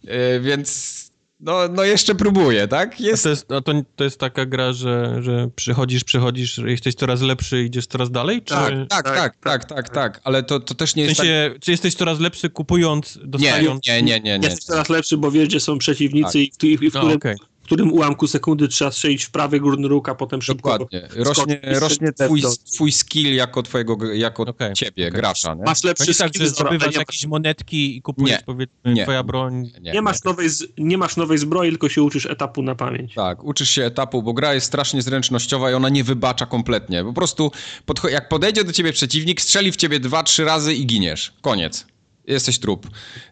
[0.04, 1.05] Y, więc
[1.40, 2.96] no, no jeszcze próbuję, tak?
[3.00, 3.24] a Jest...
[3.24, 7.64] to, jest, a to, to jest taka gra, że, że przychodzisz, przychodzisz, jesteś coraz lepszy
[7.64, 8.42] idziesz coraz dalej?
[8.42, 11.18] Czy, Tak, tak, Tak, tak, tak, tak, tak, ale to, to też nie w jest
[11.18, 11.28] tak...
[11.28, 13.88] sensie, czy jesteś coraz lepszy kupując, Nie, dostając?
[13.88, 14.48] nie, nie, nie, nie.
[14.48, 17.36] Jesteś coraz lepszy, bo wiesz, gdzie są przeciwnicy i w, i w, No, którym, okej.
[17.66, 20.70] W którym ułamku sekundy trzeba strzelić w prawy górny róg, a potem szybko...
[20.78, 21.08] Dokładnie.
[21.16, 22.44] Rośnie, rośnie twój,
[22.76, 25.20] twój skill jako twojego, jako Okej, ciebie, okej.
[25.20, 25.64] gracza, nie?
[25.64, 28.44] Masz lepszy nie tak, skill, że zdobywasz nie, jakieś monetki i kupujesz, Nie.
[28.46, 29.04] powiedzmy, Nie.
[29.04, 29.72] twoja broń.
[29.82, 33.14] nie, masz nowej, z- nie masz nowej zbroi, tylko się uczysz etapu na pamięć.
[33.14, 37.04] Tak, uczysz się etapu, bo gra jest strasznie zręcznościowa i ona nie wybacza kompletnie.
[37.04, 37.52] Po prostu
[38.12, 41.34] jak podejdzie do ciebie przeciwnik, strzeli w ciebie dwa, trzy razy i giniesz.
[41.42, 41.86] Koniec.
[42.28, 42.88] Jesteś trup.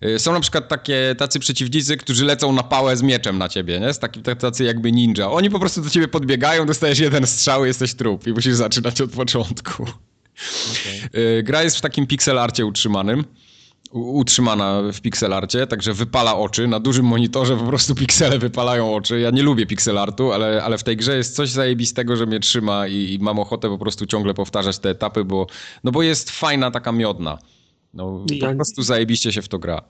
[0.06, 3.80] Y, Są na przykład takie, tacy przeciwnicy, którzy lecą na pałę z mieczem na ciebie,
[3.80, 3.94] nie?
[3.94, 5.32] Z taki, tak- tacy jakby ninja.
[5.32, 9.12] Oni po prostu do ciebie podbiegają, dostajesz jeden strzał, jesteś trup i musisz zaczynać od
[9.12, 9.86] początku.
[11.16, 13.24] Y, Gra jest w takim pixelarcie utrzymanym.
[13.92, 16.68] Utrzymana w pixelarcie, także wypala oczy.
[16.68, 19.20] Na dużym monitorze po prostu piksele wypalają oczy.
[19.20, 22.88] Ja nie lubię pixelartu, ale, ale w tej grze jest coś zajebistego, że mnie trzyma
[22.88, 25.48] i, i mam ochotę po prostu ciągle powtarzać te etapy, bo,
[25.84, 27.38] no bo jest fajna, taka miodna.
[27.94, 29.82] No, Ja- po prostu zajebiście się w to gra.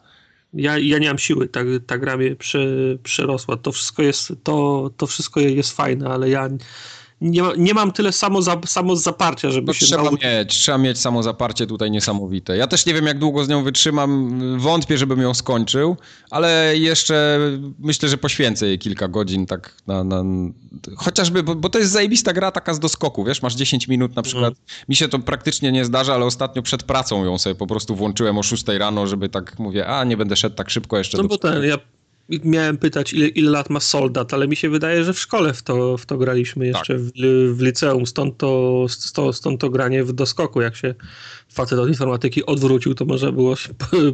[0.54, 2.68] Ja, ja nie mam siły, ta, ta gra mnie prze,
[3.04, 3.58] przerosła.
[3.58, 6.50] To wszystko jest, to, to wszystko jest fajne, ale ja
[7.24, 10.24] nie, nie mam tyle samo, za, samo zaparcia, żeby No, się trzeba nauczyć.
[10.24, 12.58] mieć, trzeba mieć samozaparcie tutaj niesamowite.
[12.58, 14.40] Ja też nie wiem, jak długo z nią wytrzymam.
[14.60, 15.98] Wątpię, żebym ją skończył,
[16.30, 17.40] ale jeszcze
[17.80, 20.04] myślę, że poświęcę jej kilka godzin tak na...
[20.04, 20.24] na
[20.98, 24.22] chociażby, bo, bo to jest zajebista gra taka z doskoku, wiesz, masz 10 minut na
[24.22, 24.54] przykład.
[24.90, 28.38] Mi się to praktycznie nie zdarza, ale ostatnio przed pracą ją sobie po prostu włączyłem
[28.38, 31.38] o 6 rano, żeby tak mówię, a nie będę szedł tak szybko jeszcze No bo
[31.38, 31.78] ten, ja
[32.30, 35.64] miałem pytać, ile, ile lat ma soldat, ale mi się wydaje, że w szkole w
[35.64, 37.04] to, w to graliśmy jeszcze tak.
[37.04, 37.12] w,
[37.56, 40.62] w, liceum, stąd to, stąd, stąd to granie w doskoku.
[40.62, 40.96] Jak się
[41.50, 43.56] facet od informatyki odwrócił, to można było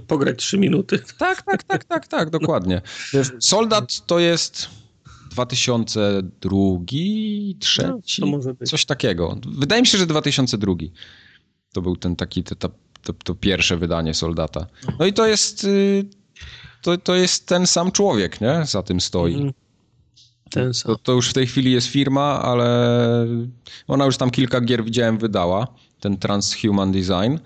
[0.08, 1.00] pograć trzy minuty.
[1.18, 2.82] Tak, tak, tak, tak, tak, dokładnie.
[3.40, 4.70] Soldat to jest
[5.32, 6.60] 2002,
[7.60, 9.38] trzeci, no, coś takiego.
[9.58, 10.74] Wydaje mi się, że 2002.
[11.74, 12.70] To był ten taki, to, to,
[13.04, 14.68] to, to pierwsze wydanie Soldata.
[15.00, 16.06] No i to jest y,
[16.82, 18.66] to, to jest ten sam człowiek, nie?
[18.66, 19.33] Za tym stoi.
[19.33, 19.53] Mhm.
[20.49, 20.95] Ten sam.
[20.95, 23.27] To, to już w tej chwili jest firma, ale
[23.88, 25.67] ona już tam kilka gier widziałem wydała,
[25.99, 27.38] ten Transhuman Design,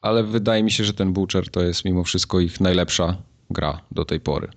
[0.00, 3.16] ale wydaje mi się, że ten Butcher to jest mimo wszystko ich najlepsza
[3.50, 4.48] gra do tej pory.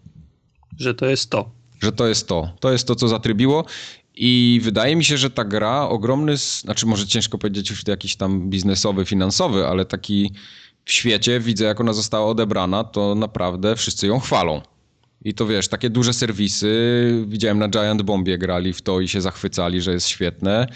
[0.77, 1.51] Że to jest to.
[1.81, 2.51] Że to jest to.
[2.59, 3.65] To jest to, co zatrybiło
[4.15, 8.49] i wydaje mi się, że ta gra ogromny, znaczy może ciężko powiedzieć już jakiś tam
[8.49, 10.31] biznesowy, finansowy, ale taki
[10.87, 14.61] w świecie, widzę jak ona została odebrana, to naprawdę wszyscy ją chwalą.
[15.21, 19.21] I to wiesz, takie duże serwisy, widziałem na Giant Bombie grali w to i się
[19.21, 20.67] zachwycali, że jest świetne.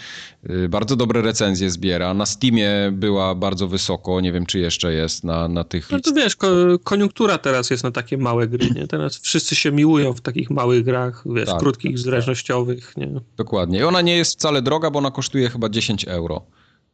[0.50, 2.14] Y, bardzo dobre recenzje zbiera.
[2.14, 5.90] Na Steamie była bardzo wysoko, nie wiem czy jeszcze jest na, na tych...
[5.90, 6.48] No to wiesz, ko
[6.84, 8.86] koniunktura teraz jest na takie małe gry, nie?
[8.86, 11.98] Teraz wszyscy się miłują w takich małych grach, wiesz, tak, krótkich, tak.
[11.98, 13.20] zręcznościowych, nie?
[13.36, 13.78] Dokładnie.
[13.78, 16.42] I ona nie jest wcale droga, bo ona kosztuje chyba 10 euro.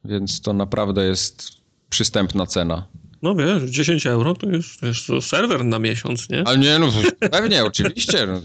[0.04, 1.58] Więc to naprawdę jest
[1.90, 2.86] przystępna cena.
[3.22, 4.80] No wiesz, 10 euro to jest,
[5.20, 6.42] serwer na miesiąc, nie?
[6.46, 6.88] Ale nie, no
[7.30, 8.26] pewnie, oczywiście.
[8.26, 8.40] No,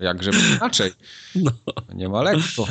[0.00, 0.92] jakże inaczej.
[1.34, 1.50] No.
[1.94, 2.66] Nie ma lekko.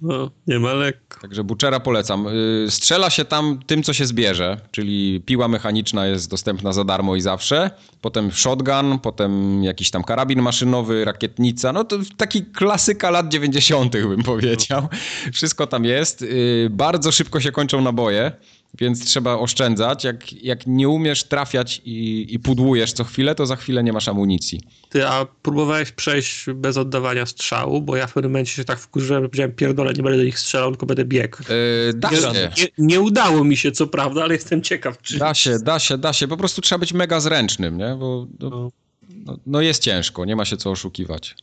[0.00, 1.20] No, nie ma lekko.
[1.20, 2.26] Także Butchera polecam.
[2.26, 7.16] Y, strzela się tam tym, co się zbierze, czyli piła mechaniczna jest dostępna za darmo
[7.16, 13.28] i zawsze, potem shotgun, potem jakiś tam karabin maszynowy, rakietnica, no to taki klasyka lat
[13.28, 13.92] 90.
[13.92, 14.88] bym powiedział.
[15.32, 16.22] Wszystko tam jest.
[16.22, 18.32] Y, bardzo szybko się kończą naboje
[18.78, 20.04] więc trzeba oszczędzać.
[20.04, 24.08] Jak, jak nie umiesz trafiać i, i pudłujesz co chwilę, to za chwilę nie masz
[24.08, 24.60] amunicji.
[24.88, 27.82] Ty, a próbowałeś przejść bez oddawania strzału?
[27.82, 30.38] Bo ja w pewnym momencie się tak wkurzyłem, że powiedziałem, pierdolę, nie będę do nich
[30.38, 31.38] strzelał, tylko będę biegł.
[31.38, 32.50] Yy, da nie, się.
[32.58, 35.02] Nie, nie, udało mi się, co prawda, ale jestem ciekaw.
[35.02, 35.18] Czy...
[35.18, 36.28] Da się, da się, da się.
[36.28, 37.96] Po prostu trzeba być mega zręcznym, nie?
[37.98, 38.70] Bo no,
[39.10, 41.34] no, no jest ciężko, nie ma się co oszukiwać.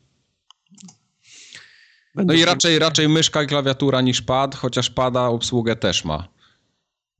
[2.16, 6.28] Będę no i raczej, raczej myszka i klawiatura niż pad, chociaż pada obsługę też ma.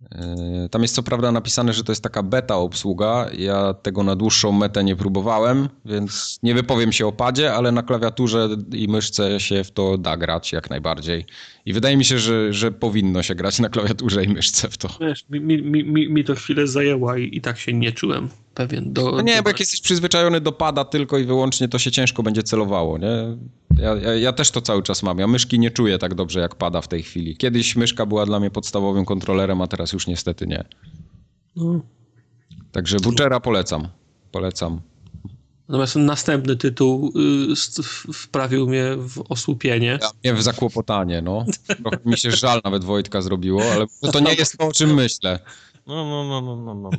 [0.02, 3.30] Yy, tam jest co prawda napisane, że to jest taka beta obsługa.
[3.38, 7.84] Ja tego na dłuższą metę nie próbowałem, więc nie wypowiem się o padzie, ale na
[7.84, 11.26] klawiaturze i myszce się w to da grać jak najbardziej.
[11.66, 14.90] I wydaje mi się, że, że powinno się grać na klawiaturze i myszce w to.
[15.02, 18.94] Wiesz, mi, mi, mi, mi to chwilę zajęło i, i tak się nie czułem pewien.
[18.94, 19.44] Do, no nie, do...
[19.44, 23.38] bo jak jesteś przyzwyczajony do pada tylko i wyłącznie, to się ciężko będzie celowało, nie?
[23.78, 25.20] Ja, ja, ja, też to cały czas mam.
[25.20, 27.38] Ja myszki nie czuję tak dobrze, jak pada w tej chwili.
[27.38, 30.64] Kiedyś myszka była dla mnie podstawowym kontrolerem, a teraz już niestety nie.
[31.56, 31.82] No.
[32.72, 33.88] Także Butchera polecam.
[34.32, 34.82] Polecam.
[35.68, 37.14] Natomiast następny tytuł
[38.12, 40.00] y, wprawił mnie w osłupienie.
[40.02, 41.46] Ja, mnie w zakłopotanie, no.
[41.82, 45.40] Trochę mi się żal nawet Wojtka zrobiło, ale to nie jest to, o czym myślę.
[45.88, 46.74] No, no, no, no, no.
[46.76, 46.90] no.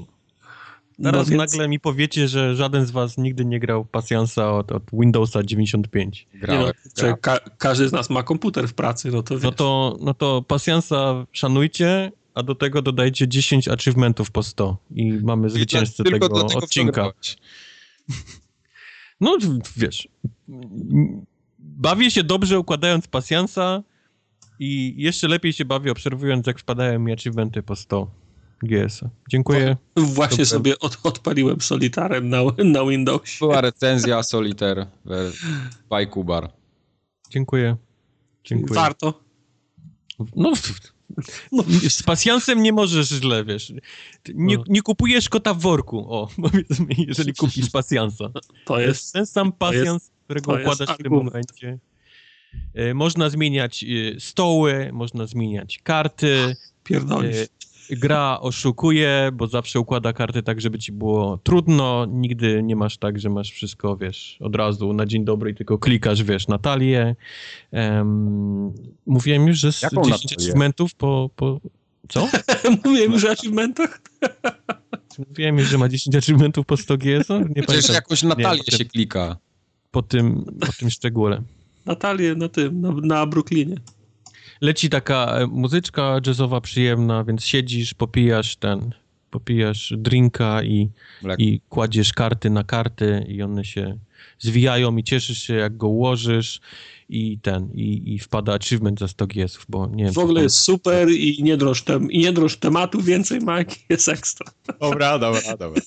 [1.02, 1.52] Teraz no więc...
[1.52, 6.26] nagle mi powiecie, że żaden z was nigdy nie grał pasjansa od, od Windowsa 95.
[6.34, 6.72] Grałem.
[7.02, 10.42] No, ka każdy z nas ma komputer w pracy, no to No to, no to
[10.42, 16.46] pasjansa szanujcie, a do tego dodajcie 10 achievementów po 100 i mamy zwycięzcę tego, tego
[16.46, 17.10] odcinka.
[19.20, 19.38] No
[19.76, 20.08] wiesz,
[21.58, 23.82] bawię się dobrze układając pasjansa
[24.58, 28.21] i jeszcze lepiej się bawię obserwując jak wpadają mi achievementy po 100.
[28.62, 29.00] GS.
[29.30, 29.76] Dziękuję.
[29.96, 33.38] Właśnie sobie od, odpaliłem Solitarem na, na Windowsie.
[33.40, 36.52] Była recenzja Solitaire by Kubar.
[37.30, 37.76] Dziękuję.
[38.44, 38.74] Dziękuję.
[38.74, 39.22] Warto.
[40.36, 40.52] No,
[41.52, 43.72] no, z pasjansem nie możesz źle, wiesz.
[44.34, 44.64] Nie, no.
[44.68, 48.30] nie kupujesz kota w worku, o, powiedzmy, jeżeli kupisz pasjansa.
[48.64, 51.78] To jest ten sam pasjans, jest, którego układasz w tym momencie.
[52.74, 56.56] E, można zmieniać e, stoły, można zmieniać karty.
[56.84, 57.36] Pierdolisz.
[57.90, 62.06] Gra oszukuje, bo zawsze układa karty tak, żeby ci było trudno.
[62.10, 65.78] Nigdy nie masz tak, że masz wszystko, wiesz, od razu na dzień dobry i tylko
[65.78, 67.16] klikasz, wiesz, Natalię.
[67.72, 68.72] Um,
[69.06, 71.60] mówiłem już, że z Jaką 10 achievementów po, po...
[72.08, 72.28] Co?
[72.84, 74.00] mówiłem już o achievementach?
[75.28, 77.28] Mówiłem już, że ma 10 achievementów po 100 GS?
[77.56, 79.36] Nie Przecież jakąś Natalię nie, się klika.
[79.90, 81.42] Po tym, po tym szczególe.
[81.86, 83.76] Natalię na tym, na, na Brooklynie
[84.62, 88.90] leci taka e, muzyczka jazzowa przyjemna, więc siedzisz, popijasz ten,
[89.30, 90.88] popijasz drinka i,
[91.38, 93.98] i kładziesz karty na karty i one się
[94.38, 96.60] zwijają i cieszysz się, jak go ułożysz
[97.08, 100.12] i ten, i, i wpada achievement za 100 giesów, bo nie wiem.
[100.12, 103.58] W ogóle jest super i nie drąż, tem, i nie tematu, więcej ma,
[103.88, 104.46] jest ekstra.
[104.80, 105.82] Dobra, dobra, dobra.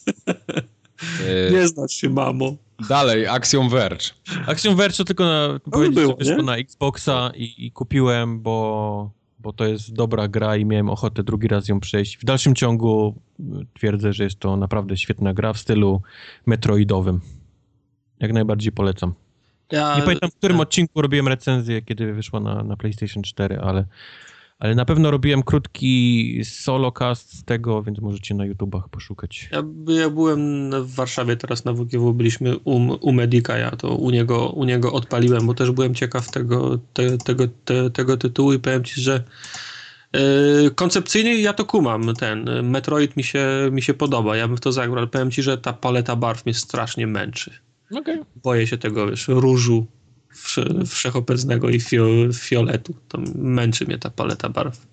[1.52, 2.56] nie znać się, mamo.
[2.90, 4.06] Dalej, Axiom Verge.
[4.48, 9.54] Axiom Verge to tylko na, powiedzieć, było, że na Xboxa i, i, kupiłem, bo, bo
[9.54, 12.18] to jest dobra gra i miałem ochotę drugi raz ją przejść.
[12.18, 13.16] W dalszym ciągu
[13.74, 16.02] twierdzę, że jest to naprawdę świetna gra w stylu
[16.45, 17.22] metroidowym.
[18.20, 19.14] Jak najbardziej polecam.
[19.72, 19.95] Ja...
[19.95, 23.86] Nie pamiętam, w którym odcinku robiłem recenzję, kiedy wyszła na, na PlayStation 4, ale
[24.59, 29.50] ale na pewno robiłem krótki solocast z tego, więc możecie na YouTubach poszukać.
[29.51, 34.09] Ja, ja byłem w Warszawie teraz na WGW, byliśmy u, u Medika, ja to u
[34.09, 38.59] niego, u niego odpaliłem, bo też byłem ciekaw tego, te, tego, te, tego tytułu i
[38.59, 39.24] powiem ci, że
[40.14, 44.61] yy, koncepcyjnie ja to kumam, ten Metroid mi się, mi się podoba, ja bym w
[44.61, 47.51] to zagrał, ale powiem ci, że ta paleta barw mnie strasznie męczy.
[47.95, 48.25] Okay.
[48.43, 49.88] Boję się tego, wiesz, różu,
[50.88, 51.82] wszechobecnego i
[52.34, 52.96] fioletu.
[53.08, 54.88] To męczy mnie ta paleta barw.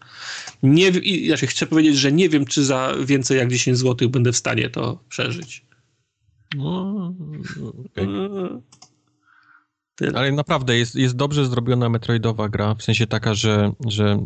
[0.63, 4.33] Nie, i, znaczy chcę powiedzieć, że nie wiem, czy za więcej jak 10 zł będę
[4.33, 5.65] w stanie to przeżyć.
[6.57, 7.15] No,
[7.97, 8.63] okay.
[10.15, 14.19] Ale naprawdę jest, jest dobrze zrobiona Metroidowa gra, w sensie taka, że, że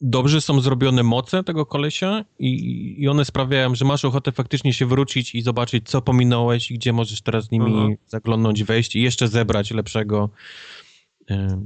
[0.00, 4.86] dobrze są zrobione moce tego kolesia i, i one sprawiają, że masz ochotę faktycznie się
[4.86, 7.96] wrócić i zobaczyć, co pominąłeś i gdzie możesz teraz z nimi mhm.
[8.06, 10.30] zaglądnąć, wejść i jeszcze zebrać lepszego.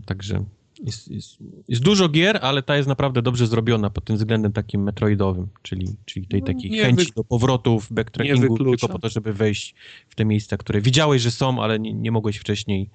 [0.07, 0.44] Także
[0.83, 1.39] jest, jest,
[1.69, 5.86] jest, dużo gier, ale ta jest naprawdę dobrze zrobiona pod tym względem takim metroidowym, czyli,
[6.05, 7.12] czyli tej no, takiej nie chęci wy...
[7.17, 9.75] do powrotów, backtrackingu, tylko po to, żeby wejść
[10.09, 12.91] w te miejsca, które widziałeś, że są, ale nie, nie mogłeś wcześniej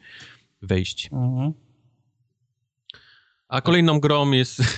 [0.61, 1.09] wejść.
[1.14, 1.53] Mhm.
[3.50, 4.61] A kolejną grą jest...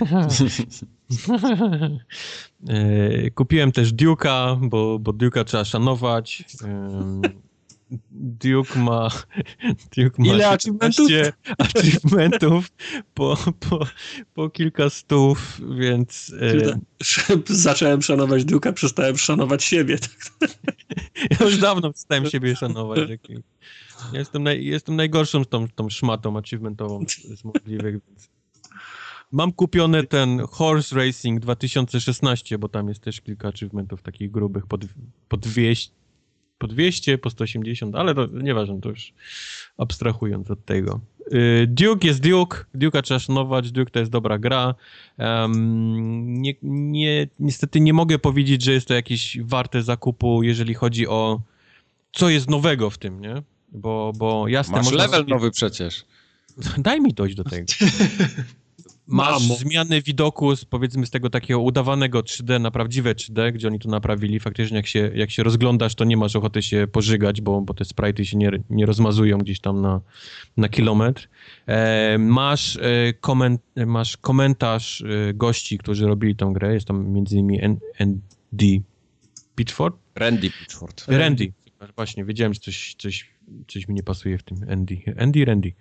[3.36, 6.44] Kupiłem też Duke'a, bo, bo Duke'a trzeba szanować.
[8.12, 9.10] Duke ma,
[9.98, 11.08] Duke ma Ile achievementów?
[11.58, 12.70] achievementów
[13.14, 13.88] po, po,
[14.34, 16.34] po kilka stów, więc...
[16.42, 16.80] E...
[17.46, 19.98] Zacząłem szanować Duke'a, przestałem szanować siebie.
[21.32, 23.00] ja już dawno przestałem siebie szanować.
[24.14, 28.30] Ja jestem, naj, jestem najgorszą tą, tą szmatą achievementową z możliwych, więc...
[29.32, 34.82] Mam kupiony ten Horse Racing 2016, bo tam jest też kilka achievementów takich grubych pod,
[35.28, 35.92] po 200,
[36.58, 39.14] po 200, po 180, ale to nieważne, to już
[39.78, 41.00] abstrahując od tego.
[41.34, 44.76] Y, Duke jest Duke, Duke'a trzeba szanować, Duke to jest dobra gra.
[45.18, 51.08] Um, nie, nie, niestety nie mogę powiedzieć, że jest to jakieś warte zakupu, jeżeli chodzi
[51.08, 51.42] o
[52.12, 53.44] co jest nowego w tym, nie?
[53.72, 54.78] Bo, bo jasne...
[54.78, 55.34] Masz level sobie...
[55.34, 56.06] nowy przecież.
[56.78, 57.66] Daj mi dojść do tego.
[59.12, 59.56] Masz Mamo.
[59.56, 63.90] zmiany widoku z, powiedzmy z tego takiego udawanego 3D na prawdziwe 3D, gdzie oni to
[63.90, 64.40] naprawili.
[64.40, 67.84] Faktycznie jak się, jak się rozglądasz, to nie masz ochoty się pożygać, bo, bo te
[67.84, 70.02] sprite'y się nie, nie rozmazują gdzieś tam na,
[70.58, 71.30] na kilometr.
[71.68, 76.74] E, masz, e, koment, masz komentarz e, gości, którzy robili tą grę.
[76.74, 77.62] Jest tam między innymi
[78.00, 78.82] Andy
[79.56, 79.98] Pitchford.
[80.16, 81.06] Randy Pitchford.
[81.08, 81.54] Randy.
[81.96, 83.30] Właśnie, wiedziałem, że coś, coś,
[83.68, 84.58] coś mi nie pasuje w tym.
[84.70, 84.98] Andy.
[85.18, 85.74] Andy, Randy.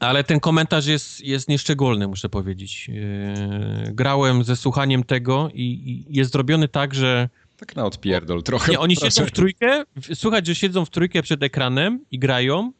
[0.00, 2.88] Ale ten komentarz jest, jest nieszczególny, muszę powiedzieć.
[2.88, 7.28] Yy, grałem ze słuchaniem tego i, i, jest zrobiony tak, że...
[7.56, 8.72] Tak na odpierdol trochę.
[8.72, 12.72] Nie, oni siedzą w trójkę, słuchać, że siedzą w trójkę przed ekranem i grają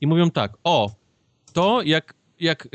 [0.00, 0.90] i mówią tak, o,
[1.52, 2.68] to jak, jak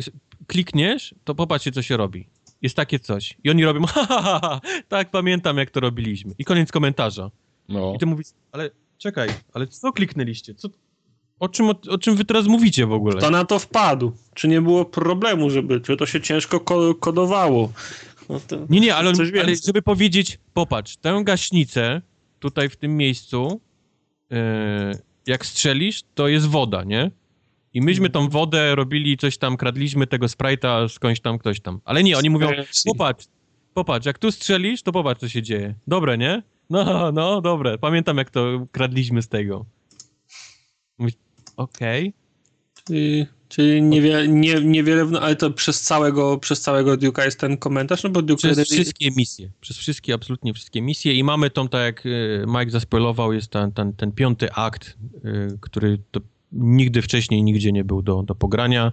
[0.47, 2.27] klikniesz, to popatrzcie, co się robi.
[2.61, 3.37] Jest takie coś.
[3.43, 6.33] I oni robią, ha, ha, ha, ha tak, pamiętam, jak to robiliśmy.
[6.37, 7.31] I koniec komentarza.
[7.69, 7.93] No.
[7.95, 10.55] I ty mówisz, ale czekaj, ale co kliknęliście?
[10.55, 10.69] Co,
[11.39, 13.17] o czym, o, o, czym wy teraz mówicie w ogóle?
[13.17, 14.11] Kto na to wpadł?
[14.33, 17.71] Czy nie było problemu, żeby, czy to się ciężko ko kodowało?
[18.29, 18.39] No
[18.69, 22.01] nie, nie, ale, ale, żeby powiedzieć, popatrz, tę gaśnicę
[22.39, 23.61] tutaj w tym miejscu,
[24.29, 24.37] yy,
[25.27, 27.11] jak strzelisz, to jest woda, nie?
[27.73, 31.79] I myśmy tą wodę robili, coś tam, kradliśmy tego sprite'a skądś tam, ktoś tam.
[31.85, 32.49] Ale nie, oni mówią,
[32.85, 33.25] popatrz,
[33.73, 35.75] popatrz, jak tu strzelisz, to popatrz, co się dzieje.
[35.87, 36.43] Dobre, nie?
[36.69, 37.77] No, no, dobre.
[37.77, 39.65] Pamiętam, jak to kradliśmy z tego.
[41.57, 42.13] Okej.
[42.85, 43.35] Okay.
[43.47, 48.09] Czyli, niewiele, nie, niewiele, ale to przez całego, przez całego Duke'a jest ten komentarz, no
[48.09, 48.51] bo Duke...
[48.51, 52.71] Przez wszystkie misje, przez wszystkie, absolutnie wszystkie misje i mamy tą, tak jak y, Mike
[52.71, 58.01] zaspoilował, jest ten, ten, ten piąty akt, y, który to nigdy wcześniej nigdzie nie był
[58.01, 58.91] do, do pogrania.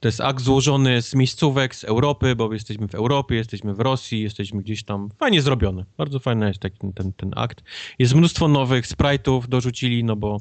[0.00, 4.22] To jest akt złożony z miejscówek z Europy, bo jesteśmy w Europie, jesteśmy w Rosji,
[4.22, 5.08] jesteśmy gdzieś tam.
[5.18, 5.84] Fajnie zrobiony.
[5.96, 7.62] Bardzo fajny jest taki ten, ten, ten akt.
[7.98, 10.40] Jest mnóstwo nowych sprite'ów dorzucili, no bo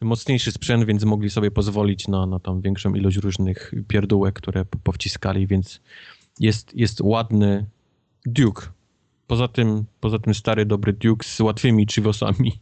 [0.00, 5.46] mocniejszy sprzęt, więc mogli sobie pozwolić na, na tam większą ilość różnych pierdółek, które powciskali,
[5.46, 5.80] więc
[6.40, 7.66] jest, jest ładny
[8.26, 8.66] Duke.
[9.26, 12.60] Poza tym, poza tym stary, dobry Duke z łatwymi chivosami.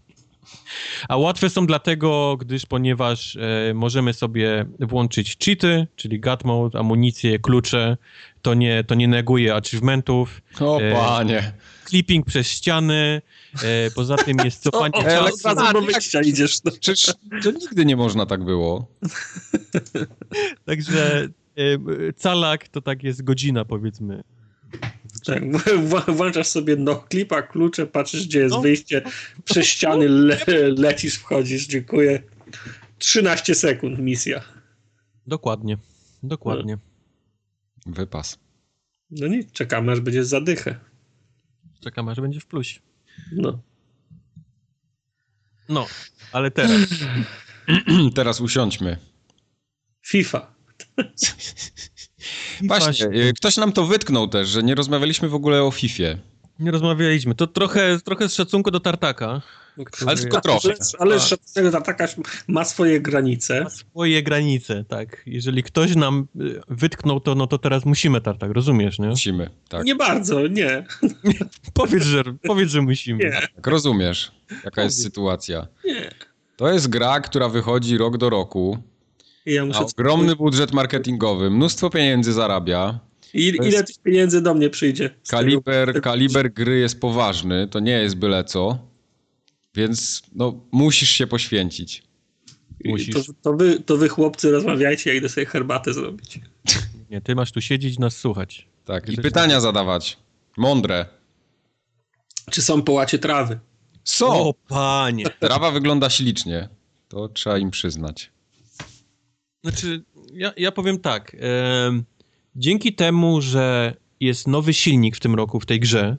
[1.08, 7.38] A łatwe są dlatego, gdyż ponieważ e, możemy sobie włączyć cheaty, czyli gut mode, amunicję,
[7.38, 7.96] klucze,
[8.42, 10.42] to nie, to nie neguje achievementów.
[10.60, 11.52] O E, panie.
[11.88, 13.22] Clipping przez ściany,
[13.62, 15.60] e, poza tym jest cofanie o, ale od czasu.
[15.60, 16.64] razu do wyjścia idziesz.
[16.64, 16.70] No.
[16.70, 18.86] Przecież to nigdy nie można tak było.
[20.66, 24.22] Także e, calak to tak jest godzina powiedzmy.
[25.26, 25.42] Tak,
[26.16, 28.60] włączasz sobie no klipa, klucze, patrzysz gdzie jest No.
[28.60, 29.02] wyjście,
[29.44, 30.38] przez ściany le
[30.76, 32.22] lecisz, wchodzisz, dziękuję.
[32.98, 34.42] 13 sekund misja.
[35.26, 35.78] Dokładnie,
[36.22, 36.78] dokładnie.
[37.86, 38.38] Wypas.
[39.10, 40.78] No nic, czekamy aż będzie zadychę.
[41.80, 42.80] Czekam aż będzie w plusie.
[43.32, 43.58] No.
[45.68, 45.86] No,
[46.32, 46.80] ale teraz.
[48.14, 48.96] Teraz usiądźmy.
[50.02, 50.54] FIFA.
[52.62, 56.18] Właśnie, y, ktoś nam to wytknął też, że nie rozmawialiśmy w ogóle o Fifie.
[56.58, 57.34] Nie rozmawialiśmy.
[57.34, 59.42] To trochę, trochę z szacunku do Tartaka.
[59.84, 60.68] który Ale tylko trochę.
[60.98, 62.16] Ale, ale szacunek Tartakaś
[62.48, 63.64] ma swoje granice.
[63.64, 65.22] Ma swoje granice, tak.
[65.26, 69.08] Jeżeli ktoś nam y, wytknął to, no to teraz musimy Tartak, rozumiesz, nie?
[69.08, 69.84] Musimy, tak.
[69.84, 70.84] Nie bardzo, nie.
[71.74, 73.24] Powiedz, że, powiedz, że musimy.
[73.24, 73.30] Nie.
[73.30, 73.66] tak.
[73.66, 75.02] Rozumiesz, jaka jest Powiedz.
[75.02, 75.66] sytuacja.
[75.84, 76.10] Nie.
[76.56, 78.78] To jest gra, która wychodzi rok do roku.
[79.46, 79.80] Ja muszę...
[79.80, 83.00] ogromny budżet marketingowy, mnóstwo pieniędzy zarabia.
[83.34, 85.10] I, ile jest- tych pieniędzy do mnie przyjdzie?
[85.28, 88.78] Kaliber, tego- kaliber gry jest poważny, to nie jest byle co.
[89.74, 92.02] Więc no, musisz się poświęcić.
[92.84, 93.14] Musisz.
[93.14, 96.40] To, to, wy, to wy chłopcy rozmawiajcie, ja idę sobie herbatę zrobić.
[97.10, 98.68] Nie, ty masz tu siedzieć i nas słuchać.
[98.84, 100.18] Tak, i pytania zadawać.
[100.56, 101.06] Mądre.
[102.50, 103.58] Czy są połacie trawy?
[104.04, 104.26] Są!
[104.26, 105.24] O, panie!
[105.40, 106.68] Trawa wygląda ślicznie.
[107.08, 108.30] To trzeba im przyznać.
[109.66, 111.36] Znaczy, ja, ja powiem tak.
[111.40, 112.04] em,
[112.56, 116.16] dzięki temu, że jest nowy silnik w tym roku w tej grze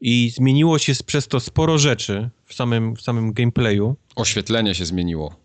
[0.00, 3.96] i zmieniło się przez to sporo rzeczy w samym, w samym gameplayu.
[4.16, 5.41] Oświetlenie się zmieniło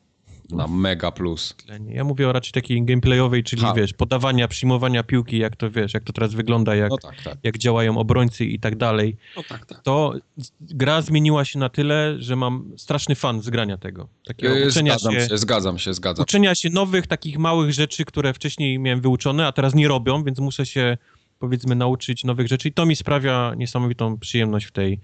[0.49, 1.55] na mega plus.
[1.89, 3.73] Ja mówię o raczej takiej gameplayowej, czyli Ha.
[3.73, 7.37] wiesz, podawania, przyjmowania piłki, jak to wiesz, jak to teraz wygląda, jak, No tak, tak.
[7.43, 9.17] jak działają obrońcy i tak dalej.
[9.35, 9.81] No tak, tak.
[9.83, 10.13] To
[10.61, 14.07] gra zmieniła się na tyle, że mam straszny fan z grania tego.
[14.25, 16.23] Takiego Yy, uczenia Zgadzam się, się, zgadzam się, zgadzam.
[16.23, 20.39] uczenia się nowych, takich małych rzeczy, które wcześniej miałem wyuczone, a teraz nie robią, więc
[20.39, 20.97] muszę się
[21.39, 24.99] powiedzmy nauczyć nowych rzeczy i to mi sprawia niesamowitą przyjemność w tej, e,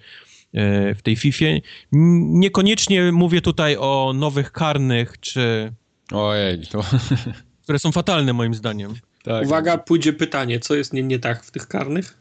[0.96, 1.62] w tej Fifie.
[1.94, 5.74] N- Niekoniecznie mówię tutaj o nowych karnych, czy
[6.12, 6.84] Ojej, to...
[7.64, 8.94] które są fatalne moim zdaniem.
[9.24, 9.46] tak.
[9.46, 12.18] Uwaga, pójdzie pytanie, co jest nie, nie tak w tych karnych?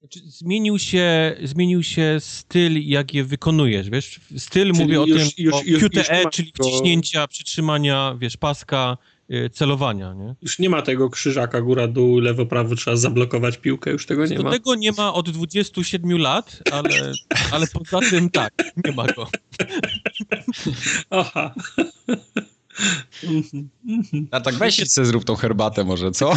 [0.00, 4.20] Znaczy, Zmienił się, zmienił się styl, jak je wykonujesz, wiesz?
[4.38, 8.96] Styl Czyli mówię o już- tym, już- o już- QTE, czyli wciśnięcia, przytrzymania, wiesz, paska,
[9.52, 10.34] celowania, nie?
[10.42, 14.36] Już nie ma tego krzyżaka góra, dół, lewo, prawo, trzeba zablokować piłkę, już tego nie
[14.36, 14.50] Do ma.
[14.50, 17.12] tego nie ma od 27 lat, ale,
[17.52, 18.52] ale poza tym tak,
[18.84, 19.28] nie ma go.
[21.10, 21.54] Aha.
[24.30, 26.32] A tak weź sobie zrób tą herbatę może, co?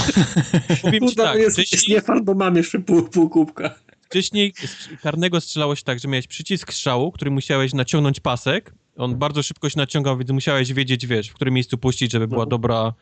[0.82, 3.76] Powiem ci tak, jest, jest wcześniej, nie fan, bo mam jeszcze pół, pół kubka.
[4.02, 4.54] wcześniej
[5.02, 9.70] karnego strzelało się tak, że miałeś przycisk strzału, który musiałeś naciągnąć pasek, on bardzo szybko
[9.70, 12.94] się naciągał, więc musiałeś wiedzieć, wiesz, w którym miejscu puścić, żeby była dobra,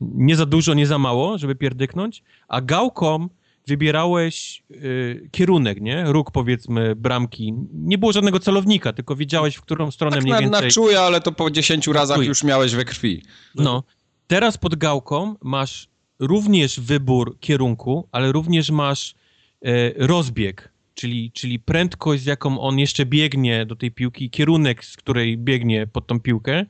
[0.00, 3.28] nie za dużo, nie za mało, żeby pierdyknąć, a gałką
[3.66, 6.04] wybierałeś y, kierunek, nie?
[6.06, 7.54] Róg, powiedzmy, bramki.
[7.72, 10.62] Nie było żadnego celownika, tylko wiedziałeś, w którą stronę Tak mniej na, więcej...
[10.62, 13.22] na czuje, ale to po 10 razach już miałeś we krwi.
[13.54, 13.82] No.
[14.26, 19.14] Teraz pod gałką masz również wybór kierunku, ale również masz
[19.62, 24.96] e, rozbieg, czyli, czyli prędkość, z jaką on jeszcze biegnie do tej piłki, kierunek, z
[24.96, 26.66] której biegnie pod tą piłkę.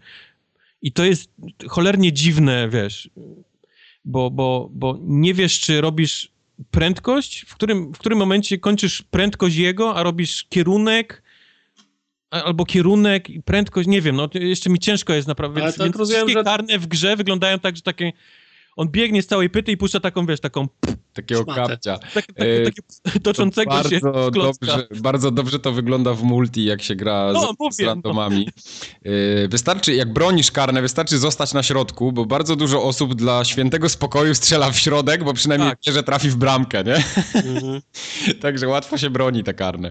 [0.82, 1.30] I to jest
[1.68, 3.10] cholernie dziwne, wiesz,
[4.04, 6.30] bo, bo, bo nie wiesz, czy robisz
[6.70, 11.22] prędkość, w którym, w którym momencie kończysz prędkość jego, a robisz kierunek,
[12.30, 15.60] albo kierunek i prędkość, nie wiem, no jeszcze mi ciężko jest naprawdę.
[15.60, 18.12] Ale Więc, tak więc rozumiem, wszystkie że- karne w grze wyglądają tak, że takie,
[18.76, 20.68] on biegnie z całej pyty i puszcza taką, wiesz, taką,
[21.12, 21.68] Takiego Szmatę.
[21.68, 21.98] kapcia.
[21.98, 24.66] tak, tak, E, takie toczącego bardzo się klocka.
[24.66, 28.48] dobrze, bardzo dobrze to wygląda w multi, jak się gra No, z, mówię, z randomami.
[29.04, 33.88] E, Wystarczy, jak bronisz karne, wystarczy zostać na środku, bo bardzo dużo osób dla świętego
[33.88, 35.78] spokoju strzela w środek, bo przynajmniej Tak.
[35.86, 36.96] wie, że trafi w bramkę, nie?
[37.34, 37.80] Mhm.
[38.42, 39.90] Także łatwo się broni te karne.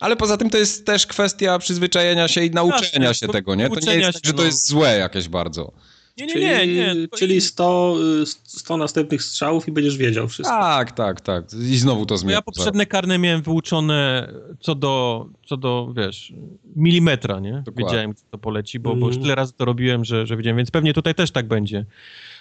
[0.00, 3.68] Ale poza tym to jest też kwestia przyzwyczajenia się i nauczenia się to- tego, nie?
[3.70, 4.44] To nie jest tak, się, że to no.
[4.46, 5.72] jest złe jakieś bardzo.
[6.18, 7.08] Nie, nie, Czyli, nie, nie.
[7.16, 10.56] czyli 100, y, 100 następnych strzałów i będziesz wiedział wszystko.
[10.56, 11.44] Tak, tak, tak.
[11.52, 12.34] I znowu to zmienia.
[12.36, 16.32] ja poprzednie karne miałem wyuczone co do, co do wiesz,
[16.76, 17.52] milimetra, nie?
[17.52, 17.84] Dokładnie.
[17.84, 19.22] Wiedziałem, co to poleci, bo, bo już Mhm.
[19.22, 21.84] tyle razy to robiłem, że, że wiedziałem, więc pewnie tutaj też tak będzie.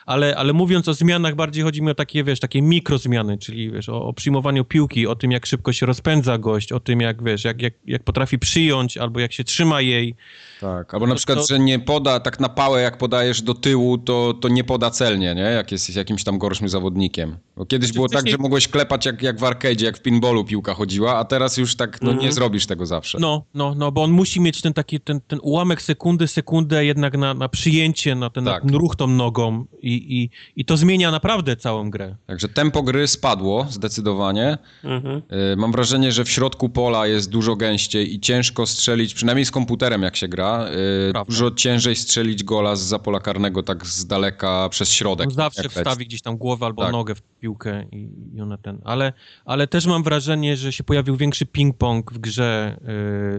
[0.05, 3.89] ale, ale mówiąc o zmianach, bardziej chodzi mi o takie, wiesz, takie mikrozmiany, czyli wiesz,
[3.89, 7.43] o, o przyjmowaniu piłki, o tym, jak szybko się rozpędza gość, o tym, jak wiesz,
[7.43, 10.15] jak, jak, jak potrafi przyjąć, albo jak się trzyma jej.
[10.61, 11.45] Tak, albo na przykład, to...
[11.49, 15.35] że nie poda tak na pałę, jak podajesz do tyłu, to, to nie poda celnie,
[15.35, 15.41] nie?
[15.41, 17.37] Jak jest jakimś tam gorszym zawodnikiem.
[17.57, 20.45] Bo kiedyś znaczy, było tak, że mogłeś klepać jak, jak w arcade, jak w pinballu
[20.45, 22.19] piłka chodziła, a teraz już tak, no mm.
[22.19, 22.33] nie mhm.
[22.33, 23.17] zrobisz tego zawsze.
[23.21, 27.17] No, no, no, bo on musi mieć ten taki, ten, ten ułamek sekundy, sekundę jednak
[27.17, 28.63] na, na przyjęcie, na ten, tak.
[28.63, 30.29] na ruch tą nogą i, i,
[30.61, 32.15] i to zmienia naprawdę całą grę.
[32.27, 34.57] Także tempo gry spadło zdecydowanie.
[34.83, 35.21] Mhm.
[35.53, 39.51] Y, mam wrażenie, że w środku pola jest dużo gęściej i ciężko strzelić, przynajmniej z
[39.51, 44.69] komputerem jak się gra, y, dużo ciężej strzelić gola z zapola karnego tak z daleka
[44.69, 45.27] przez środek.
[45.27, 46.91] On zawsze wstawi gdzieś tam głowę albo tak.
[46.91, 48.81] nogę w piłkę i, i ona ten.
[48.83, 49.13] Ale,
[49.45, 52.77] ale też mam wrażenie, że się pojawił większy ping-pong w grze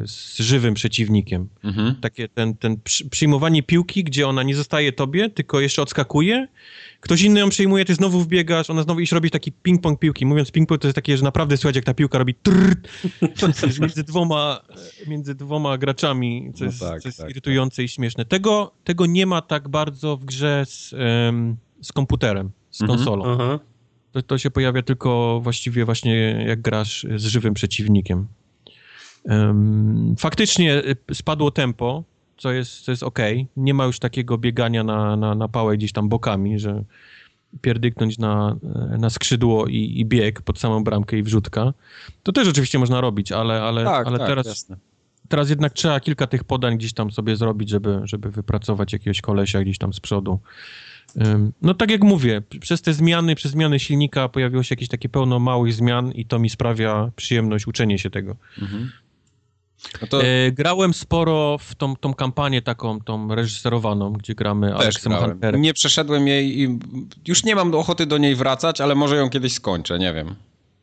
[0.04, 1.48] y, z żywym przeciwnikiem.
[1.64, 1.94] Mhm.
[2.00, 2.76] Takie ten, ten
[3.10, 6.46] przyjmowanie piłki, gdzie ona nie zostaje tobie, tylko jeszcze odskakuje
[7.06, 10.26] ktoś inny ją przejmuje, ty znowu wbiegasz, ona znowu iść robić taki ping-pong piłki.
[10.26, 12.76] Mówiąc ping-pong, to jest takie, że naprawdę słychać, jak ta piłka robi trrr,
[13.80, 14.60] między dwoma,
[15.06, 17.84] między dwoma graczami, co no jest, tak, co jest tak, irytujące tak.
[17.84, 18.24] i śmieszne.
[18.24, 22.98] Tego, tego nie ma tak bardzo w grze z, um, z komputerem, z mhm.
[22.98, 23.24] konsolą.
[23.24, 23.58] Mhm.
[24.12, 28.26] To, to się pojawia tylko właściwie właśnie jak grasz z żywym przeciwnikiem.
[29.24, 32.04] Um, faktycznie y, spadło tempo,
[32.36, 33.18] co jest, co jest ok.
[33.56, 36.84] Nie ma już takiego biegania na, na, na pałę gdzieś tam bokami, że
[37.60, 38.56] pierdyknąć na,
[38.98, 41.72] na skrzydło i, i bieg pod samą bramkę i wrzutka.
[42.22, 44.66] To też oczywiście można robić, ale, ale, tak, ale tak, teraz,
[45.28, 49.62] teraz jednak trzeba kilka tych podań gdzieś tam sobie zrobić, żeby, żeby wypracować jakiegoś kolesia
[49.62, 50.40] gdzieś tam z przodu.
[51.62, 55.38] No tak jak mówię, przez te zmiany, przez zmiany silnika pojawiło się jakieś takie pełno
[55.38, 58.36] małych zmian i to mi sprawia przyjemność uczenie się tego.
[58.62, 58.90] Mhm.
[60.02, 60.24] No to...
[60.24, 65.62] e, grałem sporo w tą, tą kampanię taką, tą reżyserowaną, gdzie gramy Alexem Hunterem.
[65.62, 66.78] Nie przeszedłem jej i
[67.26, 70.34] już nie mam ochoty do niej wracać, ale może ją kiedyś skończę, nie wiem.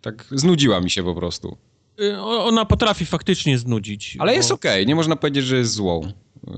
[0.01, 1.57] Tak znudziła mi się po prostu.
[2.01, 4.17] E, ona potrafi faktycznie znudzić.
[4.19, 4.35] Ale bo...
[4.35, 4.85] jest okej, okay.
[4.85, 6.11] nie można powiedzieć, że jest złą.
[6.47, 6.53] E,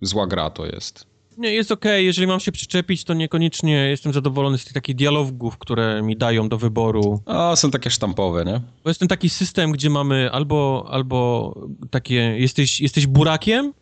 [0.00, 1.06] zła gra to jest.
[1.38, 2.02] Nie, jest okej, okay.
[2.02, 6.48] jeżeli mam się przyczepić, to niekoniecznie jestem zadowolony z tych takich dialogów, które mi dają
[6.48, 7.20] do wyboru.
[7.26, 8.60] A, są takie sztampowe, nie?
[8.84, 11.54] Bo jest ten taki system, gdzie mamy albo, albo
[11.90, 13.72] takie, jesteś, jesteś burakiem,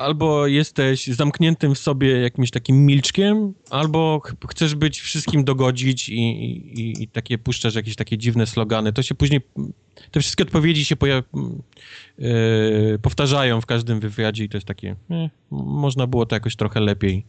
[0.00, 6.20] albo jesteś zamkniętym w sobie jakimś takim milczkiem, albo ch chcesz być wszystkim dogodzić i,
[6.20, 8.92] i, i, takie puszczasz jakieś takie dziwne slogany.
[8.92, 9.40] To się później,
[10.10, 11.24] te wszystkie odpowiedzi się pojaw,
[12.18, 16.80] yy, powtarzają w każdym wywiadzie i to jest takie, eh, można było to jakoś trochę
[16.80, 17.24] lepiej.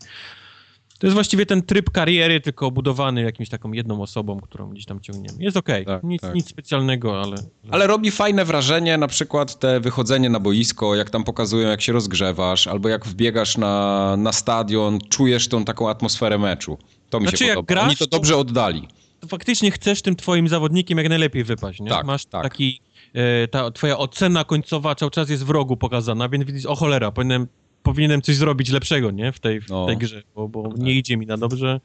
[1.01, 4.99] To jest właściwie ten tryb kariery, tylko obudowany jakimś taką jedną osobą, którą gdzieś tam
[4.99, 5.43] ciągniemy.
[5.43, 5.95] Jest okej, okay.
[5.95, 6.35] tak, nic, tak.
[6.35, 7.35] nic specjalnego, ale...
[7.71, 11.93] Ale robi fajne wrażenie na przykład te wychodzenie na boisko, jak tam pokazują, jak się
[11.93, 16.77] rozgrzewasz, albo jak wbiegasz na, na stadion, czujesz tą taką atmosferę meczu.
[17.09, 17.65] To mi znaczy, się podoba.
[17.67, 18.87] Grasz, Oni to dobrze oddali.
[19.19, 21.89] To faktycznie chcesz tym twoim zawodnikiem jak najlepiej wypaść, nie?
[21.89, 22.43] Tak, Masz tak.
[22.43, 22.81] taki...
[23.13, 27.11] E, ta twoja ocena końcowa cały czas jest w rogu pokazana, więc widzisz, o cholera,
[27.11, 27.47] powinienem
[27.83, 29.31] powinienem coś zrobić lepszego, nie?
[29.31, 29.85] W tej, w no.
[29.85, 30.77] tej grze, bo, bo tak.
[30.77, 31.79] nie idzie mi na dobrze.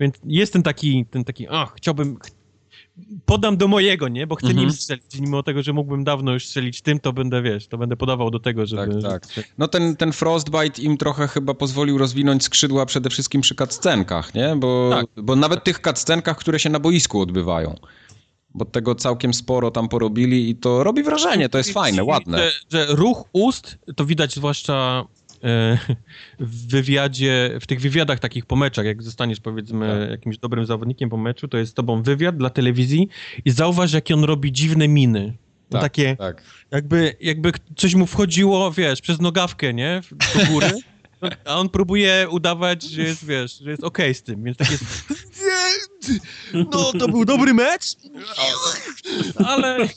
[0.00, 2.18] Więc jest ten taki, ten taki, ach, chciałbym,
[3.26, 4.26] podam do mojego, nie?
[4.26, 4.66] Bo chcę mhm.
[4.66, 5.20] nim strzelić.
[5.20, 8.38] Mimo tego, że mógłbym dawno już strzelić tym, to będę, wiesz, to będę podawał do
[8.38, 9.02] tego, żeby...
[9.02, 9.44] Tak, tak.
[9.58, 14.56] No ten, ten Frostbite im trochę chyba pozwolił rozwinąć skrzydła przede wszystkim przy cutscenkach, nie?
[14.56, 15.06] Bo, tak.
[15.24, 17.74] bo nawet tych cutscenkach, które się na boisku odbywają.
[18.54, 22.38] Bo tego całkiem sporo tam porobili i to robi wrażenie, to jest fajne, ładne.
[22.38, 25.04] Że, że ruch ust, to widać zwłaszcza
[26.40, 30.10] w wywiadzie, w tych wywiadach takich po meczach, jak zostaniesz powiedzmy tak.
[30.10, 33.08] jakimś dobrym zawodnikiem po meczu, to jest z tobą wywiad dla telewizji
[33.44, 35.36] i zauważ, jakie on robi dziwne miny.
[35.70, 36.42] Tak, takie, tak.
[36.70, 40.00] Jakby, jakby coś mu wchodziło, wiesz, przez nogawkę, nie?
[40.34, 40.70] Do góry.
[41.44, 44.70] A on próbuje udawać, że jest, wiesz, że jest okej okay z tym, więc tak
[44.70, 44.84] jest...
[46.54, 47.96] No, to był dobry mecz,
[49.46, 49.88] ale...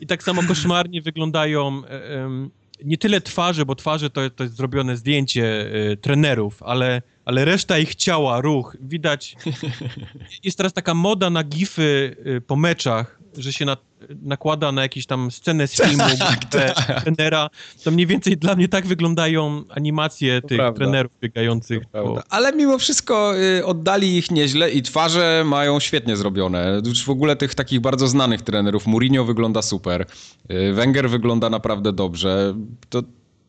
[0.00, 2.50] I tak samo koszmarnie wyglądają um,
[2.84, 7.78] nie tyle twarze, bo twarze to, to jest zrobione zdjęcie y, trenerów, ale, ale reszta
[7.78, 9.36] ich ciała, ruch, widać.
[10.44, 13.76] Jest teraz taka moda na gify y, po meczach, że się na,
[14.22, 17.02] nakłada na jakieś tam scenę z filmu tak, tak.
[17.02, 17.50] trenera,
[17.84, 20.78] to mniej więcej dla mnie tak wyglądają animacje to tych prawda.
[20.78, 21.86] trenerów biegających.
[21.92, 22.22] Po...
[22.28, 26.82] Ale mimo wszystko y, oddali ich nieźle i twarze mają świetnie zrobione.
[26.86, 28.86] Już w ogóle tych takich bardzo znanych trenerów.
[28.86, 30.06] Mourinho wygląda super,
[30.50, 32.54] y, Wenger wygląda naprawdę dobrze.
[32.88, 33.02] To,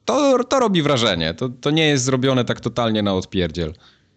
[0.05, 1.33] to, to robi wrażenie.
[1.33, 3.73] To, to nie jest zrobione tak totalnie na odpierdziel.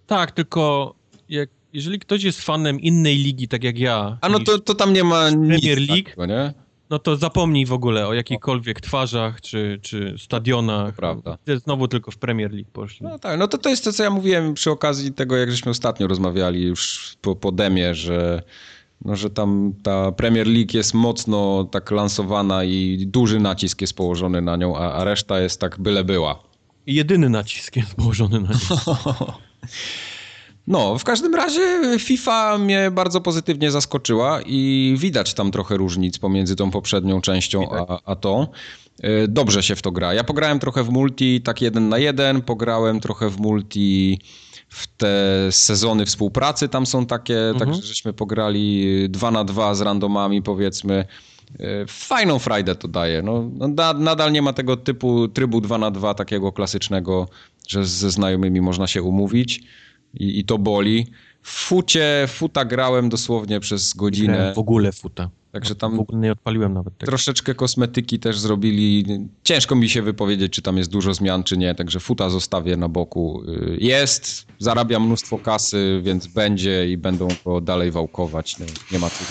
[0.07, 0.95] Tak, tylko
[1.29, 4.19] jak jeżeli ktoś jest fanem innej ligi, tak jak ja.
[4.21, 6.55] A no to, to tam nie ma Premier League, takiego, nie?
[6.91, 10.95] no to zapomnij w ogóle o jakichkolwiek twarzach czy, czy stadionach.
[10.95, 11.39] To prawda.
[11.65, 13.07] Znowu tylko w Premier League poszli.
[13.07, 15.71] No tak, no to to jest to, co ja mówiłem przy okazji tego, jak żeśmy
[15.71, 18.43] ostatnio rozmawiali już po, po demie, że,
[19.05, 24.43] no, że tam ta Premier League jest mocno tak lansowana i duży nacisk jest położony
[24.43, 26.43] na nią, a, a reszta jest tak byle była.
[26.87, 28.57] Jedyny nacisk jest położony na nią.
[30.69, 36.57] No, w każdym razie FIFA mnie bardzo pozytywnie zaskoczyła i widać tam trochę różnic pomiędzy
[36.57, 38.47] tą poprzednią częścią a, a tą.
[39.03, 40.15] E, Dobrze się w to gra.
[40.15, 44.21] Ja pograłem trochę w multi, tak jeden na jeden, pograłem trochę w multi
[44.69, 45.17] w te
[45.51, 51.05] sezony współpracy, tam są takie, także żeśmy pograli dwa na dwa z randomami powiedzmy.
[51.61, 53.23] E, Fajną frajdę to daje.
[53.23, 57.29] No, no, na- nadal nie ma tego typu trybu 2 na 2 takiego klasycznego,
[57.69, 59.61] że ze znajomymi można się umówić
[60.15, 61.07] i, i to boli.
[61.43, 65.31] W fucie, futa grałem dosłownie przez godzinę, Grałem w ogóle futa.
[65.53, 67.11] także W tam ogóle nie odpaliłem nawet tego.
[67.11, 69.05] troszeczkę kosmetyki też zrobili.
[69.45, 72.89] Ciężko mi się wypowiedzieć, czy tam jest dużo zmian, czy nie, także futa zostawię na
[72.89, 73.43] boku.
[73.49, 78.59] Y, Jest, zarabiam mnóstwo kasy, więc będzie i będą go dalej wałkować.
[78.59, 79.25] No, nie ma co.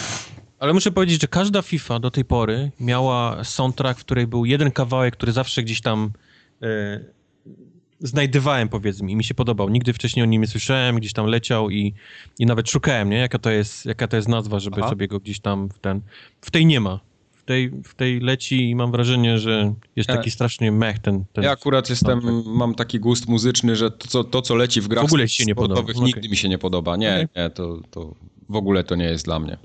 [0.60, 4.72] Ale muszę powiedzieć, że każda FIFA do tej pory miała soundtrack, w której był jeden
[4.72, 6.12] kawałek, który zawsze gdzieś tam
[6.62, 7.00] e,
[8.00, 9.70] znajdywałem, powiedzmy, i mi się podobał.
[9.70, 11.94] Nigdy wcześniej o nim nie słyszałem, gdzieś tam leciał i,
[12.40, 13.18] i nawet szukałem, nie?
[13.18, 14.90] Jaka to jest, jaka to jest nazwa, żeby Aha.
[14.90, 16.02] sobie go gdzieś tam w ten...
[16.42, 17.00] W tej nie ma.
[17.32, 21.26] W tej, w tej leci i mam wrażenie, że jest Ja- taki strasznie mech ten...
[21.34, 24.88] ten Ja akurat jestem, mam taki gust muzyczny, że to, co, to, co leci w
[24.88, 25.94] grach W ogóle się nie podoba.
[26.06, 26.96] nigdy mi się nie podoba.
[26.98, 27.28] Nie, Okej.
[27.44, 28.16] nie, to, to
[28.50, 29.58] w ogóle to nie jest dla mnie.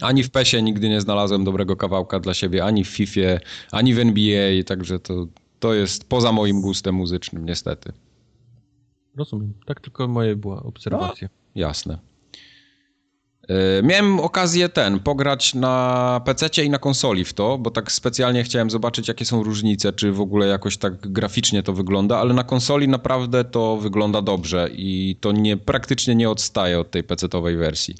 [0.00, 3.20] Ani w PESie nigdy nie znalazłem dobrego kawałka dla siebie, ani w FIFA,
[3.72, 5.26] ani w NBA, także to,
[5.64, 7.92] to jest poza moim gustem muzycznym, niestety.
[9.16, 9.54] Rozumiem.
[9.66, 11.28] Tak tylko moje była obserwacja.
[11.54, 11.98] Jasne.
[13.48, 18.44] E, Miałem okazję ten, pograć na PC i na konsoli w to, bo tak specjalnie
[18.44, 22.44] chciałem zobaczyć, jakie są różnice, czy w ogóle jakoś tak graficznie to wygląda, ale na
[22.44, 27.94] konsoli naprawdę to wygląda dobrze i to nie, praktycznie nie odstaje od tej PC-owej wersji.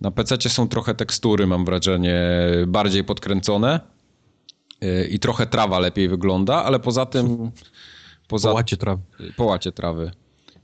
[0.00, 2.20] Na PC są trochę tekstury, mam wrażenie,
[2.66, 3.93] bardziej podkręcone
[5.10, 7.50] i trochę trawa lepiej wygląda, ale poza tym...
[8.28, 9.02] Poza, Połacie trawy.
[9.36, 10.10] połacie trawy.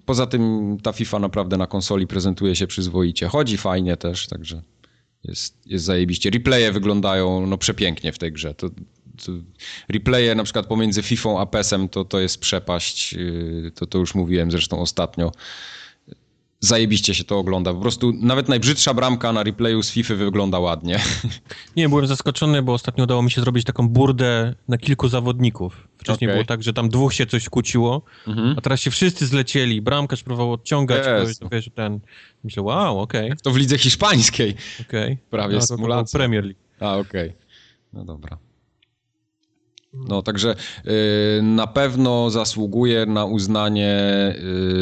[0.07, 3.29] Poza tym ta FIFA naprawdę na konsoli prezentuje się przyzwoicie.
[3.29, 4.63] Chodzi fajnie też, także
[5.25, 6.31] jest, jest zajebiście.
[6.31, 8.55] Replaye wyglądają no przepięknie w tej grze.
[8.55, 8.69] To,
[9.25, 9.33] to
[9.89, 13.13] replaye na przykład pomiędzy FIFA a PES-em to, to jest przepaść.
[13.13, 15.33] Yy, To, to już mówiłem zresztą ostatnio.
[16.63, 17.75] Zajebiście się to ogląda.
[17.75, 21.01] Po prostu nawet najbrzydsza bramka na replayu z FIFA wygląda ładnie.
[21.77, 25.89] Nie, byłem zaskoczony, bo ostatnio udało mi się zrobić taką burdę na kilku zawodników.
[25.99, 26.37] Wcześniej Okej.
[26.37, 28.55] było tak, że tam dwóch się coś kłóciło, Mhm.
[28.59, 29.81] a teraz się wszyscy zlecieli.
[29.83, 31.05] Bramkarz próbował odciągać,
[31.41, 32.01] to, wiesz, ten...
[32.45, 34.55] Myślę, wow, okej, To w lidze hiszpańskiej.
[34.81, 35.19] okej.
[35.31, 36.05] Prawie no, to- to.
[36.13, 36.61] Premier League.
[36.81, 37.33] A, okej.
[37.93, 38.39] No dobra.
[39.93, 40.55] No, także
[41.39, 43.95] y, na pewno zasługuje na uznanie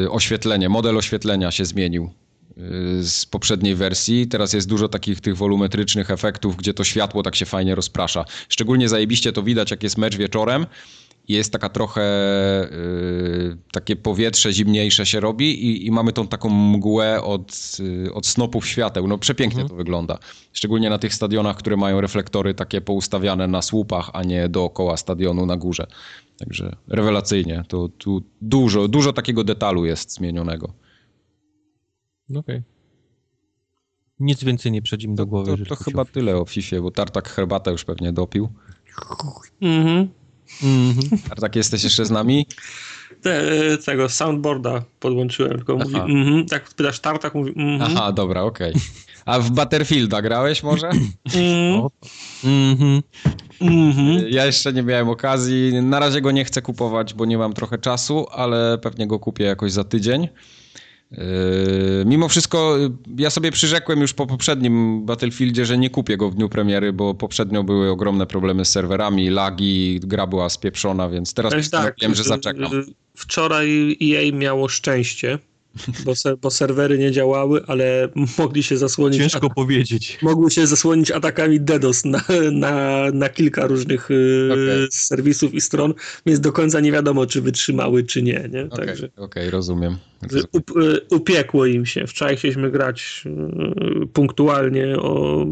[0.04, 0.68] y, oświetlenie.
[0.68, 2.10] Model oświetlenia się zmienił
[2.58, 4.26] y, z poprzedniej wersji.
[4.26, 8.24] Teraz jest dużo takich tych wolumetrycznych efektów, gdzie to światło tak się fajnie rozprasza.
[8.48, 10.66] Szczególnie zajebiście to widać, jak jest mecz wieczorem
[11.28, 12.02] jest taka trochę
[12.72, 18.26] y, takie powietrze zimniejsze się robi i, i mamy tą taką mgłę od, y, od
[18.26, 19.08] snopów świateł.
[19.08, 20.18] No przepięknie to wygląda.
[20.52, 25.46] Szczególnie na tych stadionach, które mają reflektory takie poustawiane na słupach, a nie dookoła stadionu
[25.46, 25.86] na górze.
[26.38, 27.64] Także rewelacyjnie.
[27.68, 30.72] To tu dużo, dużo takiego detalu jest zmienionego.
[32.28, 32.62] No Okej.
[34.20, 35.56] Nic więcej nie przychodzi mi do głowy.
[35.56, 38.48] To, to tak chyba tyle o FIFA, bo Tartak herbatę już pewnie dopił.
[39.60, 40.08] Mhm.
[40.62, 41.18] Mhm.
[41.28, 42.46] Tartak, jesteś jeszcze z nami?
[43.22, 43.42] Te,
[43.84, 46.04] tego soundboarda podłączyłem, tylko mówi, Aha.
[46.08, 48.74] mhm, tak pytasz tartak, mówi, mhm, Aha, dobra, okej.
[49.24, 50.90] A w Battlefielda grałeś może?
[51.76, 51.90] O.
[52.44, 53.02] Mhm.
[53.60, 54.28] mhm.
[54.28, 55.82] Ja jeszcze nie miałem okazji.
[55.82, 59.44] Na razie go nie chcę kupować, bo nie mam trochę czasu, ale pewnie go kupię
[59.44, 60.28] jakoś za tydzień.
[61.10, 61.18] Yy,
[62.06, 66.34] mimo wszystko, yy, ja sobie przyrzekłem już po poprzednim Battlefieldzie, że nie kupię go w
[66.34, 71.70] dniu premiery, bo poprzednio były ogromne problemy z serwerami, lagi, gra była spieprzona, więc teraz
[71.70, 72.74] tak, wiem, że zaczekam.
[72.80, 72.84] y,
[73.16, 75.38] Wczoraj EA miało szczęście,
[76.04, 80.18] bo, se, bo serwery nie działały, ale mogli się zasłonić Ciężko powiedzieć.
[80.22, 84.88] mogły się zasłonić atakami DDoS na, na, na kilka różnych y, Okej.
[84.90, 85.94] serwisów i stron,
[86.26, 88.48] więc do końca nie wiadomo, czy wytrzymały, czy nie.
[88.52, 88.64] nie?
[88.70, 89.96] Okej, Także okej, rozumiem.
[90.52, 92.06] up, y, upiekło im się.
[92.06, 93.24] Wczoraj chcieliśmy grać
[94.02, 95.46] y, punktualnie o,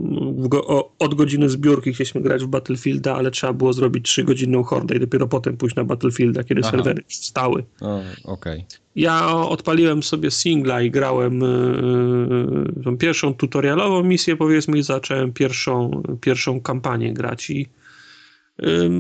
[0.53, 5.01] o, od godziny zbiórki chcieliśmy grać w Battlefielda, ale trzeba było zrobić 3-godzinną hordę i
[5.01, 6.71] dopiero potem pójść na Battlefielda, kiedy Aha.
[6.71, 7.65] serwery stały.
[8.25, 8.65] Okej.
[8.97, 16.03] Ja odpaliłem sobie singla i grałem yy, tą pierwszą tutorialową misję, powiedzmy, i zacząłem pierwszą,
[16.21, 17.67] pierwszą kampanię grać i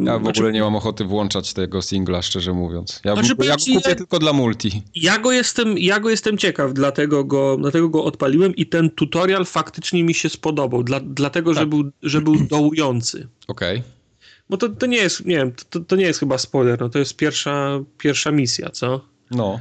[0.05, 3.01] ja w znaczy, ogóle nie mam ochoty włączać tego singla, szczerze mówiąc.
[3.05, 4.83] Ja, znaczy, ja go kupię ja, tylko dla multi.
[4.94, 9.44] Ja go, jestem, ja go jestem ciekaw, dlatego go, dlatego go odpaliłem i ten tutorial
[9.44, 11.60] faktycznie mi się spodobał, dla, dlatego, tak.
[11.60, 13.28] że, był, że był dołujący.
[13.49, 13.78] Okej.
[13.78, 13.91] Okay.
[14.51, 16.99] Bo to, to nie jest, nie wiem, to, to nie jest chyba spoiler, no to
[16.99, 19.01] jest pierwsza, pierwsza misja, co?
[19.31, 19.60] No.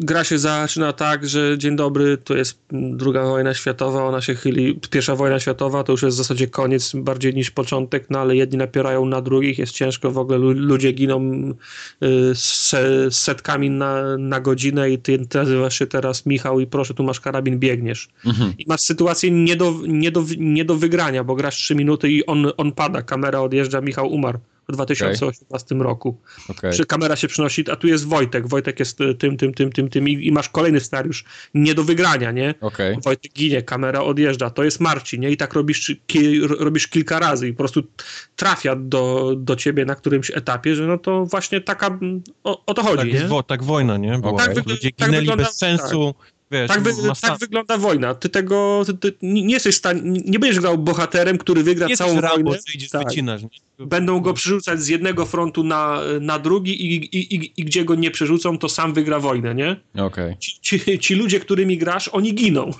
[0.00, 4.80] Gra się zaczyna tak, że dzień dobry, to jest druga wojna światowa, ona się chyli,
[4.90, 8.58] pierwsza wojna światowa to już jest w zasadzie koniec bardziej niż początek, no ale jedni
[8.58, 11.20] napierają na drugich, jest ciężko, w ogóle ludzie giną
[12.02, 17.02] y, se, setkami na, na godzinę i ty nazywasz się teraz Michał i proszę, tu
[17.02, 18.08] masz karabin, biegniesz.
[18.26, 18.54] Mhm.
[18.58, 22.26] I masz sytuację nie do, nie, do, nie do wygrania, bo grasz 3 minuty i
[22.26, 25.84] on, on pada, kamera odjeżdża, Michał umarł w 2018 okay.
[25.84, 26.18] roku.
[26.48, 26.72] Okay.
[26.88, 28.48] Kamera się przynosi, a tu jest Wojtek.
[28.48, 31.24] Wojtek jest tym, tym, tym, tym, tym i, i masz kolejny scenariusz
[31.54, 32.54] nie do wygrania, nie?
[32.60, 32.96] Okay.
[33.04, 35.30] Wojtek ginie, kamera odjeżdża, to jest Marcin, nie?
[35.30, 37.82] I tak robisz, ki, robisz kilka razy i po prostu
[38.36, 41.98] trafia do, do ciebie na którymś etapie, że no to właśnie taka,
[42.44, 43.28] o, o to chodzi, tak, nie?
[43.28, 44.18] Wo, tak wojna, nie?
[44.18, 46.14] Była, tak, ludzie tak ginęli tak bez sensu.
[46.18, 46.90] Tak Wiesz, tak, wy,
[47.22, 48.14] tak, wygląda wojna.
[48.14, 52.20] Ty tego ty, ty nie jesteś stan, nie będziesz grał bohaterem, który wygra nie całą
[52.20, 52.58] wojnę.
[52.92, 53.08] tak.
[53.08, 53.42] wycinasz.
[53.78, 57.94] Będą go przerzucać z jednego frontu na, na drugi i, i, i, i gdzie go
[57.94, 59.76] nie przerzucą, to sam wygra wojnę, nie?
[60.04, 60.36] Okay.
[60.38, 62.70] Ci, ci, ci ludzie, którymi grasz, oni giną.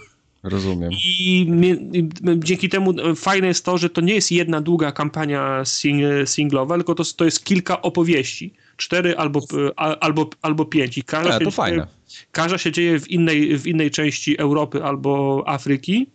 [0.42, 0.92] Rozumiem.
[0.92, 1.46] I,
[1.92, 6.74] i, dzięki temu fajne jest to, że to nie jest jedna długa kampania sing, singlowa,
[6.74, 8.52] tylko to, to jest kilka opowieści.
[8.82, 9.40] Cztery albo,
[9.76, 10.98] albo, albo pięć.
[10.98, 11.62] I każda, to się.
[11.66, 11.86] Dzieje,
[12.32, 16.06] każda się dzieje w innej, w innej części Europy albo Afryki.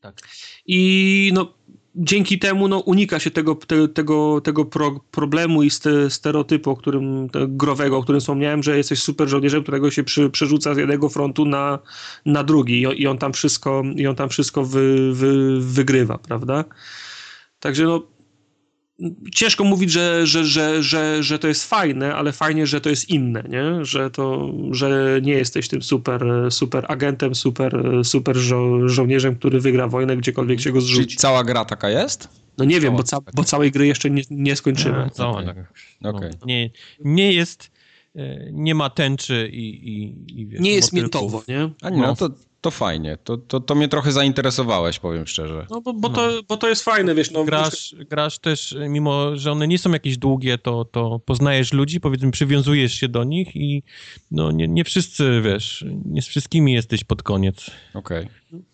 [0.00, 0.20] Tak.
[0.66, 1.54] I no,
[1.94, 6.76] dzięki temu no, unika się tego, te, tego, tego pro, problemu i ste, stereotypu, o
[6.76, 11.08] którym, growego, o którym wspomniałem, że jesteś super żołnierzem, którego się przy, przerzuca z jednego
[11.08, 11.78] frontu na,
[12.26, 16.18] na drugi i on, i on tam wszystko, i on tam wszystko wy, wy, wygrywa,
[16.18, 16.64] prawda?
[17.60, 18.02] Także no,
[19.34, 23.08] ciężko mówić, że, że, że, że, że to jest fajne, ale fajnie, że to jest
[23.08, 23.84] inne, nie?
[23.84, 29.88] Że, to, że nie jesteś tym super, super agentem, super, super żo żołnierzem, który wygra
[29.88, 31.06] wojnę, gdziekolwiek się go zrzuci.
[31.06, 32.28] Czyli cała gra taka jest?
[32.58, 35.04] No nie wiem, bo, ca bo całej gry jeszcze nie, nie skończyłem.
[35.04, 35.64] Nie, cała, okay.
[36.02, 36.30] okay.
[36.40, 37.70] No, nie, nie jest,
[38.16, 41.70] e, nie ma tęczy i, i, i wiesz, Nie jest miętowo, nie?
[41.82, 42.30] A nie, no to
[42.64, 43.18] to fajnie.
[43.24, 45.66] To, to, to mnie trochę zainteresowałeś, powiem szczerze.
[45.70, 46.14] No bo, bo, no.
[46.14, 47.30] To, bo to jest fajne, wiesz.
[47.30, 52.00] No, grasz, grasz też, mimo że one nie są jakieś długie, to, to poznajesz ludzi,
[52.00, 53.82] powiedzmy, przywiązujesz się do nich i
[54.30, 57.70] no nie, nie wszyscy, wiesz, nie z wszystkimi jesteś pod koniec.
[57.94, 58.28] Okej.
[58.50, 58.73] Okay.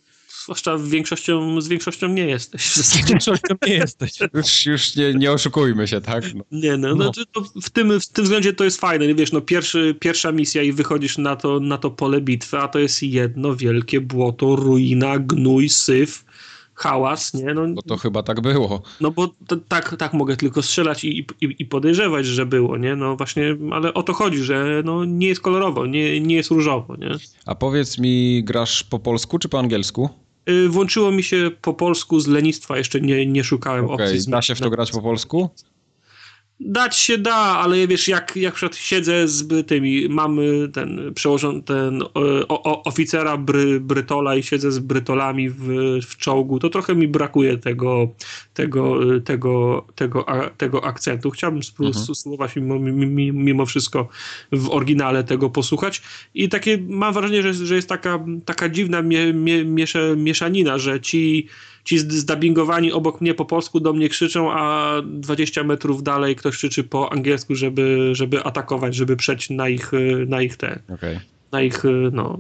[0.51, 2.75] Zwłaszcza większością, z większością nie jesteś.
[2.87, 4.13] Z większością nie jesteś.
[4.35, 6.35] Już, już nie, nie oszukujmy się, tak?
[6.35, 6.45] No.
[6.53, 7.13] Nie, no, no.
[7.35, 9.15] no w, tym, w tym względzie to jest fajne.
[9.15, 12.79] Wiesz, no pierwszy, pierwsza misja i wychodzisz na to, na to pole bitwy, a to
[12.79, 16.25] jest jedno wielkie błoto, ruina, gnój, syf
[16.75, 17.55] hałas, nie?
[17.55, 18.83] No, bo to chyba tak było.
[19.01, 22.97] No bo to, tak, tak mogę tylko strzelać i, i, i, podejrzewać, że było, nie?
[22.97, 26.97] No właśnie, ale o to chodzi, że no, nie jest kolorowo, nie, nie jest różowo,
[26.97, 27.11] nie?
[27.47, 30.09] A powiedz mi, grasz po polsku czy po angielsku?
[30.49, 34.07] Y, włączyło mi się po polsku z lenistwa, jeszcze nie, nie szukałem okay.
[34.07, 34.31] opcji.
[34.31, 35.51] Da się w to grać po polsku?
[36.63, 42.03] Dać się da, ale wiesz, jak, jak przykład siedzę z tymi, mamy ten przełożony, ten
[42.49, 45.69] o, o, oficera Bry, Brytola i siedzę z Brytolami w,
[46.07, 48.09] w czołgu, to trochę mi brakuje tego,
[48.55, 51.31] tego, tego, tego, tego akcentu.
[51.31, 52.15] Chciałbym mhm.
[52.15, 52.79] spróbować mimo,
[53.33, 54.09] mimo wszystko
[54.53, 56.03] w oryginale tego posłuchać
[56.35, 59.65] i takie mam wrażenie, że, że jest taka, taka dziwna mie, mie,
[60.17, 61.49] mieszanina, że ci
[61.85, 66.85] ci zdubbingowani obok mnie po polsku do mnie krzyczą, a 20 metrów dalej ktoś krzyczy
[66.85, 69.91] po angielsku, żeby, żeby atakować, żeby przejść na ich,
[70.27, 70.83] na ich te.
[70.95, 71.21] Okay.
[71.53, 72.39] Na ich, no,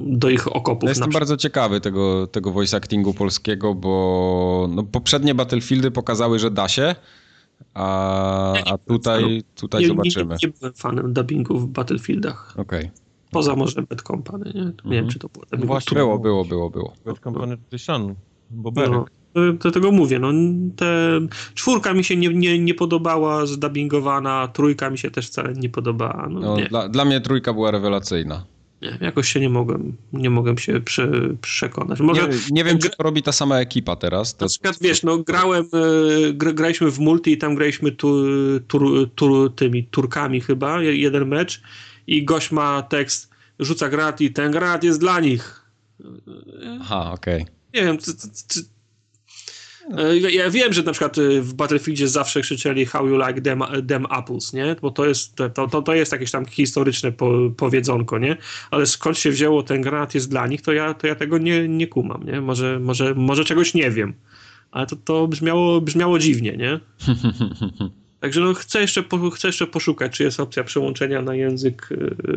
[0.00, 0.82] do ich okopów.
[0.82, 6.50] Ja jestem bardzo ciekawy tego, tego voice actingu polskiego, bo no, poprzednie Battlefieldy pokazały, że
[6.50, 6.94] da się,
[7.74, 10.36] a, a tutaj, tutaj nie, zobaczymy.
[10.42, 12.54] Nie, nie, byłem fanem dubbingu w Battlefieldach.
[12.56, 12.80] Okej.
[12.80, 12.90] Okay.
[13.30, 14.52] Poza może Bad Company, nie?
[14.52, 14.90] Nie mm -hmm.
[14.90, 15.08] wiem, mhm.
[15.08, 15.44] czy to było.
[15.58, 16.92] No właśnie, było, było, było, było.
[17.04, 18.14] Bad Company to Sean.
[18.52, 18.90] Boberek.
[18.90, 19.04] No,
[19.52, 20.32] do tego mówię, no
[20.76, 21.20] te,
[21.54, 26.28] czwórka mi się nie, nie, nie podobała, zdubbingowana, trójka mi się też wcale nie podobała.
[26.30, 26.66] No, no nie.
[26.66, 28.44] Dla, dla mnie trójka była rewelacyjna.
[28.82, 32.00] Nie, jakoś się nie mogłem, nie mogłem się prze, przekonać.
[32.00, 34.36] Może, nie, nie wiem, czy to robi ta sama ekipa teraz.
[34.36, 34.44] To...
[34.44, 38.24] Na przykład, wiesz, no grałem, e, gra, graliśmy w multi i tam graliśmy tu,
[38.68, 41.62] tur, tur, tymi Turkami chyba, jeden mecz
[42.06, 45.66] i gość ma tekst, rzuca granat i ten granat jest dla nich.
[46.80, 47.42] Aha, okej.
[47.42, 48.12] Okay nie wiem, czy,
[48.48, 48.64] czy,
[49.98, 53.62] E, ja, wiem, że na przykład e, w Battlefieldzie zawsze krzyczeli how you like them,
[53.88, 54.76] them apples, nie?
[54.82, 58.36] Bo to jest, to, to, to jest jakieś tam historyczne po, powiedzonko, nie?
[58.70, 61.68] Ale skąd się wzięło ten granat jest dla nich, to ja, to ja tego nie,
[61.68, 62.40] nie kumam, nie?
[62.40, 64.14] Może, może, może czegoś nie wiem.
[64.70, 66.80] Ale to, to brzmiało, brzmiało dziwnie, nie?
[68.22, 71.88] Także no, chcę, jeszcze, chcę jeszcze poszukać, czy jest opcja przełączenia na język,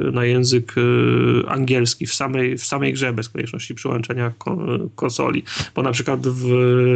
[0.07, 4.33] e, na język e, angielski w samej, w samej grze, bez konieczności przełączenia
[4.95, 5.43] konsoli.
[5.75, 6.51] Bo na przykład w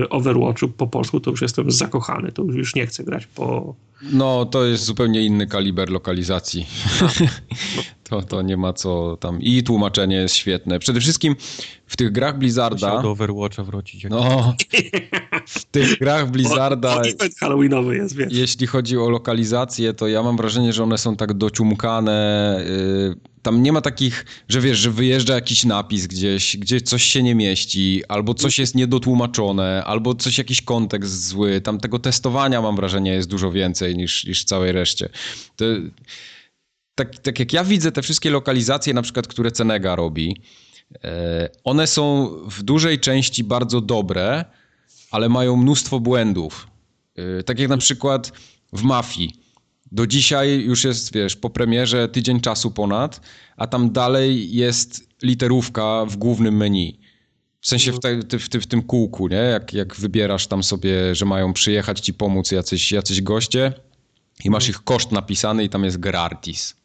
[0.09, 3.75] Overwatchu po polsku to już jestem zakochany, to już nie chcę grać po...
[4.01, 6.65] No, to jest zupełnie inny kaliber lokalizacji.
[8.09, 9.41] to, to nie ma co tam...
[9.41, 10.79] I tłumaczenie jest świetne.
[10.79, 11.35] Przede wszystkim
[11.89, 12.87] w tych grach Blizzarda...
[12.87, 14.05] Musiał do Overwatcha wrócić.
[14.09, 14.55] No,
[15.45, 16.97] w tych grach Blizzarda...
[16.97, 17.03] O,
[17.39, 18.33] halloweenowy jest, wiesz.
[18.33, 22.61] Jeśli chodzi o lokalizację, to ja mam wrażenie, że one są tak dociumkane.
[22.67, 27.23] Yy, tam nie ma takich, że wiesz, że wyjeżdża jakiś napis gdzieś, gdzie coś się
[27.23, 31.61] nie mieści, albo coś jest niedotłumaczone, albo coś, jakiś kontekst zły.
[31.61, 35.09] Tam tego testowania mam wrażenie jest dużo więcej niż, niż w całej reszcie.
[35.55, 35.65] To,
[36.95, 40.41] tak, tak jak ja widzę te wszystkie lokalizacje, na przykład, które Cenega robi,
[41.63, 44.45] one są w dużej części bardzo dobre,
[45.11, 46.67] ale mają mnóstwo błędów.
[47.15, 48.31] E, tak jak na przykład
[48.73, 49.33] w Mafii.
[49.91, 53.21] Do dzisiaj już jest, wiesz, po premierze tydzień czasu ponad,
[53.57, 56.99] a tam dalej jest literówka w głównym menu.
[57.61, 59.35] W sensie w, te, w, w, tym kółku, nie?
[59.35, 63.73] Jak, jak wybierasz tam sobie, że mają przyjechać ci pomóc jacyś, jacyś goście
[64.43, 64.69] i masz mhm.
[64.69, 66.75] ich koszt napisany i tam jest gratis.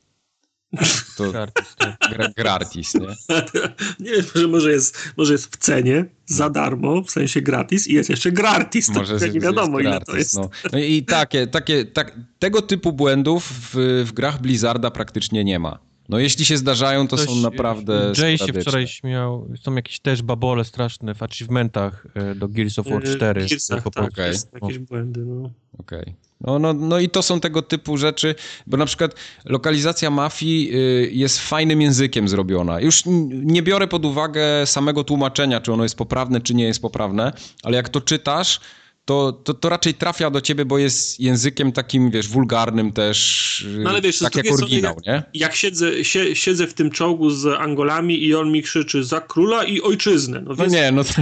[1.16, 1.76] To gratis,
[2.10, 3.00] gra, gratis, nie?
[4.06, 7.94] nie wiem, może, może, jest, może jest w cenie, za darmo, w sensie gratis i
[7.94, 8.88] jest jeszcze gratis.
[8.88, 10.34] Może to nie wiadomo ile gratis, to jest.
[10.34, 10.50] No.
[10.72, 10.78] no.
[10.78, 15.78] i takie, takie tak, tego typu błędów w, w grach Blizzarda praktycznie nie ma.
[16.08, 20.22] No jeśli się zdarzają, to Ktoś, są naprawdę Jay się wczoraj śmiał, są jakieś też
[20.22, 23.46] babole straszne w achievementach e, do Gears of War 4.
[23.46, 24.34] W Gearsach, tak, okay.
[24.62, 25.50] jakieś błędy, no.
[25.78, 26.00] Okej.
[26.00, 26.14] Okay.
[26.40, 28.34] No, no, no i to są tego typu rzeczy,
[28.66, 32.80] bo na przykład lokalizacja mafii y, jest fajnym językiem zrobiona.
[32.80, 37.32] Już nie biorę pod uwagę samego tłumaczenia, czy ono jest poprawne, czy nie jest poprawne,
[37.62, 38.60] ale jak to czytasz,
[39.04, 43.90] to, to, to raczej trafia do ciebie, bo jest językiem takim, wiesz, wulgarnym też, no,
[43.90, 45.40] ale wiesz, tak jak oryginał, jak, nie?
[45.40, 49.64] Jak siedzę, sie, siedzę w tym czołgu z Angolami i on mi krzyczy za króla
[49.64, 50.42] i ojczyznę.
[50.46, 51.12] No, no nie, no to...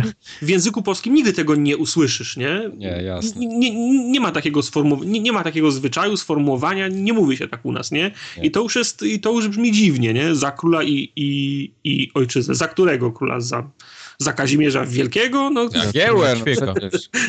[0.43, 2.71] W języku polskim nigdy tego nie usłyszysz, nie?
[2.77, 3.47] Nie, jasne.
[3.47, 4.61] Nie, nie, nie ma takiego
[5.05, 8.11] nie, nie, ma takiego zwyczaju, sformułowania, nie mówi się tak u nas, nie?
[8.37, 8.45] nie?
[8.45, 10.35] I to już jest, i to już brzmi dziwnie, nie?
[10.35, 12.55] Za króla i, i, i ojczyznę.
[12.55, 13.41] Za którego króla?
[13.41, 13.71] Za
[14.19, 15.69] za Kazimierza Wielkiego, no...
[15.75, 16.75] Jagiełę, no,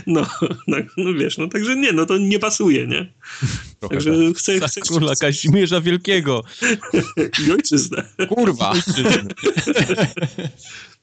[0.08, 0.28] no,
[0.68, 3.14] no, no, wiesz, no także nie, no to nie pasuje, nie?
[3.80, 4.38] Trochę także tak.
[4.38, 4.60] chcę...
[4.60, 6.44] chcę Króla Kazimierza Wielkiego.
[7.48, 8.04] I ojczyznę.
[8.30, 8.74] Kurwa.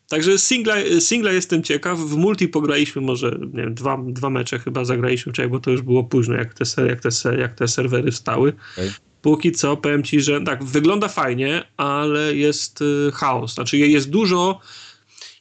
[0.09, 1.99] Także singla, singla jestem ciekaw.
[1.99, 5.83] W multi pograliśmy może, nie wiem, dwa, dwa mecze chyba zagraliśmy wczoraj, bo to już
[5.83, 8.52] było późno, jak te, jak te, jak te serwery wstały.
[8.73, 8.91] Okay.
[9.23, 13.55] Póki co powiem ci, że tak, wygląda fajnie, ale jest y, chaos.
[13.55, 14.60] Znaczy jest dużo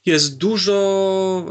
[0.06, 1.46] jest dużo.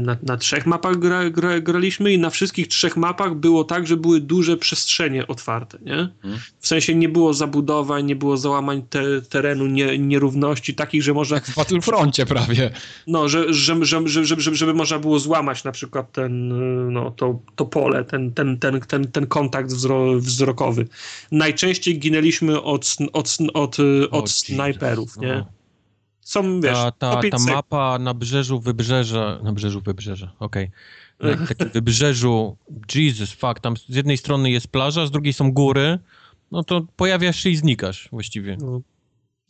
[0.00, 3.96] Na, na trzech mapach gra, gra, graliśmy i na wszystkich trzech mapach było tak, że
[3.96, 5.78] były duże przestrzenie otwarte.
[5.82, 6.08] Nie?
[6.22, 6.40] Hmm.
[6.60, 11.36] W sensie nie było zabudowań, nie było załamań te, terenu, nie, nierówności takich, że można.
[11.36, 12.70] Jak w Battlefroncie prawie.
[13.06, 16.48] No, że, że, że, że, żeby, żeby można było złamać na przykład ten,
[16.92, 20.86] no, to, to pole, ten, ten, ten, ten, ten kontakt wzro, wzrokowy.
[21.32, 23.76] Najczęściej ginęliśmy od, od, od,
[24.10, 25.44] od, snajperów, nie?
[26.22, 30.70] Są, wiesz, ta, ta, ta mapa na brzeżu wybrzeża, na brzeżu wybrzeża, okej.
[31.18, 31.36] Okay.
[31.40, 32.56] Na takim wybrzeżu,
[32.94, 35.98] Jesus, fuck, tam z jednej strony jest plaża, z drugiej są góry,
[36.50, 38.56] no to pojawiasz się i znikasz właściwie.
[38.60, 38.80] No.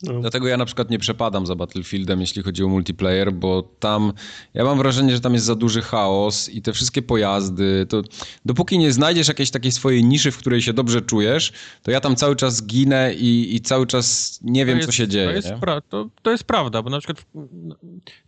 [0.03, 0.21] No.
[0.21, 4.13] Dlatego ja na przykład nie przepadam za Battlefieldem, jeśli chodzi o multiplayer, bo tam
[4.53, 8.01] ja mam wrażenie, że tam jest za duży chaos i te wszystkie pojazdy, to
[8.45, 11.51] dopóki nie znajdziesz jakiejś takiej swojej niszy, w której się dobrze czujesz,
[11.83, 15.07] to ja tam cały czas ginę i, i cały czas nie wiem, jest, co się
[15.07, 15.27] dzieje.
[15.27, 15.53] To jest,
[15.89, 17.25] to, to jest, prawda, bo na przykład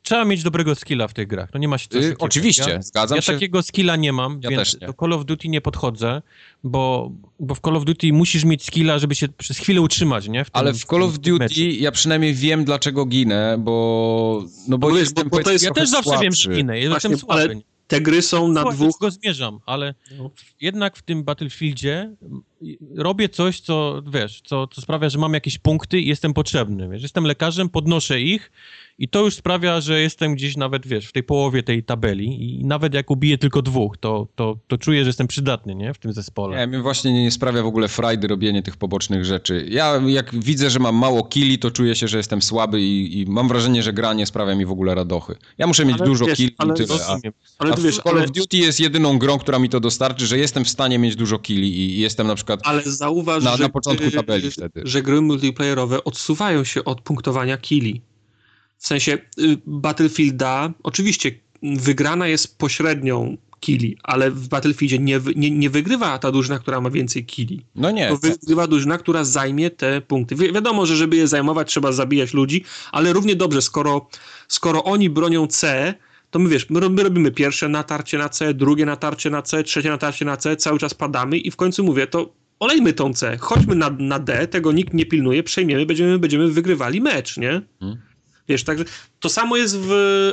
[0.02, 1.52] trzeba mieć dobrego skilla w tych grach.
[1.52, 3.32] To nie ma się co yy, Oczywiście, ja, zgadzam ja się.
[3.32, 6.22] Ja takiego skilla nie mam, ja więc do Call of Duty nie podchodzę,
[6.66, 10.46] bo, bo w Call of Duty musisz mieć skilla, żeby się przez chwilę utrzymać, nie?
[10.46, 14.46] W tym, Ale w Call of Duty ja przynajmniej wiem, dlaczego ginę, bo...
[14.68, 16.90] No bo, bo, jest, bo, bo to jest ja też zawsze wiem, że ginę, ja
[16.90, 17.62] jestem słaby.
[17.88, 18.98] te gry są na Słuchaj, dwóch...
[19.02, 20.32] go zmierzam, ale no.
[20.62, 22.16] jednak w tym Battlefieldzie
[22.96, 27.02] robię coś, co, wiesz, co, co sprawia, że mam jakieś punkty i jestem potrzebny, wiesz,
[27.02, 28.52] jestem lekarzem, podnoszę ich
[29.00, 32.66] i to już sprawia, że jestem gdzieś nawet, wiesz, w tej połowie tej tabeli i
[32.66, 36.14] nawet jak ubiję tylko dwóch, to, to, to czuję, że jestem przydatny, nie, w tym
[36.14, 36.58] zespole.
[36.58, 39.66] Nie, mi właśnie nie sprawia w ogóle frajdy robienie tych pobocznych rzeczy.
[39.70, 43.26] Ja jak widzę, że mam mało killi, to czuję się, że jestem słaby i, i
[43.26, 45.36] mam wrażenie, że gra nie sprawia mi w ogóle radochy.
[45.58, 46.96] Ja muszę mieć Ale dużo wiesz, killi ale tyle.
[47.08, 47.18] A.
[47.58, 50.38] Ale a wiesz, Call ale, of Duty jest jedyną grą, która mi to dostarczy, że
[50.38, 52.45] jestem w stanie mieć dużo killi i jestem na przykład...
[52.64, 54.82] ale zauważ, Na- że, na początku tabeli wtedy.
[54.84, 58.02] że gry multiplayerowe odsuwają się od punktowania killi.
[58.78, 61.32] W sensie y, Battlefielda, oczywiście
[61.64, 66.90] wygrana jest pośrednią killi, ale w Battlefieldzie nie, nie, nie wygrywa ta drużyna, która ma
[66.90, 67.66] więcej killi.
[67.76, 70.36] No nie, To wygrywa drużyna, która zajmie te punkty.
[70.36, 74.08] Wi wiadomo, że żeby je zajmować, trzeba zabijać ludzi, ale równie dobrze, skoro,
[74.48, 75.94] skoro oni bronią C,
[76.36, 79.64] to my wiesz, my, ro- my robimy pierwsze natarcie na C, drugie natarcie na C,
[79.64, 83.38] trzecie natarcie na C, cały czas padamy i w końcu mówię, to olejmy tą C,
[83.38, 87.62] chodźmy na, na D, tego nikt nie pilnuje, przejmiemy, będziemy, będziemy wygrywali mecz, nie?
[87.80, 88.02] Hmm.
[88.48, 88.86] Wiesz, także
[89.20, 89.92] to samo jest w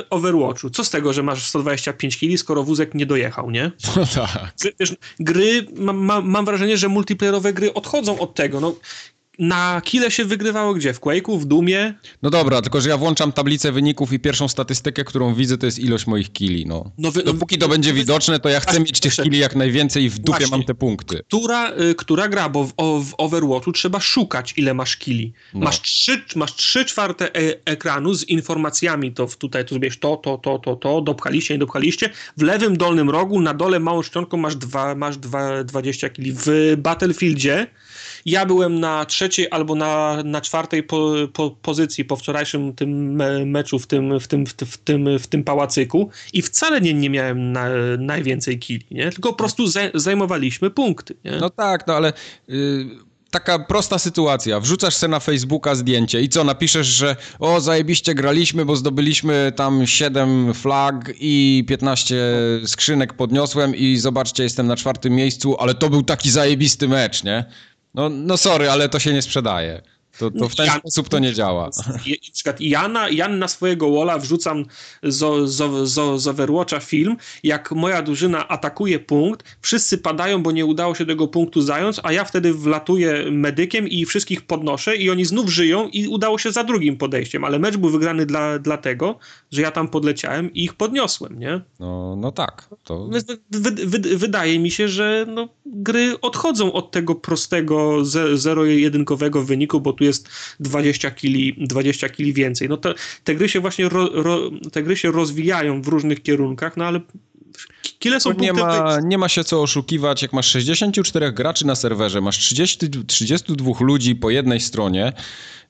[0.09, 0.69] Overwatchu.
[0.69, 3.71] Co z tego, że masz 125 kili, skoro wózek nie dojechał, nie?
[3.95, 4.53] no tak.
[4.79, 8.59] Wiesz, gry, mam, mam, mam wrażenie, że multiplayerowe gry odchodzą od tego.
[8.59, 8.75] No,
[9.39, 10.93] na kile się wygrywało gdzie?
[10.93, 11.93] W Quake'u, w Dumie?
[12.21, 15.79] No dobra, tylko że ja włączam tablicę wyników i pierwszą statystykę, którą widzę, to jest
[15.79, 16.91] ilość moich killi, no.
[16.97, 20.09] No, wy, Dopóki to będzie widoczne, to ja chcę mieć tych killi jak najwięcej i
[20.09, 20.57] w dupie Właśnie.
[20.57, 21.23] mam te punkty.
[21.27, 25.33] która, y, która gra, bo w, o, w Overwatchu trzeba szukać, ile masz kili.
[25.53, 25.59] No.
[25.59, 30.17] Masz, trzy, masz trzy czwarte e ekranu z informacjami, to w, tutaj tu zrobisz to,
[30.17, 32.09] to, to, to, to, dopchaliście, nie dopchaliście.
[32.37, 36.33] W lewym dolnym rogu, na dole małą czcionką masz, dwa, masz dwa, 20 kili.
[36.35, 37.67] W Battlefieldzie
[38.25, 43.45] ja byłem na trzeciej albo na, na czwartej po, po, pozycji po wczorajszym tym me,
[43.45, 46.93] meczu w tym, w, tym, w, tym, w, tym, w tym pałacyku i wcale nie,
[46.93, 49.11] nie miałem na, najwięcej kili, nie?
[49.11, 51.15] tylko po prostu zaj, zajmowaliśmy punkty.
[51.25, 51.31] Nie?
[51.31, 52.13] No tak, no ale
[52.49, 52.85] y,
[53.33, 54.59] taka prosta sytuacja.
[54.59, 59.87] Wrzucasz se na Facebooka zdjęcie i co, napiszesz, że o, zajebiście graliśmy, bo zdobyliśmy tam
[59.87, 62.15] 7 flag i 15
[62.65, 67.45] skrzynek podniosłem i zobaczcie, jestem na czwartym miejscu, ale to był taki zajebisty mecz, nie?
[67.93, 69.81] No, no sorry, ale to się nie sprzedaje.
[70.19, 71.69] To, to w ten Ja- sposób to nie działa.
[71.87, 74.65] Na przykład ja na, ja na swojego walla wrzucam
[75.03, 80.65] z, z, z, z Overwatcha film, jak moja drużyna atakuje punkt, wszyscy padają, bo nie
[80.65, 85.25] udało się tego punktu zająć, a ja wtedy wlatuję medykiem i wszystkich podnoszę i oni
[85.25, 89.17] znów żyją i udało się za drugim podejściem, ale mecz był wygrany dla, dlatego,
[89.51, 91.61] że ja tam podleciałem i ich podniosłem, nie?
[91.79, 92.69] No, no tak.
[92.83, 93.07] To...
[93.07, 99.43] Wy, wy, wy, wydaje mi się, że no, gry odchodzą od tego prostego ze- zero-jedynkowego
[99.43, 102.69] wyniku, bo tu jest 20 kili, 20 kili więcej.
[102.69, 106.77] No to, te gry się właśnie ro, ro, te gry się rozwijają w różnych kierunkach,
[106.77, 107.01] no ale
[107.99, 111.75] kile są nie punkty ma, nie ma się co oszukiwać, jak masz 64 graczy na
[111.75, 115.13] serwerze, masz 30, 32 ludzi po jednej stronie,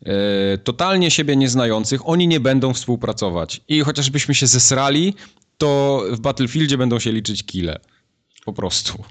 [0.06, 3.62] e, totalnie siebie nieznających, oni nie będą współpracować.
[3.68, 5.14] I chociażbyśmy się zesrali,
[5.58, 7.80] to w Battlefieldzie będą się liczyć kile.
[8.46, 9.04] Po prostu.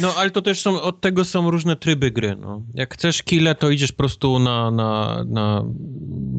[0.00, 2.62] No, ale to też są, od tego są różne tryby gry, no.
[2.74, 5.64] Jak chcesz kille, to idziesz po prostu na, na, na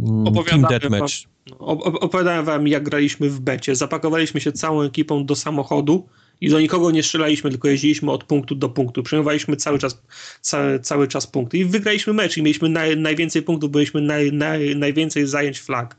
[0.07, 1.13] mm, Team Deathmatch.
[1.59, 3.75] Op- Opowiadałem wam, jak graliśmy w becie.
[3.75, 6.07] Zapakowaliśmy się całą ekipą do samochodu
[6.41, 9.03] i do nikogo nie strzelaliśmy, tylko jeździliśmy od punktu do punktu.
[9.03, 10.01] Przyjmowaliśmy cały czas,
[10.41, 14.33] ca, cały czas punkty i wygraliśmy mecz i mieliśmy naj, najwięcej punktów, bo mieliśmy naj,
[14.33, 15.97] naj, najwięcej zajęć flag.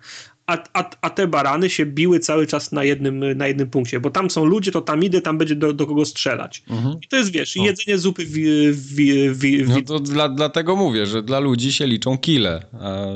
[0.50, 4.10] A, a, a te barany się biły cały czas na jednym, na jednym punkcie, bo
[4.10, 6.62] tam są ludzie, to tam idę, tam będzie do, do kogo strzelać.
[7.02, 7.64] I to jest, wiesz, O.
[7.64, 8.32] jedzenie zupy w,
[8.72, 12.62] w, w, No to dla, dlatego mówię, że dla ludzi się liczą kile.
[12.80, 13.06] A,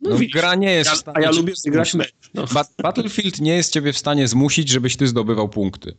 [0.00, 1.94] no, widzisz, gra nie jest ja, w stanie a ja cię lubię zmusić.
[1.94, 2.12] mecz.
[2.34, 2.44] No.
[2.54, 5.94] Ba- Battlefield nie jest ciebie w stanie zmusić, żebyś ty zdobywał punkty.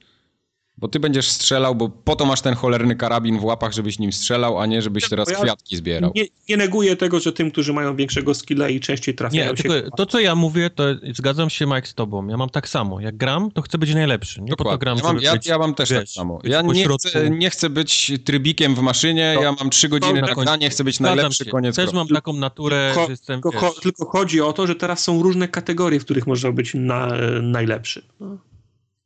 [0.77, 4.13] Bo ty będziesz strzelał, bo po to masz ten cholerny karabin w łapach, żebyś nim
[4.13, 6.11] strzelał, a nie żebyś teraz Bo ja- kwiatki zbierał.
[6.15, 9.63] Nie, nie neguję tego, że tym, którzy mają większego skilla i częściej trafiają Nie, się...
[9.69, 12.27] tylko to, co ja mówię, to zgadzam się, Mike, z tobą.
[12.27, 12.99] Ja mam tak samo.
[12.99, 14.41] Jak gram, to chcę być najlepszy.
[14.41, 14.79] Nie po to Dokładnie.
[14.79, 16.37] gram, ja, mam, ja, być, ja mam też tak wiesz, samo.
[16.37, 20.21] być Ja nie chcę, nie chcę być trybikiem w maszynie, To- ja mam trzy godziny
[20.21, 21.51] na granie, chcę być najlepszy, się.
[21.51, 24.75] koniec Też mam taką naturę, Ko- że jestem, tylko, cho, tylko chodzi o to, że
[24.75, 27.07] teraz są różne kategorie, w których można być na,
[27.41, 28.05] najlepszy.
[28.19, 28.37] No.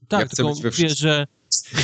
[0.07, 1.27] Tak, Ja chcę tylko być we mówię, że,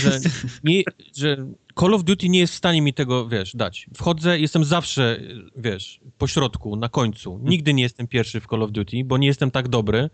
[0.02, 0.19] że,
[0.64, 0.84] nie,
[1.16, 1.48] że
[1.80, 3.88] Call of Duty nie jest w stanie mi tego, wiesz, dać.
[3.94, 5.22] Wchodzę, jestem zawsze,
[5.56, 7.40] wiesz, po środku, na końcu.
[7.44, 10.10] Nigdy nie jestem pierwszy w Call of Duty, bo nie jestem tak dobry,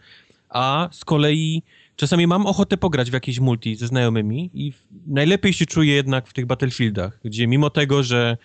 [0.50, 1.64] a z kolei
[1.96, 4.74] czasami mam ochotę pograć w jakiś multi ze znajomymi i
[5.08, 8.38] najlepiej się czuję jednak w tych Battlefieldach, gdzie mimo tego, że,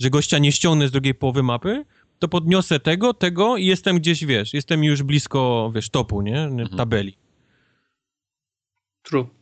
[0.00, 1.84] że gościa nie ściągnę z drugiej połowy mapy,
[2.18, 6.48] to podniosę tego, tego i jestem gdzieś, wiesz, jestem już blisko, wiesz, topu, nie?
[6.76, 7.16] Tabeli.
[9.02, 9.41] True.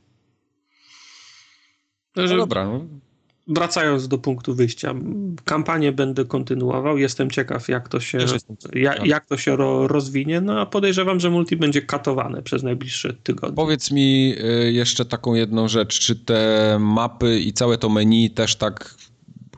[2.22, 2.84] No Że dobra, no.
[3.48, 4.94] wracając do punktu wyjścia,
[5.44, 6.98] kampanię będę kontynuował.
[6.98, 8.18] Jestem ciekaw, jak to się,
[8.72, 10.40] jak, jak to się ro, rozwinie.
[10.40, 13.56] No a podejrzewam, że multi będzie katowane przez najbliższe tygodnie.
[13.56, 14.34] Powiedz mi
[14.66, 15.98] y, jeszcze taką jedną rzecz.
[16.00, 18.94] Czy te mapy i całe to menu też tak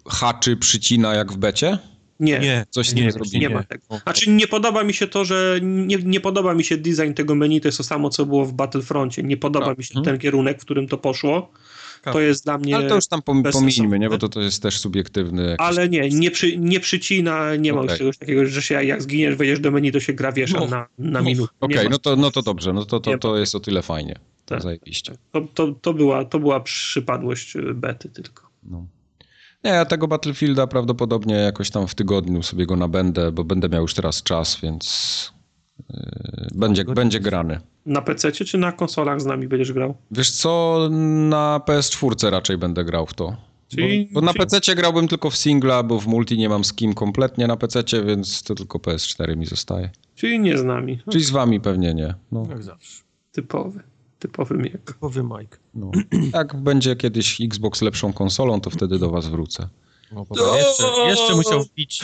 [0.06, 1.78] haczy, przycina jak w becie?
[2.20, 3.84] Nie, Nie, Coś nie, nie nie ma tego.
[4.02, 7.60] Znaczy nie podoba mi się to, że nie, nie podoba mi się design tego menu,
[7.60, 9.22] to jest to samo, co było w Battlefroncie.
[9.22, 9.78] Nie podoba Tak.
[9.78, 10.04] mi się Mhm.
[10.04, 11.50] ten kierunek, w którym to poszło.
[12.02, 12.76] To jest dla mnie...
[12.76, 14.08] Ale to już tam pom- pomijmy, nie?
[14.08, 15.66] Bo to, to jest też subiektywny jakiś...
[15.66, 17.90] Ale nie, nie, przy, nie przycina, nie ma Okej.
[17.90, 20.66] już czegoś takiego, że się jak zginiesz, wejdziesz do menu, to się gra wiesza No.
[20.66, 21.22] na, na No.
[21.22, 21.52] minutę.
[21.60, 23.18] Okej, ma- no, to, no to dobrze, no to, to, ma.
[23.18, 24.14] to jest o tyle fajnie.
[24.44, 24.62] To Tak.
[24.62, 25.12] zajebiście.
[25.32, 28.48] To, to, to, była, to była przypadłość y, bety tylko.
[28.62, 28.86] No.
[29.64, 33.82] Nie, ja tego Battlefielda prawdopodobnie jakoś tam w tygodniu sobie go nabędę, bo będę miał
[33.82, 35.32] już teraz czas, więc
[35.90, 35.96] yy,
[36.54, 37.60] będzie, będzie grany.
[37.86, 39.94] Na PC czy na konsolach z nami będziesz grał?
[40.10, 40.78] Wiesz co,
[41.28, 43.36] na PS4 raczej będę grał w to.
[43.68, 46.64] Czyli- bo, bo na czyli- PC grałbym tylko w singla, bo w multi nie mam
[46.64, 49.90] z kim kompletnie na PC, więc to tylko PS4 mi zostaje.
[50.14, 50.98] Czyli nie z nami.
[51.06, 52.14] No, Czyli z wami pewnie nie.
[52.32, 53.02] No, Jak zawsze.
[53.32, 53.80] typowy.
[54.18, 54.82] Typowy miek.
[54.84, 55.56] Typowy Mike.
[55.74, 55.90] no.
[56.34, 59.68] Jak będzie kiedyś Xbox lepszą konsolą, to wtedy do was wrócę.
[60.14, 62.02] No, bo jeszcze, jeszcze musiał wbić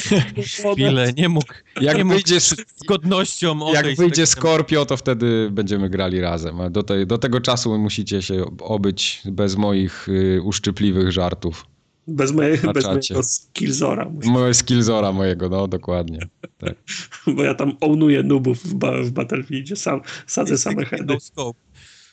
[0.72, 2.54] chwilę, nie mógł, Jak nie mógł wyjdzie, z
[2.88, 3.86] godnością odejść.
[3.88, 6.60] jak wyjdzie Scorpio, to wtedy będziemy grali razem.
[6.60, 11.66] A do, tej, do tego czasu musicie się obyć bez moich y, uszczypliwych żartów.
[12.06, 14.04] Bez, moje, bez mojego skillzora.
[14.04, 16.18] Muszę, Moje skillzora mojego, no dokładnie.
[16.58, 16.74] Tak.
[17.36, 19.76] bo ja tam ownuję nubów w, ba, w Battlefieldzie.
[19.76, 21.04] Sam, sadzę same heady.
[21.06, 21.60] No scope.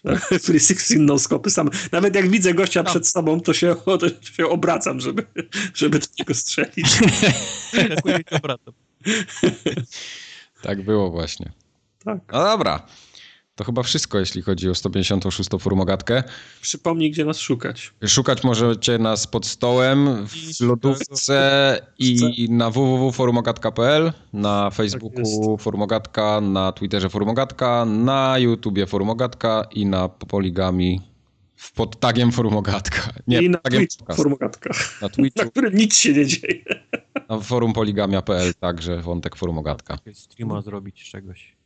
[0.43, 1.71] Free 16 no scopy same.
[1.91, 2.91] Nawet jak widzę gościa Tam.
[2.91, 5.25] przed sobą, to się, to się obracam, żeby,
[5.73, 6.87] żeby do niego strzelić.
[10.61, 11.51] Tak było właśnie.
[12.03, 12.19] Tak.
[12.31, 12.87] No dobra.
[13.57, 16.23] To chyba wszystko, jeśli chodzi o 156 formogatkę.
[16.61, 17.93] Przypomnij, gdzie nas szukać.
[18.07, 27.09] Szukać możecie nas pod stołem, w lodówce i na www.forumogatka.pl, na Facebooku Forumogatka, na Twitterze
[27.09, 31.01] Forumogatka, na YouTubie Forumogatka i na Poligami
[31.55, 33.01] w pod tagiem Forumogatka.
[33.27, 34.17] Nie, I na tagiem Twitch podcast.
[34.17, 34.69] formogatka,
[35.01, 36.63] Na Twitchu, na którym nic się nie dzieje.
[37.29, 39.97] na forum poligamia.pl także wątek Forumogatka.
[40.13, 41.56] Streama zrobić czegoś.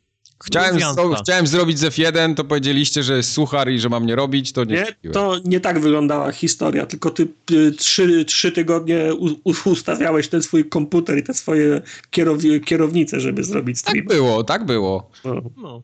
[0.44, 0.76] Chciałem,
[1.22, 4.64] chciałem zrobić z F1, to powiedzieliście, że jest suchar i że mam nie robić, to
[4.64, 9.52] nie, Nie, to nie tak wyglądała historia, tylko ty y, trzy, trzy tygodnie u, u,
[9.64, 14.06] ustawiałeś ten swój komputer i te swoje kierowi, kierownice, żeby zrobić Tak stream.
[14.06, 15.10] było, tak było.
[15.24, 15.50] No, No.
[15.62, 15.82] no.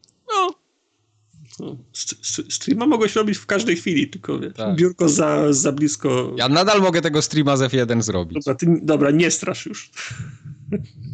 [1.60, 1.76] no.
[1.92, 4.76] St- st- Streama mogłeś robić w każdej chwili, tylko wiesz, Tak.
[4.76, 6.32] biurko za, za blisko.
[6.36, 8.34] Ja nadal mogę tego streama z F1 zrobić.
[8.44, 9.90] Dobra, ty, dobra, nie strasz już.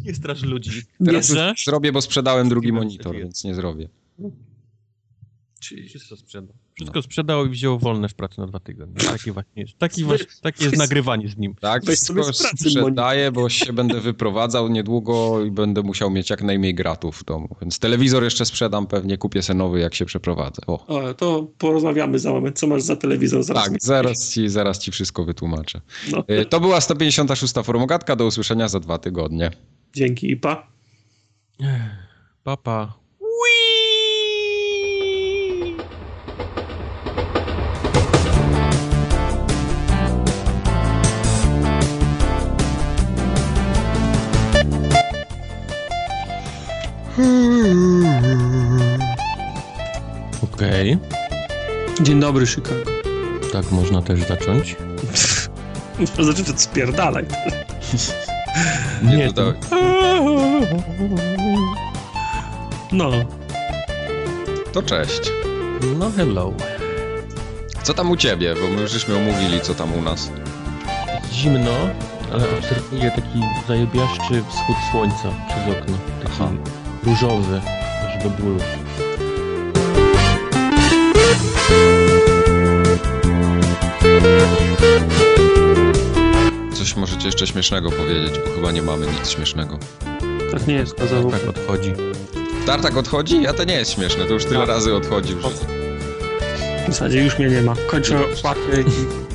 [0.05, 0.81] Nie strasz ludzi.
[0.99, 1.33] Nie Teraz
[1.65, 3.19] zrobię, bo sprzedałem drugi monitor, F1.
[3.19, 3.89] więc nie zrobię.
[5.59, 6.55] Wszystko sprzedał.
[6.75, 8.95] Wszystko sprzedał i wziął wolne w pracy na dwa tygodnie.
[9.05, 9.77] Taki właśnie jest.
[9.77, 11.55] Taki właśnie, takie jest nagrywanie z nim.
[11.55, 17.17] Tak, wszystko sprzedaję, bo się będę wyprowadzał niedługo i będę musiał mieć jak najmniej gratów
[17.17, 17.55] w domu.
[17.61, 20.61] Więc telewizor jeszcze sprzedam, pewnie kupię se nowy, jak się przeprowadzę.
[20.67, 20.87] O.
[20.87, 23.43] O, to porozmawiamy za moment, co masz za telewizor.
[23.43, 25.81] Zaraz Tak, zaraz ci, zaraz ci wszystko wytłumaczę.
[26.11, 26.23] No.
[26.41, 27.53] Y, To była 156.
[27.63, 29.51] formogatka, do usłyszenia za dwa tygodnie.
[29.93, 30.67] Dzięki i pa.
[32.43, 32.93] Papa.
[50.43, 50.97] Okej,
[52.01, 52.75] Dzień dobry, Chicago.
[53.53, 54.75] tak można też zacząć.
[56.15, 57.25] To znaczy, że spierdalaj.
[59.03, 59.53] Nie, to,
[62.91, 63.11] No,
[64.73, 65.21] to cześć.
[65.97, 66.53] No hello.
[67.83, 68.55] Co tam u ciebie?
[68.61, 70.31] Bo my już żeśmy omówili, co tam u nas.
[71.33, 71.71] Zimno,
[72.33, 75.97] ale obserwuję taki zajebiaszczy wschód słońca przez okno.
[76.23, 76.49] Taki Aha.
[77.05, 77.61] Różowy,
[78.07, 78.59] aż do bólu.
[86.73, 89.79] Coś możecie jeszcze śmiesznego powiedzieć, bo chyba nie mamy nic śmiesznego.
[90.51, 91.31] tak nie jest kazało.
[91.31, 91.93] Tak odchodzi.
[92.65, 93.47] Tartak odchodzi?
[93.47, 94.69] A to nie jest śmieszne, to już tyle Tak.
[94.69, 95.41] razy odchodził.
[95.41, 95.47] Że...
[95.49, 97.73] W zasadzie już mnie nie ma.
[97.87, 98.59] Kończę opłakę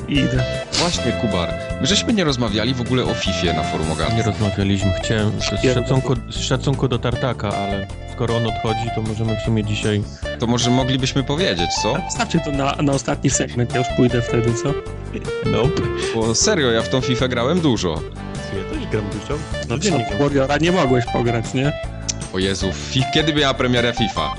[0.07, 0.43] i, i idę.
[0.81, 1.53] Właśnie, Kubar.
[1.81, 4.23] My żeśmy nie rozmawiali w ogóle o Fifie na forum Nie Ogarny.
[4.23, 4.93] rozmawialiśmy.
[5.03, 5.43] Chciałem z
[5.73, 10.03] szacunku, z szacunku do Tartaka, ale skoro on odchodzi, to możemy w sumie dzisiaj...
[10.39, 11.95] To może moglibyśmy powiedzieć, co?
[12.09, 14.73] Starczy to na, na ostatni segment, ja już pójdę wtedy, co?
[15.49, 15.81] Nope.
[16.15, 18.01] Bo serio, ja w tą Fifę grałem dużo.
[18.57, 19.39] Ja też gram dużo.
[19.69, 21.73] No wiesz, no, Warriora nie mogłeś pograć, nie?
[22.33, 22.67] O Jezu,
[23.13, 24.33] kiedy miała premierę FIFA?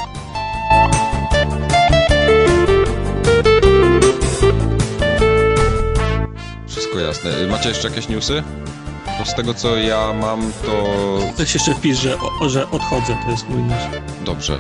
[6.92, 7.46] Wszystko jasne.
[7.46, 8.42] Macie jeszcze jakieś newsy?
[9.18, 10.84] Bo z tego co ja mam, to
[11.34, 13.82] Ktoś jeszcze wpisz, że, o, że odchodzę, to jest mój news.
[14.24, 14.58] dobrze.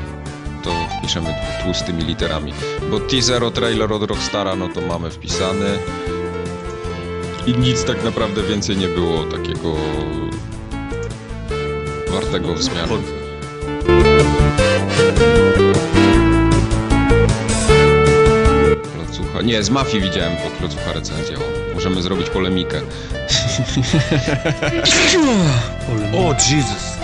[0.64, 2.52] To wpiszemy tłustymi literami.
[2.90, 5.78] Bo teaser o trailer od Rockstara, no to mamy wpisany.
[7.46, 9.74] I nic tak naprawdę więcej nie było takiego
[12.12, 12.98] wartego wzmianu.
[18.94, 19.42] Klocucha.
[19.42, 21.36] Nie, z mafii widziałem po Klocucha recenzję.
[21.84, 22.80] Możemy zrobić polemikę.
[26.16, 26.96] O, Jesus.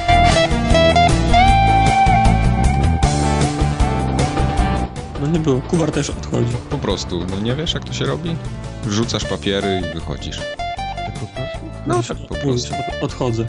[5.20, 5.60] No nie było.
[5.60, 6.52] Kubar też odchodzi.
[6.70, 8.36] Po prostu, no nie wiesz jak to się robi?
[8.84, 10.36] Wrzucasz papiery i wychodzisz.
[10.36, 11.58] Tak po prostu?
[11.86, 12.74] No tak po Mówisz, prostu.
[12.98, 13.44] od- odchodzę.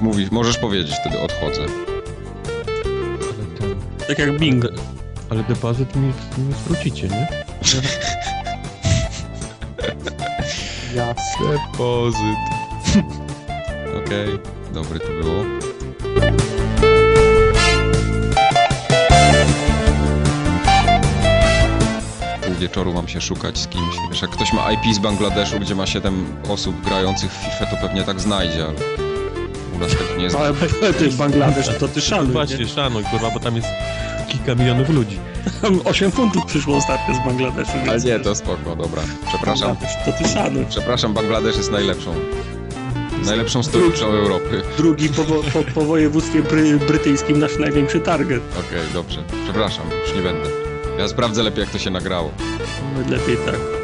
[0.00, 1.62] Mówisz, możesz powiedzieć wtedy odchodzę.
[3.22, 3.74] Ale, ten,
[4.08, 4.64] Tak jak Bing.
[5.30, 7.28] ale depozyt mi, mi zwrócicie, nie?
[10.94, 11.46] Jasne.
[11.72, 12.38] Depozyt.
[14.04, 14.38] Okej,
[14.74, 15.44] dobry to było.
[22.46, 23.94] Pół wieczoru mam się szukać z kimś.
[24.10, 27.76] Wiesz, jak ktoś ma IP z Bangladeszu, gdzie ma 7 osób grających w FIFA, to
[27.76, 28.74] pewnie tak znajdzie, ale
[29.76, 30.92] u nas tego nie Ale znajdzie.
[30.98, 32.66] ty Bangladesz, to ty szanuj, Właśnie, nie?
[32.68, 33.68] szanuj, kurwa, bo tam jest
[34.48, 35.18] kilka milionów ludzi.
[35.62, 39.02] Tam 8 funtów przyszło ostatnio z Bangladeszu, Ale nie, to spoko, dobra.
[39.28, 39.76] Przepraszam.
[40.04, 40.66] To ty szanuj.
[40.68, 42.14] Przepraszam, Bangladesz jest najlepszą.
[43.24, 44.62] Najlepszą stolicą Europy.
[44.76, 48.42] Drugi po, po, po województwie bry, brytyjskim nasz największy target.
[48.52, 49.22] Okej, dobrze.
[49.44, 50.48] Przepraszam, już nie będę.
[50.98, 52.30] Ja sprawdzę lepiej, jak to się nagrało.
[53.10, 53.77] Lepiej tak.